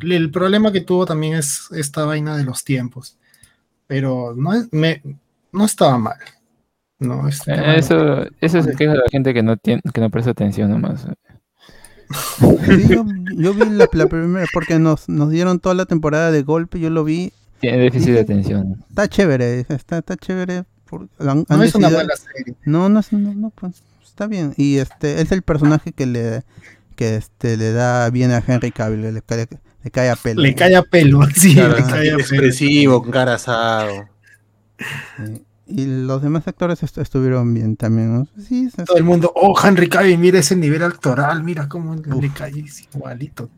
el 0.02 0.31
problema 0.31 0.72
que 0.72 0.81
tuvo 0.81 1.06
también 1.06 1.35
es 1.35 1.68
esta 1.72 2.06
vaina 2.06 2.38
de 2.38 2.43
los 2.45 2.64
tiempos. 2.64 3.18
Pero 3.88 4.34
no, 4.35 4.53
es- 4.53 4.69
me, 4.72 5.02
no 5.52 5.65
estaba 5.65 5.98
mal. 5.98 6.18
No, 6.99 7.27
este 7.27 7.56
no- 7.57 7.64
Eh, 7.64 7.80
Eso, 7.80 8.26
eso 8.39 8.61
se 8.61 8.76
queja 8.76 8.91
de 8.93 8.99
la 8.99 9.10
gente 9.11 9.34
que 9.34 9.43
no 9.43 9.57
tiene, 9.57 9.81
que 9.93 9.99
no 10.02 10.10
presta 10.10 10.31
atención 10.31 10.69
nomás. 10.69 11.07
Sí, 12.39 12.88
yo, 12.89 13.06
yo 13.35 13.53
vi 13.53 13.69
la, 13.69 13.88
la 13.91 14.06
primera, 14.07 14.45
porque 14.53 14.80
nos, 14.80 15.07
nos 15.07 15.30
dieron 15.30 15.60
toda 15.60 15.76
la 15.76 15.85
temporada 15.85 16.31
de 16.31 16.43
golpe, 16.43 16.80
yo 16.80 16.89
lo 16.89 17.03
vi, 17.03 17.31
Tiene 17.61 17.77
déficit 17.77 18.09
de 18.13 18.19
atención. 18.21 18.83
está 18.89 19.07
chévere, 19.07 19.65
está, 19.69 19.99
está 19.99 20.17
chévere. 20.17 20.63
por- 20.85 21.07
han- 21.19 21.45
no 21.47 21.55
han 21.55 21.63
es 21.63 21.73
una 21.75 21.89
buena 21.89 22.13
serie. 22.15 22.55
No, 22.65 22.89
no, 22.89 22.99
es- 22.99 23.13
no, 23.13 23.33
no, 23.33 23.49
pues 23.51 23.81
está 24.03 24.27
bien. 24.27 24.53
Y 24.57 24.77
este 24.77 25.21
es 25.21 25.31
el 25.31 25.41
personaje 25.41 25.93
que 25.93 26.05
le 26.05 26.43
que 26.97 27.15
este 27.15 27.55
le 27.57 27.71
da 27.71 28.09
bien 28.09 28.31
a 28.31 28.43
Henry 28.45 28.71
Cavill, 28.71 29.13
le, 29.13 29.21
cae- 29.21 29.47
le 29.83 29.89
cae 29.91 30.09
a 30.09 30.15
pelo. 30.15 30.41
Le 30.41 30.53
cae 30.53 30.75
a 30.75 30.83
pelo, 30.83 31.21
sí, 31.35 31.53
Claro, 31.55 31.77
le 31.77 31.83
cae 31.83 32.09
a 32.11 32.15
pelo. 32.15 32.19
expresivo, 32.19 33.01
con 33.01 33.11
cara 33.11 33.35
asado. 33.35 34.05
Sí. 35.17 35.43
Y 35.67 35.85
los 35.85 36.21
demás 36.21 36.45
actores 36.47 36.83
est- 36.83 36.97
estuvieron 36.97 37.53
bien 37.53 37.77
también. 37.77 38.13
¿no? 38.13 38.27
Sí, 38.45 38.69
Todo 38.85 38.97
el 38.97 39.03
mundo, 39.05 39.31
oh, 39.35 39.55
Henry 39.63 39.88
Cavill, 39.88 40.17
mira 40.17 40.39
ese 40.39 40.55
nivel 40.57 40.83
actoral, 40.83 41.43
mira 41.43 41.69
cómo 41.69 41.95
le 41.95 42.13
Uf. 42.13 42.33
cae 42.38 42.59
es 42.59 42.81
igualito. 42.93 43.49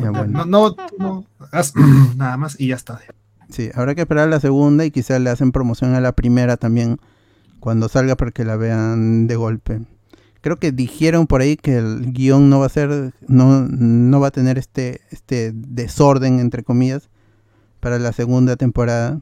Ya, 0.00 0.10
bueno. 0.10 0.44
No, 0.44 0.70
no, 0.70 0.76
no, 0.98 1.26
haz 1.52 1.74
nada 2.16 2.36
más 2.36 2.58
y 2.58 2.68
ya 2.68 2.76
está. 2.76 3.00
Sí, 3.48 3.70
habrá 3.74 3.94
que 3.94 4.02
esperar 4.02 4.28
la 4.28 4.40
segunda 4.40 4.84
y 4.84 4.90
quizás 4.90 5.20
le 5.20 5.30
hacen 5.30 5.52
promoción 5.52 5.94
a 5.94 6.00
la 6.00 6.12
primera 6.12 6.56
también 6.56 6.98
cuando 7.58 7.88
salga 7.88 8.16
para 8.16 8.30
que 8.30 8.44
la 8.44 8.56
vean 8.56 9.26
de 9.26 9.36
golpe. 9.36 9.80
Creo 10.40 10.56
que 10.56 10.72
dijeron 10.72 11.26
por 11.26 11.42
ahí 11.42 11.56
que 11.56 11.76
el 11.76 12.12
guion 12.12 12.48
no 12.48 12.60
va 12.60 12.66
a 12.66 12.70
ser, 12.70 13.12
no, 13.26 13.66
no 13.68 14.20
va 14.20 14.28
a 14.28 14.30
tener 14.30 14.56
este, 14.56 15.02
este 15.10 15.52
desorden 15.52 16.40
entre 16.40 16.62
comillas 16.62 17.10
para 17.80 17.98
la 17.98 18.12
segunda 18.12 18.56
temporada. 18.56 19.20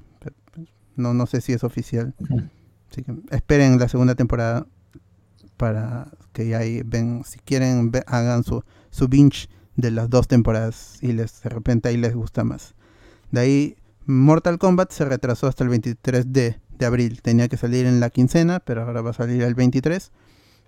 No, 0.95 1.15
no 1.15 1.27
sé 1.27 1.41
si 1.41 1.53
es 1.53 1.65
oficial. 1.65 2.15
Así 2.91 3.03
que 3.03 3.15
esperen 3.31 3.79
la 3.79 3.89
segunda 3.89 4.15
temporada 4.15 4.67
para 5.57 6.09
que 6.33 6.55
ahí 6.55 6.83
ven, 6.85 7.23
si 7.25 7.39
quieren 7.41 7.91
hagan 8.07 8.45
su, 8.45 8.63
su 8.91 9.09
binge 9.09 9.49
de 9.79 9.91
las 9.93 10.11
dos 10.11 10.27
temporadas 10.29 10.99
y 11.01 11.13
les 11.13 11.41
de 11.41 11.49
repente 11.49 11.89
ahí 11.89 11.97
les 11.97 12.15
gusta 12.15 12.43
más. 12.45 12.75
De 13.31 13.41
ahí 13.41 13.77
Mortal 14.07 14.59
Kombat 14.59 14.91
se 14.91 15.05
retrasó 15.05 15.47
hasta 15.47 15.63
el 15.65 15.71
23 15.71 16.33
de, 16.33 16.59
de 16.79 16.87
abril. 16.87 17.23
Tenía 17.23 17.49
que 17.49 17.57
salir 17.57 17.87
en 17.87 18.01
la 18.01 18.11
quincena, 18.11 18.59
pero 18.61 18.83
ahora 18.83 19.03
va 19.03 19.11
a 19.11 19.15
salir 19.15 19.41
el 19.43 19.55
23. 19.55 20.11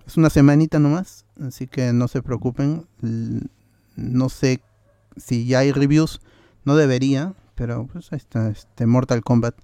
Es 0.07 0.17
una 0.17 0.31
semanita 0.31 0.79
nomás, 0.79 1.25
así 1.47 1.67
que 1.67 1.93
no 1.93 2.07
se 2.09 2.23
preocupen. 2.23 2.87
No 3.97 4.29
sé 4.29 4.61
si 5.17 5.45
ya 5.47 5.59
hay 5.61 5.73
reviews, 5.73 6.21
no 6.65 6.77
debería, 6.77 7.35
pero 7.57 7.87
pues 7.93 8.13
ahí 8.13 8.19
está 8.19 8.49
este 8.49 8.87
Mortal 8.87 9.23
Kombat. 9.23 9.57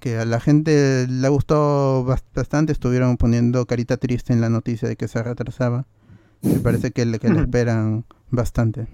Que 0.00 0.18
a 0.18 0.24
la 0.24 0.40
gente 0.40 1.06
le 1.08 1.28
bas- 1.30 2.24
bastante, 2.34 2.72
estuvieron 2.72 3.16
poniendo 3.16 3.64
carita 3.66 3.96
triste 3.96 4.32
en 4.32 4.40
la 4.40 4.50
noticia 4.50 4.88
de 4.88 4.96
que 4.96 5.08
se 5.08 5.22
retrasaba. 5.22 5.86
Me 6.44 6.60
parece 6.60 6.90
que 6.92 7.04
le, 7.06 7.18
que 7.18 7.28
le 7.28 7.40
esperan 7.40 8.04
bastante. 8.30 8.86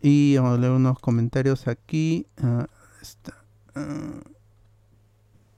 Y 0.00 0.36
vamos 0.36 0.56
a 0.58 0.60
leer 0.60 0.72
unos 0.72 0.98
comentarios 0.98 1.68
aquí. 1.68 2.26
Está. 3.00 3.34
Ah, 3.74 4.20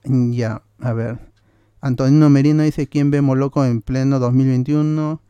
ya, 0.03 0.61
a 0.79 0.93
ver. 0.93 1.19
Antonino 1.81 2.29
Merino 2.29 2.63
dice: 2.63 2.87
¿Quién 2.87 3.11
ve 3.11 3.21
Moloco 3.21 3.63
en 3.65 3.81
pleno 3.81 4.19
2021? 4.19 5.21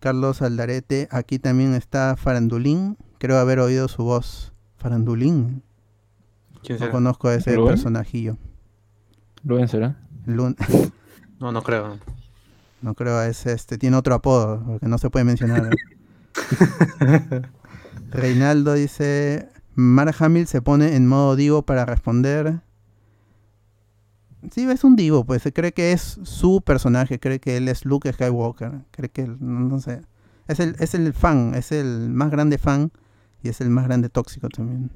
Carlos 0.00 0.40
Aldarete, 0.40 1.08
aquí 1.10 1.38
también 1.38 1.74
está 1.74 2.16
Farandulín. 2.16 2.96
Creo 3.18 3.38
haber 3.38 3.58
oído 3.60 3.86
su 3.88 4.02
voz. 4.04 4.52
Farandulín. 4.78 5.62
¿Quién 6.62 6.78
No 6.78 6.90
conozco 6.90 7.28
a 7.28 7.34
ese 7.34 7.54
personajillo. 7.68 8.36
Rubén 9.44 9.68
será. 9.68 9.96
Lun- 10.26 10.56
No, 11.40 11.52
no 11.52 11.62
creo. 11.62 11.98
No 12.82 12.94
creo 12.94 13.16
a 13.16 13.26
ese. 13.28 13.52
Este 13.52 13.78
tiene 13.78 13.96
otro 13.96 14.14
apodo, 14.14 14.62
porque 14.64 14.86
no 14.86 14.98
se 14.98 15.10
puede 15.10 15.24
mencionar. 15.24 15.70
Reinaldo 18.10 18.74
dice: 18.74 19.48
Mark 19.74 20.14
Hamill 20.18 20.46
se 20.46 20.62
pone 20.62 20.96
en 20.96 21.06
modo 21.06 21.36
divo 21.36 21.62
para 21.62 21.84
responder. 21.86 22.60
Sí, 24.50 24.62
es 24.70 24.84
un 24.84 24.96
divo, 24.96 25.24
pues 25.24 25.42
se 25.42 25.52
cree 25.52 25.72
que 25.72 25.92
es 25.92 26.18
su 26.22 26.62
personaje, 26.62 27.20
cree 27.20 27.40
que 27.40 27.58
él 27.58 27.68
es 27.68 27.84
Luke 27.84 28.10
Skywalker, 28.10 28.72
cree 28.90 29.10
que, 29.10 29.22
él- 29.22 29.36
no, 29.38 29.60
no 29.60 29.80
sé, 29.80 30.00
es 30.48 30.60
el, 30.60 30.76
es 30.78 30.94
el 30.94 31.12
fan, 31.12 31.54
es 31.54 31.72
el 31.72 32.08
más 32.08 32.30
grande 32.30 32.56
fan 32.56 32.90
y 33.42 33.50
es 33.50 33.60
el 33.60 33.68
más 33.68 33.84
grande 33.84 34.08
tóxico 34.08 34.48
también. 34.48 34.90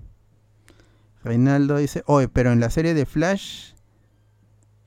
Reinaldo 1.23 1.77
dice, 1.77 2.02
oye, 2.06 2.28
pero 2.28 2.52
en 2.52 2.61
la 2.61 2.70
serie 2.70 2.94
de 2.94 3.05
Flash, 3.05 3.73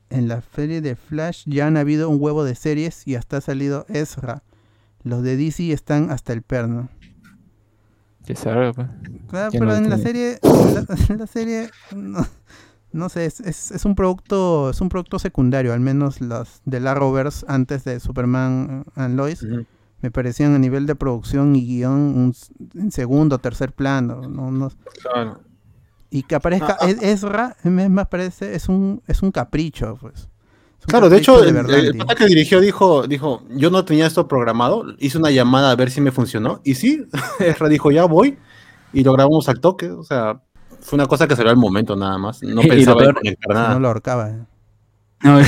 en 0.09 0.27
la 0.27 0.41
serie 0.55 0.81
de 0.81 0.95
Flash 0.95 1.43
ya 1.45 1.67
han 1.67 1.77
habido 1.77 2.09
un 2.09 2.17
huevo 2.21 2.43
de 2.43 2.55
series 2.55 3.05
y 3.07 3.15
hasta 3.15 3.37
ha 3.37 3.41
salido 3.41 3.85
Ezra. 3.89 4.43
Los 5.03 5.23
de 5.23 5.37
DC 5.37 5.71
están 5.71 6.11
hasta 6.11 6.33
el 6.33 6.41
perno. 6.41 6.89
Que 8.25 8.35
salga, 8.35 8.73
pues. 8.73 8.87
Claro, 9.29 9.51
pero 9.51 9.65
no 9.65 9.75
en 9.75 9.89
la 9.89 9.97
serie, 9.97 10.39
en 10.43 10.73
la, 10.75 10.85
en 11.09 11.17
la 11.17 11.27
serie, 11.27 11.69
no, 11.95 12.25
no 12.91 13.09
sé, 13.09 13.25
es, 13.25 13.39
es, 13.39 13.71
es 13.71 13.85
un 13.85 13.95
producto, 13.95 14.69
es 14.69 14.81
un 14.81 14.89
producto 14.89 15.17
secundario, 15.19 15.71
al 15.73 15.79
menos 15.79 16.19
las 16.19 16.61
de 16.65 16.79
la 16.81 16.93
Rovers 16.93 17.45
antes 17.47 17.83
de 17.85 17.99
Superman 18.01 18.83
eh, 18.85 18.91
and 18.95 19.15
Lois, 19.15 19.45
me 20.01 20.11
parecían 20.11 20.53
a 20.55 20.59
nivel 20.59 20.85
de 20.87 20.95
producción 20.95 21.55
y 21.55 21.65
guion 21.65 21.93
un 21.93 22.35
en 22.75 22.91
segundo 22.91 23.37
o 23.37 23.39
tercer 23.39 23.71
plano, 23.71 24.27
no, 24.27 24.51
no- 24.51 24.71
Claro. 25.01 25.39
Y 26.09 26.23
que 26.23 26.35
aparezca 26.35 26.73
Ah, 26.73 26.77
ah. 26.85 26.89
Ez- 26.89 27.01
Ezra, 27.01 27.55
me 27.63 27.89
más 27.89 28.07
parece, 28.07 28.55
es 28.55 28.69
un, 28.69 29.01
es 29.07 29.21
un 29.21 29.31
capricho, 29.31 29.97
pues. 29.99 30.15
Es 30.79 30.85
un 30.85 30.87
Claro, 30.87 31.09
de 31.09 31.17
hecho, 31.17 31.43
el, 31.43 31.55
el 31.57 31.97
pata 31.97 32.15
que 32.15 32.25
dirigió 32.27 32.61
dijo, 32.61 33.07
dijo, 33.07 33.43
yo 33.49 33.69
no 33.69 33.83
tenía 33.83 34.05
esto 34.07 34.27
programado, 34.27 34.85
hice 34.99 35.17
una 35.17 35.31
llamada 35.31 35.71
a 35.71 35.75
ver 35.75 35.89
si 35.91 36.01
me 36.01 36.11
funcionó, 36.11 36.61
y 36.63 36.75
sí, 36.75 37.05
Ezra 37.39 37.67
dijo, 37.69 37.91
ya 37.91 38.05
voy, 38.05 38.37
y 38.93 39.03
lo 39.03 39.13
grabamos 39.13 39.49
al 39.49 39.59
toque, 39.59 39.89
o 39.91 40.03
sea, 40.03 40.41
fue 40.79 40.97
una 40.97 41.07
cosa 41.07 41.27
que 41.27 41.35
salió 41.35 41.49
al 41.51 41.57
momento 41.57 41.95
nada 41.95 42.17
más, 42.17 42.41
no 42.43 42.61
Y 42.63 42.67
lo 42.67 42.69
pensaba 42.69 43.01
en 43.03 43.07
peor- 43.09 43.15
conectar 43.15 43.47
Si 43.49 43.53
no 43.53 43.67
nada. 43.67 43.79
lo 43.79 43.87
ahorcaba. 43.87 44.47
Eh. 45.23 45.43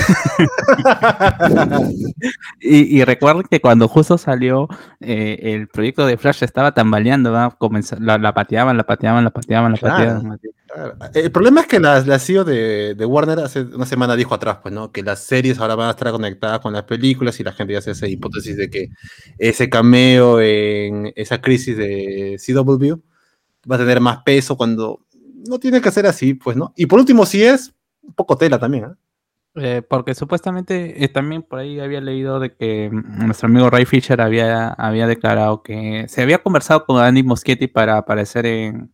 No, 1.70 1.90
y, 2.60 3.00
y 3.00 3.04
recuerdo 3.04 3.44
que 3.44 3.62
cuando 3.62 3.88
justo 3.88 4.18
salió 4.18 4.68
eh, 5.00 5.40
el 5.42 5.68
proyecto 5.68 6.06
de 6.06 6.18
Flash 6.18 6.44
estaba 6.44 6.74
tambaleando, 6.74 7.32
¿va? 7.32 7.56
Comenzó- 7.58 7.98
la, 8.00 8.18
la 8.18 8.34
pateaban, 8.34 8.78
la 8.78 8.84
pateaban, 8.86 9.24
la 9.24 9.30
pateaban, 9.32 9.72
la 9.74 9.78
Claro. 9.78 9.96
pateaban. 10.22 10.40
Claro. 10.68 10.96
El 11.14 11.32
problema 11.32 11.62
es 11.62 11.68
que 11.68 11.80
la, 11.80 12.00
la 12.02 12.20
CEO 12.20 12.44
de, 12.44 12.94
de 12.96 13.06
Warner 13.06 13.40
hace 13.40 13.62
una 13.62 13.86
semana 13.86 14.16
dijo 14.16 14.36
atrás, 14.36 14.60
pues, 14.62 14.74
¿no? 14.74 14.92
Que 14.92 15.02
las 15.04 15.20
series 15.24 15.60
ahora 15.60 15.76
van 15.76 15.88
a 15.88 15.92
estar 15.92 16.12
conectadas 16.12 16.60
con 16.60 16.74
las 16.74 16.84
películas 16.84 17.40
y 17.40 17.44
la 17.44 17.52
gente 17.54 17.74
ya 17.74 17.80
hace 17.80 17.92
esa 17.92 18.08
hipótesis 18.08 18.56
de 18.58 18.70
que 18.70 18.90
ese 19.40 19.70
cameo 19.70 20.40
en 20.42 21.12
esa 21.16 21.42
crisis 21.42 21.76
de 21.78 22.38
CW 22.40 22.94
va 23.70 23.76
a 23.76 23.80
tener 23.80 24.00
más 24.00 24.20
peso 24.24 24.56
cuando 24.58 25.00
no 25.48 25.60
tiene 25.60 25.82
que 25.82 25.92
ser 25.92 26.06
así, 26.06 26.34
pues, 26.36 26.56
¿no? 26.56 26.74
Y 26.76 26.86
por 26.86 27.00
último, 27.00 27.26
si 27.26 27.44
es, 27.44 27.74
un 28.04 28.14
poco 28.14 28.38
tela 28.38 28.60
también, 28.60 28.86
¿ah? 28.86 28.96
Eh, 29.56 29.82
porque 29.82 30.14
supuestamente 30.14 31.04
eh, 31.04 31.08
también 31.10 31.42
por 31.42 31.60
ahí 31.60 31.80
había 31.80 32.02
leído 32.02 32.40
de 32.40 32.54
que 32.56 32.90
mm, 32.92 33.26
nuestro 33.26 33.48
amigo 33.48 33.70
Ray 33.70 33.86
Fisher 33.86 34.22
había, 34.22 34.70
había 34.70 35.08
declarado 35.08 35.64
que 35.64 36.06
se 36.08 36.22
había 36.22 36.44
conversado 36.44 36.86
con 36.86 37.02
Andy 37.02 37.24
Moschetti 37.24 37.68
para 37.68 37.98
aparecer 37.98 38.46
en, 38.46 38.94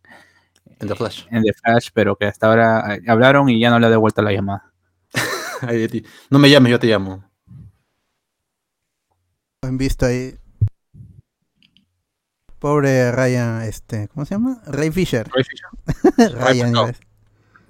En 0.80 0.88
The 0.88 0.94
Flash. 0.94 1.26
en 1.30 1.42
The 1.42 1.52
Flash, 1.52 1.88
pero 1.92 2.16
que 2.16 2.24
hasta 2.24 2.48
ahora 2.48 2.96
eh, 2.96 3.02
hablaron 3.06 3.48
y 3.50 3.60
ya 3.60 3.70
no 3.70 3.78
le 3.78 3.86
ha 3.86 3.90
devuelto 3.90 4.22
la 4.22 4.32
llamada. 4.32 4.72
Ay, 5.60 5.78
de 5.78 5.88
ti. 5.88 6.04
No 6.30 6.38
me 6.38 6.50
llames, 6.50 6.70
yo 6.72 6.78
te 6.78 6.86
llamo. 6.86 7.22
Han 9.62 9.76
visto 9.76 10.06
ahí. 10.06 10.36
Pobre 12.58 13.12
Ryan, 13.12 13.62
este, 13.62 14.08
¿cómo 14.08 14.24
se 14.24 14.34
llama? 14.34 14.62
Ray 14.66 14.90
Fisher. 14.90 15.28
Ray 15.28 15.44
Fisher. 15.44 16.32
Ryan, 16.40 16.94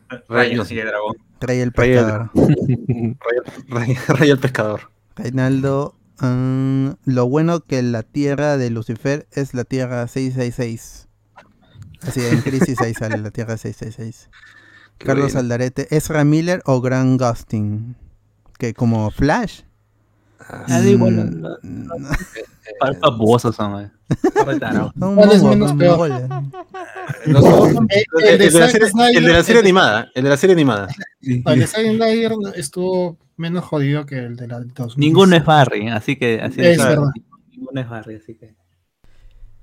a 0.08 0.16
decir. 0.16 0.24
Ray, 0.28 0.56
de 0.56 0.84
dragón. 0.84 1.16
Ray 1.40 1.56
el 1.58 1.62
el- 1.62 1.72
pescador. 1.72 2.30
Ray 4.08 4.30
el 4.30 4.38
pescador. 4.38 4.80
Reinaldo, 5.16 5.94
mm, 6.20 6.88
lo 7.04 7.28
bueno 7.28 7.60
que 7.60 7.82
la 7.82 8.02
tierra 8.02 8.56
de 8.56 8.70
Lucifer 8.70 9.26
es 9.32 9.54
la 9.54 9.64
tierra 9.64 10.06
666. 10.06 11.08
Así, 12.02 12.20
en 12.24 12.40
crisis 12.42 12.80
ahí 12.80 12.94
sale 12.94 13.18
la 13.18 13.30
tierra 13.30 13.56
666. 13.56 14.30
Qué 14.98 15.06
Carlos 15.06 15.32
bueno. 15.32 15.40
Aldarete, 15.40 15.88
¿Ezra 15.96 16.24
Miller 16.24 16.62
o 16.66 16.80
Grant 16.80 17.20
Gustin? 17.20 17.96
Que 18.58 18.74
como 18.74 19.10
Flash. 19.10 19.62
Ah, 20.48 20.64
da 20.68 20.80
igual, 20.86 21.40
no- 21.40 21.56
Mm, 21.62 21.88
Par- 22.80 22.98
Babosos 23.00 23.54
son, 23.56 23.80
eh. 23.84 23.90
Son 24.98 25.14
¿Cuál 25.16 25.32
es 25.32 25.42
menos 25.42 25.68
son 25.70 25.78
peor? 25.78 25.98
mongoles. 25.98 26.28
Los 27.26 27.42
dos- 27.42 27.68
El, 27.70 27.78
el, 27.78 28.28
el 28.28 28.38
de 28.38 28.44
de 28.50 28.50
la 28.50 28.66
Zack 28.66 28.70
serie, 28.72 28.88
Snyder- 28.88 29.16
el 29.18 29.24
de 29.24 29.32
la 29.32 29.42
serie 29.42 29.60
animada. 29.60 30.08
El 30.14 30.24
de 30.24 30.30
la 30.30 30.36
serie 30.36 30.54
animada. 30.54 30.88
el 31.22 31.42
de 31.42 31.66
Zack 31.66 31.80
Snyder 31.86 32.32
estuvo 32.56 33.18
menos 33.36 33.64
jodido 33.64 34.04
que 34.06 34.18
el 34.18 34.36
de 34.36 34.48
la 34.48 34.60
2000. 34.60 34.98
Ninguno 34.98 35.36
es 35.36 35.44
Barry, 35.44 35.88
así 35.88 36.16
que 36.16 36.40
así 36.40 36.60
Es 36.60 36.78
verdad. 36.78 37.10
Ninguno 37.50 37.80
es 37.80 37.88
Barry, 37.88 38.16
así 38.16 38.34
que. 38.34 38.54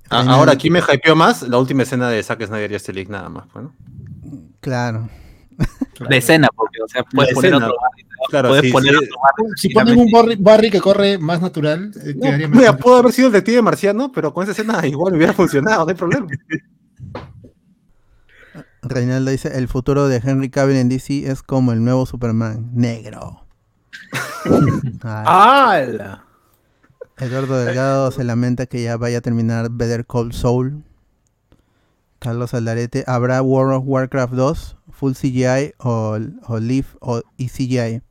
Ah, 0.09 0.25
ahora 0.27 0.51
aquí 0.53 0.69
me 0.69 0.79
hypeó 0.79 1.15
más 1.15 1.43
la 1.43 1.57
última 1.57 1.83
escena 1.83 2.09
de 2.09 2.21
Zack 2.23 2.45
Snyder 2.45 2.71
y 2.71 2.75
este 2.75 2.93
League, 2.93 3.09
nada 3.11 3.29
más. 3.29 3.45
Bueno. 3.53 3.73
Claro. 4.59 5.09
La 5.99 6.15
escena, 6.17 6.47
porque, 6.55 6.81
o 6.83 6.87
sea, 6.87 7.03
puedes 7.03 7.31
La 7.31 7.35
poner 7.35 7.51
escena. 7.53 7.65
otro 7.67 7.77
Barry. 7.81 8.05
Claro, 8.29 8.49
puedes 8.49 8.65
sí, 8.65 8.71
poner 8.71 8.91
sí. 8.91 8.97
otro 9.05 9.15
Barry. 9.21 9.51
Si 9.57 9.69
ponen 9.69 9.97
un 9.99 10.11
Barry, 10.11 10.35
Barry 10.37 10.71
que 10.71 10.81
corre 10.81 11.17
más 11.17 11.41
natural, 11.41 11.91
eh, 12.03 12.13
No, 12.15 12.21
quedaría 12.21 12.47
mira, 12.47 12.61
mejor. 12.71 12.77
pudo 12.79 12.97
haber 12.97 13.11
sido 13.13 13.27
el 13.27 13.33
detective 13.33 13.61
marciano, 13.61 14.11
pero 14.11 14.33
con 14.33 14.43
esa 14.43 14.51
escena 14.51 14.85
igual 14.87 15.13
hubiera 15.15 15.33
funcionado, 15.33 15.83
no 15.85 15.89
hay 15.89 15.95
problema. 15.95 16.27
Reinaldo 18.81 19.31
dice, 19.31 19.57
el 19.57 19.67
futuro 19.67 20.07
de 20.07 20.21
Henry 20.23 20.49
Cavill 20.49 20.75
en 20.77 20.89
DC 20.89 21.29
es 21.29 21.41
como 21.41 21.71
el 21.71 21.83
nuevo 21.83 22.05
Superman, 22.05 22.69
negro. 22.73 23.45
¡Hala! 25.03 26.25
Eduardo 27.17 27.57
Delgado 27.63 28.11
se 28.11 28.23
lamenta 28.23 28.65
que 28.65 28.83
ya 28.83 28.97
vaya 28.97 29.19
a 29.19 29.21
terminar 29.21 29.69
Better 29.71 30.05
Call 30.05 30.33
Saul. 30.33 30.83
Carlos 32.19 32.53
Aldarete, 32.53 33.03
¿habrá 33.07 33.41
World 33.41 33.75
of 33.77 33.83
Warcraft 33.85 34.33
2? 34.33 34.77
¿Full 34.93 35.13
CGI 35.13 35.73
o, 35.79 36.17
o 36.47 36.59
Live 36.59 36.87
o 37.01 37.21
y 37.37 37.47
CGI? 37.49 38.01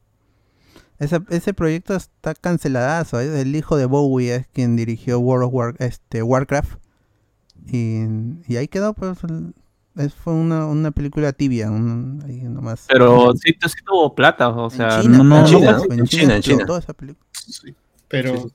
Ese, 0.98 1.20
ese 1.30 1.54
proyecto 1.54 1.94
está 1.94 2.34
canceladazo. 2.34 3.20
¿eh? 3.20 3.40
El 3.40 3.56
hijo 3.56 3.76
de 3.76 3.86
Bowie 3.86 4.34
es 4.36 4.46
quien 4.52 4.76
dirigió 4.76 5.18
World 5.18 5.46
of 5.48 5.52
War- 5.54 5.76
este, 5.78 6.22
Warcraft. 6.22 6.74
Y, 7.66 8.02
y 8.46 8.56
ahí 8.56 8.68
quedó, 8.68 8.92
pues. 8.94 9.18
es, 9.96 10.14
fue 10.14 10.32
una, 10.32 10.66
una 10.66 10.90
película 10.90 11.32
tibia. 11.32 11.70
un- 11.70 12.22
ahí 12.26 12.42
nomás. 12.42 12.84
Pero 12.88 13.32
sí, 13.34 13.52
sí 13.60 13.74
tuvo 13.84 14.14
plata, 14.14 14.48
o 14.48 14.70
sea, 14.70 14.96
en 14.96 15.02
China, 15.02 15.18
no, 15.18 15.24
no, 15.24 15.58
claro, 15.60 15.78
no- 15.78 15.84
China, 15.84 15.94
en 15.96 16.04
China, 16.06 16.36
en 16.36 16.42
China. 16.42 16.56
explotó 16.56 16.78
esa 16.78 16.92
película. 16.92 17.26
Sí, 17.32 17.74
pero 18.08 18.50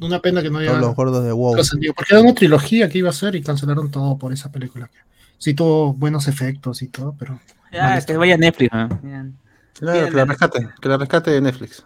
una 0.00 0.20
pena 0.20 0.42
que 0.42 0.50
no 0.50 0.58
haya 0.58 0.68
Todos 0.70 0.80
los 0.82 0.94
gordos 0.96 1.24
de 1.24 1.32
WoW. 1.32 1.56
porque 1.96 2.14
era 2.14 2.20
una 2.20 2.34
trilogía 2.34 2.88
que 2.88 2.98
iba 2.98 3.10
a 3.10 3.12
ser 3.12 3.34
y 3.34 3.42
cancelaron 3.42 3.90
todo 3.90 4.16
por 4.18 4.32
esa 4.32 4.50
película. 4.52 4.90
Sí 5.38 5.54
tuvo 5.54 5.92
buenos 5.94 6.28
efectos 6.28 6.82
y 6.82 6.88
todo, 6.88 7.14
pero 7.18 7.38
Mal 7.72 8.04
que 8.04 8.16
vaya 8.16 8.34
a 8.34 8.38
Netflix. 8.38 8.70
Claro, 8.70 8.98
Bien, 9.02 10.10
que 10.10 10.16
la 10.16 10.24
rescate, 10.24 10.68
que 10.80 10.88
la 10.88 10.96
rescate 10.98 11.30
de 11.30 11.40
Netflix. 11.40 11.84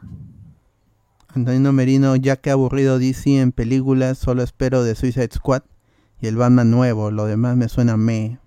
Antonino 1.29 1.73
Merino, 1.73 2.17
ya 2.17 2.37
que 2.37 2.51
aburrido 2.51 2.99
DC 2.99 3.41
en 3.41 3.53
películas, 3.53 4.19
solo 4.19 4.43
espero 4.43 4.85
de 4.85 4.95
Suicide 4.95 5.31
Squad 5.33 5.63
y 6.21 6.27
el 6.29 6.37
Batman 6.37 6.71
nuevo. 6.71 7.11
Lo 7.11 7.27
demás 7.27 7.57
me 7.57 7.69
suena 7.69 7.97
me. 7.97 8.39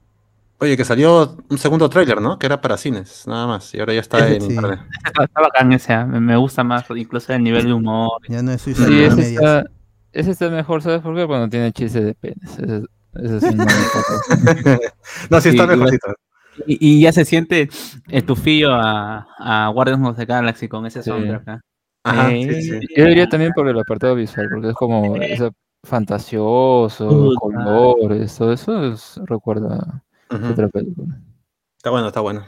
Oye, 0.59 0.75
que 0.75 0.85
salió 0.85 1.37
un 1.49 1.57
segundo 1.59 1.89
tráiler, 1.89 2.19
¿no? 2.19 2.39
Que 2.39 2.47
era 2.47 2.59
para 2.61 2.77
cines, 2.77 3.25
nada 3.27 3.45
más. 3.45 3.73
Y 3.75 3.79
ahora 3.79 3.93
ya 3.93 3.99
está 3.99 4.27
en 4.27 4.41
Sí. 4.41 4.47
internet. 4.53 4.79
Está, 5.05 5.23
está 5.25 5.41
bacán 5.41 5.71
ese, 5.73 5.93
¿ah? 5.93 6.05
me, 6.05 6.35
gusta 6.37 6.63
más, 6.63 6.85
incluso 6.95 7.31
el 7.33 7.43
nivel 7.43 7.65
de 7.65 7.73
humor. 7.73 8.21
Ya 8.27 8.41
no 8.41 8.51
es 8.51 8.61
Suicide 8.61 8.87
Sí, 8.87 8.93
Squad 9.05 9.19
ese 9.19 9.33
está, 9.35 9.65
ese 10.13 10.31
está 10.31 10.49
mejor, 10.49 10.81
¿sabes 10.81 11.01
por 11.01 11.15
qué? 11.15 11.27
Cuando 11.27 11.47
tiene 11.49 11.71
chistes 11.73 12.03
de 12.05 12.15
penes. 12.15 12.57
Ese, 12.57 12.83
ese 13.15 13.37
es 13.37 13.43
un 13.43 13.57
no, 15.29 15.41
sí, 15.41 15.49
está 15.49 15.63
Sí, 15.63 15.69
mejorcito. 15.69 16.07
Y, 16.65 16.97
y 16.97 17.01
ya 17.01 17.11
se 17.11 17.25
siente 17.25 17.69
el 18.09 18.23
tufillo 18.23 18.71
a, 18.73 19.27
a 19.37 19.67
Guardians 19.69 20.07
of 20.07 20.17
the 20.17 20.25
Galaxy 20.25 20.67
con 20.67 20.85
ese 20.85 21.03
Sí. 21.03 21.09
soundtrack. 21.09 21.47
¿ah? 21.49 21.61
Ajá, 22.03 22.31
Eh, 22.33 22.53
sí, 22.61 22.61
sí. 22.79 22.87
Yo 22.95 23.05
diría 23.05 23.27
también 23.27 23.51
por 23.53 23.67
el 23.67 23.77
apartado 23.79 24.15
visual, 24.15 24.47
porque 24.51 24.69
es 24.69 24.75
como 24.75 25.15
ese 25.17 25.51
fantasioso, 25.83 27.07
Puta. 27.09 27.39
colores, 27.39 28.37
todo 28.37 28.53
eso 28.53 28.83
es- 28.91 29.19
recuerda 29.25 30.01
a 30.29 30.35
Ujú. 30.35 30.45
otra 30.51 30.67
película. 30.69 31.15
Está 31.77 31.89
bueno, 31.91 32.07
está 32.07 32.21
bueno. 32.21 32.43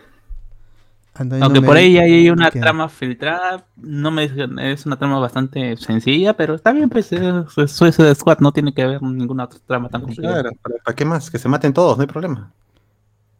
Aunque 1.41 1.61
por 1.61 1.75
ahí 1.75 1.97
hay 1.97 2.29
una 2.29 2.49
trama 2.49 2.87
filtrada, 2.87 3.65
no 3.75 4.09
me 4.09 4.29
es 4.71 4.85
una 4.85 4.95
trama 4.97 5.19
bastante 5.19 5.75
sencilla, 5.75 6.33
pero 6.33 6.55
está 6.55 6.71
bien, 6.71 6.87
pues 6.89 7.11
es- 7.11 7.57
es 7.57 7.71
Suicide 7.73 8.15
Squad 8.15 8.39
no 8.39 8.53
tiene 8.53 8.73
que 8.73 8.85
ver 8.85 9.01
ninguna 9.03 9.43
otra 9.43 9.59
trama 9.67 9.89
tan 9.89 10.01
complicada. 10.01 10.41
Claro, 10.41 10.55
¿para, 10.61 10.75
para 10.85 10.95
qué 10.95 11.03
más? 11.03 11.29
Que 11.29 11.37
se 11.37 11.49
maten 11.49 11.73
todos, 11.73 11.97
no 11.97 12.01
hay 12.03 12.07
problema. 12.07 12.53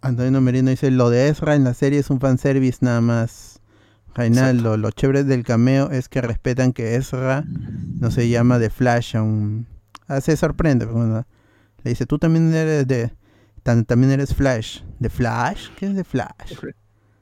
Antonino 0.02 0.40
Merino 0.42 0.70
dice, 0.70 0.92
lo 0.92 1.10
de 1.10 1.28
Ezra 1.30 1.56
en 1.56 1.64
la 1.64 1.74
serie 1.74 2.00
es 2.00 2.10
un 2.10 2.20
fanservice 2.20 2.80
nada 2.82 3.02
más. 3.02 3.60
Reinaldo, 4.16 4.76
lo 4.76 4.92
chévere 4.92 5.24
del 5.24 5.44
cameo 5.44 5.92
es 5.92 6.10
que 6.10 6.22
respetan 6.22 6.74
que 6.74 6.96
Ezra 6.96 7.44
no 8.00 8.10
se 8.12 8.28
llama 8.28 8.60
de 8.60 8.70
Flash 8.70 9.16
aún. 9.16 9.68
Ah, 10.08 10.20
se 10.22 10.36
sorprende. 10.36 10.86
bueno, 10.86 11.26
le 11.84 11.90
dice, 11.92 12.06
tú 12.06 12.18
también 12.18 12.54
eres 12.54 12.88
de... 12.88 13.12
tan- 13.64 13.86
también 13.86 14.12
eres 14.12 14.34
Flash. 14.34 14.82
¿De 15.00 15.10
Flash? 15.10 15.70
¿Qué 15.78 15.86
es 15.88 15.96
de 15.96 16.04
Flash? 16.04 16.56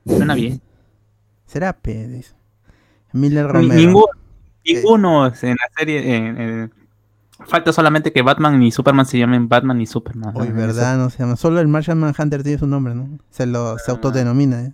Suena 0.05 0.33
bien. 0.35 0.61
Será 1.45 1.73
P, 1.73 2.07
dice. 2.07 2.33
Miller 3.11 3.47
Romero. 3.47 3.79
Ninguno, 3.81 4.05
ninguno 4.65 5.25
en 5.27 5.49
la 5.55 5.69
serie. 5.77 6.15
en- 6.15 6.37
en- 6.41 6.73
falta 7.47 7.71
solamente 7.73 8.11
que 8.11 8.21
Batman 8.21 8.61
y 8.63 8.71
Superman 8.71 9.05
se 9.05 9.17
llamen 9.17 9.47
Batman 9.49 9.79
y 9.81 9.85
Superman. 9.87 10.33
Hoy, 10.35 10.49
Ah, 10.49 10.53
¿verdad? 10.53 10.97
No 10.97 11.09
se 11.09 11.19
llama. 11.19 11.35
Solo 11.35 11.59
el 11.59 11.67
Martian 11.67 11.99
Manhunter 11.99 12.43
tiene 12.43 12.57
su 12.59 12.67
nombre, 12.67 12.93
¿no? 12.95 13.19
Se 13.29 13.45
lo 13.45 13.77
se 13.79 13.91
autodenomina. 13.91 14.61
¿eh? 14.61 14.73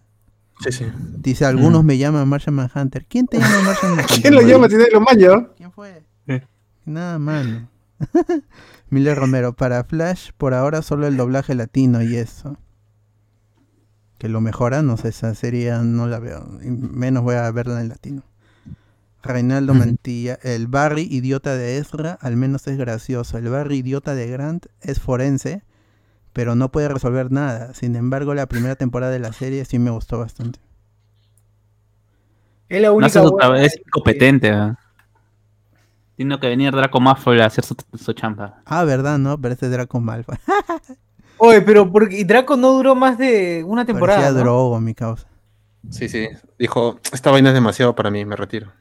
Sí, 0.61 0.71
sí. 0.71 0.85
Dice, 1.17 1.45
algunos 1.45 1.83
me 1.83 1.97
llaman 1.97 2.27
Martian 2.27 2.55
Manhunter. 2.55 3.05
¿Quién 3.07 3.27
te 3.27 3.39
llama 3.39 3.61
Martian 3.65 3.91
Manhunter? 3.95 4.21
¿Quién 4.21 4.35
lo 4.35 4.41
llama? 4.41 4.67
Tiene 4.67 4.85
lo 4.91 5.01
mayo. 5.01 5.53
¿Quién 5.55 5.71
fue? 5.71 6.03
Eh. 6.27 6.41
Nada, 6.85 7.19
mano. 7.19 7.67
Miller 8.89 9.17
Romero, 9.17 9.53
para 9.53 9.83
Flash, 9.83 10.31
por 10.37 10.53
ahora 10.53 10.81
solo 10.81 11.07
el 11.07 11.17
doblaje 11.17 11.55
latino 11.55 12.01
y 12.03 12.15
eso. 12.15 12.57
Que 14.19 14.29
lo 14.29 14.39
mejora, 14.39 14.83
no 14.83 14.97
sé, 14.97 15.09
esa 15.09 15.33
serie 15.35 15.73
no 15.83 16.07
la 16.07 16.19
veo. 16.19 16.59
y 16.63 16.69
menos 16.69 17.23
voy 17.23 17.35
a 17.35 17.49
verla 17.51 17.81
en 17.81 17.89
latino. 17.89 18.23
Reinaldo. 19.23 19.73
Mantilla, 19.73 20.37
el 20.43 20.67
Barry 20.67 21.07
idiota 21.09 21.55
de 21.55 21.77
Ezra 21.77 22.17
al 22.21 22.35
menos 22.35 22.67
es 22.67 22.77
gracioso. 22.77 23.37
El 23.37 23.49
Barry 23.49 23.77
idiota 23.77 24.15
de 24.15 24.27
Grant 24.27 24.65
es 24.81 24.99
forense, 24.99 25.63
pero 26.33 26.55
no 26.55 26.71
puede 26.71 26.89
resolver 26.89 27.31
nada. 27.31 27.73
Sin 27.73 27.95
embargo, 27.95 28.33
la 28.33 28.47
primera 28.47 28.75
temporada 28.75 29.11
de 29.11 29.19
la 29.19 29.33
serie 29.33 29.65
sí 29.65 29.79
me 29.79 29.91
gustó 29.91 30.19
bastante. 30.19 30.59
Es 32.69 32.81
la 32.81 32.91
única 32.91 33.21
es 33.57 33.77
incompetente. 33.77 34.51
¿verdad? 34.51 34.77
Tiene 36.15 36.39
que 36.39 36.47
venir 36.47 36.71
Draco 36.73 36.99
Malfoy 36.99 37.39
a 37.39 37.45
hacer 37.45 37.63
su, 37.63 37.75
su 37.95 38.13
chamba. 38.13 38.61
Ah, 38.65 38.83
¿verdad? 38.83 39.17
No, 39.17 39.39
pero 39.39 39.53
ese 39.53 39.69
Draco 39.69 39.99
Malfoy. 39.99 40.37
Oye, 41.37 41.61
pero 41.61 41.91
porque 41.91 42.19
y 42.19 42.23
Draco 42.23 42.55
no 42.55 42.71
duró 42.73 42.95
más 42.95 43.17
de 43.17 43.63
una 43.65 43.85
temporada. 43.85 44.19
Parecía 44.19 44.37
¿no? 44.37 44.43
drogo, 44.43 44.79
mi 44.79 44.93
causa. 44.93 45.27
Sí, 45.89 46.07
sí. 46.07 46.29
Dijo, 46.57 46.99
esta 47.11 47.31
vaina 47.31 47.49
es 47.49 47.55
demasiado 47.55 47.95
para 47.95 48.09
mí, 48.09 48.23
me 48.25 48.35
retiro. 48.35 48.71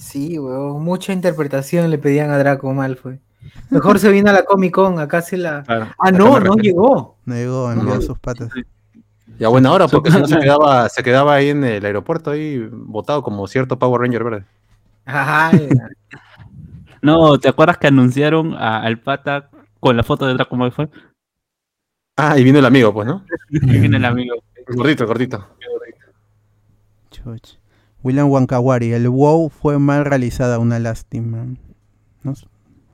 Sí, 0.00 0.38
weón, 0.38 0.82
mucha 0.82 1.12
interpretación 1.12 1.90
le 1.90 1.98
pedían 1.98 2.30
a 2.30 2.38
Draco 2.38 2.72
Malfoy. 2.72 3.20
Mejor 3.70 3.98
se 3.98 4.10
vino 4.10 4.30
a 4.30 4.32
la 4.32 4.44
Comic 4.44 4.74
Con, 4.74 4.98
acá 4.98 5.20
se 5.22 5.36
la. 5.36 5.62
Claro. 5.62 5.88
Ah, 5.98 6.10
no, 6.10 6.40
no 6.40 6.54
llegó. 6.56 7.16
No 7.26 7.34
llegó 7.34 7.68
a 7.68 7.72
enviar 7.74 7.96
No. 7.96 8.02
sus 8.02 8.18
patas. 8.18 8.50
Y 9.38 9.44
a 9.44 9.48
buena 9.48 9.72
hora, 9.72 9.88
porque 9.88 10.10
si 10.10 10.18
no 10.18 10.26
se 10.26 10.38
quedaba, 10.38 10.88
se 10.88 11.02
quedaba 11.02 11.34
ahí 11.34 11.50
en 11.50 11.64
el 11.64 11.84
aeropuerto, 11.84 12.30
ahí 12.30 12.66
botado 12.72 13.22
como 13.22 13.46
cierto 13.46 13.78
Power 13.78 14.00
Ranger 14.00 14.24
verde. 14.24 14.44
Ay, 15.04 15.68
No, 17.02 17.38
¿te 17.38 17.48
acuerdas 17.48 17.78
que 17.78 17.86
anunciaron 17.86 18.54
a- 18.54 18.82
al 18.82 18.98
pata 19.00 19.48
con 19.80 19.96
la 19.96 20.02
foto 20.02 20.26
de 20.26 20.34
Draco 20.34 20.56
Malfoy? 20.56 20.88
Ah, 22.16 22.38
y 22.38 22.44
vino 22.44 22.58
el 22.58 22.66
amigo, 22.66 22.92
pues, 22.92 23.06
¿no? 23.06 23.24
Ahí 23.68 23.78
viene 23.80 23.96
el 23.96 24.04
amigo. 24.04 24.34
Gordito, 24.68 25.06
gordito. 25.06 25.46
Chuch. 27.10 27.58
William 28.02 28.28
Wankawari, 28.30 28.92
el 28.92 29.08
WoW 29.08 29.50
fue 29.50 29.78
mal 29.78 30.04
realizada, 30.04 30.58
una 30.58 30.78
lástima. 30.78 31.46
No, 32.22 32.34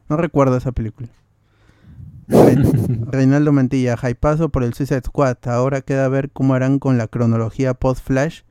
no 0.08 0.16
recuerdo 0.16 0.56
esa 0.56 0.72
película. 0.72 1.08
Re- 2.28 2.56
Reinaldo 3.10 3.52
Mantilla, 3.52 3.96
paso 4.18 4.48
por 4.48 4.64
el 4.64 4.74
Suicide 4.74 5.02
Squad. 5.06 5.36
Ahora 5.46 5.80
queda 5.80 6.08
ver 6.08 6.30
cómo 6.30 6.54
harán 6.54 6.78
con 6.78 6.98
la 6.98 7.06
cronología 7.06 7.74
post-Flash. 7.74 8.42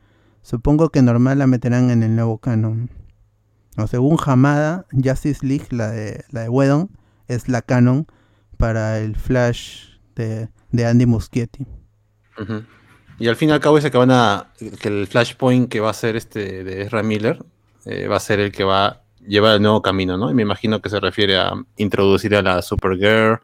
Supongo 0.42 0.90
que 0.90 1.02
normal 1.02 1.40
la 1.40 1.48
meterán 1.48 1.90
en 1.90 2.04
el 2.04 2.16
nuevo 2.16 2.38
canon. 2.38 2.90
O 3.78 3.88
según 3.88 4.18
Hamada, 4.26 4.86
Justice 4.92 5.46
League, 5.46 5.68
la 5.72 5.90
de, 5.90 6.24
la 6.32 6.42
de 6.44 6.50
Whedon, 6.50 6.90
es 7.28 7.50
la 7.50 7.62
canon 7.62 8.08
para 8.58 9.00
el 9.00 9.18
Flash 9.18 9.98
de, 10.16 10.48
de 10.72 10.86
Andy 10.86 11.06
Muschietti. 11.06 11.68
Y 13.20 13.28
al 13.28 13.36
fin 13.36 13.50
y 13.50 13.52
al 13.54 13.60
cabo 13.60 13.76
dice 13.78 13.92
que 13.92 13.98
van 13.98 14.12
a. 14.12 14.48
que 14.82 14.88
el 14.90 15.08
Flashpoint 15.08 15.70
que 15.70 15.80
va 15.80 15.90
a 15.90 15.94
ser 15.94 16.16
este 16.16 16.64
de 16.64 16.82
Ezra 16.84 17.02
Miller 17.04 17.44
eh, 17.86 18.08
va 18.08 18.18
a 18.18 18.20
ser 18.20 18.40
el 18.40 18.52
que 18.52 18.64
va 18.64 18.86
a 18.88 19.02
llevar 19.26 19.56
el 19.56 19.62
nuevo 19.62 19.82
camino, 19.82 20.18
¿no? 20.18 20.30
Y 20.30 20.34
me 20.34 20.42
imagino 20.42 20.82
que 20.82 20.90
se 20.90 21.00
refiere 21.00 21.38
a 21.38 21.54
introducir 21.78 22.36
a 22.36 22.42
la 22.42 22.62
Supergirl, 22.62 23.40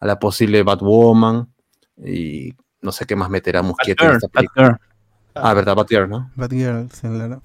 a 0.00 0.06
la 0.06 0.18
posible 0.18 0.62
Batwoman, 0.62 1.48
y 1.96 2.54
no 2.82 2.92
sé 2.92 3.06
qué 3.06 3.16
más 3.16 3.30
meterá 3.30 3.62
Muschietti 3.62 4.04
en 4.04 4.10
Batgirl, 4.12 4.16
esta 4.16 4.28
película. 4.28 4.68
Batgirl. 4.70 4.86
Ah, 5.34 5.54
verdad, 5.54 5.74
Batgirl, 5.76 6.08
¿no? 6.08 6.30
Batgirl, 6.36 6.90
se 6.92 7.08
la- 7.08 7.40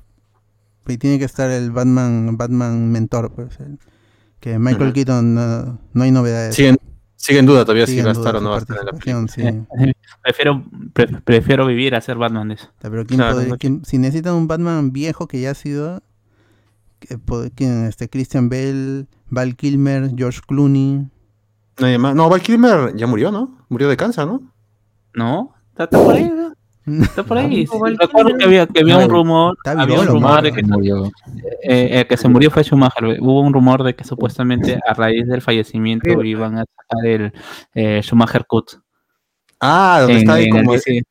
Y 0.88 0.98
tiene 0.98 1.18
que 1.19 1.26
estar 1.26 1.49
el 1.49 1.72
Batman, 1.72 2.38
Batman 2.38 2.91
mentor, 2.91 3.32
pues. 3.34 3.60
el- 3.60 3.80
que 4.40 4.60
Michael. 4.60 4.94
Keaton 4.94 5.34
no, 5.34 5.80
no 5.94 6.03
hay 6.03 6.11
novedades. 6.11 6.53
Sigue, 6.56 6.76
sigue 7.16 7.40
en 7.40 7.46
duda 7.46 7.64
todavía 7.66 7.86
Sigue 7.88 8.00
si 8.02 8.06
va 8.06 8.12
a 8.12 8.14
estar 8.14 8.36
o 8.36 8.42
no 8.42 8.50
va 8.52 8.56
a 8.58 8.60
estar 8.60 8.78
en 8.80 8.86
la 8.86 8.92
película. 8.92 9.28
sí. 9.28 9.44
Prefiero, 10.24 10.64
pre- 10.94 11.22
prefiero 11.24 11.66
vivir 11.68 11.94
a 11.96 12.02
ser 12.02 12.18
Batman 12.18 12.48
de 12.50 12.56
eso. 12.56 12.70
Pero 12.82 13.06
¿quién 13.06 13.20
Claro, 13.20 13.34
podría- 13.36 13.50
no- 13.52 13.58
quién- 13.58 13.86
si 13.86 13.98
necesitan 14.00 14.34
un 14.36 14.48
Batman 14.48 14.92
viejo 14.92 15.28
que 15.28 15.40
ya 15.42 15.52
ha 15.52 15.54
sido 15.56 16.02
¿quién? 17.56 17.86
este 17.86 18.10
Christian 18.10 18.50
Bale, 18.50 19.06
Val 19.30 19.56
Kilmer, 19.56 20.12
George 20.16 20.42
Clooney. 20.48 21.08
Nadie 21.80 21.98
más. 21.98 22.16
No, 22.16 22.30
Val 22.30 22.42
Kilmer 22.42 22.96
ya 22.96 23.06
murió, 23.08 23.32
¿no? 23.32 23.58
Murió 23.70 23.88
de 23.90 23.98
cáncer, 23.98 24.26
¿no? 24.26 24.42
¿No? 25.14 25.54
¿Está, 25.72 25.84
está 25.86 26.04
por 26.04 26.16
ahí? 26.16 26.30
¿no? 26.30 26.54
Está 26.88 27.24
por 27.24 27.38
ahí. 27.38 27.66
No, 27.66 27.86
Recuerdo 27.98 28.38
que 28.38 28.45
había, 28.45 28.68
que 28.68 28.82
había 28.82 28.98
No, 28.99 29.06
un 29.06 29.10
rumor, 29.10 29.57
había 29.66 29.99
un 29.99 30.07
rumor 30.07 30.41
de 30.44 30.52
que, 30.52 30.64
murió. 30.64 31.12
eh, 31.64 31.90
el 32.02 32.07
que 32.07 32.16
se 32.18 32.28
murió 32.30 32.52
fue 32.52 32.64
Schumacher. 32.64 33.18
Hubo 33.22 33.41
un 33.41 33.53
rumor 33.53 33.84
de 33.84 33.95
que 33.95 34.03
supuestamente 34.03 34.80
a 34.88 34.94
raíz 34.94 35.26
del 35.28 35.41
fallecimiento 35.41 36.24
iban 36.24 36.57
a 36.60 36.66
sacar 36.66 37.06
el 37.06 37.34
eh, 37.74 38.02
Schumacher 38.03 38.45
Cut. 38.45 38.72
Ah, 39.60 39.98
donde 40.02 40.14
en- 40.14 40.20
está 40.20 40.34
ahí 40.36 40.44
el 40.45 40.49
como. 40.52 40.74
DC. 40.74 41.02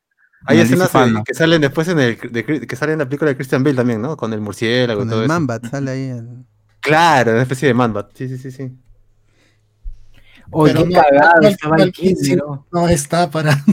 Hay 0.47 0.57
en 0.59 0.67
el 0.67 0.73
escenas 0.81 0.93
de- 1.13 1.23
que 1.25 1.33
salen 1.33 1.59
después 1.61 1.87
en 1.87 1.99
el 1.99 2.17
de 2.31 2.43
que 2.67 2.75
salen 2.75 2.93
en 2.93 2.99
la 2.99 3.05
película 3.05 3.29
de 3.31 3.35
Christian 3.35 3.63
Bale 3.63 3.75
también, 3.75 4.01
¿no? 4.01 4.15
Con 4.15 4.31
el 4.31 4.41
murciélago 4.41 4.99
y 4.99 5.01
Con 5.01 5.09
todo 5.09 5.19
el 5.21 5.25
eso. 5.25 5.33
Manbat 5.33 5.65
sale 5.65 5.91
ahí. 5.91 6.03
el- 6.09 6.45
Claro, 6.81 7.31
una 7.31 7.41
especie 7.41 7.67
de 7.67 7.73
Manbat. 7.73 8.11
Sí, 8.13 8.27
sí, 8.29 8.37
sí, 8.37 8.51
sí. 8.51 8.71
Oye, 10.51 10.73
Pero 10.73 10.85
qué 10.85 10.93
no, 10.93 11.01
cagado 11.01 11.47
estaba 11.47 11.77
Val 11.77 11.91
Kilmer, 11.91 12.37
¿no? 12.37 12.65
No 12.71 12.89
está 12.89 13.29
para. 13.29 13.51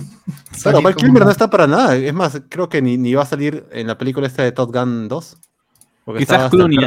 Claro, 0.62 0.78
salir 0.78 0.84
Val 0.84 0.94
como 0.94 1.06
Kilmer 1.06 1.24
no 1.24 1.30
está 1.30 1.50
para 1.50 1.66
nada. 1.66 1.96
Es 1.96 2.14
más, 2.14 2.42
creo 2.48 2.68
que 2.68 2.80
ni, 2.80 2.96
ni 2.96 3.14
va 3.14 3.22
a 3.22 3.26
salir 3.26 3.66
en 3.72 3.86
la 3.86 3.98
película 3.98 4.26
esta 4.26 4.42
de 4.42 4.52
Top 4.52 4.72
Gun 4.72 5.08
2. 5.08 5.36
porque 6.04 6.20
Quizás 6.20 6.50
Clooney, 6.50 6.78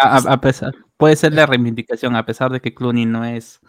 a 0.00 0.40
pesar, 0.40 0.74
puede 0.96 1.16
ser 1.16 1.34
la 1.34 1.46
reivindicación, 1.46 2.14
a 2.16 2.24
pesar 2.24 2.52
de 2.52 2.60
que 2.60 2.74
Clooney 2.74 3.06
no 3.06 3.24
es, 3.24 3.60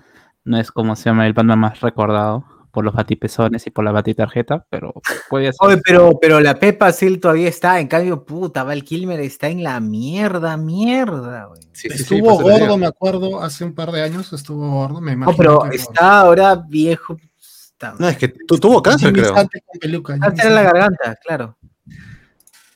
no 0.44 0.60
es 0.60 0.72
como 0.72 0.96
se 0.96 1.06
llama 1.06 1.26
el 1.26 1.34
Batman 1.34 1.60
más 1.60 1.80
recordado 1.82 2.46
por 2.80 2.86
los 2.86 2.94
batipezones 2.94 3.68
y 3.68 3.72
por 3.72 3.84
la 3.84 3.92
batitarjeta, 3.92 4.66
pero 4.70 4.94
puede 5.30 5.48
ser. 5.52 5.56
Oye, 5.60 5.82
pero, 5.84 6.18
pero 6.18 6.40
la 6.40 6.56
Pepa 6.58 6.94
Sil 6.96 7.20
todavía 7.20 7.50
está, 7.50 7.82
en 7.82 7.90
cambio, 7.90 8.24
puta, 8.24 8.64
Val 8.64 8.86
Kilmer 8.86 9.20
está 9.20 9.50
en 9.50 9.64
la 9.64 9.82
mierda, 9.82 10.56
mierda, 10.56 11.44
güey. 11.48 11.62
Sí, 11.74 11.90
sí, 11.90 11.98
sí, 11.98 12.04
Estuvo 12.16 12.38
te 12.38 12.44
gordo, 12.44 12.78
me 12.78 12.86
acuerdo, 12.86 13.42
hace 13.42 13.66
un 13.66 13.74
par 13.76 13.92
de 13.92 14.02
años 14.02 14.32
estuvo 14.32 14.70
gordo, 14.72 15.02
me 15.02 15.12
No, 15.12 15.24
imagino. 15.24 15.38
pero 15.38 15.70
que 15.70 15.76
está 15.76 16.22
ahora 16.22 16.56
viejo. 16.56 17.18
Está, 17.38 17.96
No, 18.00 18.08
es 18.08 18.16
que 18.18 18.30
tu- 18.30 18.58
tuvo 18.58 18.82
cáncer, 18.82 19.12
creo. 19.12 19.34
Cáncer 19.34 20.48
en 20.48 20.56
la 20.56 20.64
garganta, 20.64 21.18
claro. 21.22 21.58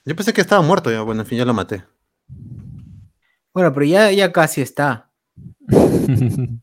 Yo 0.03 0.15
pensé 0.17 0.33
que 0.33 0.41
estaba 0.41 0.61
muerto 0.61 0.91
ya. 0.91 1.01
Bueno, 1.01 1.21
en 1.21 1.27
fin, 1.27 1.37
ya 1.37 1.45
lo 1.45 1.53
maté. 1.53 1.81
Bueno, 3.53 3.71
pero 3.71 3.85
ya, 3.85 4.11
ya 4.11 4.33
casi 4.33 4.59
está. 4.61 5.09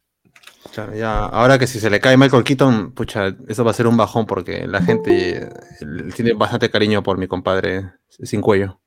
Claro, 0.74 0.94
ya, 0.94 1.26
ahora 1.26 1.58
que 1.58 1.66
si 1.66 1.80
se 1.80 1.90
le 1.90 2.00
cae 2.00 2.16
Michael 2.16 2.44
Keaton, 2.44 2.92
pucha, 2.92 3.34
eso 3.48 3.64
va 3.64 3.72
a 3.72 3.74
ser 3.74 3.86
un 3.88 3.96
bajón 3.96 4.26
porque 4.26 4.66
la 4.68 4.80
gente 4.82 5.38
eh, 5.42 5.50
tiene 6.14 6.32
bastante 6.34 6.70
cariño 6.70 7.02
por 7.02 7.18
mi 7.18 7.26
compadre 7.26 7.92
sin 8.08 8.40
cuello. 8.40 8.78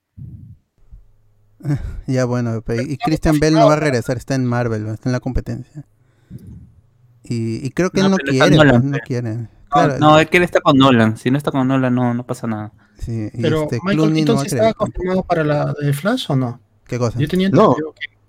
Ya 2.08 2.26
bueno, 2.26 2.62
y 2.88 2.98
Christian 2.98 3.40
Bale 3.40 3.54
no 3.54 3.66
va 3.68 3.74
a 3.74 3.78
regresar, 3.78 4.18
está 4.18 4.36
en 4.36 4.46
Marvel, 4.46 4.86
está 4.88 5.08
en 5.10 5.14
la 5.14 5.20
competencia. 5.22 5.86
Y, 7.24 7.66
y 7.66 7.70
creo 7.72 7.90
que 7.90 8.02
No, 8.02 8.08
él 8.08 8.12
no 8.12 8.18
quiere, 8.18 8.56
Nolan, 8.58 8.70
pues, 8.82 8.84
no 8.84 8.92
pe. 8.98 9.00
quiere. 9.06 9.36
No, 9.38 9.48
Claro, 9.70 9.98
no, 9.98 10.20
es 10.20 10.30
que 10.30 10.38
él 10.38 10.44
está 10.44 10.60
con 10.62 10.78
Nolan. 10.78 11.16
Si 11.18 11.32
no 11.32 11.38
está 11.38 11.52
con 11.52 11.68
Nolan, 11.68 11.96
no, 11.96 12.14
no 12.14 12.26
pasa 12.26 12.48
nada. 12.48 12.74
sí, 13.00 13.30
y 13.34 13.42
Pero 13.42 13.64
este, 13.64 13.78
Michael 13.84 13.98
Clooney 13.98 14.26
no 14.26 14.26
Keaton 14.26 14.36
va 14.36 14.42
a 14.42 14.44
sí 14.44 14.50
querer. 14.50 14.64
estaba 14.66 14.74
confirmado 14.74 15.24
para 15.24 15.44
la 15.46 15.74
de 15.82 15.94
Flash 15.94 16.26
o 16.30 16.36
no? 16.36 16.60
¿Qué 16.86 17.00
cosa? 17.00 17.18
Yo 17.18 17.28
tenía 17.30 17.50
No. 17.50 17.76
que 17.76 17.82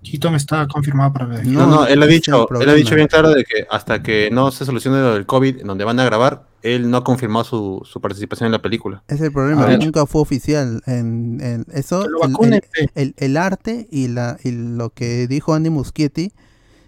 Keaton 0.09 0.35
estaba 0.35 0.67
confirmado 0.67 1.11
para 1.13 1.25
de 1.27 1.43
No, 1.45 1.65
No, 1.67 1.85
él 1.87 2.01
ha 2.01 2.05
dicho, 2.05 2.47
él 2.61 2.69
ha 2.69 2.73
dicho 2.73 2.95
bien 2.95 3.07
claro 3.07 3.31
de 3.31 3.43
que 3.43 3.65
hasta 3.69 4.01
que 4.03 4.29
no 4.31 4.51
se 4.51 4.63
solucione 4.65 4.99
lo 4.99 5.13
del 5.13 5.25
COVID, 5.25 5.59
en 5.61 5.67
donde 5.67 5.83
van 5.83 5.99
a 5.99 6.05
grabar, 6.05 6.47
él 6.61 6.89
no 6.89 6.97
ha 6.97 7.03
confirmado 7.03 7.43
su, 7.43 7.81
su 7.85 7.99
participación 8.01 8.45
en 8.47 8.51
la 8.53 8.61
película. 8.61 9.03
Es 9.07 9.19
el 9.21 9.31
problema, 9.31 9.63
A 9.63 9.67
ver. 9.67 9.79
nunca 9.83 10.05
fue 10.05 10.21
oficial. 10.21 10.81
En, 10.85 11.39
en 11.41 11.65
eso, 11.73 12.05
el- 12.05 12.11
vacunen, 12.21 12.53
el, 12.53 12.61
pe. 12.87 13.01
el- 13.01 13.13
el 13.17 13.37
arte 13.37 13.87
y, 13.91 14.07
la, 14.07 14.37
y 14.43 14.51
lo 14.51 14.89
que 14.91 15.27
dijo 15.27 15.53
Andy 15.53 15.69
Muschietti 15.69 16.31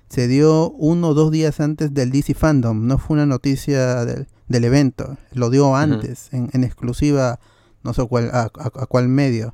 se 0.09 0.27
dio 0.27 0.69
uno 0.71 1.09
o 1.09 1.13
dos 1.13 1.31
días 1.31 1.59
antes 1.59 1.93
del 1.93 2.11
DC 2.11 2.33
Fandom. 2.33 2.87
No 2.87 2.97
fue 2.97 3.15
una 3.15 3.25
noticia 3.25 4.05
del, 4.05 4.27
del 4.47 4.63
evento. 4.63 5.17
Lo 5.33 5.49
dio 5.49 5.75
antes, 5.75 6.29
en, 6.31 6.49
en 6.53 6.63
exclusiva, 6.63 7.39
no 7.83 7.93
sé 7.93 8.05
cuál, 8.07 8.29
a, 8.31 8.43
a- 8.43 8.71
a 8.83 8.85
cuál 8.85 9.07
medio. 9.09 9.53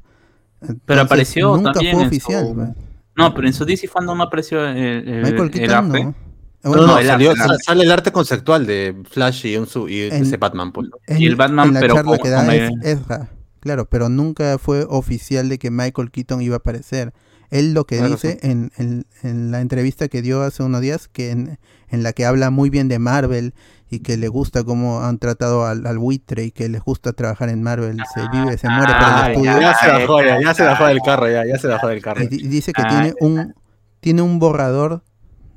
Entonces, 0.61 1.03
apareció 1.05 1.55
Nunca 1.57 1.73
también 1.73 1.93
fue 1.95 2.01
en 2.03 2.07
oficial. 2.07 2.47
su-. 2.47 2.92
No, 3.15 3.33
pero 3.33 3.47
en 3.47 3.53
su 3.53 3.65
DC 3.65 3.87
Fandom 3.87 4.17
no 4.17 4.23
apareció 4.23 4.65
el, 4.67 4.77
el- 4.77 5.21
Michael 5.21 5.41
el 5.43 5.51
Keaton 5.51 5.85
arte. 5.85 6.03
no. 6.03 6.15
No, 6.63 6.69
Bueno, 6.69 6.87
no, 6.87 6.97
el 6.99 7.07
salió- 7.07 7.31
arte, 7.31 7.43
sale 7.65 7.83
el 7.83 7.91
arte 7.91 8.11
conceptual 8.13 8.65
de 8.65 8.95
Flash 9.09 9.45
y, 9.47 9.57
un 9.57 9.67
su, 9.67 9.89
y 9.89 10.03
En- 10.03 10.23
ese 10.23 10.37
Batman. 10.37 10.71
Pues. 10.71 10.87
¿no? 10.89 10.97
en- 11.07 11.21
y 11.21 11.25
el 11.25 11.35
Batman, 11.35 11.67
en 11.67 11.73
la 11.73 11.79
pero 11.81 11.95
charla 11.95 12.17
que 12.17 12.29
da 12.29 12.55
es 12.55 12.71
el- 12.71 12.79
Ezra, 12.87 13.29
claro, 13.59 13.85
pero 13.89 14.07
nunca 14.07 14.57
fue 14.57 14.85
oficial 14.87 15.49
de 15.49 15.59
que 15.59 15.69
Michael 15.71 16.09
Keaton 16.09 16.41
iba 16.41 16.55
a 16.55 16.57
aparecer. 16.59 17.13
Él 17.53 17.73
lo 17.73 17.85
que 17.85 17.97
Claro, 17.97 18.11
dice 18.13 18.39
en, 18.41 18.71
en- 18.77 19.05
en 19.21 19.51
la 19.51 19.61
entrevista 19.61 20.07
que 20.07 20.21
dio 20.21 20.41
hace 20.41 20.63
unos 20.63 20.81
días, 20.81 21.07
que 21.07 21.29
en, 21.31 21.59
en 21.89 22.03
la 22.03 22.11
que 22.13 22.25
habla 22.25 22.49
muy 22.49 22.69
bien 22.69 22.87
de 22.87 22.97
Marvel 22.99 23.53
y 23.91 23.99
que 23.99 24.17
le 24.17 24.27
gusta 24.27 24.63
cómo 24.63 25.01
han 25.03 25.19
tratado 25.19 25.65
al, 25.67 25.85
al 25.85 25.99
buitre 25.99 26.45
y 26.45 26.51
que 26.51 26.67
les 26.67 26.81
gusta 26.81 27.13
trabajar 27.13 27.49
en 27.49 27.61
Marvel, 27.61 28.01
se 28.13 28.21
vive, 28.29 28.57
se 28.57 28.67
muere 28.69 28.93
por 28.93 29.03
Ah, 29.03 29.23
el 29.27 29.31
estudio. 29.33 29.61
ya, 29.61 29.75
se 29.75 29.87
bajó, 29.91 30.21
ya, 30.23 30.41
ya 30.41 30.53
se 30.55 30.63
bajó 30.63 30.85
del 30.87 30.99
carro, 31.05 31.29
ya, 31.29 31.45
ya 31.45 31.57
se 31.59 31.67
bajó 31.67 31.87
del 31.89 32.01
carro. 32.01 32.23
Y 32.23 32.27
di- 32.27 32.47
dice 32.47 32.73
que 32.73 32.81
Ah, 32.83 32.87
tiene 32.89 33.13
un 33.21 33.53
tiene 33.99 34.21
un 34.23 34.39
borrador 34.39 35.03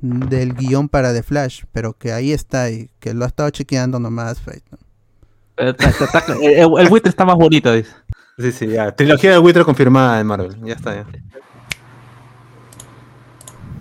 del 0.01 0.53
guion 0.53 0.89
para 0.89 1.11
The 1.13 1.23
Flash, 1.23 1.63
pero 1.71 1.93
que 1.93 2.13
ahí 2.13 2.31
está 2.31 2.69
y 2.69 2.91
que 2.99 3.15
lo 3.15 3.25
ha 3.25 3.27
estado 3.27 3.49
chequeando 3.49 3.99
nomás. 3.99 4.39
Está- 5.57 5.89
está- 5.89 6.23
el, 6.41 6.69
el 6.79 6.89
buitre 6.89 7.09
está 7.09 7.25
más 7.25 7.35
bonito, 7.37 7.73
dice. 7.73 7.89
Sí, 8.37 8.51
sí, 8.51 8.67
ya. 8.67 8.91
Trilogía 8.95 9.31
de 9.31 9.39
buitre 9.39 9.63
confirmada 9.65 10.19
en 10.19 10.27
Marvel. 10.27 10.55
Ya 10.63 10.73
está, 10.75 10.93
ya. 10.93 11.05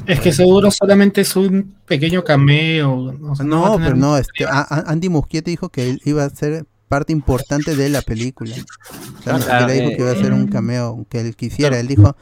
Es 0.06 0.20
que 0.20 0.32
seguro 0.32 0.70
solamente 0.70 1.20
es 1.22 1.34
un 1.36 1.74
pequeño 1.86 2.22
cameo. 2.24 2.94
o 2.94 3.34
sea, 3.36 3.44
va 3.44 3.44
a 3.44 3.44
No, 3.44 3.72
tener 3.72 3.86
pero 3.88 3.96
no, 3.96 4.16
este, 4.16 4.44
a- 4.44 4.60
a- 4.68 4.84
Andy 4.90 5.08
Muschietti 5.08 5.50
dijo 5.50 5.68
que 5.68 5.90
él 5.90 6.00
iba 6.04 6.24
a 6.24 6.30
ser 6.30 6.66
parte 6.88 7.12
importante 7.12 7.74
de 7.76 7.88
la 7.88 8.00
película. 8.02 8.54
O 8.54 9.22
sea, 9.22 9.38
Claro, 9.38 9.38
siquiera 9.40 9.66
dijo 9.72 9.88
eh, 9.90 9.96
que 9.96 10.02
iba 10.02 10.10
a 10.12 10.16
ser 10.16 10.32
un 10.32 10.46
cameo 10.46 11.04
que 11.08 11.20
él 11.20 11.34
quisiera. 11.34 11.78
Él 11.80 11.88
dijo, 11.88 12.16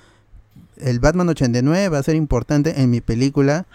el 0.78 1.01
Batman 1.01 1.28
89 1.28 1.89
va 1.90 1.98
a 1.98 2.02
ser 2.02 2.15
importante 2.16 2.81
en 2.81 2.90
mi 2.90 3.01
película 3.01 3.66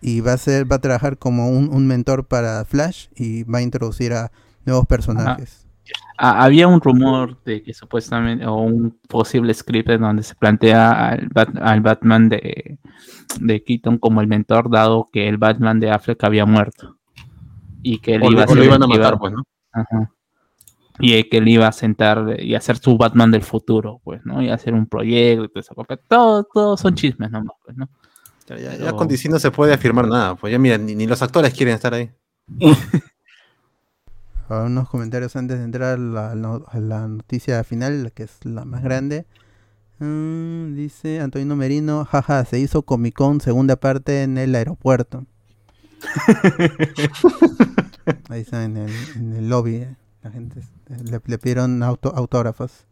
y 0.00 0.20
va 0.20 0.32
a 0.32 0.38
ser 0.38 0.70
va 0.70 0.76
a 0.76 0.80
trabajar 0.80 1.18
como 1.18 1.48
un, 1.50 1.68
un 1.68 1.86
mentor 1.86 2.24
para 2.24 2.64
Flash 2.64 3.08
y 3.14 3.42
va 3.44 3.58
a 3.58 3.62
introducir 3.62 4.14
a 4.14 4.32
nuevos 4.64 4.86
personajes. 4.86 5.66
Ah, 6.18 6.44
había 6.44 6.68
un 6.68 6.80
rumor 6.80 7.42
de 7.44 7.62
que 7.62 7.72
supuestamente, 7.72 8.44
o 8.46 8.56
un 8.56 8.98
posible 9.08 9.54
script 9.54 9.88
en 9.90 10.02
donde 10.02 10.22
se 10.22 10.34
plantea 10.34 11.08
al, 11.10 11.28
Bat- 11.30 11.58
al 11.62 11.80
Batman 11.80 12.28
de, 12.28 12.78
de 13.40 13.64
Keaton 13.64 13.98
como 13.98 14.20
el 14.20 14.26
mentor, 14.26 14.70
dado 14.70 15.08
que 15.12 15.28
el 15.28 15.38
Batman 15.38 15.80
de 15.80 15.90
Affleck 15.90 16.22
había 16.24 16.44
muerto. 16.44 16.98
Y 17.82 17.98
que 18.00 18.16
él 18.16 18.22
O, 18.22 18.30
iba 18.30 18.44
lo- 18.44 18.52
a 18.52 18.54
lo 18.54 18.64
iban 18.64 18.82
a 18.82 18.86
iba- 18.86 18.96
matar, 18.96 19.18
pues, 19.18 19.32
¿no? 19.32 19.44
Ajá. 19.72 20.10
Y 20.98 21.24
que 21.24 21.38
él 21.38 21.48
iba 21.48 21.66
a 21.66 21.72
sentar 21.72 22.36
y 22.38 22.54
hacer 22.54 22.76
su 22.76 22.98
Batman 22.98 23.30
del 23.30 23.42
futuro, 23.42 24.02
pues, 24.04 24.20
¿no? 24.26 24.42
Y 24.42 24.50
hacer 24.50 24.74
un 24.74 24.84
proyecto 24.86 25.44
y 25.44 25.48
todo 25.48 25.60
eso. 25.60 25.74
porque 25.74 25.96
Todo, 25.96 26.44
todo 26.44 26.76
son 26.76 26.94
chismes 26.94 27.30
nomás, 27.30 27.56
pues, 27.64 27.74
¿no? 27.78 27.88
Ya, 28.46 28.56
ya, 28.58 28.72
ya 28.72 28.78
Pero- 28.84 28.96
con 28.96 29.08
DC 29.08 29.28
no 29.30 29.38
se 29.38 29.50
puede 29.50 29.72
afirmar 29.72 30.06
nada. 30.06 30.34
Pues 30.34 30.52
ya, 30.52 30.58
mira, 30.58 30.76
ni, 30.76 30.94
ni 30.94 31.06
los 31.06 31.22
actores 31.22 31.54
quieren 31.54 31.76
estar 31.76 31.94
ahí. 31.94 32.10
a 34.50 34.64
unos 34.64 34.88
comentarios 34.88 35.36
antes 35.36 35.58
de 35.58 35.64
entrar 35.64 35.94
a 35.94 35.98
la, 35.98 36.34
no- 36.34 36.64
a 36.68 36.78
la 36.80 37.06
noticia 37.08 37.62
final, 37.64 38.12
que 38.14 38.24
es 38.24 38.44
la 38.44 38.64
más 38.64 38.82
grande. 38.82 39.26
Mm, 39.98 40.74
dice 40.74 41.20
Antonio 41.20 41.56
Merino, 41.56 42.04
jaja, 42.04 42.44
se 42.44 42.58
hizo 42.58 42.82
Comic 42.82 43.14
Con 43.16 43.40
segunda 43.40 43.76
parte 43.76 44.22
en 44.22 44.38
el 44.38 44.54
aeropuerto. 44.54 45.24
Ahí 48.28 48.40
está 48.40 48.64
en 48.64 48.76
el, 48.76 48.90
en 49.16 49.32
el 49.34 49.48
lobby. 49.48 49.76
eh, 49.76 49.96
La 50.22 50.30
gente 50.30 50.60
eh, 50.60 50.96
le, 51.04 51.20
le 51.24 51.38
pidieron 51.38 51.82
auto- 51.82 52.12
autógrafos. 52.14 52.86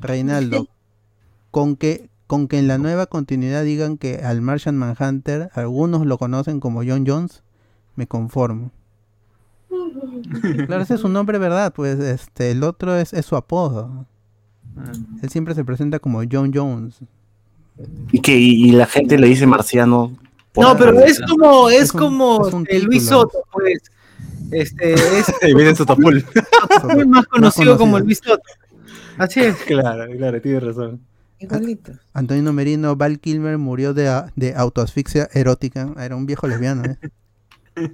Reinaldo, 0.00 0.68
con 1.50 1.76
que, 1.76 2.10
con 2.26 2.48
que 2.48 2.58
en 2.58 2.68
la 2.68 2.78
nueva 2.78 3.06
continuidad 3.06 3.64
digan 3.64 3.98
que 3.98 4.16
al 4.24 4.40
Martian 4.40 4.76
Manhunter 4.76 5.50
algunos 5.54 6.06
lo 6.06 6.18
conocen 6.18 6.60
como 6.60 6.82
John 6.84 7.04
Jones, 7.06 7.42
me 7.94 8.06
conformo. 8.06 8.72
Claro, 10.66 10.82
ese 10.82 10.94
es 10.94 11.00
su 11.00 11.08
nombre, 11.08 11.38
¿verdad? 11.38 11.72
Pues 11.74 11.98
este, 11.98 12.50
el 12.50 12.62
otro 12.62 12.96
es, 12.96 13.12
es 13.12 13.26
su 13.26 13.36
apodo. 13.36 14.06
Él 15.22 15.30
siempre 15.30 15.54
se 15.54 15.64
presenta 15.64 15.98
como 15.98 16.22
John 16.30 16.50
Jones. 16.54 16.96
Y 18.12 18.20
que 18.20 18.36
y, 18.38 18.68
y 18.68 18.72
la 18.72 18.86
gente 18.86 19.18
le 19.18 19.26
dice 19.28 19.46
marciano. 19.46 20.16
No, 20.56 20.76
pero 20.76 20.98
es 21.00 21.20
como, 21.20 21.68
es, 21.68 21.82
Es 21.82 21.94
un- 21.94 22.00
como 22.00 22.46
es 22.48 22.54
eh, 22.68 22.80
Luis. 22.80 23.06
Soto, 23.06 23.38
pues. 23.52 23.82
Este 24.52 24.94
es 24.94 25.26
viene 25.54 25.74
tapul. 25.74 26.24
muy 26.94 27.06
más 27.06 27.26
conocido 27.26 27.76
como 27.76 27.98
Luis 27.98 28.20
Soto. 28.24 28.42
Así 29.18 29.40
es. 29.40 29.56
claro, 29.56 30.04
claro, 30.16 30.40
tiene 30.40 30.60
razón. 30.60 31.00
Igualito. 31.38 31.92
Antonio 32.14 32.50
Merino, 32.52 32.96
Val 32.96 33.18
Kilmer 33.18 33.58
murió 33.58 33.92
de, 33.92 34.08
a- 34.08 34.32
de 34.36 34.54
autoasfixia 34.54 35.28
erótica. 35.34 35.92
Ah, 35.96 36.04
Era 36.06 36.16
un 36.16 36.24
viejo 36.26 36.46
lesbiano, 36.46 36.84
¿eh? 36.84 36.98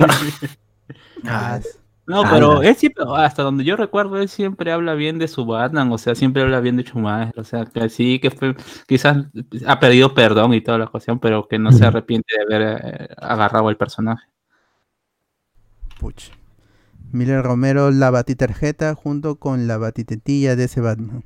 Ah, 1.25 1.59
es- 1.61 1.79
No, 2.07 2.23
pero 2.31 2.63
él 2.63 2.75
siempre, 2.75 3.05
hasta 3.17 3.43
donde 3.45 3.63
yo 3.65 3.77
recuerdo, 3.77 4.19
él 4.21 4.29
siempre 4.29 4.73
habla 4.73 4.95
bien 4.95 5.19
de 5.19 5.29
su 5.29 5.47
Batman, 5.47 5.91
o 5.93 5.99
sea, 5.99 6.15
siempre 6.17 6.43
habla 6.43 6.59
bien 6.61 6.77
de 6.77 6.83
Schumacher, 6.83 7.39
o 7.39 7.45
sea, 7.45 7.65
que 7.65 7.89
sí, 7.89 8.19
que 8.19 8.31
fue, 8.33 8.57
quizás 8.89 9.19
ha 9.67 9.79
pedido 9.81 10.13
perdón 10.13 10.53
y 10.53 10.61
toda 10.61 10.79
la 10.79 10.89
cuestión, 10.89 11.21
pero 11.21 11.47
que 11.47 11.59
no 11.61 11.71
se 11.71 11.85
arrepiente 11.87 12.35
de 12.37 12.43
haber 12.57 12.79
eh, 12.85 13.09
agarrado 13.19 13.71
el 13.71 13.77
personaje. 13.77 14.27
puch. 16.01 16.31
Miller 17.13 17.43
Romero, 17.43 17.91
la 17.91 18.11
batitarjeta 18.11 18.95
junto 18.95 19.37
con 19.37 19.67
la 19.69 19.77
batitetilla 19.77 20.57
de 20.57 20.65
ese 20.65 20.81
Batman. 20.81 21.23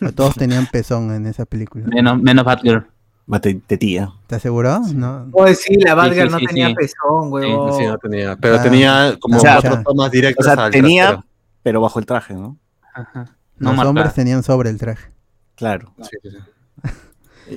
Todos 0.14 0.34
tenían 0.36 0.66
pezón 0.66 1.12
en 1.12 1.26
esa 1.26 1.44
película. 1.46 1.86
Menos, 1.86 2.20
menos 2.22 2.44
Batgirl. 2.44 2.86
Mate 3.26 3.60
de 3.68 3.76
tía. 3.78 4.12
¿Te 4.26 4.34
aseguró? 4.36 4.80
No. 4.92 5.28
Pues 5.30 5.60
sí, 5.60 5.74
la 5.76 5.90
sí, 6.12 6.28
no 6.30 6.38
sí, 6.38 6.46
tenía 6.46 6.68
sí. 6.68 6.74
pezón, 6.74 7.32
huevón. 7.32 7.78
Sí, 7.78 7.86
no 7.86 7.98
tenía. 7.98 8.36
Pero 8.36 8.56
Ah, 8.56 8.62
tenía 8.62 9.16
como 9.20 9.36
o 9.36 9.40
sea, 9.40 9.60
cuatro 9.60 9.82
tomas 9.84 10.08
O 10.08 10.10
directas 10.10 10.44
sea, 10.46 10.64
al 10.64 10.70
tenía, 10.72 11.02
trasero. 11.06 11.24
pero 11.62 11.80
bajo 11.80 11.98
el 12.00 12.06
traje, 12.06 12.34
¿no? 12.34 12.56
Ajá. 12.94 13.24
No 13.58 13.68
Los 13.70 13.76
marca. 13.76 13.88
hombres 13.90 14.14
tenían 14.14 14.42
sobre 14.42 14.70
el 14.70 14.78
traje. 14.78 15.10
Claro. 15.54 15.92
Sí, 16.02 16.16
sí, 16.22 16.30
sí. 16.30 16.38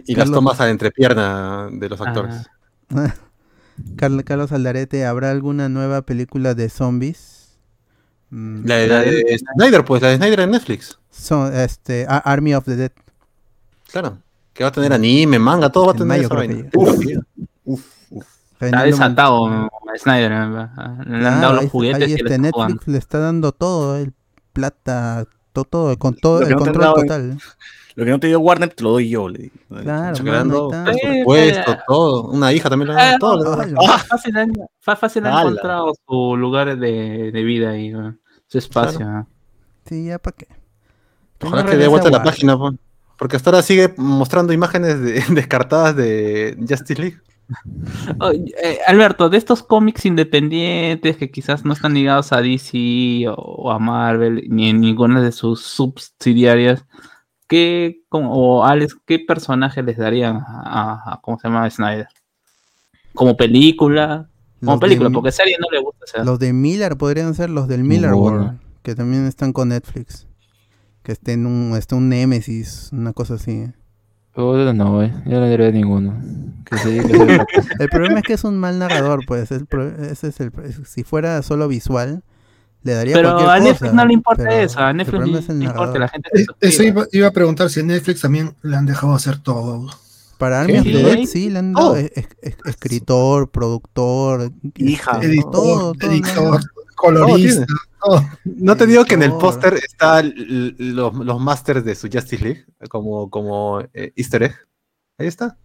Y, 0.06 0.12
y 0.12 0.16
las 0.16 0.30
tomas 0.30 0.60
a 0.60 0.66
la 0.66 0.72
entrepierna 0.72 1.70
de 1.72 1.90
los 1.90 2.00
actores. 2.02 2.36
Carl- 3.96 4.24
Carlos 4.24 4.52
Aldarete, 4.52 5.06
¿habrá 5.06 5.32
alguna 5.32 5.70
nueva 5.70 6.04
película 6.04 6.54
de 6.54 6.70
zombies? 6.70 7.58
Mm, 8.30 8.66
La 8.66 8.76
de, 8.76 8.88
la 8.88 9.00
de 9.02 9.38
Snyder, 9.56 9.86
pues, 9.86 10.02
la 10.02 10.10
de 10.10 10.18
Snyder 10.18 10.40
en 10.42 10.52
Netflix. 10.52 11.00
son, 11.10 11.54
este, 11.56 12.06
Army 12.08 12.54
of 12.54 12.66
the 12.66 12.76
Dead. 12.76 12.92
Claro. 13.92 14.18
Que 14.54 14.64
va 14.64 14.70
a 14.70 14.72
tener 14.72 14.94
anime, 14.94 15.40
manga, 15.40 15.70
todo 15.72 15.86
va 15.88 15.92
a 15.92 15.94
En 15.94 15.98
tener 16.00 16.08
mayo 16.10 16.24
esa 16.26 16.36
vaina. 16.36 16.70
Uf, 16.76 17.00
uf, 17.66 17.86
uf. 18.12 18.26
Está 18.60 18.84
desatado 18.84 19.48
Mon- 19.48 19.66
mm, 19.66 19.70
Snyder. 19.98 20.32
eh, 20.32 20.36
Le 21.08 21.28
han 21.28 21.42
dado 21.42 21.54
los 21.54 21.64
ahí- 21.64 21.70
juguetes 21.70 22.04
ahí 22.04 22.10
y 22.12 22.14
este 22.14 22.24
le 22.30 22.36
está 22.36 22.50
jugando. 22.52 22.74
Netflix 22.76 22.92
le 22.94 22.98
está 23.00 23.20
dando 23.20 23.52
todo, 23.52 23.98
el 23.98 24.14
plata, 24.54 25.26
to- 25.54 25.66
todo, 25.66 25.98
con 25.98 26.16
todo 26.16 26.42
el 26.42 26.56
control 26.56 26.80
dado 26.82 26.94
total. 26.96 27.38
Lo 27.96 28.06
que 28.06 28.12
no 28.12 28.20
te 28.20 28.26
dio 28.28 28.40
Warner 28.40 28.70
te 28.74 28.84
lo 28.84 28.92
doy 28.92 29.10
yo. 29.10 29.28
Le 29.30 29.40
digo. 29.40 29.56
Claro, 29.70 30.24
mano, 30.24 30.70
ahí. 30.86 30.96
Eh, 30.96 31.00
presupuesto, 31.04 31.72
eh, 31.74 31.80
todo. 31.88 32.24
Una 32.30 32.52
hija 32.54 32.70
también 32.70 32.90
le 32.90 33.00
Ah, 33.00 33.06
dan 33.12 33.20
todo. 33.20 33.54
Ah, 33.88 33.98
Fácil, 34.08 34.38
han- 34.38 34.54
fácil 34.80 35.26
han 35.28 35.40
encontrado 35.48 35.94
su 36.08 36.38
lugar 36.38 36.78
de, 36.78 37.32
de 37.32 37.44
vida 37.44 37.78
y 37.78 37.90
eh, 37.90 38.14
su 38.48 38.58
espacio. 38.58 39.06
¿no? 39.06 39.28
Sí, 39.86 40.06
ya 40.06 40.18
para 40.20 40.36
qué. 40.38 40.48
Ojalá 41.44 41.66
que 41.66 41.76
dé 41.78 41.88
vuelta 41.88 42.10
la 42.10 42.24
página, 42.24 42.58
pues. 42.58 42.76
Porque 43.24 43.38
hasta 43.38 43.52
ahora 43.52 43.62
sigue 43.62 43.94
mostrando 43.96 44.52
imágenes 44.52 45.00
de- 45.00 45.24
descartadas 45.34 45.96
de 45.96 46.58
Justice 46.60 47.02
League. 47.02 47.18
Oye, 48.20 48.54
eh, 48.62 48.80
Alberto, 48.86 49.30
de 49.30 49.38
estos 49.38 49.64
cómics 49.64 50.06
independientes 50.06 51.16
que 51.16 51.32
quizás 51.32 51.64
no 51.64 51.72
están 51.72 51.94
ligados 51.94 52.34
a 52.34 52.42
DC 52.42 53.26
o, 53.30 53.34
o 53.36 53.72
a 53.72 53.80
Marvel 53.80 54.44
ni 54.50 54.70
en 54.72 54.82
ninguna 54.82 55.22
de 55.22 55.32
sus 55.32 55.62
subsidiarias, 55.62 56.84
¿qué, 57.48 58.02
como, 58.10 58.34
o 58.34 58.66
Alex, 58.66 58.98
qué 59.06 59.20
personaje 59.20 59.82
les 59.84 59.96
darían 59.96 60.36
a, 60.46 61.14
a- 61.14 61.22
¿cómo 61.22 61.40
se 61.40 61.48
llama? 61.48 61.70
Snyder? 61.70 62.08
¿Como 63.14 63.38
película? 63.38 64.28
Como 64.60 64.74
Los 64.74 64.82
película, 64.82 65.10
porque 65.12 65.32
serie 65.32 65.56
no 65.62 65.68
le 65.72 65.80
gusta 65.82 66.04
hacer. 66.04 66.26
Los 66.26 66.40
de 66.40 66.52
Miller 66.52 66.98
podrían 66.98 67.34
ser 67.36 67.50
los 67.50 67.70
del 67.70 67.86
Miller. 67.86 68.12
World, 68.16 68.60
que 68.82 68.96
también 68.96 69.26
están 69.28 69.54
con 69.54 69.70
Netflix. 69.70 70.28
Que 71.04 71.12
esté 71.12 71.34
en 71.34 71.46
un, 71.46 71.76
esté 71.78 71.96
un 71.96 72.10
Nemesis, 72.10 72.90
una 72.94 73.14
cosa 73.14 73.36
así. 73.36 73.66
Puta, 74.34 74.74
no, 74.74 74.96
güey. 74.96 75.12
Yo 75.26 75.40
no 75.40 75.48
diría 75.50 75.70
ninguno. 75.72 76.16
Que 76.66 76.78
sí, 76.78 77.00
que 77.02 77.14
sí. 77.14 77.68
El 77.80 77.90
problema 77.90 78.20
es 78.20 78.24
que 78.26 78.34
es 78.34 78.44
un 78.44 78.58
mal 78.58 78.80
narrador, 78.80 79.22
pues. 79.28 79.52
el 79.52 79.66
pro- 79.68 79.88
ese 80.04 80.30
es 80.30 80.40
el, 80.40 80.52
si 80.86 81.04
fuera 81.04 81.42
solo 81.44 81.68
visual, 81.68 82.24
le 82.84 82.94
daría 82.94 83.14
Pero 83.16 83.30
cualquier 83.36 83.50
a 83.50 83.54
cosa. 83.60 83.64
Netflix 83.70 83.94
no 83.94 84.06
le 84.06 84.14
importa 84.14 84.44
pero 84.44 84.56
eso, 84.56 84.80
a 84.80 84.94
Netflix 84.94 85.20
no 85.20 85.54
le 85.56 85.66
importa, 85.66 86.00
la 86.00 86.08
gente 86.08 86.30
Eh, 86.34 86.46
Eso 86.62 86.84
iba, 86.84 87.06
iba 87.12 87.28
a 87.28 87.32
preguntar 87.32 87.70
si 87.70 87.82
en 87.82 87.88
Netflix 87.88 88.22
también 88.22 88.56
le 88.62 88.76
han 88.76 88.86
dejado 88.86 89.14
hacer 89.14 89.38
todo. 89.38 89.88
Para 90.38 90.62
Army 90.62 90.78
of 90.80 90.84
Sí, 90.84 90.92
the 90.94 90.98
sí. 90.98 91.04
Dead 91.04 91.26
sí 91.28 91.50
le 91.50 91.60
han 91.60 91.74
dado 91.74 91.92
Oh. 91.92 91.96
es- 91.96 92.12
es- 92.16 92.28
es- 92.42 92.58
escritor, 92.66 93.52
productor, 93.52 94.52
Hija. 94.78 95.12
este, 95.14 95.28
Editor, 95.28 95.52
todo, 95.52 95.94
todo, 95.94 96.12
editor, 96.12 96.60
no, 96.62 96.68
colorista. 96.96 97.66
No 98.46 98.76
te 98.76 98.86
digo 98.86 99.06
que 99.06 99.14
en 99.16 99.24
el 99.24 99.32
póster 99.34 99.76
está 99.76 100.20
l- 100.20 100.34
l- 100.38 100.76
los, 100.78 101.14
los 101.16 101.40
masters 101.40 101.84
de 101.86 101.96
su 101.96 102.10
Justice 102.12 102.44
League, 102.44 102.66
como, 102.90 103.30
como 103.30 103.82
eh, 103.94 104.12
easter 104.16 104.44
egg. 104.44 104.56
Ahí 105.18 105.28
está. 105.28 105.58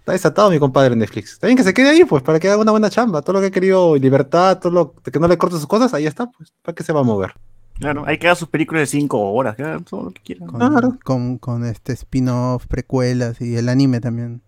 Está 0.00 0.12
desatado 0.12 0.50
mi 0.50 0.58
compadre 0.58 0.92
en 0.94 1.00
Netflix. 1.00 1.32
Está 1.32 1.46
bien 1.48 1.56
que 1.56 1.64
se 1.64 1.74
quede 1.74 1.90
ahí, 1.90 2.04
pues, 2.04 2.22
para 2.22 2.38
que 2.40 2.48
haga 2.48 2.62
una 2.62 2.70
buena 2.70 2.88
chamba. 2.90 3.20
Todo 3.22 3.34
lo 3.34 3.40
que 3.40 3.46
ha 3.46 3.50
querido, 3.50 3.96
libertad, 3.96 4.58
todo 4.58 4.72
lo 4.72 4.94
que 4.94 5.18
no 5.18 5.28
le 5.28 5.36
corte 5.36 5.56
sus 5.56 5.66
cosas, 5.66 5.92
ahí 5.94 6.06
está, 6.06 6.26
pues. 6.30 6.52
¿Para 6.62 6.74
qué 6.74 6.82
se 6.82 6.92
va 6.92 7.00
a 7.00 7.04
mover? 7.04 7.34
Claro, 7.78 8.04
hay 8.06 8.18
que 8.18 8.26
hacer 8.28 8.38
sus 8.40 8.48
películas 8.48 8.80
de 8.82 8.86
5 8.86 9.32
horas, 9.32 9.54
que 9.54 9.62
hagan 9.62 9.84
todo 9.84 10.04
lo 10.04 10.10
que 10.10 10.22
quieran. 10.22 10.48
con, 10.48 10.58
Claro. 10.58 10.98
con, 11.04 11.38
con 11.38 11.64
este 11.64 11.92
spin-off, 11.92 12.66
precuelas 12.66 13.40
y 13.40 13.56
el 13.56 13.68
anime 13.68 14.00
también. 14.00 14.42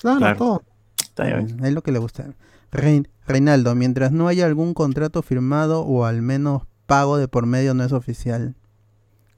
Claro, 0.00 0.18
Claro. 0.18 0.36
todo. 0.38 0.62
Está 1.02 1.24
bien. 1.24 1.62
Es 1.64 1.72
lo 1.72 1.82
que 1.82 1.92
le 1.92 1.98
gusta. 1.98 2.26
Rein- 2.70 3.08
Reinaldo, 3.32 3.74
mientras 3.74 4.12
no 4.12 4.28
haya 4.28 4.46
algún 4.46 4.74
contrato 4.74 5.22
firmado 5.22 5.82
o 5.82 6.04
al 6.04 6.22
menos 6.22 6.62
pago 6.86 7.16
de 7.16 7.28
por 7.28 7.46
medio 7.46 7.74
no 7.74 7.84
es 7.84 7.92
oficial. 7.92 8.54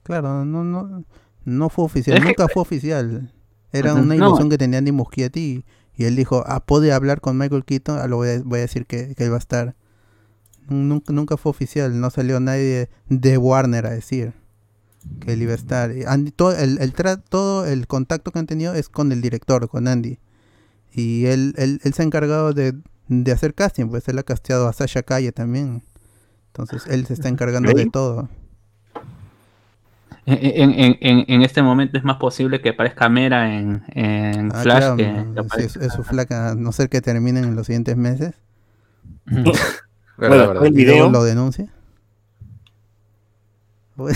Claro, 0.03 0.45
no, 0.45 0.63
no, 0.63 1.03
no 1.45 1.69
fue 1.69 1.85
oficial, 1.85 2.23
nunca 2.23 2.47
fue 2.47 2.61
oficial. 2.61 3.33
Era 3.71 3.93
una 3.93 4.15
no. 4.15 4.27
ilusión 4.27 4.49
que 4.49 4.57
tenía 4.57 4.79
Andy 4.79 4.91
Muschietti 4.91 5.65
y, 5.95 6.01
y 6.01 6.05
él 6.05 6.15
dijo, 6.15 6.43
ah, 6.45 6.65
puede 6.65 6.91
hablar 6.93 7.21
con 7.21 7.37
Michael 7.37 7.65
Keaton, 7.65 7.99
ah, 7.99 8.07
lo 8.07 8.17
voy 8.17 8.29
a, 8.29 8.41
voy 8.43 8.59
a 8.59 8.61
decir 8.61 8.85
que, 8.85 9.15
que 9.15 9.25
él 9.25 9.31
va 9.31 9.35
a 9.35 9.39
estar. 9.39 9.75
Nunca, 10.67 11.11
nunca 11.13 11.37
fue 11.37 11.49
oficial, 11.51 11.99
no 11.99 12.09
salió 12.09 12.39
nadie 12.39 12.89
de 13.09 13.37
Warner 13.37 13.85
a 13.85 13.91
decir 13.91 14.33
que 15.19 15.33
él 15.33 15.41
iba 15.43 15.51
a 15.51 15.55
estar. 15.55 15.91
Andy- 16.07 16.31
todo, 16.31 16.55
el, 16.55 16.79
el 16.79 16.93
tra- 16.93 17.21
todo 17.27 17.65
el 17.65 17.85
contacto 17.87 18.31
que 18.31 18.39
han 18.39 18.47
tenido 18.47 18.73
es 18.73 18.89
con 18.89 19.11
el 19.11 19.21
director, 19.21 19.67
con 19.69 19.87
Andy. 19.87 20.19
Y 20.91 21.25
él, 21.25 21.53
él, 21.57 21.79
él 21.83 21.93
se 21.93 22.01
ha 22.01 22.05
encargado 22.05 22.53
de, 22.53 22.73
de 23.07 23.31
hacer 23.31 23.53
casting, 23.53 23.87
pues 23.87 24.07
él 24.07 24.17
ha 24.19 24.23
casteado 24.23 24.67
a 24.67 24.73
Sasha 24.73 25.03
Calle 25.03 25.31
también. 25.31 25.83
Entonces 26.47 26.85
él 26.87 27.05
se 27.05 27.13
está 27.13 27.27
encargando 27.29 27.73
de 27.73 27.85
todo. 27.87 28.29
En, 30.27 30.71
en- 30.71 30.97
en- 31.01 31.25
en 31.27 31.41
este 31.43 31.61
momento 31.61 31.97
es 31.99 32.03
más 32.03 32.17
posible 32.17 32.59
que 32.59 32.69
aparezca 32.69 33.09
Mera 33.09 33.55
en, 33.55 33.83
en 33.89 34.51
Ah, 34.55 34.61
Flash 34.61 34.77
claro, 34.79 34.95
que, 34.97 35.03
que 35.03 35.11
sí, 35.11 35.27
aparezca- 35.35 35.59
es, 35.65 35.75
es 35.87 35.93
su 35.93 36.03
flaca, 36.03 36.49
a 36.51 36.55
no 36.55 36.71
ser 36.71 36.89
que 36.89 36.99
terminen 37.01 37.43
en 37.43 37.55
los 37.55 37.67
siguientes 37.67 37.95
meses. 37.95 38.33
Verdad, 39.25 39.53
Bueno, 40.17 40.47
verdad. 40.47 40.65
el 40.65 40.73
video, 40.73 41.09
lo 41.11 41.23
denuncia. 41.23 41.67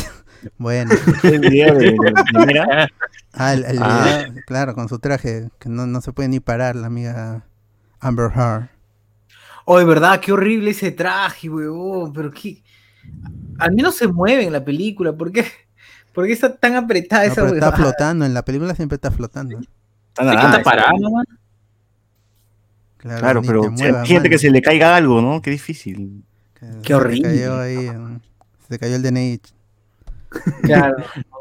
Bueno, 0.57 0.91
el 1.23 1.39
video 1.41 1.73
de, 1.75 1.85
de- 1.91 1.91
de 1.91 2.45
Mera, 2.45 2.87
ah, 3.33 3.53
el, 3.53 3.65
el 3.65 3.77
Ah. 3.81 4.23
video, 4.29 4.43
claro, 4.47 4.73
con 4.73 4.87
su 4.87 4.97
traje, 4.99 5.49
que 5.59 5.67
no, 5.67 5.85
no 5.85 5.99
se 5.99 6.13
puede 6.13 6.29
ni 6.29 6.39
parar 6.39 6.77
la 6.77 6.87
amiga 6.87 7.43
Amber 7.99 8.31
Heard. 8.33 8.69
Oye, 9.71 9.85
verdad, 9.85 10.19
qué 10.19 10.31
horrible 10.31 10.71
ese 10.71 10.91
traje, 10.91 11.47
weón. 11.47 12.11
Pero 12.11 12.31
qué. 12.31 12.63
Al 13.59 13.71
menos 13.73 13.95
se 13.95 14.07
mueve 14.07 14.45
en 14.47 14.53
la 14.53 14.65
película. 14.65 15.13
¿Por 15.13 15.31
qué? 15.31 15.45
¿Por 16.13 16.25
qué 16.25 16.33
está 16.33 16.55
tan 16.55 16.75
apretada 16.75 17.25
No, 17.27 17.31
esa 17.31 17.41
pero 17.43 17.53
está 17.53 17.71
flotando, 17.73 18.25
en 18.25 18.33
la 18.33 18.43
película 18.43 18.73
siempre 18.73 18.95
está 18.95 19.11
flotando. 19.11 19.59
está 19.59 20.23
¿De 20.25 20.33
nadando. 20.35 20.57
está 20.57 20.63
parado, 20.71 21.11
man? 21.11 21.25
Claro, 22.97 23.19
Claro, 23.19 23.41
pero 23.43 23.71
muevas, 23.71 24.07
fíjate 24.07 24.23
que 24.27 24.35
mano. 24.35 24.39
se 24.39 24.49
le 24.49 24.61
caiga 24.63 24.95
algo, 24.95 25.21
¿no? 25.21 25.39
Qué 25.41 25.51
difícil. 25.51 26.23
Que 26.59 26.65
Qué 26.81 26.87
se 26.87 26.93
horrible. 26.95 27.29
cayó 27.29 27.59
ahí, 27.59 27.87
en- 27.87 28.21
se 28.67 28.79
cayó 28.79 28.95
el 28.95 29.03
DNI. 29.03 29.39
Claro. 30.63 30.97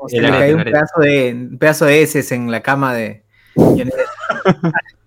se 0.09 0.21
le 0.21 0.29
cayó 0.29 0.57
un 0.59 0.65
pedazo 0.65 1.01
de, 1.01 1.33
un 1.51 1.59
pedazo 1.59 1.85
de 1.87 2.03
heces 2.03 2.31
en 2.33 2.51
la 2.51 2.61
cama 2.63 2.93
de. 2.95 3.25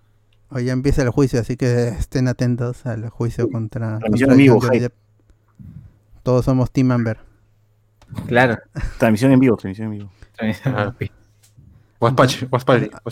Hoy 0.51 0.65
ya 0.65 0.73
empieza 0.73 1.01
el 1.01 1.09
juicio, 1.09 1.39
así 1.39 1.55
que 1.55 1.87
estén 1.89 2.27
atentos 2.27 2.85
al 2.85 3.09
juicio 3.09 3.49
contra, 3.49 3.99
Transmisión 3.99 4.29
contra 4.29 4.33
en 4.33 4.37
vivo, 4.37 4.59
Johnny 4.59 4.77
Hype. 4.77 4.81
Depp. 4.81 4.93
Todos 6.23 6.45
somos 6.45 6.71
Team 6.71 6.91
Amber. 6.91 7.19
Claro. 8.27 8.57
Transmisión 8.99 9.31
en 9.31 9.39
vivo, 9.39 9.55
transmisión 9.57 9.87
en 9.93 9.99
vivo. 9.99 10.11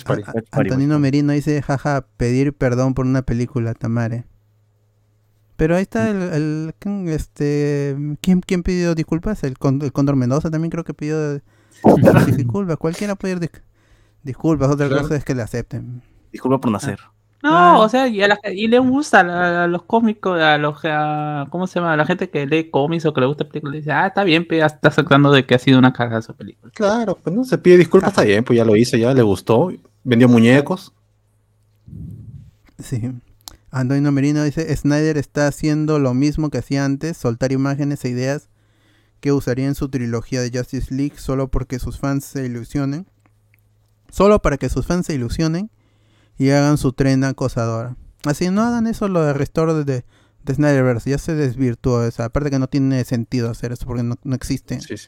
Party. 0.04 0.24
A- 0.24 0.32
a- 0.32 0.60
Antonino 0.60 1.00
Merino 1.00 1.32
dice, 1.34 1.62
jaja, 1.62 2.06
pedir 2.18 2.54
perdón 2.54 2.94
por 2.94 3.06
una 3.06 3.22
película, 3.22 3.74
Tamare. 3.74 4.26
Pero 5.56 5.76
ahí 5.76 5.84
está 5.84 6.10
el, 6.10 6.22
el- 6.22 6.76
¿quién, 6.80 7.08
este, 7.10 7.96
¿quién, 8.22 8.42
quién 8.42 8.64
pidió 8.64 8.96
disculpas? 8.96 9.44
El, 9.44 9.58
Con- 9.58 9.82
el 9.82 9.92
Cóndor 9.92 10.16
Mendoza 10.16 10.50
también 10.50 10.72
creo 10.72 10.84
que 10.84 10.94
pidió 10.94 11.36
disculpas. 12.36 12.78
Cualquiera 12.78 13.16
puede 13.16 13.38
pedir 13.38 13.50
dis- 13.52 13.62
disculpas. 14.24 14.70
Otra 14.70 14.88
Claro. 14.88 15.04
cosa 15.04 15.16
es 15.16 15.24
que 15.24 15.36
le 15.36 15.42
acepten. 15.44 16.02
Disculpa 16.32 16.60
por 16.60 16.72
nacer. 16.72 17.00
No, 17.42 17.80
o 17.80 17.88
sea, 17.88 18.08
y, 18.08 18.22
a 18.22 18.28
la 18.28 18.40
y 18.54 18.68
le 18.68 18.80
gusta 18.80 19.64
a, 19.64 19.68
los 19.68 19.84
cómicos, 19.84 20.42
a 20.42 20.58
los 20.58 20.80
a- 20.84 21.46
¿cómo 21.50 21.68
se 21.68 21.80
llama? 21.80 21.94
A 21.94 21.98
la 21.98 22.06
gente 22.06 22.30
que 22.30 22.46
lee 22.46 22.70
cómics 22.70 23.06
o 23.06 23.14
que 23.14 23.22
le 23.22 23.28
gusta 23.28 23.48
películas, 23.48 23.76
dice, 23.76 23.92
ah, 23.94 24.08
está 24.08 24.26
bien, 24.26 24.46
pero 24.48 24.60
ya 24.60 24.66
está 24.66 24.90
aceptando 24.90 25.32
de 25.32 25.46
que 25.46 25.56
ha 25.56 25.60
sido 25.60 25.80
una 25.80 25.94
cagada 25.94 26.22
su 26.22 26.34
película. 26.36 26.72
Claro, 26.76 27.18
pues 27.22 27.34
no 27.34 27.46
se 27.46 27.58
pide 27.58 27.78
disculpas, 27.78 28.10
está 28.10 28.24
bien, 28.24 28.44
pues 28.44 28.58
ya 28.58 28.66
lo 28.66 28.76
hizo, 28.76 28.98
ya 28.98 29.14
le 29.14 29.22
gustó, 29.22 29.72
vendió 30.04 30.28
muñecos. 30.28 30.94
Sí. 32.78 33.12
Antonio 33.72 34.12
Merino 34.12 34.44
dice, 34.44 34.76
Snyder 34.76 35.18
está 35.18 35.48
haciendo 35.48 36.00
lo 36.00 36.14
mismo 36.14 36.50
que 36.50 36.58
hacía 36.58 36.84
antes, 36.84 37.18
soltar 37.18 37.52
imágenes 37.52 38.04
e 38.04 38.10
ideas 38.10 38.50
que 39.20 39.32
usaría 39.32 39.68
en 39.68 39.76
su 39.76 39.90
trilogía 39.90 40.42
de 40.42 40.52
Justice 40.58 40.94
League 40.94 41.18
solo 41.18 41.50
porque 41.50 41.80
sus 41.80 42.00
fans 42.00 42.26
se 42.26 42.46
ilusionen. 42.46 43.06
Solo 44.10 44.42
para 44.42 44.58
que 44.58 44.70
sus 44.70 44.86
fans 44.86 45.06
se 45.06 45.14
ilusionen 45.14 45.70
y 46.40 46.50
hagan 46.50 46.78
su 46.80 46.92
tren 46.94 47.24
acosadora. 47.24 47.96
Así 48.26 48.50
no 48.50 48.64
hagan 48.64 48.88
eso 48.88 49.08
lo 49.08 49.24
de 49.24 49.34
restore 49.34 49.74
de, 49.84 50.04
de 50.44 50.54
Snyderverse, 50.56 51.12
ya 51.12 51.18
se 51.20 51.36
desvirtuó 51.36 52.04
esa. 52.04 52.26
Aparte 52.26 52.50
que 52.50 52.58
no 52.58 52.68
tiene 52.68 53.04
sentido 53.04 53.52
hacer 53.52 53.72
eso 53.74 53.86
porque 53.86 54.02
no, 54.02 54.16
no 54.24 54.36
existe. 54.36 54.82
Sí, 54.82 54.98
sí. 54.98 55.08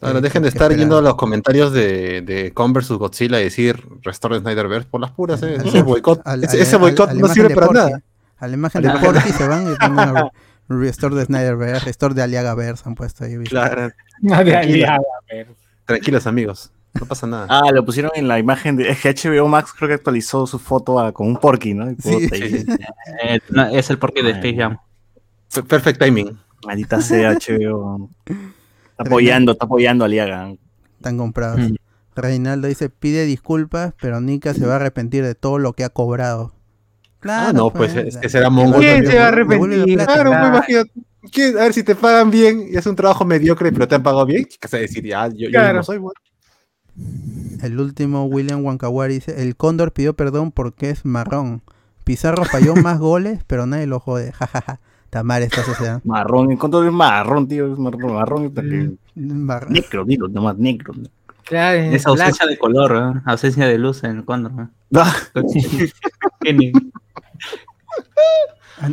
Ahora 0.00 0.20
dejen 0.20 0.42
de 0.42 0.48
estar 0.50 0.74
yendo 0.76 0.98
a 0.98 1.02
los 1.02 1.14
comentarios 1.14 1.72
de, 1.72 2.20
de 2.20 2.52
Kong 2.52 2.74
vs 2.76 2.90
Godzilla 2.98 3.40
y 3.40 3.44
decir 3.44 3.86
Restore 4.02 4.40
Snyderverse 4.40 4.88
por 4.90 5.00
las 5.00 5.12
puras, 5.12 5.42
¿eh? 5.42 5.56
Al- 5.58 5.66
ese 5.68 5.80
boicot, 5.82 6.20
al- 6.26 6.44
ese, 6.44 6.76
boicot 6.76 7.08
a 7.08 7.12
no 7.14 7.20
imagen 7.20 7.34
sirve 7.34 7.48
de 7.48 7.54
para 7.54 7.66
Porky. 7.68 7.80
nada. 7.82 8.02
A 8.38 8.46
la 8.48 8.54
imagen 8.54 8.84
A 8.84 8.88
de 8.88 8.94
la 8.94 9.00
Porky 9.00 9.30
se 9.30 9.48
van 9.48 9.72
y 9.72 9.76
ponen 9.76 9.92
una 9.92 10.12
re- 10.24 10.30
Restore 10.68 11.14
de 11.14 11.24
Snyderverse, 11.24 11.84
Restore 11.86 12.14
de 12.14 12.22
Aliagaverse 12.22 12.82
han 12.86 12.94
puesto 12.96 13.24
ahí. 13.24 13.36
¿viste? 13.38 13.50
Claro. 13.54 13.90
Tranquilos, 15.86 16.26
amigos. 16.26 16.70
No 17.00 17.06
pasa 17.06 17.26
nada. 17.26 17.46
Ah, 17.48 17.70
lo 17.72 17.84
pusieron 17.84 18.12
en 18.14 18.28
la 18.28 18.38
imagen 18.38 18.76
de. 18.76 18.88
Es 18.88 19.00
que 19.00 19.10
HBO 19.10 19.48
Max 19.48 19.72
creo 19.76 19.88
que 19.88 19.94
actualizó 19.94 20.46
su 20.46 20.58
foto 20.58 20.98
a- 21.00 21.12
con 21.12 21.26
un 21.26 21.36
porky, 21.36 21.74
¿no? 21.74 21.88
Sí. 22.00 22.28
Eh, 23.22 23.40
no, 23.50 23.66
es 23.66 23.90
el 23.90 23.98
porqué 23.98 24.22
de 24.22 24.30
Space 24.30 24.56
Jam. 24.56 24.78
Pe- 25.52 25.62
Perfect 25.64 26.00
timing. 26.00 26.38
Maldita 26.66 27.00
sea 27.00 27.32
HBO. 27.34 28.08
Está 28.26 29.02
apoyando, 29.04 29.52
está 29.52 29.64
apoyando 29.66 30.04
a 30.04 30.08
Liaga. 30.08 30.54
Están 30.96 31.18
comprados. 31.18 31.58
Mm. 31.60 31.74
Reinaldo 32.16 32.68
dice, 32.68 32.90
pide 32.90 33.24
disculpas, 33.24 33.92
pero 34.00 34.20
Nika 34.20 34.54
se 34.54 34.64
va 34.64 34.74
a 34.74 34.76
arrepentir 34.76 35.24
de 35.24 35.34
todo 35.34 35.58
lo 35.58 35.72
que 35.72 35.82
ha 35.82 35.88
cobrado. 35.90 36.52
Claro, 37.18 37.48
Ah, 37.48 37.52
no, 37.52 37.70
pues 37.72 37.94
es 37.96 38.16
que 38.18 38.28
será 38.28 38.50
mongol. 38.50 38.80
¿Quién 38.80 39.04
se 39.06 39.18
va 39.18 39.24
a 39.24 39.28
arrepentir? 39.28 39.94
plata. 39.96 40.12
Claro, 40.22 40.30
Claro. 40.30 40.84
¿Qué? 41.32 41.46
A 41.48 41.62
ver 41.64 41.72
si 41.72 41.82
te 41.82 41.94
pagan 41.96 42.30
bien 42.30 42.66
y 42.70 42.76
es 42.76 42.86
un 42.86 42.94
trabajo 42.94 43.24
mediocre, 43.24 43.72
pero 43.72 43.88
te 43.88 43.94
han 43.94 44.02
pagado 44.02 44.26
bien. 44.26 44.44
¿Qué 44.44 44.58
vas 44.62 44.74
a 44.74 44.76
decir? 44.76 45.04
Ya, 45.04 45.26
yo, 45.28 45.34
yo 45.46 45.50
Claro. 45.50 45.68
mismo 45.78 45.82
soy, 45.82 45.98
bueno. 45.98 46.20
El 47.62 47.80
último, 47.80 48.24
William 48.26 48.64
Wankawari 48.64 49.14
dice, 49.14 49.42
el 49.42 49.56
Cóndor 49.56 49.92
pidió 49.92 50.14
perdón 50.14 50.52
porque 50.52 50.90
es 50.90 51.04
marrón. 51.04 51.62
Pizarro 52.04 52.44
falló 52.44 52.74
más 52.76 52.98
goles, 52.98 53.40
pero 53.46 53.66
nadie 53.66 53.86
lo 53.86 53.98
jode. 54.00 54.32
Jajaja. 54.32 54.80
Tamar 55.10 55.42
esta 55.42 55.62
sociedad. 55.62 56.00
Marrón, 56.04 56.50
en 56.50 56.56
contra 56.56 56.84
es 56.84 56.92
marrón, 56.92 57.46
tío. 57.46 57.72
Es 57.72 57.78
marrón, 57.78 58.14
marrón. 58.14 58.52
Mar- 59.14 59.70
Negro, 59.70 60.04
dilo, 60.04 60.26
nomás 60.28 60.58
negro. 60.58 60.92
Claro, 61.44 61.78
Es 61.78 61.90
black. 62.04 62.06
ausencia 62.06 62.46
de 62.46 62.58
color, 62.58 63.14
¿eh? 63.16 63.20
ausencia 63.26 63.66
de 63.66 63.78
luz 63.78 64.02
en 64.04 64.16
el 64.16 64.24
cóndor. 64.24 64.52
¿eh? 64.58 64.66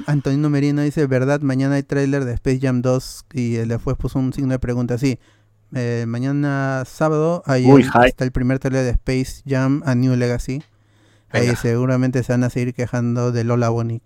Antonino 0.06 0.50
Merino 0.50 0.82
dice, 0.84 1.08
verdad, 1.08 1.42
mañana 1.42 1.76
hay 1.76 1.84
tráiler 1.84 2.24
de 2.26 2.34
Space 2.34 2.60
Jam 2.62 2.82
2 2.82 3.26
y 3.34 3.54
después 3.54 3.98
puso 3.98 4.20
un 4.20 4.32
signo 4.34 4.52
de 4.52 4.60
pregunta 4.60 4.94
así. 4.96 5.20
Eh, 5.74 6.06
mañana 6.08 6.84
sábado 6.86 7.44
ahí 7.46 7.66
Uy, 7.66 7.86
está 8.06 8.24
el 8.24 8.32
primer 8.32 8.60
tráiler 8.60 8.84
de 8.84 8.90
Space 8.92 9.42
Jam 9.48 9.82
a 9.86 9.96
New 9.96 10.16
Legacy. 10.16 10.62
Ahí 11.30 11.48
Venga. 11.48 11.56
seguramente 11.56 12.24
se 12.24 12.34
van 12.34 12.44
a 12.44 12.50
seguir 12.50 12.74
quejando 12.74 13.32
de 13.32 13.44
Lola 13.46 13.70
Bonnie. 13.70 14.02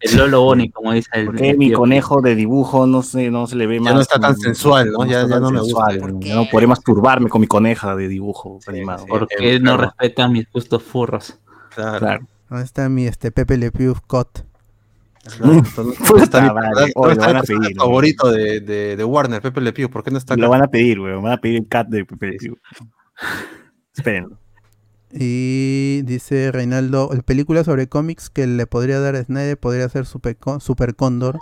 El 0.00 0.16
Lolo 0.16 0.42
Boni, 0.42 0.70
como 0.70 0.92
dice 0.92 1.08
el. 1.14 1.26
¿Por 1.26 1.36
qué 1.36 1.54
mi 1.54 1.72
conejo 1.72 2.20
de 2.22 2.34
dibujo 2.34 2.86
no 2.86 3.02
se, 3.02 3.30
no 3.30 3.46
se 3.46 3.56
le 3.56 3.66
ve 3.66 3.76
Ya 3.76 3.80
más? 3.82 3.94
no 3.94 4.00
está 4.00 4.18
tan 4.20 4.36
sensual, 4.36 4.90
¿no? 4.92 5.04
Ya- 5.04 5.22
está 5.22 5.28
ya 5.28 5.34
tan 5.34 5.42
no 5.42 5.50
me 5.50 5.60
gusta. 5.60 5.86
sensual, 5.90 6.20
Ya 6.20 6.34
no 6.36 6.46
podré 6.50 6.66
masturbarme 6.66 7.28
con 7.28 7.40
mi 7.42 7.46
coneja 7.46 7.94
de 7.96 8.08
dibujo 8.08 8.58
animado. 8.66 9.00
sí. 9.04 9.08
¿Por 9.08 9.26
Eh, 9.38 9.58
no 9.60 9.76
claro. 9.76 9.82
respetan 9.98 10.32
mis 10.32 10.50
gustos 10.50 10.82
furros? 10.82 11.38
Claro. 11.74 11.98
Claro. 11.98 12.26
¿Dónde 12.48 12.64
está 12.64 12.88
mi 12.88 13.06
este 13.06 13.30
Pepe 13.30 13.56
Le 13.58 13.70
Pew 13.70 13.94
Scott? 13.94 14.44
Claro. 15.36 15.62
¿Dónde 15.76 15.96
Puta 15.96 16.22
está 16.22 16.40
mi 16.42 16.48
madre. 16.48 16.60
personaje- 16.70 16.92
Oye, 16.96 17.08
dónde 17.08 17.12
está 17.12 17.26
lo 17.26 17.26
van 17.26 17.32
mi 17.34 17.38
a 17.38 17.40
personaje 17.40 17.62
pedir, 17.64 17.76
¿no? 17.76 17.82
favorito 17.84 18.30
de, 18.30 18.60
de, 18.60 18.96
de 18.96 19.04
Warner, 19.04 19.42
Pepe 19.42 19.60
Le 19.60 19.72
Pew? 19.72 19.88
¿Por 19.90 20.02
qué 20.04 20.10
no 20.10 20.18
está 20.18 20.36
Lo 20.36 20.48
van 20.50 20.62
a 20.62 20.68
pedir, 20.68 20.98
güey. 21.00 21.14
Van 21.14 21.32
a 21.32 21.36
pedir 21.40 21.56
el 21.58 21.68
cat 21.68 21.88
de 21.88 22.04
Pepe 22.04 22.26
Le 22.28 22.36
Pew. 22.38 22.56
Espérenlo. 23.96 24.38
Y 25.12 26.02
dice 26.02 26.52
Reinaldo, 26.52 27.10
el 27.12 27.22
película 27.24 27.64
sobre 27.64 27.88
cómics 27.88 28.30
que 28.30 28.46
le 28.46 28.66
podría 28.66 29.00
dar 29.00 29.16
a 29.16 29.24
Snyder 29.24 29.58
podría 29.58 29.88
ser 29.88 30.06
Super, 30.06 30.36
Super 30.60 30.94
Cóndor 30.94 31.38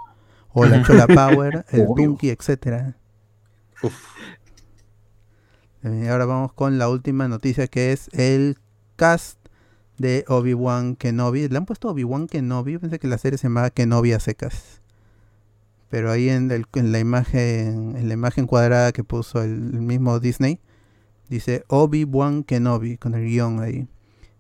o 0.49 0.65
La 0.65 0.83
Chola 0.83 1.07
Power, 1.07 1.67
el. 1.71 1.85
Punky, 1.87 2.31
etcétera. 2.31 2.97
Uf. 3.83 3.95
Eh, 5.85 6.09
ahora 6.11 6.25
vamos 6.25 6.53
con 6.55 6.79
la 6.79 6.89
última 6.89 7.29
noticia 7.29 7.67
que 7.69 7.93
es 7.93 8.09
el 8.13 8.57
cast 8.97 9.38
de 9.99 10.25
Obi-Wan 10.29 10.97
Kenobi. 10.97 11.49
¿Le 11.49 11.57
han 11.59 11.67
puesto 11.67 11.89
Obi-Wan 11.91 12.27
Kenobi? 12.29 12.73
Yo 12.73 12.81
pensé 12.81 12.99
que 12.99 13.09
la 13.09 13.19
serie 13.19 13.39
se 13.39 13.49
llamaba 13.49 13.71
Kenobi 13.71 14.13
a 14.13 14.21
secas. 14.21 14.81
Pero 15.91 16.11
ahí 16.11 16.29
en, 16.29 16.51
el- 16.51 16.67
en 16.75 16.93
la 16.93 16.99
imagen 16.99 17.97
en 17.97 18.09
la 18.09 18.15
imagen 18.15 18.47
cuadrada 18.47 18.93
que 18.93 19.05
puso 19.05 19.43
el, 19.43 19.51
el 19.53 19.81
mismo 19.81 20.21
Disney 20.21 20.61
dice 21.29 21.65
Obi-Wan 21.69 22.43
Kenobi 22.45 22.97
con 22.97 23.15
el 23.15 23.27
guion 23.27 23.61
ahí. 23.61 23.87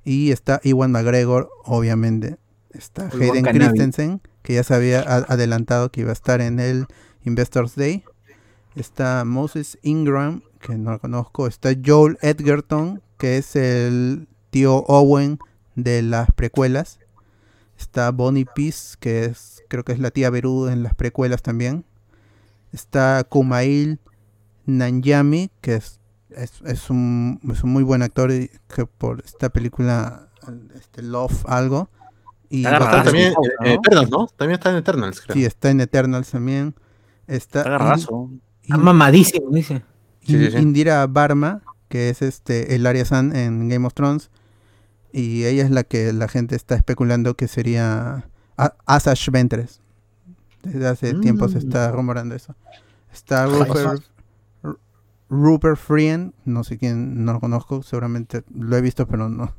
Y 0.04 0.30
está 0.30 0.60
Iwan 0.64 0.90
McGregor, 0.92 1.50
obviamente. 1.64 2.38
Está 2.70 3.08
Hayden. 3.12 3.44
Christensen, 3.44 4.20
que 4.42 4.54
ya 4.54 4.62
se 4.62 4.74
había 4.74 5.00
adelantado 5.02 5.90
que 5.90 6.00
iba 6.02 6.10
a 6.10 6.14
estar 6.14 6.40
en 6.40 6.60
el 6.60 6.86
Investors 7.24 7.74
Day. 7.76 8.04
Está 8.74 9.24
Moses 9.26 9.78
Ingram, 9.82 10.42
que 10.60 10.76
no 10.78 10.92
lo 10.92 10.98
conozco. 11.00 11.46
Está 11.46 11.70
Joel 11.84 12.16
Edgerton, 12.22 13.02
que 13.18 13.36
es 13.38 13.54
el 13.56 14.28
tío 14.50 14.76
Owen 14.86 15.38
de 15.82 16.02
las 16.02 16.30
precuelas. 16.32 16.98
Está 17.78 18.10
Bonnie 18.10 18.44
Peace, 18.44 18.96
que 18.98 19.24
es 19.26 19.62
creo 19.68 19.84
que 19.84 19.92
es 19.92 19.98
la 20.00 20.10
tía 20.10 20.30
Beru 20.30 20.66
en 20.66 20.82
las 20.82 20.94
precuelas 20.94 21.42
también. 21.42 21.84
Está 22.72 23.24
Kumail 23.28 23.98
Nanjiani, 24.66 25.50
que 25.60 25.76
es, 25.76 26.00
es, 26.30 26.52
es 26.66 26.90
un, 26.90 27.40
es 27.50 27.62
un 27.62 27.70
muy 27.70 27.82
buen 27.84 28.02
actor 28.02 28.30
y 28.30 28.50
que 28.74 28.84
por 28.86 29.22
esta 29.24 29.48
película 29.50 30.28
este, 30.74 31.02
Love 31.02 31.44
algo. 31.46 31.88
Y 32.50 32.64
Está 32.64 33.02
también 33.04 33.32
¿no? 33.34 33.66
eh, 33.66 33.74
Eternals, 33.74 34.10
¿no? 34.10 34.26
También 34.26 34.58
está 34.58 34.70
en 34.70 34.76
Eternals, 34.76 35.20
creo. 35.20 35.34
sí, 35.34 35.44
está 35.44 35.70
en 35.70 35.80
Eternals 35.80 36.30
también. 36.30 36.74
Está 37.26 37.60
Está 37.60 37.76
agarrazo. 37.76 38.28
In- 38.30 38.42
Está 38.62 38.76
mamadísimo, 38.78 39.50
dice. 39.50 39.82
Sí, 40.22 40.32
sí, 40.38 40.50
sí. 40.50 40.56
Indira 40.58 41.06
Barma, 41.06 41.62
que 41.88 42.08
es 42.10 42.22
este 42.22 42.74
el 42.74 42.86
Arya 42.86 43.04
San 43.04 43.34
en 43.36 43.68
Game 43.68 43.86
of 43.86 43.94
Thrones. 43.94 44.30
Y 45.12 45.44
ella 45.44 45.64
es 45.64 45.70
la 45.70 45.84
que 45.84 46.12
la 46.12 46.28
gente 46.28 46.54
está 46.56 46.74
especulando 46.74 47.34
que 47.34 47.48
sería 47.48 48.28
A- 48.56 48.74
Asash 48.86 49.30
Ventres. 49.30 49.80
Desde 50.62 50.86
hace 50.88 51.14
tiempo 51.20 51.48
se 51.48 51.58
está 51.58 51.90
rumorando 51.92 52.34
eso. 52.34 52.54
Está 53.12 53.46
Rupert, 53.46 54.02
Rupert 55.30 55.76
Friend, 55.78 56.32
no 56.44 56.64
sé 56.64 56.78
quién, 56.78 57.24
no 57.24 57.34
lo 57.34 57.40
conozco, 57.40 57.82
seguramente 57.82 58.44
lo 58.54 58.76
he 58.76 58.80
visto, 58.80 59.06
pero 59.06 59.28
no, 59.28 59.54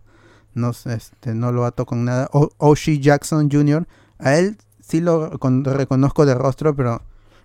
no, 0.55 0.73
sé, 0.73 0.93
este, 0.95 1.35
no 1.35 1.51
lo 1.51 1.65
ato 1.65 1.85
con 1.85 2.05
nada. 2.05 2.27
O- 2.33 2.49
Oshie 2.57 2.99
Jackson 2.99 3.49
Jr., 3.51 3.87
a 4.17 4.35
él 4.37 4.57
sí 4.81 4.99
lo 4.99 5.37
con- 5.39 5.63
reconozco 5.63 6.25
de 6.25 6.33
rostro, 6.35 6.75
pero 6.75 7.01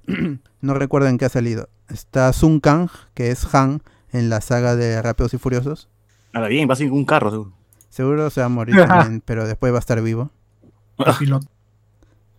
no 0.63 0.75
recuerdo 0.75 1.09
en 1.09 1.19
qué 1.19 1.27
ha 1.27 1.31
salido. 1.31 1.69
Está 1.89 2.33
Sun 2.33 2.61
Kang, 2.61 2.89
que 3.13 3.31
es 3.31 3.55
Han 3.55 3.83
en 4.13 4.31
la 4.31 4.41
saga 4.41 4.75
de 4.75 5.01
Rápidos 5.03 5.35
y 5.35 5.39
Furiosos. 5.39 5.89
Ahora 6.33 6.49
bien, 6.49 6.69
va 6.69 6.77
sin 6.77 6.91
un 6.93 7.05
carro, 7.05 7.31
seguro. 7.31 7.53
Seguro 7.95 8.29
se 8.31 8.41
va 8.41 8.47
a 8.47 8.49
morir 8.49 8.75
también, 8.89 9.23
pero 9.25 9.47
después 9.47 9.73
va 9.73 9.77
a 9.77 9.79
estar 9.79 10.03
vivo. 10.03 10.31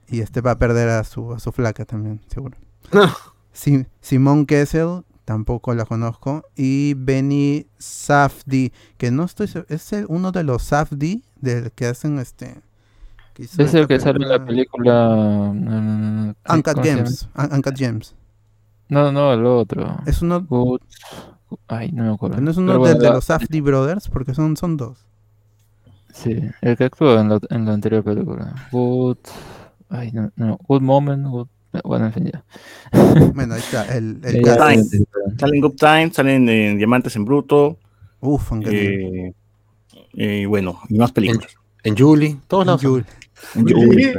Y 0.10 0.20
este 0.20 0.42
va 0.42 0.52
a 0.52 0.58
perder 0.60 0.90
a 0.90 1.04
su, 1.06 1.34
a 1.34 1.40
su 1.40 1.54
flaca 1.54 1.86
también, 1.86 2.20
seguro. 2.28 2.58
Simón 4.02 4.46
Kessel, 4.46 5.04
tampoco 5.24 5.74
la 5.74 5.86
conozco. 5.86 6.44
Y 6.58 6.94
Benny 6.96 7.68
Safdie, 7.78 8.74
que 8.98 9.12
no 9.12 9.24
estoy 9.24 9.50
Es 9.70 9.94
el- 9.94 10.06
uno 10.10 10.34
de 10.34 10.44
los 10.44 10.62
Safdie 10.64 11.22
del 11.40 11.72
que 11.72 11.86
hacen 11.88 12.20
este. 12.20 12.62
que 13.34 13.44
Es 13.44 13.74
el 13.74 13.88
que 13.88 13.98
sale 14.02 14.24
en 14.24 14.30
la 14.30 14.46
película. 14.46 15.08
Uncut. 16.50 16.84
Gems. 16.84 17.30
Un- 17.34 17.54
Uncut 17.54 17.78
Gems. 17.78 18.14
No, 18.90 19.10
no, 19.14 19.32
el 19.34 19.46
otro. 19.46 20.00
Es 20.06 20.22
uno. 20.22 20.42
Good- 20.42 20.82
Ay, 21.70 21.94
no 21.94 22.04
me 22.04 22.14
acuerdo. 22.14 22.42
No 22.42 22.52
es 22.52 22.58
uno 22.58 22.74
de, 22.74 22.78
bueno, 22.78 23.00
de 23.00 23.08
la- 23.08 23.14
los 23.16 23.24
Safdie 23.26 23.62
Brothers, 23.62 24.10
porque 24.10 24.34
son, 24.36 24.58
son 24.58 24.76
dos. 24.76 25.06
Sí, 26.16 26.40
el 26.62 26.78
que 26.78 26.86
actuó 26.86 27.20
en 27.20 27.28
la, 27.30 27.40
en 27.50 27.66
la 27.66 27.74
anterior 27.74 28.04
película. 28.04 28.56
Good. 28.72 29.18
Ay, 29.90 30.12
no, 30.14 30.32
no. 30.38 30.58
Good 30.68 30.82
Moment. 30.82 31.28
Good... 31.28 31.48
Bueno, 31.84 32.06
en 32.06 32.14
fin, 32.14 32.32
ya. 32.32 32.44
Bueno, 33.34 33.56
ahí 33.56 33.60
está. 33.60 33.86
El, 33.96 34.22
ya, 34.22 34.56
Time. 34.58 34.84
Salen 35.38 35.62
Good 35.62 35.76
Time, 35.76 36.12
salen 36.14 36.48
en 36.48 36.78
Diamantes 36.78 37.16
en 37.18 37.26
Bruto. 37.26 37.78
Uf. 38.22 38.50
Eh, 38.66 39.34
eh, 40.14 40.46
bueno, 40.48 40.80
y 40.90 40.98
más 40.98 41.12
películas. 41.12 41.54
En 41.84 41.98
Julie, 41.98 42.38
todos 42.48 42.66
lados. 42.66 42.84
En 42.84 42.90
Julie. 42.90 43.06
Julie, 43.74 44.14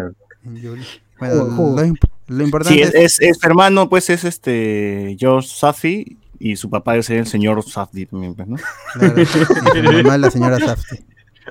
en 0.45 0.57
Yul. 0.57 0.81
Bueno, 1.19 1.35
lo, 1.47 1.83
imp- 1.85 2.09
lo 2.27 2.45
importante 2.45 2.75
Sí, 2.75 2.83
es, 2.83 2.95
es, 2.95 3.19
es, 3.21 3.21
es 3.31 3.39
su 3.41 3.47
hermano, 3.47 3.89
pues 3.89 4.11
es 4.11 4.23
este 4.25 5.17
George 5.19 5.49
Safi 5.49 6.19
y 6.39 6.57
su 6.57 6.69
papá 6.69 6.97
es 6.99 7.09
el 7.09 7.27
señor 7.27 7.63
Safdie 7.63 8.05
también, 8.05 8.35
pues, 8.35 8.47
¿no? 8.47 8.57
claro, 8.93 9.21
y 9.23 9.25
su 9.25 9.39
mamá 9.83 10.15
es 10.17 10.21
la 10.21 10.31
señora 10.31 10.59
Safdie. 10.65 11.05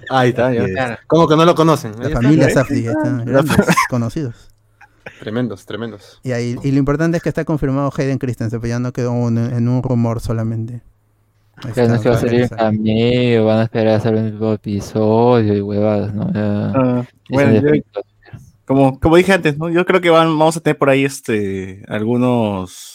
Ahí 0.09 0.29
está, 0.29 0.53
ya. 0.53 0.99
Como 1.07 1.27
que 1.27 1.35
no 1.35 1.45
lo 1.45 1.55
conocen. 1.55 1.93
La 1.99 2.09
familia. 2.09 2.49
Safdie, 2.49 2.87
están, 2.89 3.25
grandes, 3.25 3.55
conocidos. 3.89 4.49
Tremendos, 5.19 5.65
tremendos. 5.65 6.19
Y, 6.23 6.31
ahí, 6.31 6.55
y 6.63 6.71
lo 6.71 6.77
importante 6.79 7.17
es 7.17 7.23
que 7.23 7.29
está 7.29 7.45
confirmado 7.45 7.91
Hayden 7.95 8.17
Christensen, 8.17 8.59
pero 8.59 8.69
ya 8.69 8.79
no 8.79 8.91
quedó 8.91 9.11
un- 9.13 9.37
en 9.37 9.67
un 9.69 9.81
rumor 9.83 10.19
solamente. 10.19 10.81
Ahí 11.57 11.87
no 11.87 12.01
va 12.03 12.15
a 12.15 12.17
salir 12.17 12.33
en 12.35 12.41
está. 12.43 12.55
cameo, 12.57 13.45
van 13.45 13.59
a 13.59 13.63
esperar 13.63 13.93
a 13.93 13.97
hacer 13.97 14.13
un 14.15 14.29
nuevo 14.37 14.53
episodio 14.53 15.53
y 15.55 15.61
huevadas, 15.61 16.13
¿no? 16.13 16.31
Ya- 16.33 16.71
Ah, 16.75 17.05
bueno, 17.29 17.61
yo- 17.61 17.81
como, 18.65 18.99
como 18.99 19.15
dije 19.15 19.31
antes, 19.31 19.57
¿no? 19.57 19.69
Yo 19.69 19.85
creo 19.85 20.01
que 20.01 20.09
van, 20.09 20.27
vamos 20.37 20.57
a 20.57 20.59
tener 20.59 20.77
por 20.77 20.89
ahí 20.89 21.05
este 21.05 21.83
algunos 21.87 22.94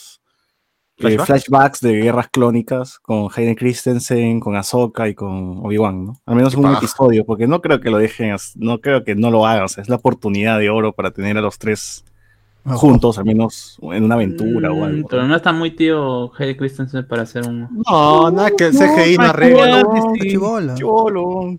eh, 1.03 1.19
¿Flashbacks? 1.19 1.81
de 1.81 1.95
guerras 2.03 2.29
clónicas 2.31 2.99
con 3.01 3.29
Hayden 3.35 3.55
Christensen, 3.55 4.41
con 4.41 4.57
Ahsoka 4.57 5.09
y 5.09 5.15
con 5.15 5.59
Obi-Wan, 5.65 6.05
¿no? 6.07 6.21
Al 6.27 6.37
menos 6.37 6.55
un 6.55 6.65
paja. 6.65 6.79
episodio, 6.79 7.25
porque 7.25 7.47
no 7.47 7.61
creo 7.61 7.81
que 7.81 7.91
lo 7.91 7.99
dejen, 7.99 8.37
no 8.57 8.81
creo 8.81 9.05
que 9.05 9.15
no 9.15 9.31
lo 9.31 9.47
hagan, 9.47 9.65
o 9.65 9.69
sea, 9.69 9.83
es 9.83 9.89
la 9.89 9.97
oportunidad 9.97 10.59
de 10.59 10.71
oro 10.71 10.93
para 10.93 11.11
tener 11.11 11.37
a 11.39 11.41
los 11.41 11.59
tres 11.59 12.05
juntos, 12.65 13.19
al 13.19 13.25
menos 13.25 13.79
en 13.83 14.05
una 14.05 14.17
aventura 14.17 14.71
o 14.71 14.77
Mm, 14.77 14.83
algo. 14.83 15.09
Pero 15.09 15.27
no 15.27 15.35
está 15.37 15.53
muy 15.53 15.71
tío 15.71 16.31
Hayden 16.39 16.57
Christensen 16.57 17.07
para 17.07 17.23
hacer 17.23 17.47
un. 17.49 17.69
No, 17.89 18.31
nada 18.31 18.51
que 18.57 18.67
el 18.67 18.73
CGI 18.73 19.17
no 19.17 19.25
arregla. 19.25 19.79
Está 19.81 20.13
chibolo. 20.21 20.75
Cholo. 20.77 21.59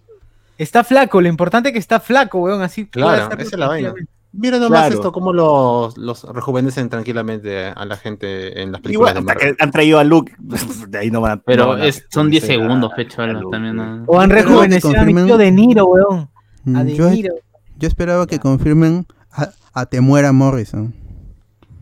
Está 0.58 0.84
flaco, 0.84 1.20
lo 1.22 1.28
importante 1.28 1.70
es 1.70 1.74
que 1.74 1.80
está 1.80 2.00
flaco, 2.00 2.40
weón, 2.40 2.62
así 2.62 2.86
Claro, 2.86 3.34
esa 3.36 3.42
es 3.42 3.58
la 3.58 3.68
vaina. 3.68 3.94
Mira 4.34 4.60
nomás 4.60 4.80
Claro. 4.82 4.96
esto, 4.96 5.12
cómo 5.12 5.34
los, 5.34 5.98
los 5.98 6.24
rejuvenecen 6.24 6.88
tranquilamente 6.90 7.66
a 7.68 7.84
la 7.86 7.98
gente 7.98 8.62
en 8.62 8.72
las 8.72 8.80
películas 8.80 9.12
Igual, 9.12 9.26
de 9.26 9.32
hasta 9.34 9.56
que 9.56 9.64
han 9.64 9.72
traído 9.72 10.00
a 10.00 10.04
Luke, 10.06 10.34
de 10.88 10.98
ahí 10.98 11.12
no 11.12 11.20
van 11.20 11.32
a 11.34 11.36
no 11.36 11.42
Pero 11.46 11.68
van 11.70 11.82
a 11.82 11.86
es, 11.86 12.06
son 12.10 12.30
10 12.30 12.48
reconocer 12.48 12.90
a- 12.96 13.34
segundos. 13.34 13.74
¿no? 13.76 14.04
O 14.08 14.20
han 14.20 14.30
rejuvenecido 14.30 15.00
a 15.00 15.06
tío 15.06 15.38
De 15.38 15.52
Niro, 15.52 15.86
weón. 15.86 16.30
Mm, 16.64 16.76
A 16.78 16.84
De 16.86 16.96
Yo, 16.96 17.10
Niro. 17.10 17.34
yo 17.78 17.88
esperaba 17.88 18.26
que 18.26 18.40
confirmen 18.40 19.06
a, 19.32 19.50
a 19.74 19.86
Temuera 19.86 20.32
Morrison, 20.32 20.94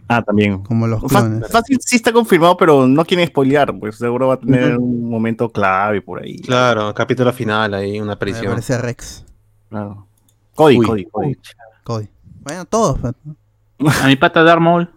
Ah, 0.08 0.24
también. 0.24 0.64
como 0.64 0.88
los. 0.88 1.04
Fácil 1.52 1.78
sí 1.86 1.98
está 1.98 2.12
confirmado, 2.12 2.58
pero 2.58 2.88
no 2.88 3.06
quieren 3.06 3.28
spoilear, 3.28 3.78
pues 3.78 3.96
seguro 3.98 4.30
va 4.30 4.34
a 4.36 4.40
tener 4.40 4.76
un 4.76 5.08
momento 5.08 5.50
clave 5.52 6.02
por 6.02 6.24
ahí. 6.24 6.40
Claro, 6.40 6.92
capítulo 6.96 7.32
final 7.32 7.76
ahí, 7.76 7.98
una 8.00 8.08
Me 8.08 8.14
aparición. 8.14 8.48
parece 8.54 8.76
Rex, 8.80 9.24
Claro. 9.70 10.08
Cody, 10.56 10.80
Uy. 10.80 10.86
Cody, 10.88 11.06
Cody. 11.06 11.38
Cody. 11.84 12.08
Bueno, 12.40 12.66
todos. 12.66 13.00
pues. 13.00 14.02
A 14.04 14.08
mi 14.08 14.16
pata 14.16 14.44
Darth 14.44 14.62
Maul. 14.62 14.90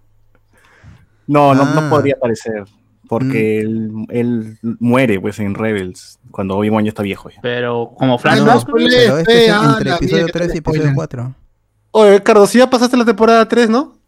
No, 1.27 1.55
no, 1.55 1.63
Ah. 1.63 1.81
no 1.81 1.91
podría 1.91 2.15
aparecer. 2.15 2.65
Porque 3.09 3.61
él, 3.61 3.91
él 4.09 4.59
muere 4.81 5.21
pues 5.21 5.39
en 5.39 5.55
Rebels 5.55 6.19
cuando 6.31 6.57
Obi-Wan 6.57 6.85
ya 6.85 6.89
está 6.89 7.03
viejo. 7.03 7.29
ya. 7.31 7.41
Pero 7.43 7.93
como 7.99 8.15
Ah, 8.15 8.19
flashback. 8.19 8.67
no, 8.69 8.73
Pero 8.75 9.19
este 9.19 9.25
fe, 9.33 9.47
es 9.47 9.53
ah, 9.53 9.71
entre 9.75 9.91
la 9.91 9.97
episodio 9.97 10.25
mierda, 10.25 10.33
3 10.33 10.55
y 10.55 10.59
episodio 10.59 10.81
spoilen. 10.81 10.95
4. 10.95 11.35
Oye, 11.91 12.23
Carlos, 12.23 12.49
si 12.51 12.59
ya 12.59 12.71
pasaste 12.71 12.97
la 12.97 13.05
temporada 13.05 13.47
3, 13.47 13.69
¿no? 13.69 13.99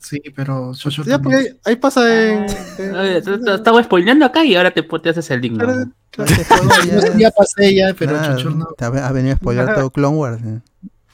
Sí, 0.00 0.20
pero 0.34 0.72
Jojo 0.74 1.02
Ya, 1.04 1.12
también. 1.12 1.20
porque 1.22 1.36
ahí, 1.36 1.46
ahí 1.66 1.76
pasa 1.76 2.32
en... 2.32 2.46
Te- 2.76 3.20
te- 3.22 3.54
Estaba 3.54 3.82
spoileando 3.84 4.24
acá 4.24 4.44
y 4.44 4.56
ahora 4.56 4.72
te, 4.72 4.82
te 4.82 5.08
haces 5.10 5.30
el 5.30 5.40
digno. 5.42 5.58
Claro. 5.64 5.84
Yo 6.16 6.24
ya 7.18 7.30
pasé 7.30 7.74
ya, 7.74 7.94
pero 7.96 8.12
Claro, 8.12 8.36
Chochur 8.36 8.56
no. 8.56 8.66
te 8.76 8.84
ha, 8.84 8.88
ha 8.88 9.12
venido 9.12 9.34
a 9.34 9.36
spoiler 9.36 9.74
todo 9.74 9.90
Clone 9.92 10.16
Wars. 10.16 10.42
eh. 10.42 10.60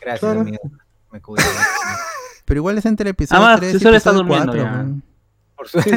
Gracias, 0.00 0.20
Claro. 0.20 0.40
amigo. 0.40 0.58
Me 1.12 1.20
cuido. 1.20 1.44
Pero 2.44 2.58
igual 2.58 2.78
es 2.78 2.86
entre 2.86 3.10
episodio 3.10 3.40
Además, 3.42 3.60
3 3.60 3.72
tú 3.72 3.76
y 3.78 3.80
solo 3.80 3.96
estás 3.96 4.14
episodio 4.14 4.28
durmiendo 4.28 4.52
4. 4.52 4.64
ya. 4.64 4.70
man. 4.76 5.02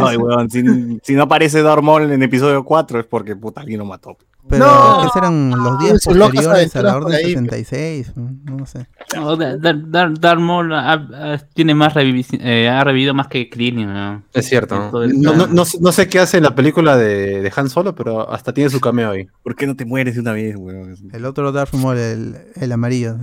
Ay, 0.08 0.18
weón, 0.18 0.48
si, 0.52 0.64
si 1.02 1.14
no 1.16 1.24
aparece 1.24 1.64
Darth 1.64 1.82
Maul 1.82 2.12
en 2.12 2.22
episodio 2.22 2.64
4 2.64 3.00
es 3.00 3.06
porque 3.08 3.36
puta 3.36 3.62
alguien 3.62 3.80
lo 3.80 3.86
mató. 3.86 4.16
Pero 4.48 4.64
No. 4.64 5.02
¿qué 5.02 5.10
serán 5.12 5.50
los 5.50 5.80
Tiene 5.80 5.94
días 5.94 6.06
posteriores 6.06 6.76
a 6.76 6.82
la 6.84 6.94
por 6.94 7.04
Orden 7.06 7.16
ahí, 7.18 7.24
66? 7.34 8.12
No, 8.16 8.64
sé. 8.68 8.86
No, 9.16 9.36
Dar- 9.36 9.60
Dar- 9.60 9.90
Dar- 9.90 10.20
Darth 10.20 10.40
Maul 10.40 10.72
ha- 10.72 10.92
ha- 10.94 11.38
tiene 11.56 11.74
más 11.74 11.94
eh, 11.98 12.70
ha 12.70 12.84
revivido 12.84 13.16
más 13.16 13.28
que 13.28 13.50
Krillin. 13.50 13.92
¿no? 13.92 14.22
Es 14.34 14.46
cierto. 14.48 14.92
¿no? 14.92 15.02
El- 15.02 15.20
No, 15.20 15.34
no, 15.34 15.48
no 15.48 15.92
sé- 15.92 16.08
qué 16.08 16.20
hace 16.20 16.38
en 16.38 16.44
la 16.44 16.54
película 16.54 16.96
de, 16.96 17.42
de 17.42 17.52
Han 17.56 17.70
Solo, 17.72 17.96
pero 17.96 18.32
hasta 18.32 18.54
tiene 18.54 18.70
su 18.70 18.80
cameo 18.80 19.10
ahí. 19.10 19.28
¿Por 19.42 19.56
qué 19.56 19.66
no 19.66 19.76
te 19.76 19.84
mueres 19.86 20.14
de 20.14 20.22
una 20.22 20.34
vez, 20.34 20.56
weón? 20.56 20.96
El 21.12 21.26
otro 21.26 21.52
Darth 21.52 21.74
Maul, 21.74 21.98
el, 21.98 22.38
el 22.56 22.72
amarillo. 22.72 23.18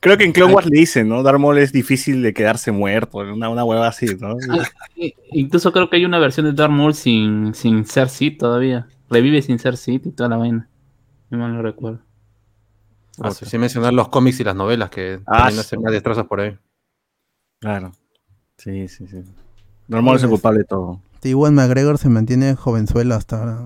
Creo 0.00 0.16
que 0.18 0.24
en 0.24 0.32
Clone 0.32 0.52
Wars 0.54 0.66
le 0.68 0.78
dicen, 0.78 1.08
¿no? 1.08 1.22
Darth 1.22 1.38
Maul 1.40 1.58
es 1.58 1.72
difícil 1.72 2.22
de 2.22 2.34
quedarse 2.34 2.70
muerto, 2.72 3.18
una, 3.18 3.48
una 3.48 3.64
hueva 3.64 3.88
así, 3.88 4.06
¿no? 4.20 4.36
I- 4.96 5.14
Incluso 5.32 5.72
creo 5.72 5.88
que 5.88 5.96
hay 5.96 6.04
una 6.04 6.18
versión 6.18 6.46
de 6.46 6.52
Darth 6.52 6.72
Maul 6.72 6.94
sin, 6.94 7.54
sin 7.54 7.84
ser 7.86 8.08
Sith 8.08 8.38
todavía. 8.38 8.88
Revive 9.08 9.40
sin 9.42 9.58
ser 9.58 9.76
Sith 9.76 10.06
y 10.06 10.10
toda 10.12 10.28
la 10.28 10.36
vaina. 10.36 10.68
No 11.30 11.38
mal 11.38 11.52
lo 11.54 11.62
recuerdo. 11.62 12.00
Ah, 13.22 13.30
sí, 13.32 13.44
sin 13.46 13.60
mencionar 13.60 13.92
los 13.92 14.08
cómics 14.08 14.40
y 14.40 14.44
las 14.44 14.54
novelas 14.54 14.90
que 14.90 15.20
Ah, 15.26 15.36
también 15.38 15.54
sí. 15.54 15.60
hacen 15.60 15.82
más 15.82 15.92
destrozos 15.92 16.26
por 16.26 16.40
ahí. 16.40 16.56
Claro. 17.60 17.92
Sí, 18.56 18.88
sí, 18.88 19.06
sí. 19.08 19.16
Darth 19.88 20.02
Maul 20.04 20.16
es 20.16 20.22
el 20.22 20.28
Pues, 20.28 20.40
culpable 20.40 20.58
de 20.60 20.64
todo. 20.64 21.00
Iwan 21.22 21.54
McGregor 21.54 21.98
se 21.98 22.08
mantiene 22.08 22.54
jovenzuelo 22.54 23.14
hasta 23.14 23.38
ahora. 23.40 23.60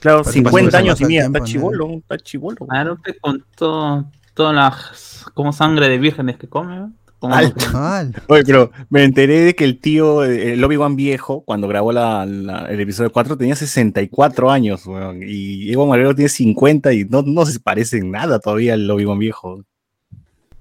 Claro, 0.00 0.18
Parece 0.22 0.32
50 0.38 0.70
que 0.70 0.76
años 0.76 1.00
y 1.00 1.06
tiempo, 1.06 1.38
está 1.38 1.46
chivolo, 1.50 1.90
está 1.94 2.18
chivolo. 2.18 2.66
Claro 2.68 2.98
que 3.02 3.14
con 3.18 3.44
todo, 3.56 4.08
todas 4.38 4.54
las 4.54 5.26
como 5.34 5.52
sangre 5.52 5.88
de 5.88 5.98
vírgenes 5.98 6.36
que 6.38 6.48
come. 6.48 6.90
Como- 7.18 7.34
Al- 7.34 7.52
Mal. 7.72 8.14
Oye, 8.28 8.44
pero 8.46 8.70
me 8.90 9.02
enteré 9.02 9.40
de 9.40 9.56
que 9.56 9.64
el 9.64 9.80
tío, 9.80 10.24
eh, 10.24 10.52
el 10.52 10.62
Obi-Wan 10.62 10.94
viejo, 10.94 11.40
cuando 11.44 11.66
grabó 11.66 11.90
la, 11.92 12.24
la- 12.24 12.66
el 12.66 12.78
episodio 12.80 13.10
4, 13.10 13.36
tenía 13.36 13.56
64 13.56 14.50
años, 14.52 14.86
weón. 14.86 15.20
Y 15.26 15.72
Ewan 15.72 15.88
McGregor 15.88 16.14
tiene 16.14 16.28
50 16.28 16.92
y 16.92 17.04
no, 17.04 17.22
no 17.22 17.44
se 17.44 17.58
parece 17.58 17.98
en 17.98 18.12
nada 18.12 18.38
todavía 18.38 18.74
al 18.74 18.88
Obi-Wan 18.88 19.18
viejo. 19.18 19.64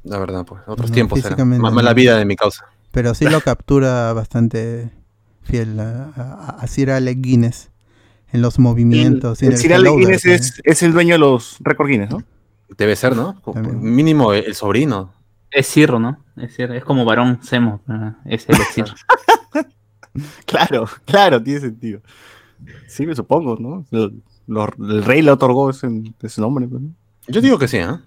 La 0.03 0.17
verdad, 0.17 0.45
pues. 0.45 0.61
Otros 0.65 0.89
No, 0.89 0.93
tiempos 0.95 1.19
era. 1.19 1.27
físicamente 1.29 1.61
Más 1.61 1.73
mala 1.73 1.93
vida 1.93 2.17
de 2.17 2.25
mi 2.25 2.35
causa. 2.35 2.65
Pero 2.91 3.13
sí 3.13 3.25
lo 3.25 3.39
captura 3.41 4.11
bastante 4.13 4.89
fiel 5.43 5.79
a, 5.79 6.11
a, 6.15 6.49
a 6.59 6.67
Sir 6.67 6.89
Alec 6.89 7.19
Guinness 7.21 7.69
en 8.33 8.41
los 8.41 8.57
movimientos. 8.57 9.43
el 9.43 9.51
el 9.53 9.57
Sir 9.59 9.73
Alec 9.75 9.87
hello 9.91 9.97
Guinness 9.99 10.25
es, 10.25 10.61
es 10.63 10.81
el 10.81 10.91
dueño 10.91 11.13
de 11.13 11.19
los 11.19 11.57
récord 11.59 11.87
Guinness, 11.87 12.09
¿no? 12.09 12.23
Debe 12.77 12.95
ser, 12.95 13.15
¿no? 13.15 13.39
También. 13.53 13.79
Mínimo 13.81 14.33
el, 14.33 14.45
el 14.45 14.55
sobrino. 14.55 15.13
Es 15.51 15.67
Cirro, 15.67 15.99
¿no? 15.99 16.23
Es, 16.35 16.55
Cirro, 16.55 16.73
es 16.73 16.83
como 16.83 17.05
varón 17.05 17.39
Semo. 17.43 17.81
Es 18.25 18.47
el 18.49 18.55
Cirro. 18.73 18.93
Claro, 20.45 20.87
claro, 21.05 21.41
tiene 21.43 21.59
sentido. 21.59 22.01
Sí, 22.87 23.05
me 23.05 23.15
supongo, 23.15 23.55
¿no? 23.59 23.85
Lo- 23.91 24.11
el 24.89 25.03
rey 25.03 25.21
le 25.21 25.29
otorgó 25.31 25.69
ese, 25.69 25.87
ese 26.21 26.41
nombre. 26.41 26.67
pues, 26.67 26.81
¿no? 26.81 26.89
Yo 27.27 27.39
digo 27.41 27.59
que 27.59 27.67
sí, 27.67 27.77
¿eh? 27.77 27.99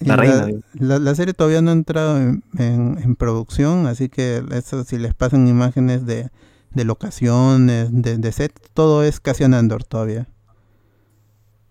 La 0.00 0.16
reina, 0.16 0.48
la- 0.72 0.98
la 0.98 1.14
serie 1.14 1.34
todavía 1.34 1.60
no 1.60 1.70
ha 1.70 1.74
entrado 1.74 2.16
en, 2.16 2.42
en- 2.58 2.98
en 3.02 3.14
producción, 3.16 3.86
así 3.86 4.08
que 4.08 4.42
eso, 4.50 4.82
si 4.82 4.98
les 4.98 5.14
pasan 5.14 5.46
imágenes 5.46 6.06
de, 6.06 6.30
de 6.72 6.84
locaciones, 6.84 7.90
de, 7.92 8.16
de 8.18 8.32
set, 8.32 8.52
todo 8.74 9.04
es 9.04 9.20
Cassian 9.20 9.52
Andor 9.54 9.84
todavía. 9.84 10.26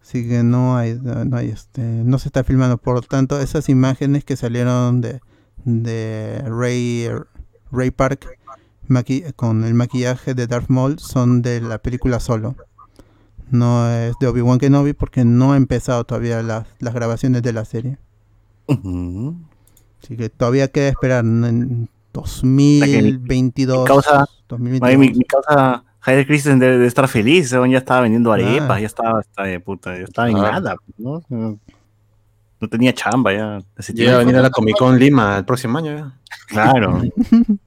Así 0.09 0.27
que 0.27 0.41
no 0.41 0.75
hay, 0.75 0.95
no 1.03 1.37
hay 1.37 1.49
este, 1.49 1.81
no 1.83 2.17
se 2.17 2.29
está 2.29 2.43
filmando. 2.43 2.79
Por 2.79 2.95
lo 2.95 3.01
tanto, 3.03 3.39
esas 3.39 3.69
imágenes 3.69 4.25
que 4.25 4.35
salieron 4.35 5.01
de, 5.01 5.21
de 5.65 6.41
Ray, 6.47 7.07
Ray 7.71 7.91
Park 7.91 8.27
maqui- 8.87 9.31
con 9.35 9.63
el 9.65 9.75
maquillaje 9.75 10.33
de 10.33 10.47
Darth 10.47 10.67
Maul 10.69 10.97
son 10.97 11.43
de 11.43 11.61
la 11.61 11.77
película 11.77 12.19
solo. 12.19 12.55
No 13.51 13.87
es 13.87 14.15
de 14.19 14.25
Obi-Wan 14.25 14.57
Kenobi 14.57 14.93
porque 14.93 15.25
no 15.25 15.53
ha 15.53 15.57
empezado 15.57 16.03
todavía 16.05 16.41
las, 16.41 16.65
las 16.79 16.93
grabaciones 16.95 17.43
de 17.43 17.53
la 17.53 17.65
serie. 17.65 17.99
Ujú. 18.65 19.35
Así 20.03 20.17
que 20.17 20.29
todavía 20.29 20.69
queda 20.69 20.87
esperar 20.89 21.23
en 21.23 21.87
2022. 22.13 23.79
Mi 23.81 23.85
causa, 23.85 24.25
2022. 24.47 24.89
Ay, 24.89 24.97
mi, 24.97 25.13
mi 25.15 25.23
causa 25.25 25.83
Jair 26.01 26.25
Christensen 26.25 26.59
debe 26.59 26.77
de 26.77 26.87
estar 26.87 27.07
feliz, 27.07 27.49
ya 27.51 27.77
estaba 27.77 28.01
vendiendo 28.01 28.31
arepas, 28.31 28.77
Ah. 28.77 28.79
ya 28.79 28.85
estaba, 28.87 29.21
de 29.45 29.59
puta, 29.59 29.97
ya 29.97 30.03
estaba 30.05 30.29
en 30.29 30.35
Claro. 30.37 30.51
nada, 30.61 30.75
¿no? 30.97 31.23
No 32.61 32.67
tenía 32.69 32.93
chamba 32.93 33.33
ya. 33.33 33.59
Llega 33.93 34.15
a 34.15 34.17
venir 34.19 34.35
a 34.37 34.41
la 34.41 34.49
Comic 34.49 34.77
Con 34.77 34.97
Lima 34.99 35.37
el 35.37 35.45
próximo 35.45 35.77
año. 35.77 35.95
ya. 35.97 36.13
Claro. 36.47 37.01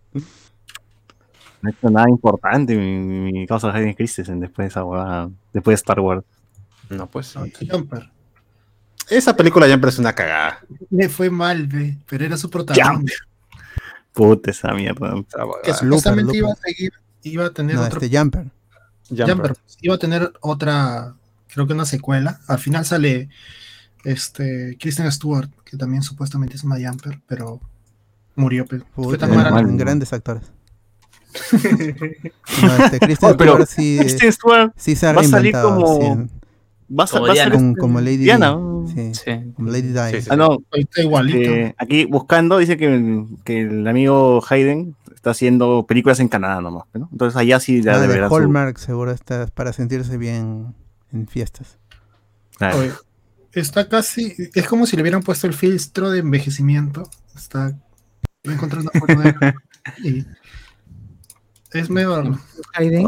No 1.63 1.69
ha 1.69 1.71
hecho 1.71 1.91
nada 1.91 2.09
importante 2.11 2.75
mi, 2.77 3.31
mi- 3.33 3.47
causa 3.47 3.71
Hayden 3.73 3.95
Christensen 3.95 4.41
después 4.41 4.65
de 4.67 4.69
esa 4.71 4.83
huevada, 4.85 5.31
después 5.53 5.73
de 5.73 5.77
Star 5.77 6.01
Wars. 6.01 6.25
No, 6.91 7.07
pues. 7.07 7.35
Jumper. 7.71 8.11
Esa 9.09 9.37
película 9.37 9.69
ya 9.69 9.77
me 9.77 9.81
parece 9.81 10.01
una 10.01 10.13
cagada. 10.13 10.59
Le 10.91 11.09
fue 11.09 11.31
mal, 11.31 11.69
ve, 11.69 11.97
pero 12.09 12.25
era 12.25 12.37
su 12.37 12.51
protagonista. 12.51 13.15
Puta 14.13 14.51
esa 14.51 14.73
mierda. 14.75 15.15
Que 15.63 15.73
supuestamente 15.73 16.37
iba 16.39 16.51
a 16.51 16.57
seguir, 16.57 16.93
iba 17.23 17.47
a 17.47 17.51
tener 17.51 17.77
No, 17.77 17.83
otro 17.83 18.01
este 18.01 18.17
Jumper. 18.17 18.47
Jumper. 19.09 19.55
Iba 19.81 19.95
a 19.95 19.99
tener 19.99 20.33
otra, 20.41 21.15
creo 21.53 21.67
que 21.67 21.73
una 21.75 21.85
secuela. 21.85 22.41
Al 22.49 22.59
final 22.59 22.85
sale 22.85 23.29
este 24.05 24.77
Kristen 24.81 25.11
Stewart, 25.13 25.49
que 25.65 25.77
también 25.77 26.03
supuestamente 26.03 26.57
es 26.57 26.65
una 26.65 26.77
Jumper, 26.77 27.21
pero 27.27 27.61
murió. 28.37 28.65
pe. 28.67 28.79
Fue 28.95 29.05
Puta, 29.05 29.19
tan 29.27 29.37
mala. 29.37 29.49
eran 29.51 29.77
grandes 29.77 30.13
actores. 30.13 30.45
No, 32.63 32.85
este, 32.85 32.99
Kristen 33.01 33.31
Oh, 33.31 33.37
pero 33.37 33.53
Stewart 33.65 33.69
sí, 33.69 33.97
Kristen 34.01 34.33
Stewart 34.33 34.73
sí 34.77 34.97
se 34.97 35.07
ha 35.07 35.13
va 35.13 35.21
a 35.23 35.25
salir 35.25 35.53
como- 35.61 36.01
sí. 36.01 36.29
Va 36.95 37.05
a, 37.05 37.07
Como 37.07 37.27
va 37.27 37.33
a 37.33 37.37
ser 37.37 37.51
Diana. 37.53 37.75
Como, 37.79 38.01
Lady 38.03 38.17
Diana. 38.19 38.55
Di. 38.85 38.93
Sí, 38.93 39.15
Sí. 39.25 39.53
como 39.57 39.71
Lady 39.71 39.89
Di. 39.93 40.11
Sí, 40.11 40.21
sí. 40.23 40.29
Ah, 40.31 40.37
no. 40.37 40.59
Está 40.73 41.01
igualito. 41.01 41.39
este, 41.39 41.75
aquí 41.79 42.05
buscando 42.05 42.59
dice 42.59 42.77
que, 42.77 43.25
que 43.45 43.63
el 43.63 43.87
amigo 43.89 44.43
Hayden 44.51 44.95
está 45.23 45.31
haciendo 45.31 45.87
películas 45.87 46.19
en 46.19 46.27
Canadá 46.27 46.61
nomás, 46.61 46.83
¿no? 46.95 47.09
Entonces 47.13 47.37
allá 47.39 47.61
sí 47.61 47.81
ya 47.81 47.95
Ah, 47.95 48.01
de 48.01 48.29
su- 48.29 48.35
Hallmark 48.35 48.77
seguro 48.77 49.13
está 49.13 49.47
para 49.47 49.73
sentirse 49.73 50.17
bien 50.17 50.75
en 51.13 51.29
fiestas. 51.29 51.79
Oye, 52.61 52.91
está 53.53 53.89
casi, 53.89 54.35
es 54.53 54.67
como 54.67 54.85
si 54.85 54.97
le 54.97 55.03
hubieran 55.03 55.23
puesto 55.23 55.47
el 55.47 55.53
filtro 55.55 56.11
de 56.11 56.19
envejecimiento. 56.19 57.09
Está 57.37 57.69
él. 57.69 57.77
Y 60.03 60.27
es 61.73 61.89
medio. 61.89 62.37
Hayden. 62.75 63.07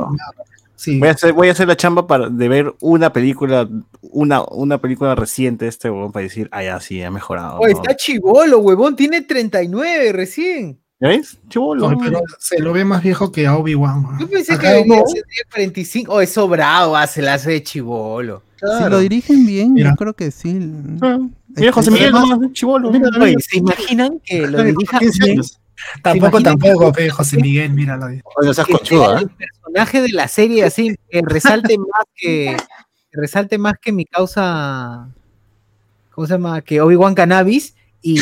Sí, 0.77 0.99
Voy 1.01 1.09
a 1.09 1.12
hacer, 1.12 1.32
voy 1.32 1.49
a 1.49 1.53
hacer 1.53 1.66
la 1.66 1.77
chamba 1.77 2.07
para, 2.07 2.28
de 2.28 2.49
ver 2.49 2.74
una 2.81 3.12
película, 3.12 3.69
una, 4.03 4.43
una 4.45 4.78
película 4.78 5.15
reciente 5.16 5.65
de 5.65 5.69
este 5.70 5.89
huevón 5.91 6.12
para 6.12 6.24
decir, 6.24 6.49
ah, 6.53 6.62
ya 6.62 6.78
sí, 6.81 7.03
ha 7.03 7.11
mejorado. 7.11 7.59
Oh, 7.59 7.66
¿no? 7.66 7.73
está 7.73 7.97
chivolo, 7.97 8.59
huevón. 8.59 8.95
Tiene 8.95 9.23
39 9.23 10.12
recién. 10.12 10.81
¿Ya 11.01 11.09
ves? 11.09 11.39
Chibolo. 11.49 11.97
Pero 11.99 12.21
se 12.39 12.61
lo 12.61 12.73
ve 12.73 12.85
más 12.85 13.03
viejo 13.03 13.31
que 13.33 13.47
a 13.47 13.57
Obi-Wan. 13.57 14.19
Yo 14.21 14.29
pensé 14.29 14.57
que 14.59 14.66
Acá 14.69 14.79
no. 14.87 15.03
tendría 15.05 15.43
45. 15.53 16.12
Oh, 16.12 16.21
es 16.21 16.31
sobrado. 16.33 16.97
Ah, 16.97 17.07
se 17.07 17.21
la 17.21 17.35
hace 17.35 17.51
de 17.51 17.62
chivolo. 17.62 18.43
Si 18.57 18.89
lo 18.89 18.99
dirigen 19.01 19.45
bien, 19.45 19.75
Mira. 19.75 19.91
yo 19.91 19.97
creo 19.97 20.15
que 20.15 20.31
sí. 20.31 20.59
Ah, 21.03 21.19
Mira, 21.49 21.73
José 21.73 21.91
que- 21.91 21.95
Miguel, 21.97 22.12
nomás, 22.12 22.53
chibolo. 22.53 22.91
Mira, 22.91 23.11
Oye, 23.21 23.35
¿se 23.41 23.59
imaginan 23.59 24.21
que 24.25 24.47
lo 24.47 24.62
dirija 24.62 24.99
15 24.99 25.25
bien? 25.25 25.43
Tampoco, 26.03 26.41
tampoco, 26.41 26.93
José 27.12 27.37
Miguel, 27.39 27.73
míralo. 27.73 28.07
Oye, 28.07 28.23
no 28.43 28.55
seas 28.55 28.66
sea 28.85 29.19
¿eh? 29.19 29.23
el 29.23 29.29
personaje 29.31 30.01
de 30.03 30.09
la 30.11 30.29
serie 30.29 30.65
así 30.65 30.95
que 31.11 31.21
resalte 31.27 31.77
más 31.77 32.07
que 32.15 32.57
que 33.11 33.21
resalte 33.21 33.59
más 33.59 33.75
que 33.81 33.91
mi 33.93 34.05
causa 34.07 35.09
¿cómo 36.12 36.27
se 36.29 36.35
llama? 36.35 36.62
que 36.62 36.81
Obi-Wan 36.81 37.15
Cannabis 37.16 37.75
y 38.03 38.21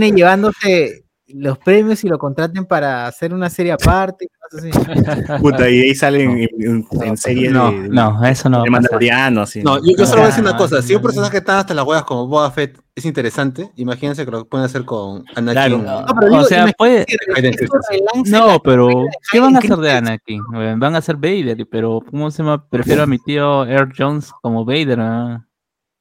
termine 0.00 0.16
llevándose 0.16 1.02
los 1.28 1.58
premios 1.58 2.04
y 2.04 2.08
lo 2.08 2.18
contraten 2.18 2.64
para 2.66 3.06
hacer 3.08 3.34
una 3.34 3.50
serie 3.50 3.72
aparte 3.72 4.26
y 4.26 4.28
cosas 4.38 4.70
así. 4.70 5.32
Puta, 5.42 5.68
y 5.68 5.80
ahí 5.80 5.94
salen 5.94 6.30
en, 6.38 6.48
en, 6.60 6.86
en 7.02 7.16
series 7.16 7.50
No, 7.52 7.72
de, 7.72 7.88
no, 7.88 8.24
eso 8.24 8.48
no. 8.48 8.62
de. 8.62 8.70
Mandaloriano, 8.70 9.42
así. 9.42 9.60
No, 9.62 9.78
yo, 9.84 9.96
yo 9.98 10.06
solo 10.06 10.18
voy 10.18 10.26
a 10.26 10.26
decir 10.28 10.44
una 10.44 10.52
Ah, 10.52 10.56
cosa. 10.56 10.80
Si 10.82 10.94
un 10.94 11.02
personaje 11.02 11.40
tan 11.40 11.58
hasta 11.58 11.74
las 11.74 11.84
huevas 11.84 12.04
como 12.04 12.28
Boba 12.28 12.48
Fett 12.52 12.78
es 12.94 13.04
interesante, 13.04 13.68
imagínense 13.74 14.24
que 14.24 14.30
lo 14.30 14.44
pueden 14.48 14.66
hacer 14.66 14.84
con 14.84 15.24
Anakin. 15.34 15.52
Claro. 15.52 15.78
No, 15.78 16.06
pero 16.14 16.28
digo, 16.30 16.42
O 16.42 16.44
sea, 16.44 16.66
puede. 16.78 17.04
No, 18.26 18.60
pero 18.62 18.88
¿qué 19.32 19.40
van 19.40 19.56
a 19.56 19.58
hacer 19.58 19.76
de. 19.78 19.90
Anakin? 19.92 20.42
Van 20.78 20.94
a 20.94 20.98
hacer 20.98 21.16
Vader, 21.16 21.66
pero 21.68 22.00
¿cómo 22.08 22.30
se 22.30 22.44
llama? 22.44 22.68
Prefiero 22.68 23.02
a 23.02 23.06
mi 23.06 23.18
tío 23.18 23.64
Air 23.66 23.88
Jones 23.98 24.30
como 24.42 24.64
Vader. 24.64 25.00
ah. 25.00 25.42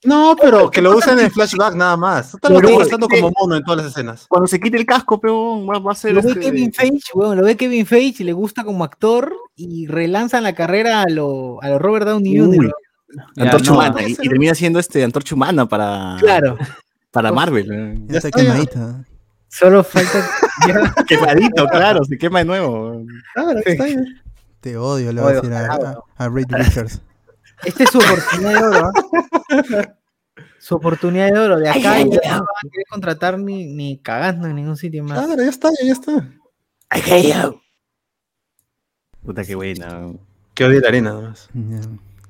No, 0.05 0.35
pero 0.39 0.69
que 0.69 0.81
lo 0.81 0.95
usen 0.97 1.19
en 1.19 1.31
flashback 1.31 1.73
nada 1.75 1.97
más. 1.97 2.33
Están 2.35 2.53
Lo 2.53 2.59
ve- 2.61 2.69
conversando 2.69 3.07
como 3.07 3.31
mono 3.39 3.55
en 3.55 3.63
todas 3.63 3.83
las 3.83 3.91
escenas. 3.91 4.25
Cuando 4.27 4.47
se 4.47 4.59
quite 4.59 4.77
el 4.77 4.85
casco, 4.85 5.19
pero 5.19 5.65
va, 5.65 5.79
va 5.79 5.91
a 5.91 5.95
ser. 5.95 6.13
Lo 6.13 6.21
ve 6.21 6.29
este- 6.29 6.41
Kevin 6.41 6.71
Feige, 6.73 7.11
weón, 7.13 7.37
lo 7.37 7.43
ve 7.43 7.57
Kevin 7.57 7.85
Feige, 7.85 8.23
le 8.23 8.33
gusta 8.33 8.63
como 8.63 8.83
actor 8.83 9.33
y 9.55 9.87
relanzan 9.87 10.43
la 10.43 10.53
carrera 10.53 11.01
a 11.01 11.09
lo, 11.09 11.61
a 11.61 11.69
lo 11.69 11.79
Robert 11.79 12.05
Downey. 12.07 12.37
Jr. 12.39 12.71
Antorcha 13.37 13.71
no. 13.71 13.77
humana. 13.77 14.01
Y, 14.07 14.11
y 14.11 14.15
termina 14.15 14.53
siendo 14.55 14.79
este 14.79 15.03
antorcha 15.03 15.35
humana 15.35 15.65
para, 15.67 16.17
Claro, 16.19 16.57
para 17.11 17.31
Marvel. 17.31 18.03
Ya 18.07 18.17
está 18.17 18.29
quemadita. 18.31 19.03
solo 19.47 19.83
falta 19.83 20.29
ya, 20.67 20.93
Quemadito, 21.07 21.65
claro, 21.67 22.03
se 22.03 22.17
quema 22.17 22.39
de 22.39 22.45
nuevo. 22.45 23.01
claro, 23.33 23.59
está 23.63 23.85
bien. 23.85 24.05
Te 24.59 24.77
odio, 24.77 25.13
le 25.13 25.21
voy 25.21 25.31
a 25.31 25.35
decir 25.35 25.53
a, 25.53 25.73
a, 25.75 25.97
a 26.17 26.29
Reed 26.29 26.47
Richards. 26.49 26.99
Esta 27.63 27.83
es 27.83 27.89
su 27.89 27.99
oportunidad 27.99 28.51
de 28.59 28.65
oro. 28.77 28.91
Su 30.59 30.75
oportunidad 30.75 31.31
de 31.31 31.39
oro. 31.39 31.57
De 31.59 31.69
acá 31.69 31.93
Ay, 31.93 32.09
ya 32.09 32.19
ay, 32.23 32.29
no 32.31 32.37
van 32.39 32.41
a 32.41 32.69
querer 32.71 32.85
contratar 32.89 33.39
ni, 33.39 33.73
ni 33.73 33.99
cagando 33.99 34.47
en 34.47 34.55
ningún 34.55 34.75
sitio 34.77 35.03
más. 35.03 35.23
Claro, 35.25 35.41
ya 35.41 35.49
está, 35.49 35.69
ya 35.83 35.91
está. 35.93 36.29
Puta, 39.23 39.43
qué 39.43 39.55
buena. 39.55 40.11
Que 40.53 40.65
odie 40.65 40.79
la 40.81 40.87
arena, 40.89 41.13
nomás. 41.13 41.49
Ya. 41.53 41.79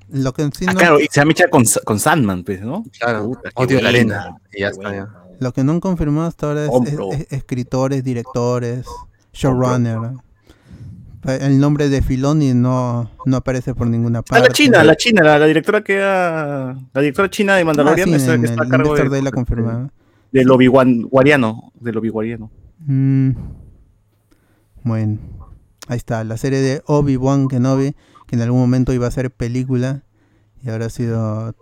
Lo 0.10 0.34
que 0.34 0.44
sí 0.56 0.66
Ah, 0.68 0.74
no, 0.74 0.80
claro, 0.80 1.00
y 1.00 1.08
se 1.12 1.20
va 1.20 1.24
a 1.24 1.26
mechar 1.26 1.50
con, 1.50 1.64
con 1.84 2.00
Sandman, 2.00 2.44
pues, 2.44 2.62
¿no? 2.62 2.84
Claro, 3.00 3.26
Puta, 3.26 3.50
qué 3.50 3.64
odio 3.64 3.82
la 3.82 3.90
arena. 3.90 4.38
Y 4.54 4.62
ya 4.62 4.70
está, 4.70 4.94
ya. 4.96 5.10
lo 5.40 5.52
que 5.52 5.64
no 5.64 5.72
han 5.74 5.80
confirmado 5.80 6.28
hasta 6.28 6.48
ahora 6.48 6.66
es, 6.66 6.72
es- 6.94 7.00
es- 7.22 7.32
escritores, 7.32 8.04
directores, 8.04 8.86
showrunner. 9.34 9.98
El 11.28 11.60
nombre 11.60 11.90
de 11.90 12.02
Filoni 12.02 12.54
no, 12.54 13.10
no 13.26 13.38
aparece 13.38 13.74
por 13.74 13.88
ninguna 13.88 14.20
Ah, 14.20 14.24
parte. 14.24 14.48
la 14.48 14.54
China, 14.54 14.84
la 14.84 14.96
China, 14.96 15.24
la, 15.24 15.40
la 15.40 15.46
directora 15.48 15.82
que 15.84 15.98
la 15.98 16.76
directora 16.94 17.30
china 17.30 17.56
de 17.56 17.62
Ah, 17.62 17.66
Mandalorian 17.66 18.10
sí, 18.10 18.16
esa 18.16 18.36
en 18.36 18.42
que 18.42 18.48
está 18.48 18.64
a 18.64 18.68
cargo 18.68 18.96
de, 18.96 19.10
Day 19.10 19.22
la 19.22 19.32
confirmado. 19.32 19.90
del 20.32 20.52
Obi-Wan 20.52 21.08
del 21.80 21.98
Obi-Wariano. 21.98 22.52
Mm. 22.80 23.32
Bueno, 24.84 25.18
ahí 25.88 25.98
está, 25.98 26.24
la 26.24 26.38
serie 26.38 26.60
de 26.60 26.84
Obi-Wan 26.86 27.48
Kenobi, 27.48 27.96
que 28.28 28.36
en 28.36 28.42
algún 28.42 28.60
momento 28.60 28.94
iba 28.94 29.08
a 29.08 29.12
ser 29.12 29.32
película 29.32 30.04
y 30.64 30.70
ahora 30.70 30.86
ha 30.86 30.90
sido, 30.90 31.56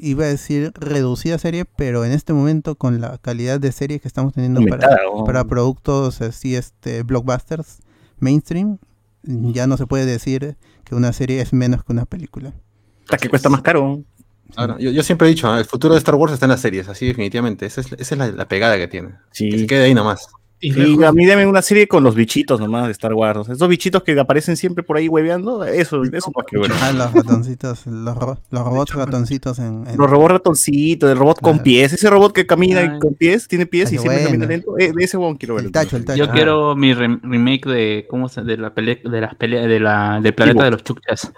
iba 0.00 0.24
a 0.24 0.28
decir 0.28 0.72
reducida 0.76 1.36
serie, 1.38 1.66
pero 1.66 2.06
en 2.06 2.12
este 2.12 2.32
momento 2.32 2.74
con 2.76 3.00
la 3.02 3.18
calidad 3.18 3.60
de 3.60 3.70
serie 3.72 4.00
que 4.00 4.08
estamos 4.08 4.32
teniendo 4.32 4.62
para, 4.66 4.96
para 5.26 5.44
productos 5.44 6.22
así, 6.22 6.56
este, 6.56 7.02
blockbusters, 7.02 7.80
mainstream, 8.18 8.78
ya 9.22 9.66
no 9.66 9.76
se 9.76 9.86
puede 9.86 10.06
decir 10.06 10.56
que 10.84 10.94
una 10.94 11.12
serie 11.12 11.40
es 11.40 11.52
menos 11.52 11.82
que 11.84 11.92
una 11.92 12.04
película. 12.06 12.54
Hasta 13.04 13.16
que 13.18 13.28
cuesta 13.28 13.48
más 13.48 13.62
caro. 13.62 14.02
Ahora, 14.54 14.76
yo, 14.78 14.90
yo 14.90 15.02
siempre 15.02 15.26
he 15.26 15.30
dicho, 15.30 15.54
¿eh? 15.56 15.58
el 15.60 15.64
futuro 15.64 15.94
de 15.94 15.98
Star 15.98 16.14
Wars 16.14 16.32
está 16.32 16.46
en 16.46 16.50
las 16.50 16.60
series, 16.60 16.88
así 16.88 17.06
definitivamente. 17.06 17.66
Esa 17.66 17.80
es, 17.80 17.92
esa 17.92 18.14
es 18.14 18.18
la, 18.18 18.28
la 18.30 18.46
pegada 18.48 18.76
que 18.76 18.86
tiene. 18.86 19.08
Que 19.32 19.50
se 19.52 19.58
Sí. 19.58 19.66
quede 19.66 19.84
ahí 19.84 19.94
nomás. 19.94 20.28
Y 20.58 21.04
a 21.04 21.12
mí 21.12 21.26
dame 21.26 21.46
una 21.46 21.60
serie 21.60 21.86
con 21.86 22.02
los 22.02 22.14
bichitos 22.14 22.58
nomás 22.60 22.86
de 22.86 22.92
Star 22.92 23.12
Wars. 23.12 23.48
Esos 23.48 23.68
bichitos 23.68 24.02
que 24.02 24.18
aparecen 24.18 24.56
siempre 24.56 24.82
por 24.82 24.96
ahí 24.96 25.06
hueveando, 25.06 25.64
eso, 25.64 26.02
eso 26.02 26.32
más 26.34 26.46
que 26.46 26.56
bueno. 26.56 26.74
Ah, 26.80 26.92
los 26.92 27.12
ratoncitos, 27.12 27.86
los, 27.86 28.16
ro- 28.16 28.38
los 28.50 28.64
robots 28.64 28.94
ratoncitos 28.94 29.58
en, 29.58 29.86
en- 29.86 29.98
Los 29.98 30.08
robots 30.10 30.32
ratoncitos, 30.32 31.10
el 31.10 31.18
robot 31.18 31.40
con 31.40 31.52
Claro. 31.54 31.64
pies, 31.64 31.92
ese 31.92 32.08
robot 32.08 32.32
que 32.32 32.46
camina 32.46 32.80
Ay. 32.80 32.98
con 33.00 33.12
pies, 33.14 33.46
tiene 33.48 33.66
pies 33.66 33.90
Ay, 33.90 33.96
y 33.96 33.98
siempre 33.98 34.16
bueno. 34.22 34.28
camina 34.30 34.46
lento, 34.46 34.78
eh, 34.78 34.92
de 34.96 35.04
ese 35.04 35.18
huevón 35.18 35.36
quiero 35.36 35.56
ver. 35.56 35.66
el 35.66 35.72
tacho, 35.72 35.96
el 35.98 36.04
tacho. 36.06 36.18
Yo 36.18 36.30
Ah. 36.30 36.32
quiero 36.32 36.74
mi 36.74 36.94
rem- 36.94 37.20
remake 37.22 37.68
de 37.68 38.06
cómo 38.08 38.28
se 38.30 38.42
de 38.42 38.56
la 38.56 38.72
pelea 38.72 38.96
de 39.04 39.20
las 39.20 39.34
peleas 39.34 39.68
de 39.68 39.78
la 39.80 40.20
del 40.22 40.34
planeta 40.34 40.56
Ivo. 40.60 40.64
de 40.64 40.70
los 40.70 40.82
chukchas. 40.84 41.32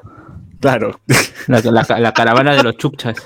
Claro, 0.61 0.99
La, 1.47 1.61
la- 1.61 2.01
la 2.01 2.13
caravana 2.13 2.53
de 2.55 2.63
los 2.65 2.77
chukchas. 2.77 3.17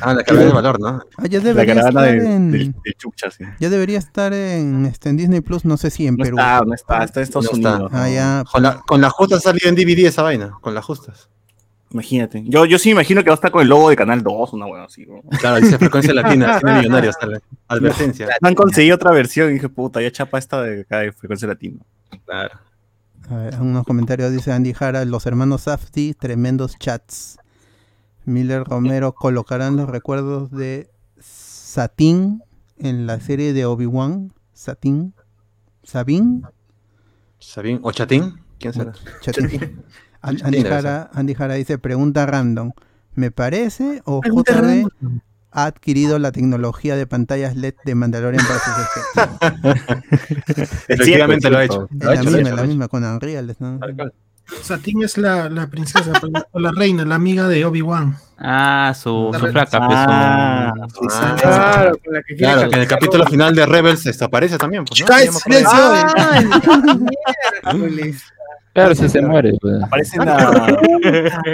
Ah, 0.00 0.12
la 0.12 0.22
calidad 0.24 0.46
de 0.46 0.52
valor, 0.52 0.80
¿no? 0.80 1.00
Ah, 1.18 1.26
ya 1.28 1.38
la 1.38 1.44
debería 1.44 1.74
caravana 1.74 2.08
estar 2.08 2.22
de, 2.28 2.34
en... 2.34 2.50
del- 2.52 2.72
del 2.84 2.94
Chucha, 2.98 3.30
sí. 3.30 3.44
Ya 3.60 3.70
debería 3.70 3.98
estar 3.98 4.32
en, 4.32 4.86
este, 4.86 5.08
en 5.10 5.16
Disney 5.16 5.40
Plus, 5.40 5.64
no 5.64 5.76
sé 5.76 5.90
si 5.90 6.06
en 6.06 6.16
No 6.16 6.24
Perú. 6.24 6.36
está, 6.38 6.60
no 6.64 6.74
está, 6.74 7.04
está 7.04 7.20
en 7.20 7.24
Estados 7.24 7.46
No 7.52 7.56
está. 7.58 7.70
Unidos. 7.74 7.92
Ah, 7.94 8.08
ya. 8.10 8.44
Con 8.50 8.62
la, 8.62 8.80
con 8.80 9.00
la 9.00 9.10
justa 9.10 9.36
ha 9.36 9.40
salido 9.40 9.68
en 9.68 9.76
DVD 9.76 10.06
esa 10.06 10.22
vaina, 10.22 10.50
con 10.60 10.74
las 10.74 10.84
justas. 10.84 11.28
Imagínate. 11.92 12.42
Yo, 12.46 12.66
yo 12.66 12.78
sí 12.78 12.88
me 12.90 12.92
imagino 12.92 13.22
que 13.24 13.30
va 13.30 13.34
a 13.34 13.36
estar 13.36 13.50
con 13.50 13.62
el 13.62 13.68
logo 13.68 13.88
de 13.90 13.96
Canal 13.96 14.22
2, 14.22 14.52
una 14.52 14.66
buena 14.66 14.84
así. 14.84 15.06
¿no? 15.06 15.22
Claro, 15.38 15.56
dice 15.60 15.76
frecuencia 15.78 16.12
latina, 16.14 16.58
cine 16.60 16.72
millonario, 16.74 17.12
sale. 17.12 17.40
Advertencia. 17.68 18.28
No 18.40 18.48
han 18.48 18.54
conseguido 18.54 18.94
otra 18.96 19.10
versión 19.12 19.50
y 19.50 19.54
dije, 19.54 19.68
puta, 19.68 20.00
ya 20.00 20.10
chapa 20.10 20.38
esta 20.38 20.62
de 20.62 20.82
acá 20.82 20.98
de 20.98 21.12
frecuencia 21.12 21.48
latina. 21.48 21.78
Claro. 22.26 22.50
A 23.30 23.36
ver, 23.36 23.60
unos 23.60 23.84
comentarios 23.86 24.32
dice 24.32 24.52
Andy 24.52 24.72
Jara, 24.74 25.04
los 25.04 25.24
hermanos 25.26 25.62
Safdie, 25.62 26.14
tremendos 26.14 26.76
chats. 26.78 27.38
Miller 28.24 28.64
Romero 28.64 29.14
colocarán 29.14 29.76
los 29.76 29.88
recuerdos 29.88 30.50
de 30.50 30.90
Satín 31.18 32.42
en 32.78 33.06
la 33.06 33.20
serie 33.20 33.52
de 33.52 33.64
Obi-Wan, 33.66 34.32
Satin, 34.52 35.14
Sabin, 35.82 36.42
¿Sabín? 37.38 37.80
¿O 37.82 37.92
Chatín? 37.92 38.40
¿Quién 38.58 38.72
será? 38.74 38.92
Chatín. 39.20 39.46
An- 40.20 40.36
Chatín 40.36 40.46
Andy 40.46 40.62
Jara, 40.68 41.10
Andy 41.14 41.34
Jara 41.34 41.54
dice, 41.54 41.78
pregunta 41.78 42.26
random, 42.26 42.72
¿me 43.14 43.30
parece 43.30 44.02
o 44.04 44.20
JB. 44.22 44.86
Ha 45.52 45.64
adquirido 45.64 46.18
la 46.18 46.32
tecnología 46.32 46.96
de 46.96 47.06
pantallas 47.06 47.56
LED 47.56 47.74
de 47.84 47.94
Mandalorian 47.94 48.44
para 48.46 48.58
sus 48.60 48.74
efectos? 48.78 50.68
Efectivamente 50.88 51.50
lo 51.50 51.58
ha 51.58 51.64
hecho. 51.64 51.88
Es 51.90 51.98
la 52.06 52.14
misma, 52.22 52.38
hecho, 52.40 52.56
la 52.56 52.62
misma 52.64 52.88
con 52.88 53.04
Unreal. 53.04 53.56
¿no? 53.58 53.78
Satín 54.62 55.02
es 55.04 55.16
la, 55.16 55.48
la 55.48 55.68
princesa, 55.68 56.10
la- 56.28 56.44
la 56.52 56.72
reina, 56.72 57.04
la 57.04 57.14
amiga 57.14 57.46
de 57.46 57.64
Obi-Wan. 57.64 58.16
Ah, 58.36 58.92
su, 58.96 59.30
su 59.32 59.46
flaca, 59.48 59.86
pues, 59.86 59.98
Ah, 60.00 60.72
su- 60.92 61.08
Ah, 61.12 61.36
Claro, 61.40 61.92
con 62.04 62.14
la 62.14 62.22
que 62.22 62.34
Claro, 62.36 62.68
que 62.68 62.74
en 62.76 62.82
el 62.82 62.88
capítulo 62.88 63.24
final 63.26 63.54
de 63.54 63.64
Rebels 63.66 64.02
desaparece 64.02 64.58
también. 64.58 64.84
Pues, 64.84 65.00
¿no? 65.00 65.06
¡Cállate, 68.74 68.74
Ya 68.74 68.82
me 68.82 68.88
acuerdo 68.88 68.88
de-! 68.88 68.88
Ah. 68.88 68.88
Claro, 68.88 68.94
si 68.94 69.08
se 69.08 69.22
muere. 69.22 69.52
pues. 69.60 69.82
Aparece 69.82 70.16
en 70.16 70.26
la, 70.26 70.36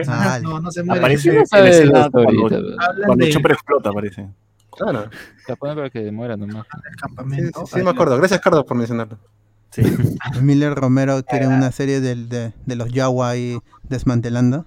Ah, 0.09 0.39
No, 0.43 0.61
no 0.61 0.71
se 0.71 0.83
muere. 0.83 1.01
aparece 1.01 1.33
no 1.33 1.41
en 1.41 1.47
la 1.51 1.61
de 1.63 1.71
escena 1.71 2.11
cuando, 2.11 2.49
pues. 2.49 2.63
Cuando 3.07 3.25
de- 3.25 3.33
Chopper 3.33 3.53
explota, 3.53 3.91
aparece. 3.91 4.29
Claro. 4.77 5.09
La 5.49 5.57
pone 5.57 5.75
para 5.75 5.91
que 5.91 6.11
muera 6.13 6.37
nomás. 6.37 6.67
del 6.73 6.83
Sí, 6.93 6.97
campamento. 7.01 7.67
sí, 7.67 7.73
sí, 7.79 7.83
me 7.85 7.91
acuerdo. 7.91 8.17
Gracias, 8.19 8.41
Cardo, 8.41 8.65
por 8.67 8.77
mencionarlo. 8.77 9.19
Miller 10.43 10.75
Romero 10.75 11.23
quiere 11.29 11.47
una 11.49 11.71
serie 11.73 12.01
del- 12.01 12.29
de, 12.29 12.53
de 12.65 12.77
los 12.77 12.91
Yawa 12.93 13.31
ahí 13.31 13.59
desmantelando. 13.85 14.65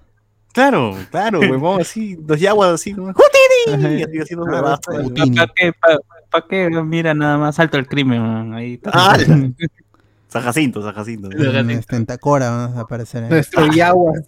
Claro, 0.51 0.95
claro, 1.11 1.39
huevón, 1.39 1.81
así, 1.81 2.17
los 2.27 2.39
yaguas 2.39 2.71
así, 2.73 2.93
como, 2.93 3.13
¡Jutini! 3.13 4.01
Así 4.03 4.19
haciendo 4.19 4.45
está 4.47 4.79
¿Para 5.35 5.53
qué? 5.55 5.73
¿Para, 5.73 5.97
para 6.31 6.45
qué? 6.49 6.69
Mira, 6.83 7.13
nada 7.13 7.37
más 7.37 7.59
alto 7.59 7.77
el 7.77 7.87
crimen. 7.87 8.19
man. 8.21 8.53
Ahí 8.55 8.73
está. 8.73 8.91
San 10.29 10.43
Jacinto, 10.43 10.81
San 10.83 10.93
Jacinto. 10.93 11.29
En 11.31 11.69
este, 11.71 11.95
en 11.95 12.05
Tacora 12.05 12.49
van 12.51 12.77
a 12.77 12.81
aparecer 12.81 13.23
ahí. 13.23 13.29
Nuestro 13.29 13.67
Yaguas. 13.71 14.21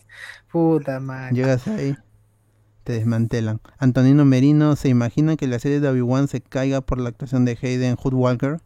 Puta 0.51 0.99
madre. 0.99 1.33
Llegas 1.35 1.67
ahí, 1.67 1.95
te 2.83 2.93
desmantelan. 2.93 3.61
Antonino 3.77 4.25
Merino, 4.25 4.75
¿se 4.75 4.89
imagina 4.89 5.37
que 5.37 5.47
la 5.47 5.59
serie 5.59 5.79
de 5.79 5.87
Obi-Wan 5.87 6.27
se 6.27 6.41
caiga 6.41 6.81
por 6.81 6.99
la 6.99 7.09
actuación 7.09 7.45
de 7.45 7.57
Hayden 7.61 7.95
Hoodwalker? 8.01 8.59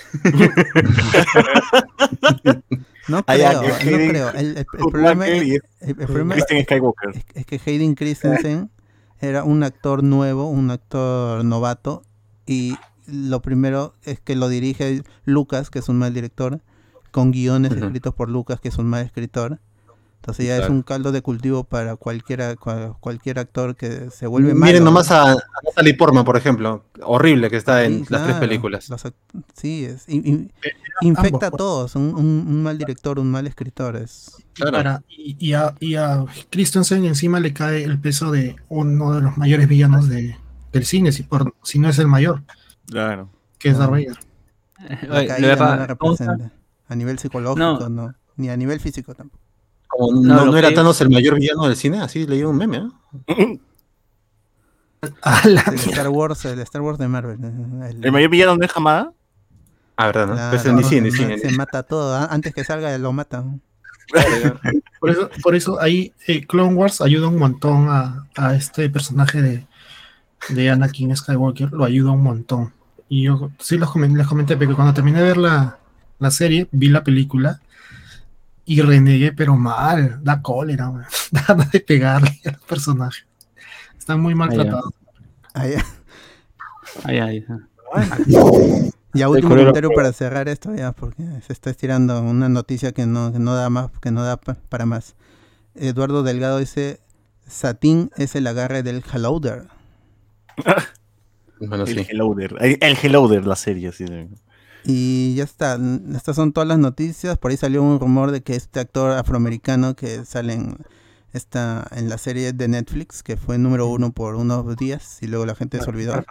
no 3.08 3.22
Ah, 3.26 3.36
ya, 3.36 3.50
creo, 3.58 3.62
no 3.68 3.74
Hayden 3.74 4.08
creo. 4.10 4.30
El, 4.30 4.36
el- 4.46 4.56
el 4.58 4.66
Hoodwalker 4.66 4.90
problema, 4.90 5.28
y 5.28 5.52
es, 5.54 5.60
el- 5.80 5.88
el 5.90 5.94
problema 5.96 6.34
Christian 6.34 6.62
Skywalker. 6.64 7.10
es, 7.10 7.24
es 7.34 7.46
que 7.46 7.60
Hayden 7.64 7.94
Christensen 7.94 8.70
era 9.20 9.44
un 9.44 9.62
actor 9.62 10.02
nuevo, 10.02 10.48
un 10.48 10.70
actor 10.70 11.44
novato, 11.44 12.02
y 12.46 12.76
lo 13.12 13.40
primero 13.42 13.94
es 14.04 14.20
que 14.20 14.36
lo 14.36 14.48
dirige 14.48 15.02
Lucas, 15.24 15.70
que 15.70 15.78
es 15.80 15.88
un 15.88 15.98
mal 15.98 16.14
director, 16.14 16.60
con 17.10 17.30
guiones 17.32 17.72
escritos 17.72 18.14
por 18.14 18.28
Lucas, 18.30 18.60
que 18.60 18.68
es 18.68 18.78
un 18.78 18.86
mal 18.86 19.04
escritor. 19.04 19.58
Entonces 20.16 20.46
ya 20.48 20.54
es 20.56 20.60
Claro. 20.60 20.74
un 20.74 20.82
caldo 20.82 21.12
de 21.12 21.22
cultivo 21.22 21.64
para 21.64 21.96
cualquiera, 21.96 22.54
cua- 22.54 22.94
cualquier 23.00 23.38
actor 23.38 23.74
que 23.74 24.10
se 24.10 24.26
vuelve 24.26 24.52
malo. 24.52 24.66
Miren 24.66 24.84
nomás 24.84 25.10
a, 25.10 25.32
a 25.32 25.36
Natalie 25.64 25.94
Portman, 25.94 26.26
por 26.26 26.36
ejemplo. 26.36 26.84
Horrible 27.02 27.48
que 27.48 27.56
está 27.56 27.84
en 27.84 28.00
Sí, 28.04 28.06
las 28.10 28.22
tres 28.24 28.34
claro, 28.36 28.40
películas. 28.40 28.90
los 28.90 29.00
sí, 29.54 29.86
es, 29.86 30.04
y- 30.06 30.18
y- 30.30 30.50
infecta 31.00 31.46
a 31.46 31.48
ambos, 31.48 31.50
pues. 31.52 31.58
todos. 31.58 31.96
Un, 31.96 32.02
un- 32.14 32.44
un 32.48 32.62
mal 32.62 32.76
director, 32.76 33.18
un 33.18 33.30
mal 33.30 33.46
escritor. 33.46 33.96
Es, 33.96 34.32
Y, 34.58 34.62
para- 34.70 35.02
y- 35.08 35.36
y 35.40 35.54
a, 35.54 35.74
y 35.80 35.94
a 35.94 36.22
Christensen 36.50 37.06
encima 37.06 37.40
le 37.40 37.54
cae 37.54 37.82
el 37.82 37.98
peso 37.98 38.30
de 38.30 38.56
uno 38.68 39.14
de 39.14 39.22
los 39.22 39.38
mayores 39.38 39.68
villanos 39.68 40.06
de, 40.10 40.36
del 40.70 40.84
cine, 40.84 41.12
si, 41.12 41.22
por, 41.22 41.54
si 41.62 41.78
no 41.78 41.88
es 41.88 41.98
el 41.98 42.08
mayor, 42.08 42.42
Claro. 42.90 43.30
que 43.58 43.68
es 43.70 43.78
Darth 43.78 43.90
Vader. 43.90 44.16
la 45.08 45.18
Oye, 45.18 45.26
caída 45.26 45.48
de 45.48 45.56
no 45.56 45.64
la 45.64 45.76
verdad, 45.76 45.96
¿cómo 45.98 46.12
está? 46.12 46.24
representa. 46.26 46.54
A 46.88 46.94
nivel 46.96 47.18
psicológico, 47.18 47.58
No. 47.78 47.88
no. 47.88 48.14
Ni 48.36 48.48
a 48.48 48.56
nivel 48.56 48.80
físico 48.80 49.14
tampoco. 49.14 49.42
Como 49.88 50.20
No, 50.22 50.46
no, 50.46 50.56
era 50.56 50.68
que- 50.70 50.74
Thanos 50.74 51.00
el 51.00 51.10
mayor 51.10 51.34
villano 51.38 51.66
del 51.66 51.76
cine, 51.76 52.00
así 52.00 52.26
leí 52.26 52.42
un 52.42 52.56
meme, 52.56 52.88
¿eh? 53.26 53.60
El 55.44 55.56
Star 55.58 56.08
Wars, 56.08 56.44
el 56.44 56.58
Star 56.60 56.82
Wars 56.82 56.98
de 56.98 57.08
Marvel. 57.08 57.38
el- 57.42 58.04
¿El 58.04 58.12
mayor 58.12 58.30
villano 58.30 58.56
no 58.56 58.64
es 58.64 58.76
Hamada? 58.76 59.12
Ah, 59.96 60.06
verdad, 60.06 60.26
¿no? 60.26 60.32
claro, 60.34 60.50
Pues 60.50 60.64
en 60.66 60.76
DC, 60.76 60.96
en 60.98 61.12
se 61.12 61.26
DC, 61.26 61.50
mata 61.56 61.82
todo. 61.82 62.14
a- 62.14 62.26
Antes 62.26 62.54
que 62.54 62.64
salga 62.64 62.96
lo 62.98 63.12
matan. 63.12 63.60
Por 65.00 65.08
eso, 65.10 65.30
por 65.42 65.54
eso 65.54 65.80
ahí 65.80 66.12
eh, 66.26 66.44
Clone 66.46 66.74
Wars 66.74 67.00
ayuda 67.00 67.28
un 67.28 67.38
montón 67.38 67.86
a, 67.88 68.26
a 68.36 68.54
este 68.54 68.90
personaje 68.90 69.40
de, 69.40 69.66
de 70.50 70.68
Anakin 70.70 71.16
Skywalker, 71.16 71.72
lo 71.72 71.84
ayuda 71.84 72.10
un 72.10 72.22
montón. 72.22 72.72
Y 73.10 73.24
yo 73.24 73.50
sí 73.58 73.76
los 73.76 73.90
comen- 73.90 74.16
les 74.16 74.26
comenté, 74.26 74.56
porque 74.56 74.72
cuando 74.74 74.94
terminé 74.94 75.18
de 75.18 75.24
ver 75.24 75.36
la, 75.36 75.78
la 76.18 76.30
serie, 76.30 76.68
vi 76.70 76.88
la 76.88 77.04
película 77.04 77.60
y 78.64 78.80
renegué, 78.80 79.32
pero 79.32 79.56
mal, 79.56 80.20
da 80.22 80.40
cólera, 80.40 80.90
man. 80.90 81.04
da 81.32 81.54
de 81.72 81.80
pegarle 81.80 82.40
al 82.46 82.58
personaje. 82.68 83.24
Están 83.98 84.20
muy 84.20 84.34
maltratados. 84.34 84.92
Ahí- 85.54 85.74
Ahí, 87.04 87.18
ahí. 87.18 87.46
Ya 89.12 89.28
último 89.28 89.50
comentario 89.64 89.90
para 89.94 90.12
cerrar 90.12 90.48
esto 90.48 90.74
ya, 90.74 90.92
porque 90.92 91.24
se 91.46 91.52
está 91.52 91.70
estirando 91.70 92.20
una 92.22 92.48
noticia 92.48 92.92
que 92.92 93.06
no, 93.06 93.32
que 93.32 93.38
no 93.40 93.54
da 93.54 93.68
más, 93.70 93.90
que 94.00 94.10
no 94.12 94.22
da 94.22 94.36
pa- 94.36 94.56
para 94.68 94.86
más. 94.86 95.14
Eduardo 95.74 96.22
Delgado 96.22 96.58
dice, 96.58 97.00
Satín 97.48 98.10
es 98.16 98.36
el 98.36 98.46
agarre 98.46 98.82
del 98.84 99.02
Halloader. 99.02 99.66
Bueno, 101.60 101.84
El 101.84 101.94
sí. 101.94 102.06
Helloader. 102.08 102.56
El, 102.60 102.78
el 102.80 102.96
Helloader, 103.00 103.46
la 103.46 103.56
serie, 103.56 103.92
sí. 103.92 104.04
de- 104.04 104.28
Y 104.82 105.34
ya 105.36 105.44
está, 105.44 105.78
estas 106.14 106.36
son 106.36 106.52
todas 106.52 106.66
las 106.68 106.78
noticias. 106.78 107.36
Por 107.38 107.50
ahí 107.50 107.56
salió 107.56 107.82
un 107.82 108.00
rumor 108.00 108.30
de 108.30 108.42
que 108.42 108.56
este 108.56 108.80
actor 108.80 109.12
afroamericano 109.12 109.94
que 109.94 110.24
sale 110.24 110.54
en, 110.54 110.78
esta, 111.32 111.86
en 111.92 112.08
la 112.08 112.18
serie 112.18 112.52
de 112.52 112.68
Netflix, 112.68 113.22
que 113.22 113.36
fue 113.36 113.58
número 113.58 113.86
uno 113.88 114.12
por 114.12 114.36
unos 114.36 114.76
días 114.76 115.18
y 115.22 115.26
luego 115.26 115.44
la 115.46 115.54
gente 115.54 115.80
se 115.80 115.88
olvidó. 115.90 116.24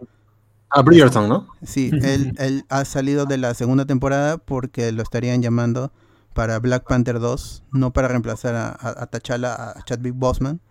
Ah, 0.72 0.82
Bridgerton, 0.84 1.30
¿no? 1.30 1.48
Sí, 1.64 1.92
él, 2.04 2.34
él 2.40 2.66
ha 2.70 2.86
salido 2.86 3.26
de 3.26 3.38
la 3.38 3.54
segunda 3.54 3.86
temporada 3.86 4.38
porque 4.38 4.92
lo 4.92 5.04
estarían 5.04 5.42
llamando 5.42 5.92
para 6.34 6.60
Black 6.60 6.86
Panther 6.88 7.20
2, 7.20 7.64
no 7.72 7.92
para 7.94 8.08
reemplazar 8.08 8.56
a, 8.56 8.70
a, 8.70 9.04
a 9.04 9.08
T'Challa, 9.08 9.54
a 9.72 9.84
Chadwick 9.84 10.14
Boseman, 10.16 10.62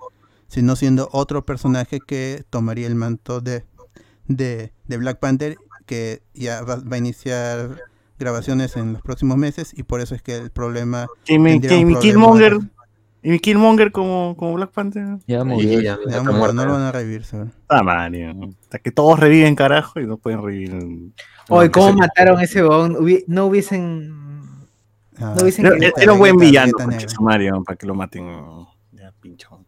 sino 0.48 0.76
siendo 0.76 1.08
otro 1.12 1.44
personaje 1.44 2.00
que 2.00 2.44
tomaría 2.50 2.86
el 2.86 2.94
manto 2.94 3.40
de, 3.40 3.64
de, 4.28 4.72
de 4.86 4.96
Black 4.96 5.18
Panther, 5.18 5.56
que 5.86 6.22
ya 6.34 6.62
va, 6.62 6.76
va 6.76 6.94
a 6.96 6.98
iniciar 6.98 7.82
grabaciones 8.18 8.76
en 8.76 8.92
los 8.94 9.02
próximos 9.02 9.36
meses 9.36 9.72
y 9.76 9.82
por 9.84 10.00
eso 10.00 10.14
es 10.14 10.22
que 10.22 10.36
el 10.36 10.50
problema... 10.50 11.06
Tendría 11.24 11.54
un 11.54 11.60
Jamie 11.62 11.92
problema. 11.94 12.00
Killmonger. 12.00 12.58
Jamie 13.22 13.40
Killmonger 13.40 13.92
como, 13.92 14.36
como 14.36 14.54
Black 14.54 14.70
Panther. 14.70 15.18
Ya 15.26 15.40
Y 15.40 15.44
murió. 15.44 15.80
ya, 15.80 15.80
ya 15.80 15.82
Ya, 15.82 15.92
está 16.10 16.18
bueno, 16.22 16.32
muerto, 16.38 16.54
no 16.54 16.64
lo 16.66 16.72
van 16.72 16.82
a 16.82 16.92
revivir, 16.92 17.24
seguro. 17.24 17.50
Ah, 17.68 17.82
man, 17.82 18.12
ya. 18.12 18.34
Hasta 18.62 18.78
que 18.78 18.90
todos 18.92 19.18
reviven, 19.18 19.54
carajo, 19.56 19.98
y 20.00 20.06
no 20.06 20.16
pueden 20.18 20.42
revivir. 20.42 20.74
Oye, 21.48 21.66
No, 21.66 21.72
¿cómo 21.72 21.86
que 21.88 21.98
mataron 22.00 22.40
ese? 22.40 22.62
Hubi- 22.64 23.24
No 23.26 23.46
hubiesen. 23.46 24.14
Ah, 25.18 25.34
No 25.38 25.44
dicen 25.46 25.64
que- 25.78 25.92
era 25.96 26.12
un 26.12 26.18
buen 26.18 26.36
villano, 26.36 26.72
su 27.08 27.22
Mario, 27.22 27.62
para 27.64 27.76
que 27.76 27.86
lo 27.86 27.94
maten. 27.94 28.28
Ya, 28.92 29.12
pincho. 29.20 29.54
A 29.54 29.58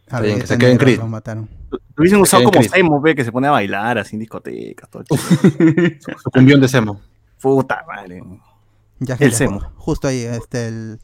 Está 0.00 0.20
bien, 0.20 0.40
que 0.40 0.46
se 0.46 0.58
quede 0.58 0.70
en 0.70 0.74
Negra 0.74 0.84
Creed. 0.84 0.98
lo 0.98 1.06
mataron. 1.08 1.48
Lo 1.72 1.78
hubiesen 2.02 2.20
usado 2.20 2.44
como. 2.44 2.62
Seymour, 2.62 3.02
ve, 3.02 3.14
que 3.14 3.24
se 3.24 3.32
pone 3.32 3.48
a 3.48 3.50
bailar 3.50 3.98
así 3.98 4.16
en 4.16 4.20
discotecas, 4.20 4.88
todo 4.90 5.02
chido. 5.04 5.18
Su 6.22 6.30
cumbión 6.30 6.60
de 6.60 6.68
Semo. 6.68 7.00
Puta 7.40 7.84
madre. 7.86 8.22
Ya, 9.00 9.16
El 9.18 9.32
Semo. 9.32 9.60
ju- 9.60 9.70
Justo 9.76 10.08
ahí, 10.08 10.20
este, 10.20 10.68
el, 10.68 11.00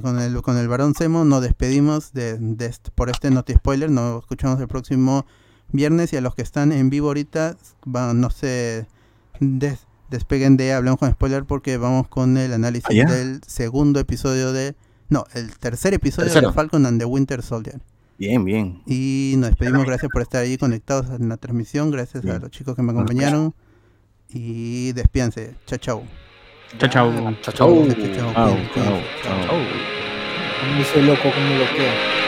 con 0.00 0.18
el 0.20 0.40
con 0.42 0.56
el 0.56 0.68
varón 0.68 0.94
Semo 0.94 1.24
nos 1.24 1.42
despedimos 1.42 2.12
de, 2.12 2.36
de 2.38 2.66
este- 2.66 2.90
por 2.92 3.10
este 3.10 3.30
Noti 3.30 3.54
Spoiler. 3.54 3.90
Nos 3.90 4.20
escuchamos 4.22 4.60
el 4.60 4.68
próximo 4.68 5.26
viernes 5.72 6.12
y 6.12 6.16
a 6.16 6.20
los 6.20 6.34
que 6.34 6.42
están 6.42 6.72
en 6.72 6.90
vivo 6.90 7.08
ahorita, 7.08 7.56
van, 7.84 8.20
no 8.20 8.30
se 8.30 8.86
des- 9.40 9.86
despeguen 10.10 10.56
de 10.56 10.72
Hablamos 10.72 10.98
con 11.00 11.10
Spoiler 11.10 11.44
porque 11.44 11.76
vamos 11.76 12.08
con 12.08 12.36
el 12.38 12.52
análisis 12.54 13.02
¿Ah, 13.04 13.10
del 13.12 13.40
segundo 13.46 14.00
episodio 14.00 14.52
de... 14.52 14.74
No, 15.10 15.24
el 15.34 15.56
tercer 15.58 15.92
episodio 15.94 16.26
Tercero. 16.28 16.48
de 16.48 16.54
Falcon 16.54 16.86
and 16.86 16.98
the 17.00 17.04
Winter 17.04 17.42
Soldier. 17.42 17.80
Bien, 18.18 18.44
bien. 18.44 18.82
Y 18.84 19.34
nos 19.38 19.50
despedimos, 19.50 19.86
gracias 19.86 20.10
por 20.12 20.22
estar 20.22 20.42
ahí 20.42 20.58
conectados 20.58 21.06
en 21.18 21.28
la 21.28 21.36
transmisión, 21.36 21.90
gracias 21.92 22.24
a 22.24 22.38
los 22.40 22.50
chicos 22.50 22.74
que 22.74 22.82
me 22.82 22.90
acompañaron. 22.92 23.54
Y 24.28 24.92
despíanse. 24.92 25.54
Chao, 25.66 25.78
chao. 25.78 26.02
Chao, 26.78 26.90
chao. 26.90 27.12
Chao, 27.40 27.54
chao. 27.54 27.86
Chao, 27.86 27.94
chao, 27.94 28.34
Chao, 28.34 28.34
chao, 28.34 28.56
cuídense. 28.74 29.46
chao. 31.62 32.27